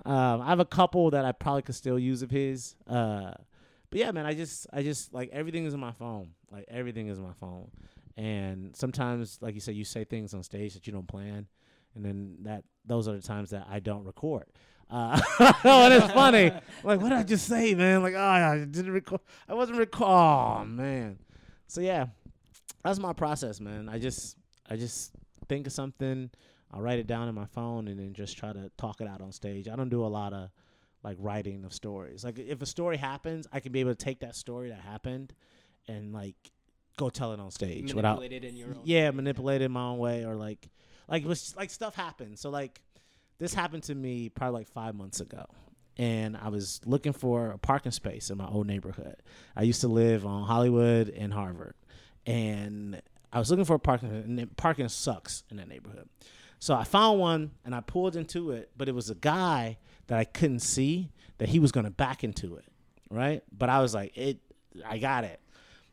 Um, 0.05 0.41
I 0.41 0.47
have 0.47 0.61
a 0.61 0.65
couple 0.65 1.11
that 1.11 1.25
I 1.25 1.33
probably 1.33 1.63
could 1.63 1.75
still 1.75 1.99
use 1.99 2.23
of 2.23 2.31
his. 2.31 2.77
Uh, 2.87 3.33
but 3.91 3.99
yeah, 3.99 4.13
man, 4.13 4.25
I 4.27 4.35
just 4.35 4.67
I 4.73 4.83
just 4.83 5.13
like 5.13 5.31
everything 5.33 5.65
is 5.65 5.75
in 5.75 5.81
my 5.81 5.93
phone. 5.93 6.31
Like 6.51 6.67
everything 6.69 7.09
is 7.09 7.19
in 7.19 7.25
my 7.25 7.33
phone. 7.41 7.71
And 8.17 8.75
sometimes, 8.77 9.39
like 9.43 9.55
you 9.55 9.61
said, 9.61 9.75
you 9.75 9.85
say 9.85 10.05
things 10.05 10.33
on 10.33 10.43
stage 10.43 10.75
that 10.75 10.87
you 10.87 10.93
don't 10.93 11.07
plan, 11.09 11.47
and 11.95 12.05
then 12.05 12.37
that 12.43 12.65
those 12.85 13.09
are 13.09 13.13
the 13.17 13.21
times 13.21 13.51
that 13.51 13.67
I 13.69 13.81
don't 13.81 14.05
record. 14.05 14.45
Uh, 14.89 15.21
and 15.65 15.93
it's 15.93 16.13
funny. 16.13 16.51
Like, 16.85 17.01
what 17.01 17.09
did 17.11 17.19
I 17.19 17.25
just 17.25 17.47
say, 17.47 17.75
man? 17.75 18.03
Like, 18.03 18.15
oh, 18.15 18.21
I 18.21 18.59
didn't 18.59 18.93
record. 18.93 19.21
I 19.49 19.55
wasn't 19.55 19.79
record. 19.79 20.09
Oh, 20.09 20.65
man. 20.65 21.19
So 21.69 21.81
yeah, 21.81 22.07
that's 22.83 22.99
my 22.99 23.13
process, 23.13 23.61
man. 23.61 23.89
I 23.89 23.99
just 23.99 24.37
I 24.69 24.77
just 24.77 25.13
think 25.49 25.67
of 25.67 25.73
something. 25.73 26.31
I'll 26.73 26.81
write 26.83 26.99
it 26.99 27.07
down 27.07 27.29
in 27.29 27.35
my 27.35 27.47
phone 27.47 27.89
and 27.89 27.99
then 27.99 28.13
just 28.13 28.37
try 28.37 28.53
to 28.53 28.71
talk 28.77 29.01
it 29.01 29.07
out 29.09 29.21
on 29.21 29.33
stage. 29.33 29.69
I 29.69 29.77
don't 29.77 29.89
do 29.89 30.05
a 30.05 30.09
lot 30.09 30.33
of 30.33 30.51
like 31.03 31.17
writing 31.21 31.65
of 31.65 31.73
stories. 31.73 32.25
Like 32.25 32.39
if 32.39 32.61
a 32.63 32.67
story 32.67 32.97
happens, 32.97 33.47
I 33.53 33.61
can 33.61 33.73
be 33.73 33.81
able 33.81 33.93
to 33.93 34.05
take 34.05 34.21
that 34.21 34.35
story 34.35 34.71
that 34.71 34.81
happened 34.81 35.33
and 35.87 36.13
like 36.13 36.35
go 36.99 37.09
tell 37.11 37.33
it 37.33 37.41
on 37.41 37.51
stage 37.51 37.95
without 37.95 38.17
Manipulate 38.17 38.45
it 38.45 38.49
in 38.49 38.57
your 38.57 38.69
own. 38.71 38.81
yeah, 38.85 39.11
manipulate 39.11 39.63
it 39.63 39.69
my 39.71 39.83
own 39.89 39.99
way 39.99 40.25
or 40.25 40.35
like 40.35 40.69
like 41.09 41.23
it 41.23 41.29
was 41.29 41.55
like 41.57 41.71
stuff 41.71 41.95
happened. 41.95 42.39
So 42.39 42.51
like 42.51 42.81
this 43.39 43.55
happened 43.55 43.85
to 43.85 43.95
me 43.95 44.29
probably 44.29 44.61
like 44.61 44.69
five 44.69 44.95
months 44.95 45.21
ago. 45.21 45.45
And 45.99 46.37
I 46.37 46.49
was 46.49 46.81
looking 46.85 47.13
for 47.13 47.51
a 47.51 47.59
parking 47.59 47.93
space 47.93 48.31
in 48.31 48.37
my 48.39 48.47
old 48.47 48.67
neighborhood. 48.67 49.17
I 49.55 49.63
used 49.63 49.81
to 49.81 49.89
live 49.89 50.27
on 50.27 50.45
Hollywood 50.45 51.09
and 51.09 51.33
Harvard. 51.33 51.75
And 52.27 53.01
I 53.33 53.39
was 53.39 53.51
looking 53.51 53.65
for 53.65 53.75
a 53.75 53.79
parking 53.79 54.11
and 54.11 54.57
parking 54.57 54.89
sucks 54.89 55.45
in 55.51 55.57
that 55.57 55.69
neighborhood. 55.69 56.09
So 56.59 56.75
I 56.75 56.85
found 56.85 57.21
one 57.21 57.53
and 57.65 57.75
I 57.75 57.81
pulled 57.81 58.17
into 58.17 58.51
it, 58.51 58.71
but 58.77 58.89
it 58.89 58.95
was 58.95 59.11
a 59.11 59.15
guy 59.15 59.79
that 60.07 60.19
I 60.19 60.25
couldn't 60.25 60.61
see 60.61 61.11
that 61.39 61.49
he 61.49 61.59
was 61.59 61.73
going 61.73 61.85
to 61.85 61.91
back 61.91 62.25
into 62.25 62.57
it, 62.57 62.65
right? 63.11 63.43
But 63.57 63.69
I 63.69 63.81
was 63.81 63.95
like, 63.95 64.17
it 64.17 64.39
I 64.85 64.99
got 64.99 65.25
it. 65.25 65.41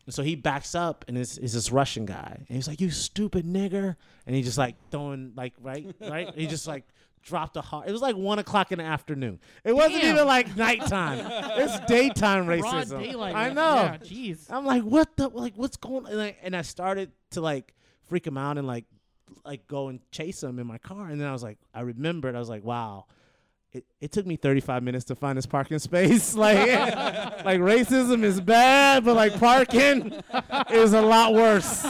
And 0.06 0.14
so 0.14 0.22
he 0.22 0.36
backs 0.36 0.76
up 0.76 1.06
and 1.08 1.18
it's, 1.18 1.38
it's 1.38 1.54
this 1.54 1.72
Russian 1.72 2.06
guy. 2.06 2.36
And 2.38 2.56
he's 2.56 2.68
like, 2.68 2.82
You 2.82 2.92
stupid 2.92 3.46
nigger. 3.46 3.96
And 4.26 4.36
he 4.36 4.44
just 4.44 4.58
like 4.58 4.76
throwing 4.92 5.34
like 5.36 5.54
right, 5.62 5.94
right? 6.02 6.34
He 6.36 6.48
just 6.48 6.68
like 6.68 6.84
dropped 7.24 7.58
a 7.58 7.62
heart. 7.62 7.88
It 7.88 7.92
was 7.92 8.02
like 8.02 8.16
one 8.16 8.40
o'clock 8.40 8.72
in 8.72 8.78
the 8.80 8.84
afternoon. 8.84 9.40
It 9.64 9.74
wasn't 9.76 10.02
Damn. 10.02 10.16
even 10.16 10.28
like 10.28 10.56
nighttime. 10.56 11.20
it's 11.58 11.80
daytime 11.88 12.46
Broad 12.46 12.60
racism. 12.60 13.04
daylight. 13.04 13.36
I 13.36 13.50
know. 13.54 13.98
Jeez. 14.04 14.46
I'm 14.50 14.66
like, 14.66 14.84
what 14.84 15.16
the 15.18 15.30
like 15.30 15.54
what's 15.56 15.78
going 15.78 16.06
and 16.08 16.22
I, 16.22 16.36
and 16.44 16.56
I 16.56 16.62
started 16.62 17.12
to 17.32 17.42
like 17.42 17.74
freak 18.08 18.28
him 18.28 18.38
out 18.38 18.58
and 18.58 18.68
like 18.68 18.86
like 19.46 19.68
go 19.68 19.88
and 19.88 20.00
chase 20.12 20.44
him 20.44 20.60
in 20.60 20.68
my 20.68 20.78
car 20.78 21.08
and 21.08 21.20
then 21.20 21.28
I 21.28 21.32
was 21.34 21.44
like 21.44 21.58
I 21.74 21.82
remembered 21.82 22.36
I 22.36 22.40
was 22.40 22.50
like, 22.50 22.64
wow. 22.64 23.06
It, 23.72 23.86
it 24.00 24.12
took 24.12 24.28
me 24.28 24.36
35 24.36 24.84
minutes 24.84 25.06
to 25.06 25.16
find 25.16 25.36
this 25.36 25.48
parking 25.48 25.80
space. 25.80 26.36
Like 26.36 26.68
like 27.44 27.60
racism 27.60 28.24
is 28.24 28.40
bad, 28.40 29.04
but 29.04 29.16
like 29.16 29.40
parking 29.40 30.22
is 30.70 30.94
a 30.94 31.02
lot 31.02 31.34
worse 31.34 31.84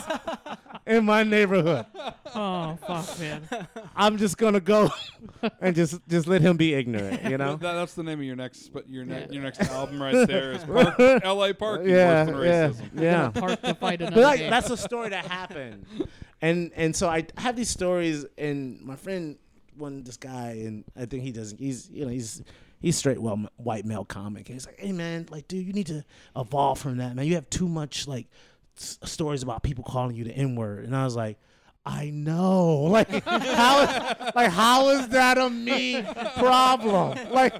in 0.86 1.06
my 1.06 1.24
neighborhood. 1.24 1.86
Oh 2.36 2.76
fuck, 2.88 3.20
man. 3.20 3.48
I'm 3.96 4.18
just 4.18 4.40
gonna 4.40 4.60
go 4.60 4.90
and 5.62 5.76
just 5.76 6.00
just 6.08 6.26
let 6.26 6.42
him 6.42 6.58
be 6.58 6.74
ignorant, 6.74 7.22
you 7.30 7.38
know? 7.38 7.58
That, 7.58 7.74
that's 7.74 7.94
the 7.94 8.02
name 8.02 8.18
of 8.20 8.26
your 8.26 8.36
next, 8.36 8.70
but 8.70 8.90
your 8.90 9.06
ne- 9.06 9.20
Yeah. 9.22 9.28
your 9.30 9.44
next 9.44 9.62
album 9.70 10.02
right 10.02 10.28
there 10.28 10.54
is 10.54 10.64
Park, 10.64 11.00
L.A. 11.24 11.54
Parking 11.54 11.90
yeah, 11.90 12.26
Worse 12.26 12.28
Than 12.36 12.44
yeah, 12.44 12.70
Racism. 12.70 13.00
yeah. 13.00 13.30
Park 13.30 13.62
the 13.62 13.76
fight 13.76 14.02
another 14.02 14.16
but 14.16 14.24
like 14.24 14.40
day. 14.40 14.50
that's 14.50 14.72
a 14.72 14.78
story 14.78 15.10
that 15.10 15.26
happened 15.26 15.86
and 16.42 16.72
and 16.76 16.96
so 16.96 17.08
i 17.08 17.24
have 17.38 17.56
these 17.56 17.70
stories 17.70 18.26
and 18.40 18.82
my 18.82 18.96
friend 18.96 19.38
one 19.78 20.04
this 20.04 20.18
guy 20.18 20.52
and 20.66 20.84
i 20.98 21.06
think 21.06 21.22
he 21.22 21.32
doesn't 21.32 21.60
he's 21.60 21.88
you 21.92 22.04
know 22.04 22.10
he's 22.12 22.42
he's 22.82 22.96
straight 22.98 23.22
well 23.22 23.46
white 23.58 23.86
male 23.86 24.06
comic 24.06 24.48
and 24.50 24.56
he's 24.56 24.66
like 24.66 24.80
hey 24.80 24.92
man 24.92 25.28
like 25.30 25.48
dude 25.48 25.68
you 25.68 25.74
need 25.74 25.88
to 25.88 26.04
evolve 26.36 26.80
from 26.80 26.98
that 26.98 27.16
man 27.16 27.28
you 27.28 27.36
have 27.36 27.48
too 27.52 27.68
much 27.68 28.08
like 28.08 28.26
s- 28.78 29.00
stories 29.04 29.44
about 29.44 29.64
people 29.64 29.84
calling 29.84 30.16
you 30.16 30.24
the 30.24 30.32
n-word 30.32 30.86
and 30.86 30.96
i 30.96 31.04
was 31.04 31.16
like 31.16 31.38
I 31.86 32.12
know. 32.12 32.84
Like 32.90 33.10
how 33.26 33.82
is, 33.82 34.34
like 34.36 34.50
how 34.52 34.90
is 34.92 35.10
that 35.10 35.38
a 35.38 35.50
me 35.50 36.02
problem? 36.38 37.18
Like 37.32 37.54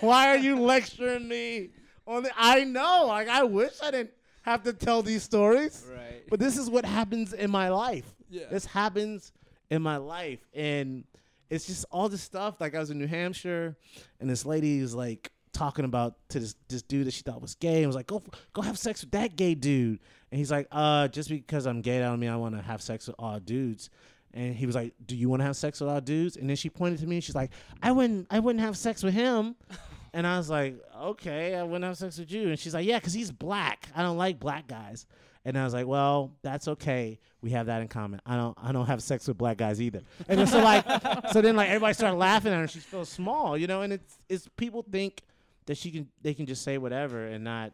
why 0.00 0.28
are 0.28 0.38
you 0.38 0.58
lecturing 0.58 1.28
me 1.28 1.68
on 2.06 2.22
the 2.22 2.30
I 2.38 2.64
know. 2.64 3.04
Like 3.06 3.28
I 3.28 3.44
wish 3.44 3.74
I 3.82 3.90
didn't 3.90 4.12
have 4.42 4.62
to 4.62 4.72
tell 4.72 5.02
these 5.02 5.22
stories. 5.22 5.84
Right. 5.94 6.22
But 6.30 6.40
this 6.40 6.56
is 6.56 6.70
what 6.70 6.86
happens 6.86 7.34
in 7.34 7.50
my 7.50 7.68
life. 7.68 8.06
Yeah. 8.30 8.44
This 8.50 8.64
happens 8.64 9.32
in 9.68 9.82
my 9.82 9.98
life. 9.98 10.40
And 10.54 11.04
it's 11.50 11.66
just 11.66 11.84
all 11.90 12.08
this 12.08 12.22
stuff. 12.22 12.60
Like 12.60 12.74
I 12.74 12.78
was 12.78 12.88
in 12.90 12.98
New 12.98 13.06
Hampshire 13.06 13.76
and 14.20 14.30
this 14.30 14.46
lady 14.46 14.80
was 14.80 14.94
like 14.94 15.32
talking 15.52 15.84
about 15.84 16.16
to 16.30 16.40
this 16.40 16.54
this 16.68 16.80
dude 16.80 17.06
that 17.06 17.12
she 17.12 17.22
thought 17.22 17.42
was 17.42 17.54
gay 17.56 17.78
and 17.78 17.86
was 17.88 17.96
like, 17.96 18.06
Go 18.06 18.22
go 18.54 18.62
have 18.62 18.78
sex 18.78 19.02
with 19.02 19.10
that 19.10 19.36
gay 19.36 19.54
dude. 19.54 19.98
And 20.36 20.38
he's 20.38 20.50
like, 20.50 20.68
uh, 20.70 21.08
just 21.08 21.30
because 21.30 21.64
I'm 21.64 21.80
gay, 21.80 21.98
that 21.98 22.04
don't 22.04 22.20
mean 22.20 22.28
I 22.28 22.36
wanna 22.36 22.60
have 22.60 22.82
sex 22.82 23.06
with 23.06 23.16
all 23.18 23.40
dudes. 23.40 23.88
And 24.34 24.54
he 24.54 24.66
was 24.66 24.74
like, 24.74 24.92
"Do 25.06 25.16
you 25.16 25.30
want 25.30 25.40
to 25.40 25.46
have 25.46 25.56
sex 25.56 25.80
with 25.80 25.88
all 25.88 25.98
dudes?" 26.02 26.36
And 26.36 26.46
then 26.46 26.56
she 26.56 26.68
pointed 26.68 27.00
to 27.00 27.06
me 27.06 27.16
and 27.16 27.24
she's 27.24 27.34
like, 27.34 27.52
"I 27.82 27.90
wouldn't, 27.90 28.26
I 28.30 28.40
wouldn't 28.40 28.62
have 28.62 28.76
sex 28.76 29.02
with 29.02 29.14
him." 29.14 29.56
And 30.12 30.26
I 30.26 30.36
was 30.36 30.50
like, 30.50 30.78
"Okay, 30.94 31.54
I 31.54 31.62
wouldn't 31.62 31.84
have 31.84 31.96
sex 31.96 32.18
with 32.18 32.30
you." 32.30 32.48
And 32.50 32.58
she's 32.58 32.74
like, 32.74 32.86
"Yeah, 32.86 32.98
because 32.98 33.14
he's 33.14 33.30
black. 33.30 33.88
I 33.94 34.02
don't 34.02 34.18
like 34.18 34.38
black 34.38 34.66
guys." 34.66 35.06
And 35.46 35.56
I 35.58 35.64
was 35.64 35.72
like, 35.72 35.86
"Well, 35.86 36.32
that's 36.42 36.68
okay. 36.68 37.18
We 37.40 37.50
have 37.52 37.66
that 37.66 37.80
in 37.80 37.88
common. 37.88 38.20
I 38.26 38.36
don't, 38.36 38.56
I 38.62 38.72
don't 38.72 38.86
have 38.86 39.02
sex 39.02 39.26
with 39.28 39.38
black 39.38 39.56
guys 39.56 39.80
either." 39.80 40.02
And 40.28 40.38
then 40.38 40.46
so 40.46 40.58
like, 40.62 40.84
so 41.32 41.40
then 41.40 41.56
like 41.56 41.68
everybody 41.68 41.94
started 41.94 42.16
laughing 42.16 42.52
at 42.52 42.60
her. 42.60 42.68
She 42.68 42.80
feels 42.80 43.08
small, 43.08 43.56
you 43.56 43.66
know. 43.66 43.80
And 43.82 43.94
it's, 43.94 44.18
it's 44.28 44.48
people 44.56 44.84
think 44.90 45.22
that 45.66 45.76
she 45.78 45.90
can, 45.90 46.08
they 46.22 46.34
can 46.34 46.46
just 46.46 46.62
say 46.62 46.78
whatever 46.78 47.26
and 47.26 47.42
not 47.44 47.72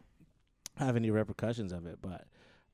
have 0.77 0.95
any 0.95 1.11
repercussions 1.11 1.71
of 1.71 1.85
it. 1.85 1.99
But, 2.01 2.25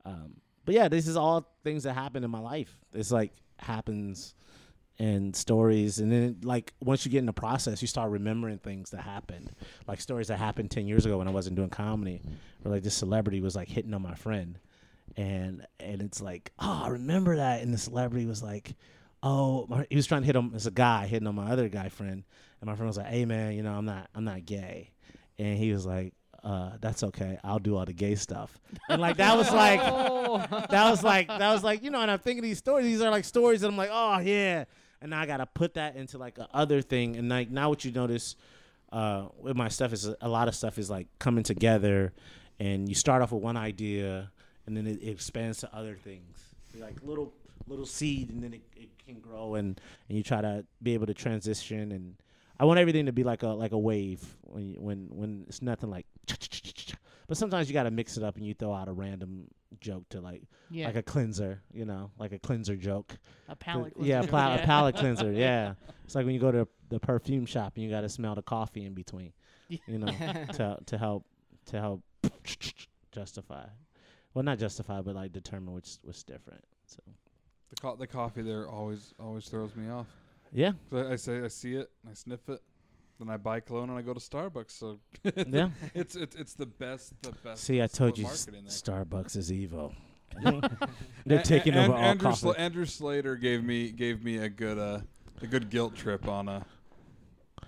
um, 0.09 0.33
but 0.65 0.75
yeah, 0.75 0.87
this 0.87 1.07
is 1.07 1.17
all 1.17 1.47
things 1.63 1.83
that 1.83 1.93
happen 1.93 2.23
in 2.23 2.31
my 2.31 2.39
life. 2.39 2.77
It's 2.93 3.11
like 3.11 3.31
happens 3.57 4.35
and 5.01 5.33
stories 5.33 5.99
and 5.99 6.11
then 6.11 6.37
like 6.43 6.73
once 6.81 7.05
you 7.05 7.11
get 7.11 7.19
in 7.19 7.25
the 7.25 7.31
process 7.31 7.81
you 7.81 7.87
start 7.87 8.11
remembering 8.11 8.57
things 8.57 8.89
that 8.89 8.99
happened 8.99 9.49
like 9.87 10.01
stories 10.01 10.27
that 10.27 10.37
happened 10.37 10.69
10 10.69 10.87
years 10.87 11.05
ago 11.05 11.17
when 11.17 11.27
i 11.27 11.31
wasn't 11.31 11.55
doing 11.55 11.69
comedy 11.69 12.21
where 12.61 12.73
like 12.73 12.83
this 12.83 12.95
celebrity 12.95 13.39
was 13.39 13.55
like 13.55 13.69
hitting 13.69 13.93
on 13.93 14.01
my 14.01 14.13
friend 14.13 14.59
and 15.17 15.65
and 15.79 16.01
it's 16.01 16.21
like, 16.21 16.51
oh, 16.59 16.83
I 16.85 16.89
remember 16.89 17.37
that. 17.37 17.61
And 17.61 17.73
the 17.73 17.77
celebrity 17.77 18.25
was 18.25 18.43
like, 18.43 18.75
oh, 19.23 19.67
he 19.89 19.95
was 19.95 20.07
trying 20.07 20.21
to 20.21 20.25
hit 20.25 20.35
him 20.35 20.51
as 20.55 20.65
a 20.65 20.71
guy 20.71 21.07
hitting 21.07 21.27
on 21.27 21.35
my 21.35 21.51
other 21.51 21.69
guy 21.69 21.89
friend, 21.89 22.23
and 22.61 22.67
my 22.67 22.75
friend 22.75 22.87
was 22.87 22.97
like, 22.97 23.07
hey 23.07 23.25
man, 23.25 23.53
you 23.53 23.63
know 23.63 23.73
I'm 23.73 23.85
not 23.85 24.09
I'm 24.15 24.23
not 24.23 24.45
gay, 24.45 24.91
and 25.37 25.57
he 25.57 25.71
was 25.71 25.85
like. 25.85 26.13
Uh, 26.43 26.71
that's 26.79 27.03
okay. 27.03 27.37
I'll 27.43 27.59
do 27.59 27.75
all 27.75 27.85
the 27.85 27.93
gay 27.93 28.15
stuff, 28.15 28.57
and 28.87 29.01
like 29.01 29.17
that 29.17 29.35
was 29.35 29.51
like, 29.51 29.79
that 30.69 30.89
was 30.89 31.03
like, 31.03 31.27
that 31.27 31.51
was 31.51 31.63
like, 31.63 31.83
you 31.83 31.89
know. 31.91 32.01
And 32.01 32.09
I'm 32.09 32.19
thinking 32.19 32.43
these 32.43 32.59
stories. 32.59 32.85
These 32.85 33.01
are 33.01 33.09
like 33.09 33.25
stories 33.25 33.61
that 33.61 33.67
I'm 33.67 33.77
like, 33.77 33.89
oh 33.91 34.19
yeah. 34.19 34.65
And 35.01 35.11
now 35.11 35.21
I 35.21 35.25
gotta 35.25 35.45
put 35.45 35.73
that 35.75 35.95
into 35.95 36.17
like 36.17 36.37
a 36.37 36.47
other 36.53 36.81
thing. 36.81 37.15
And 37.17 37.29
like 37.29 37.49
now, 37.49 37.69
what 37.69 37.83
you 37.83 37.91
notice 37.91 38.35
uh, 38.91 39.27
with 39.39 39.55
my 39.55 39.67
stuff 39.67 39.93
is 39.93 40.09
a 40.21 40.29
lot 40.29 40.47
of 40.47 40.55
stuff 40.55 40.77
is 40.77 40.89
like 40.89 41.07
coming 41.19 41.43
together, 41.43 42.13
and 42.59 42.87
you 42.87 42.95
start 42.95 43.21
off 43.21 43.31
with 43.31 43.41
one 43.43 43.57
idea, 43.57 44.31
and 44.65 44.75
then 44.75 44.87
it, 44.87 45.01
it 45.01 45.09
expands 45.09 45.59
to 45.59 45.75
other 45.75 45.95
things. 45.95 46.37
Like 46.79 46.95
little 47.03 47.33
little 47.67 47.85
seed, 47.85 48.29
and 48.29 48.43
then 48.43 48.53
it, 48.53 48.61
it 48.75 48.89
can 49.05 49.19
grow, 49.19 49.55
and 49.55 49.79
and 50.07 50.17
you 50.17 50.23
try 50.23 50.41
to 50.41 50.65
be 50.81 50.93
able 50.93 51.07
to 51.07 51.13
transition. 51.13 51.91
And 51.91 52.15
I 52.59 52.65
want 52.65 52.79
everything 52.79 53.05
to 53.05 53.13
be 53.13 53.23
like 53.23 53.43
a 53.43 53.47
like 53.49 53.71
a 53.71 53.77
wave 53.77 54.21
when 54.43 54.67
you, 54.69 54.81
when 54.81 55.07
when 55.11 55.45
it's 55.47 55.61
nothing 55.61 55.89
like. 55.89 56.05
But 57.27 57.37
sometimes 57.37 57.69
you 57.69 57.73
got 57.75 57.83
to 57.83 57.91
mix 57.91 58.17
it 58.17 58.23
up, 58.23 58.37
and 58.37 58.45
you 58.45 58.55
throw 58.55 58.73
out 58.73 58.87
a 58.87 58.91
random 58.91 59.49
joke 59.79 60.09
to 60.09 60.19
like 60.19 60.41
Yeah, 60.71 60.87
like 60.87 60.95
a 60.95 61.03
cleanser, 61.03 61.61
you 61.71 61.85
know, 61.85 62.09
like 62.17 62.31
a 62.31 62.39
cleanser 62.39 62.75
joke. 62.75 63.15
a 63.47 63.55
palate. 63.55 63.93
Yeah, 63.99 64.15
a, 64.15 64.19
cleanser. 64.21 64.29
pla- 64.31 64.55
a 64.55 64.57
palate 64.65 64.95
cleanser. 64.95 65.31
Yeah, 65.31 65.73
it's 66.05 66.15
like 66.15 66.25
when 66.25 66.33
you 66.33 66.41
go 66.41 66.51
to 66.51 66.67
the 66.89 66.99
perfume 66.99 67.45
shop 67.45 67.73
and 67.75 67.83
you 67.83 67.89
got 67.91 68.01
to 68.01 68.09
smell 68.09 68.33
the 68.33 68.41
coffee 68.41 68.83
in 68.83 68.95
between, 68.95 69.31
you 69.67 69.99
know, 69.99 70.07
to 70.53 70.79
to 70.87 70.97
help 70.97 71.23
to 71.67 71.79
help 71.79 72.01
justify. 73.11 73.65
Well, 74.33 74.43
not 74.43 74.57
justify, 74.57 75.01
but 75.01 75.13
like 75.15 75.31
determine 75.31 75.73
which 75.73 75.97
was 76.03 76.23
different. 76.23 76.63
So 76.87 77.01
The, 77.69 77.75
co- 77.75 77.95
the 77.95 78.07
coffee 78.07 78.41
there 78.41 78.67
always 78.67 79.13
always 79.19 79.47
throws 79.47 79.75
me 79.75 79.87
off. 79.89 80.07
Yeah, 80.53 80.71
I, 80.91 81.13
I 81.13 81.15
say 81.15 81.41
I 81.41 81.47
see 81.47 81.75
it, 81.75 81.89
I 82.09 82.13
sniff 82.13 82.47
it, 82.49 82.61
then 83.19 83.29
I 83.29 83.37
buy 83.37 83.59
cologne 83.59 83.89
and 83.89 83.97
I 83.97 84.01
go 84.01 84.13
to 84.13 84.19
Starbucks. 84.19 84.71
So 84.71 84.99
yeah. 85.47 85.69
it's 85.93 86.15
it's 86.15 86.35
it's 86.35 86.53
the 86.53 86.65
best 86.65 87.13
the 87.21 87.31
best. 87.43 87.63
See, 87.63 87.81
I 87.81 87.87
told 87.87 88.17
you, 88.17 88.25
s- 88.25 88.47
market 88.47 88.59
in 88.59 88.65
there. 88.65 88.73
Starbucks 89.05 89.35
is 89.35 89.51
evil. 89.51 89.93
They're 91.25 91.41
taking 91.43 91.73
a- 91.73 91.83
over 91.85 91.93
all 91.93 91.99
Andrew, 91.99 92.29
coffee. 92.29 92.47
Sla- 92.47 92.59
Andrew 92.59 92.85
Slater 92.85 93.35
gave 93.35 93.63
me 93.63 93.91
gave 93.91 94.23
me 94.23 94.37
a 94.37 94.49
good 94.49 94.77
uh 94.77 94.99
a 95.41 95.47
good 95.47 95.69
guilt 95.69 95.95
trip 95.95 96.27
on 96.27 96.47
uh 96.49 96.63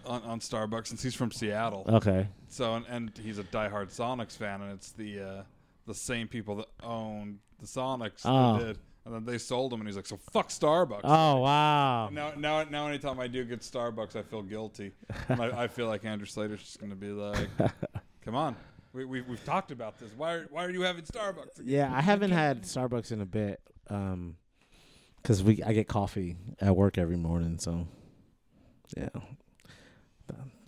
on, 0.05 0.21
on 0.23 0.39
Starbucks 0.39 0.87
since 0.87 1.03
he's 1.03 1.13
from 1.15 1.31
Seattle. 1.31 1.85
okay. 1.87 2.27
So 2.47 2.75
and, 2.75 2.85
and 2.87 3.11
he's 3.21 3.37
a 3.39 3.43
diehard 3.43 3.95
Sonics 3.95 4.35
fan, 4.35 4.61
and 4.61 4.71
it's 4.73 4.91
the 4.91 5.19
uh, 5.21 5.43
the 5.85 5.93
same 5.93 6.27
people 6.27 6.55
that 6.57 6.67
own 6.83 7.39
the 7.59 7.65
Sonics 7.67 8.21
Oh. 8.25 8.57
that 8.57 8.65
did, 8.65 8.77
and 9.05 9.13
then 9.13 9.25
they 9.25 9.37
sold 9.37 9.71
them, 9.71 9.81
and 9.81 9.87
he's 9.87 9.95
like, 9.95 10.05
"So 10.05 10.17
fuck 10.17 10.49
Starbucks." 10.49 11.01
Oh 11.03 11.39
wow. 11.39 12.09
Now, 12.09 12.33
now, 12.37 12.63
now, 12.63 12.87
anytime 12.87 13.19
I 13.19 13.27
do 13.27 13.43
get 13.43 13.61
Starbucks, 13.61 14.15
I 14.15 14.21
feel 14.21 14.43
guilty. 14.43 14.91
I, 15.29 15.63
I 15.63 15.67
feel 15.67 15.87
like 15.87 16.05
Andrew 16.05 16.27
Slater's 16.27 16.61
just 16.61 16.79
gonna 16.79 16.95
be 16.95 17.09
like, 17.09 17.49
"Come 18.25 18.35
on, 18.35 18.55
we, 18.93 19.05
we 19.05 19.21
we've 19.21 19.43
talked 19.43 19.71
about 19.71 19.99
this. 19.99 20.11
Why 20.15 20.33
are, 20.33 20.47
why 20.51 20.65
are 20.65 20.69
you 20.69 20.81
having 20.81 21.03
Starbucks?" 21.03 21.59
again?" 21.59 21.67
Yeah, 21.67 21.93
I 21.93 22.01
haven't 22.01 22.31
had 22.31 22.63
Starbucks 22.63 23.11
in 23.11 23.21
a 23.21 23.25
bit, 23.25 23.59
um, 23.89 24.35
cause 25.23 25.43
we 25.43 25.63
I 25.63 25.73
get 25.73 25.87
coffee 25.87 26.37
at 26.59 26.75
work 26.75 26.97
every 26.97 27.17
morning. 27.17 27.57
So, 27.57 27.87
yeah. 28.95 29.09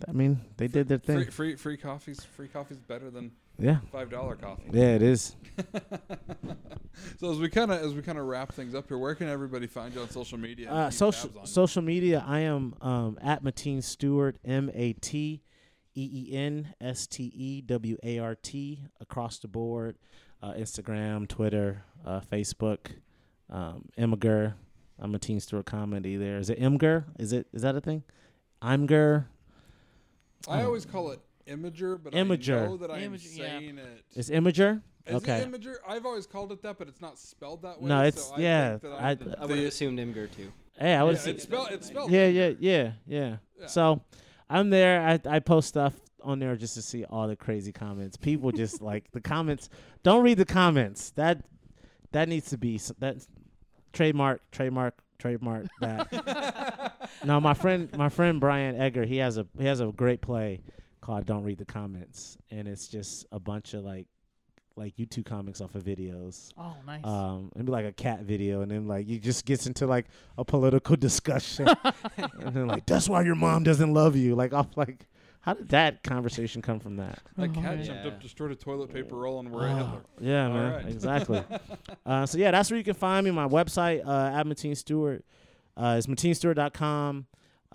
I 0.06 0.12
mean, 0.12 0.40
they 0.56 0.68
did 0.68 0.88
their 0.88 0.98
thing. 0.98 1.16
Free, 1.16 1.30
free 1.30 1.56
free 1.56 1.76
coffees. 1.76 2.22
Free 2.22 2.48
coffee's 2.48 2.78
better 2.78 3.10
than 3.10 3.32
Yeah, 3.58 3.78
five 3.92 4.10
dollar 4.10 4.36
coffee. 4.36 4.64
yeah, 4.72 4.94
it 4.96 5.02
is. 5.02 5.36
so 7.20 7.30
as 7.30 7.38
we 7.38 7.48
kind 7.48 7.70
of 7.70 7.80
as 7.82 7.94
we 7.94 8.02
kind 8.02 8.18
of 8.18 8.24
wrap 8.26 8.52
things 8.52 8.74
up 8.74 8.88
here, 8.88 8.98
where 8.98 9.14
can 9.14 9.28
everybody 9.28 9.66
find 9.66 9.94
you 9.94 10.00
on 10.00 10.10
social 10.10 10.38
media? 10.38 10.70
Uh, 10.70 10.90
social 10.90 11.28
tabs 11.28 11.36
on 11.36 11.42
you? 11.42 11.46
social 11.46 11.82
media. 11.82 12.24
I 12.26 12.40
am 12.40 12.74
um, 12.80 13.18
at 13.22 13.44
Mateen 13.44 13.82
Stewart, 13.82 14.36
M 14.44 14.70
A 14.74 14.92
T 14.94 15.42
E 15.94 16.10
E 16.30 16.36
N 16.36 16.74
S 16.80 17.06
T 17.06 17.24
E 17.34 17.60
W 17.60 17.96
A 18.02 18.18
R 18.18 18.34
T 18.34 18.80
across 19.00 19.38
the 19.38 19.48
board. 19.48 19.96
Uh, 20.42 20.52
Instagram, 20.54 21.26
Twitter, 21.26 21.84
uh, 22.04 22.20
Facebook, 22.20 22.78
um, 23.50 23.86
Imgur. 23.96 24.54
I'm 24.98 25.12
Mateen 25.12 25.40
Stewart 25.40 25.64
comedy. 25.66 26.16
There 26.16 26.38
is 26.38 26.50
it. 26.50 26.60
Imgur 26.60 27.04
is 27.18 27.32
it? 27.32 27.46
Is 27.52 27.62
that 27.62 27.76
a 27.76 27.80
thing? 27.80 28.02
Imgur. 28.60 29.26
I 30.48 30.60
Oh. 30.62 30.66
always 30.66 30.84
call 30.84 31.10
it 31.12 31.20
Imager, 31.46 32.02
but 32.02 32.12
Imager. 32.12 32.62
I 32.62 32.66
know 32.66 32.76
that 32.78 32.90
I'm 32.90 33.12
Imager, 33.12 33.36
yeah. 33.36 33.44
saying 33.46 33.78
it. 33.78 34.04
It's 34.14 34.30
Imager. 34.30 34.82
Is 35.06 35.16
okay. 35.16 35.38
it 35.38 35.50
Imager? 35.50 35.74
I've 35.86 36.06
always 36.06 36.26
called 36.26 36.52
it 36.52 36.62
that, 36.62 36.78
but 36.78 36.88
it's 36.88 37.00
not 37.00 37.18
spelled 37.18 37.62
that 37.62 37.80
way. 37.80 37.88
No, 37.88 38.04
it's- 38.04 38.28
so 38.28 38.34
I 38.34 38.38
yeah, 38.38 38.78
I- 38.82 39.10
I'm 39.10 39.34
I 39.38 39.46
would 39.46 39.58
have 39.58 39.66
assumed 39.66 39.98
Imgur 39.98 40.34
too. 40.34 40.50
Hey, 40.78 40.88
I 40.94 40.96
yeah, 40.96 41.02
was. 41.02 41.26
it's 41.26 41.42
spelled. 41.44 41.68
It's 41.70 41.86
spelled. 41.88 42.10
yeah, 42.10 42.26
yeah, 42.26 42.52
yeah, 42.58 42.92
yeah, 43.06 43.36
Yeah. 43.60 43.66
So 43.66 44.02
I'm 44.50 44.70
there. 44.70 45.00
I 45.06 45.20
I 45.28 45.38
post 45.40 45.68
stuff 45.68 45.94
on 46.22 46.38
there 46.38 46.56
just 46.56 46.74
to 46.74 46.82
see 46.82 47.04
all 47.04 47.28
the 47.28 47.36
crazy 47.36 47.70
comments. 47.70 48.16
People 48.16 48.50
just 48.50 48.80
like 48.90 49.10
the 49.12 49.20
comments. 49.20 49.68
Don't 50.02 50.22
read 50.24 50.38
the 50.38 50.44
comments. 50.46 51.10
That 51.12 51.44
that 52.12 52.28
needs 52.28 52.50
to 52.50 52.58
be 52.58 52.80
that 52.98 53.24
trademark, 53.92 54.40
trademark, 54.50 55.00
trademark. 55.18 55.66
That. 55.80 57.10
no, 57.24 57.40
my 57.40 57.54
friend, 57.54 57.88
my 57.96 58.08
friend 58.08 58.40
Brian 58.40 58.74
Egger, 58.80 59.04
he 59.04 59.18
has 59.18 59.38
a 59.38 59.46
he 59.58 59.66
has 59.66 59.80
a 59.80 59.86
great 59.86 60.22
play 60.22 60.60
called 61.04 61.26
"Don't 61.26 61.44
Read 61.44 61.58
the 61.58 61.64
Comments," 61.64 62.38
and 62.50 62.66
it's 62.66 62.88
just 62.88 63.26
a 63.32 63.38
bunch 63.38 63.74
of 63.74 63.84
like 63.84 64.06
like 64.76 64.96
YouTube 64.96 65.24
comics 65.24 65.60
off 65.60 65.76
of 65.76 65.84
videos 65.84 66.50
Oh, 66.58 66.74
nice. 66.84 67.04
um 67.04 67.52
and 67.54 67.64
be 67.64 67.70
like 67.70 67.84
a 67.86 67.92
cat 67.92 68.22
video 68.22 68.60
and 68.62 68.68
then 68.72 68.88
like 68.88 69.06
you 69.06 69.20
just 69.20 69.44
gets 69.44 69.68
into 69.68 69.86
like 69.86 70.06
a 70.36 70.44
political 70.44 70.96
discussion 71.08 71.68
and 72.16 72.52
then 72.56 72.66
like 72.66 72.84
that's 72.84 73.08
why 73.08 73.22
your 73.22 73.36
mom 73.36 73.62
doesn't 73.62 73.94
love 73.94 74.16
you 74.16 74.34
like 74.34 74.52
i'm 74.52 74.66
like 74.74 75.06
how 75.42 75.54
did 75.54 75.68
that 75.68 76.02
conversation 76.02 76.60
come 76.60 76.80
from 76.80 76.96
that 76.96 77.20
That 77.36 77.50
Oh, 77.56 77.60
cat 77.60 77.78
yeah. 77.78 77.84
jumped 77.84 78.06
up, 78.06 78.20
destroyed 78.20 78.50
a 78.50 78.56
toilet 78.56 78.92
paper 78.92 79.14
roll, 79.14 79.38
and 79.38 79.48
we're 79.52 79.62
Oh, 79.62 79.66
at 79.70 79.76
Hitler. 79.76 80.00
yeah 80.20 80.46
All 80.48 80.54
man 80.54 80.72
right. 80.72 80.86
exactly 80.88 81.44
uh 82.04 82.26
so 82.26 82.36
yeah 82.38 82.50
that's 82.50 82.68
where 82.68 82.78
you 82.78 82.82
can 82.84 82.94
find 82.94 83.24
me 83.24 83.30
my 83.30 83.46
website 83.46 84.04
uh 84.04 84.36
at 84.36 84.44
Mateen 84.44 84.76
Stewart 84.76 85.24
uh 85.76 85.94
is 85.98 86.08
mateenstewart.com 86.08 87.26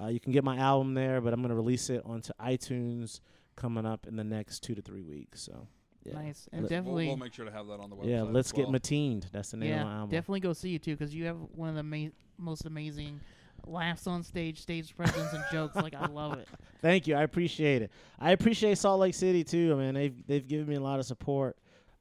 uh 0.02 0.08
you 0.08 0.20
can 0.20 0.32
get 0.32 0.44
my 0.44 0.58
album 0.58 0.94
there 0.94 1.22
but 1.22 1.34
i'm 1.34 1.42
gonna 1.42 1.56
release 1.56 1.90
it 1.90 2.02
onto 2.06 2.32
itunes 2.42 3.20
coming 3.56 3.86
up 3.86 4.06
in 4.08 4.16
the 4.16 4.24
next 4.24 4.62
two 4.62 4.76
to 4.76 4.82
three 4.82 5.02
weeks 5.04 5.42
so 5.42 5.68
yeah 6.06 6.14
nice. 6.14 6.48
And 6.52 6.62
Let- 6.64 6.70
We'll, 6.72 6.80
definitely, 6.80 7.08
we'll 7.08 7.18
make 7.18 7.34
sure 7.34 7.46
to 7.46 7.52
have 7.52 7.68
that 7.68 7.80
on 7.80 7.90
the 7.90 7.96
website. 7.96 8.10
yeah 8.10 8.24
as 8.24 8.30
let's 8.30 8.54
well. 8.54 8.72
get 8.72 8.82
mateened 8.82 9.26
that's 9.32 9.52
the 9.52 9.58
name 9.58 9.74
of 9.74 9.80
my 9.86 9.92
yeah, 9.92 9.96
album 9.98 10.10
definitely 10.10 10.40
go 10.40 10.54
see 10.54 10.70
you 10.70 10.80
too 10.80 10.96
because 10.96 11.14
you 11.14 11.26
have 11.26 11.38
one 11.56 11.70
of 11.70 11.76
the 11.76 11.84
ma- 11.84 12.12
most 12.38 12.66
amazing 12.66 13.20
laughs 13.66 14.08
on 14.08 14.24
stage, 14.24 14.62
stage 14.62 14.96
presence, 14.96 15.34
and 15.34 15.44
jokes. 15.52 15.76
Like 15.76 15.94
I 15.94 16.08
love 16.08 16.40
it. 16.40 16.48
Thank 16.82 17.08
you. 17.08 17.16
I 17.16 17.24
appreciate 17.24 17.82
it. 17.82 17.92
I 18.18 18.32
appreciate 18.32 18.78
Salt 18.78 19.02
Lake 19.02 19.14
City 19.14 19.44
too. 19.44 19.74
I 19.74 19.76
mean, 19.84 19.94
they've 19.96 20.28
they've 20.28 20.48
given 20.48 20.66
me 20.66 20.76
a 20.76 20.80
lot 20.80 20.98
of 21.00 21.06
support, 21.06 21.58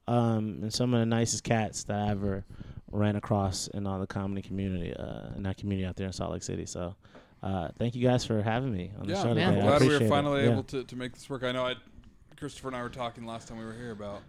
um, 0.07 0.59
and 0.61 0.73
some 0.73 0.93
of 0.93 1.01
the 1.01 1.05
nicest 1.05 1.43
cats 1.43 1.83
that 1.83 1.99
I 1.99 2.11
ever 2.11 2.45
ran 2.93 3.17
across 3.17 3.67
in 3.67 3.85
all 3.85 3.99
the 3.99 4.07
comedy 4.07 4.41
community, 4.41 4.93
uh, 4.95 5.33
in 5.35 5.43
that 5.43 5.57
community 5.57 5.85
out 5.85 5.97
there 5.97 6.07
in 6.07 6.13
Salt 6.13 6.31
Lake 6.31 6.43
City. 6.43 6.65
So, 6.65 6.95
uh, 7.43 7.69
thank 7.77 7.95
you 7.95 8.05
guys 8.07 8.25
for 8.25 8.41
having 8.41 8.73
me 8.73 8.91
on 8.99 9.07
the 9.07 9.13
Yeah, 9.13 9.21
show 9.23 9.29
I'm 9.29 9.35
today. 9.35 9.55
Yeah. 9.57 9.61
Glad 9.63 9.81
we 9.81 9.87
were 9.89 10.03
it. 10.03 10.09
finally 10.09 10.43
Yeah. 10.45 10.51
able 10.51 10.63
to, 10.63 10.83
to 10.83 10.95
make 10.95 11.13
this 11.13 11.29
work. 11.29 11.43
I 11.43 11.51
know 11.51 11.65
I, 11.65 11.75
Christopher 12.37 12.67
and 12.69 12.77
I 12.77 12.81
were 12.83 12.89
talking 12.89 13.25
last 13.25 13.47
time 13.47 13.57
we 13.57 13.65
were 13.65 13.73
here 13.73 13.91
about 13.91 14.21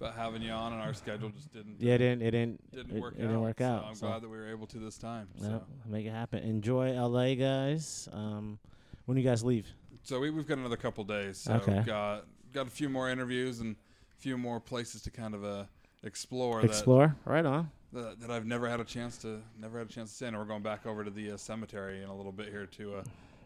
about 0.00 0.14
having 0.14 0.42
you 0.42 0.52
on, 0.52 0.72
and 0.72 0.80
our 0.80 0.94
schedule 0.94 1.28
just 1.30 1.52
didn't 1.52 1.74
Yeah, 1.80 1.94
it 1.94 1.98
didn't 1.98 2.22
it 2.22 2.30
didn't 2.30 2.70
didn't 2.72 2.96
it, 2.96 3.00
work 3.00 3.14
it 3.14 3.22
out. 3.24 3.26
didn't 3.26 3.40
work 3.40 3.58
so 3.58 3.64
out. 3.64 3.84
I'm 3.84 3.94
so, 3.96 4.06
glad 4.06 4.22
that 4.22 4.28
we 4.28 4.36
were 4.36 4.48
able 4.48 4.66
to 4.68 4.78
this 4.78 4.96
time. 4.96 5.26
yeah, 5.36 5.46
So, 5.48 5.62
make 5.86 6.06
it 6.06 6.10
happen. 6.12 6.38
Enjoy 6.44 6.92
LA, 6.92 7.34
guys. 7.34 8.08
Um, 8.12 8.60
when 9.06 9.16
do 9.16 9.22
you 9.22 9.28
guys 9.28 9.42
leave? 9.42 9.66
so 10.04 10.20
we, 10.20 10.30
we've 10.30 10.46
got 10.46 10.58
another 10.58 10.76
couple 10.76 11.02
days. 11.04 11.38
So 11.38 11.54
Okay. 11.54 11.74
we've 11.74 11.86
got 11.86 12.26
got 12.52 12.66
a 12.68 12.70
few 12.70 12.88
more 12.88 13.10
interviews 13.10 13.58
and 13.60 13.74
a 14.16 14.20
few 14.20 14.38
more 14.38 14.60
places 14.60 15.02
to 15.02 15.10
kind 15.10 15.34
of 15.34 15.44
uh, 15.44 15.64
explore, 16.04 16.60
Explore. 16.64 17.16
Right 17.24 17.44
on. 17.44 17.70
That, 17.92 18.30
I've 18.30 18.44
never 18.46 18.68
had 18.68 18.80
a 18.80 18.84
chance 18.84 19.16
to 19.18 19.40
never 19.58 19.78
had 19.78 19.88
a 19.88 19.92
chance 19.92 20.10
to 20.10 20.16
see. 20.16 20.26
And 20.26 20.36
we're 20.36 20.44
going 20.44 20.62
back 20.62 20.86
over 20.86 21.04
to 21.04 21.10
the 21.10 21.32
uh, 21.32 21.36
cemetery 21.36 22.02
in 22.02 22.08
a 22.08 22.14
little 22.14 22.32
bit 22.32 22.48
here 22.48 22.66
to 22.66 22.96
uh, 22.96 23.02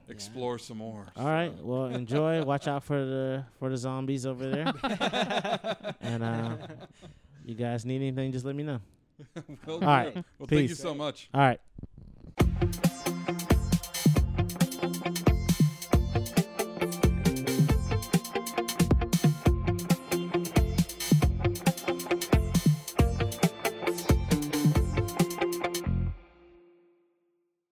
explore 0.09 0.59
some 0.59 0.79
more. 0.79 1.07
All 1.17 1.27
right. 1.27 1.53
Well, 1.63 1.87
enjoy. 1.87 2.43
Watch 2.45 2.67
out 2.67 2.83
for 2.83 3.05
the 3.05 3.45
for 3.59 3.71
the 3.71 3.77
zombies 3.77 4.27
over 4.27 4.49
there. 4.49 5.95
and 6.01 6.25
uh, 6.25 6.57
you 7.45 7.55
guys 7.55 7.85
need 7.85 7.97
anything, 7.97 8.33
just 8.33 8.45
let 8.45 8.57
me 8.57 8.63
know. 8.63 8.81
All 9.69 9.81
right. 9.81 10.15
Well, 10.39 10.49
thank 10.49 10.69
you 10.69 10.75
so 10.75 10.95
much. 10.95 11.29
All 11.33 11.41
right. 11.41 11.61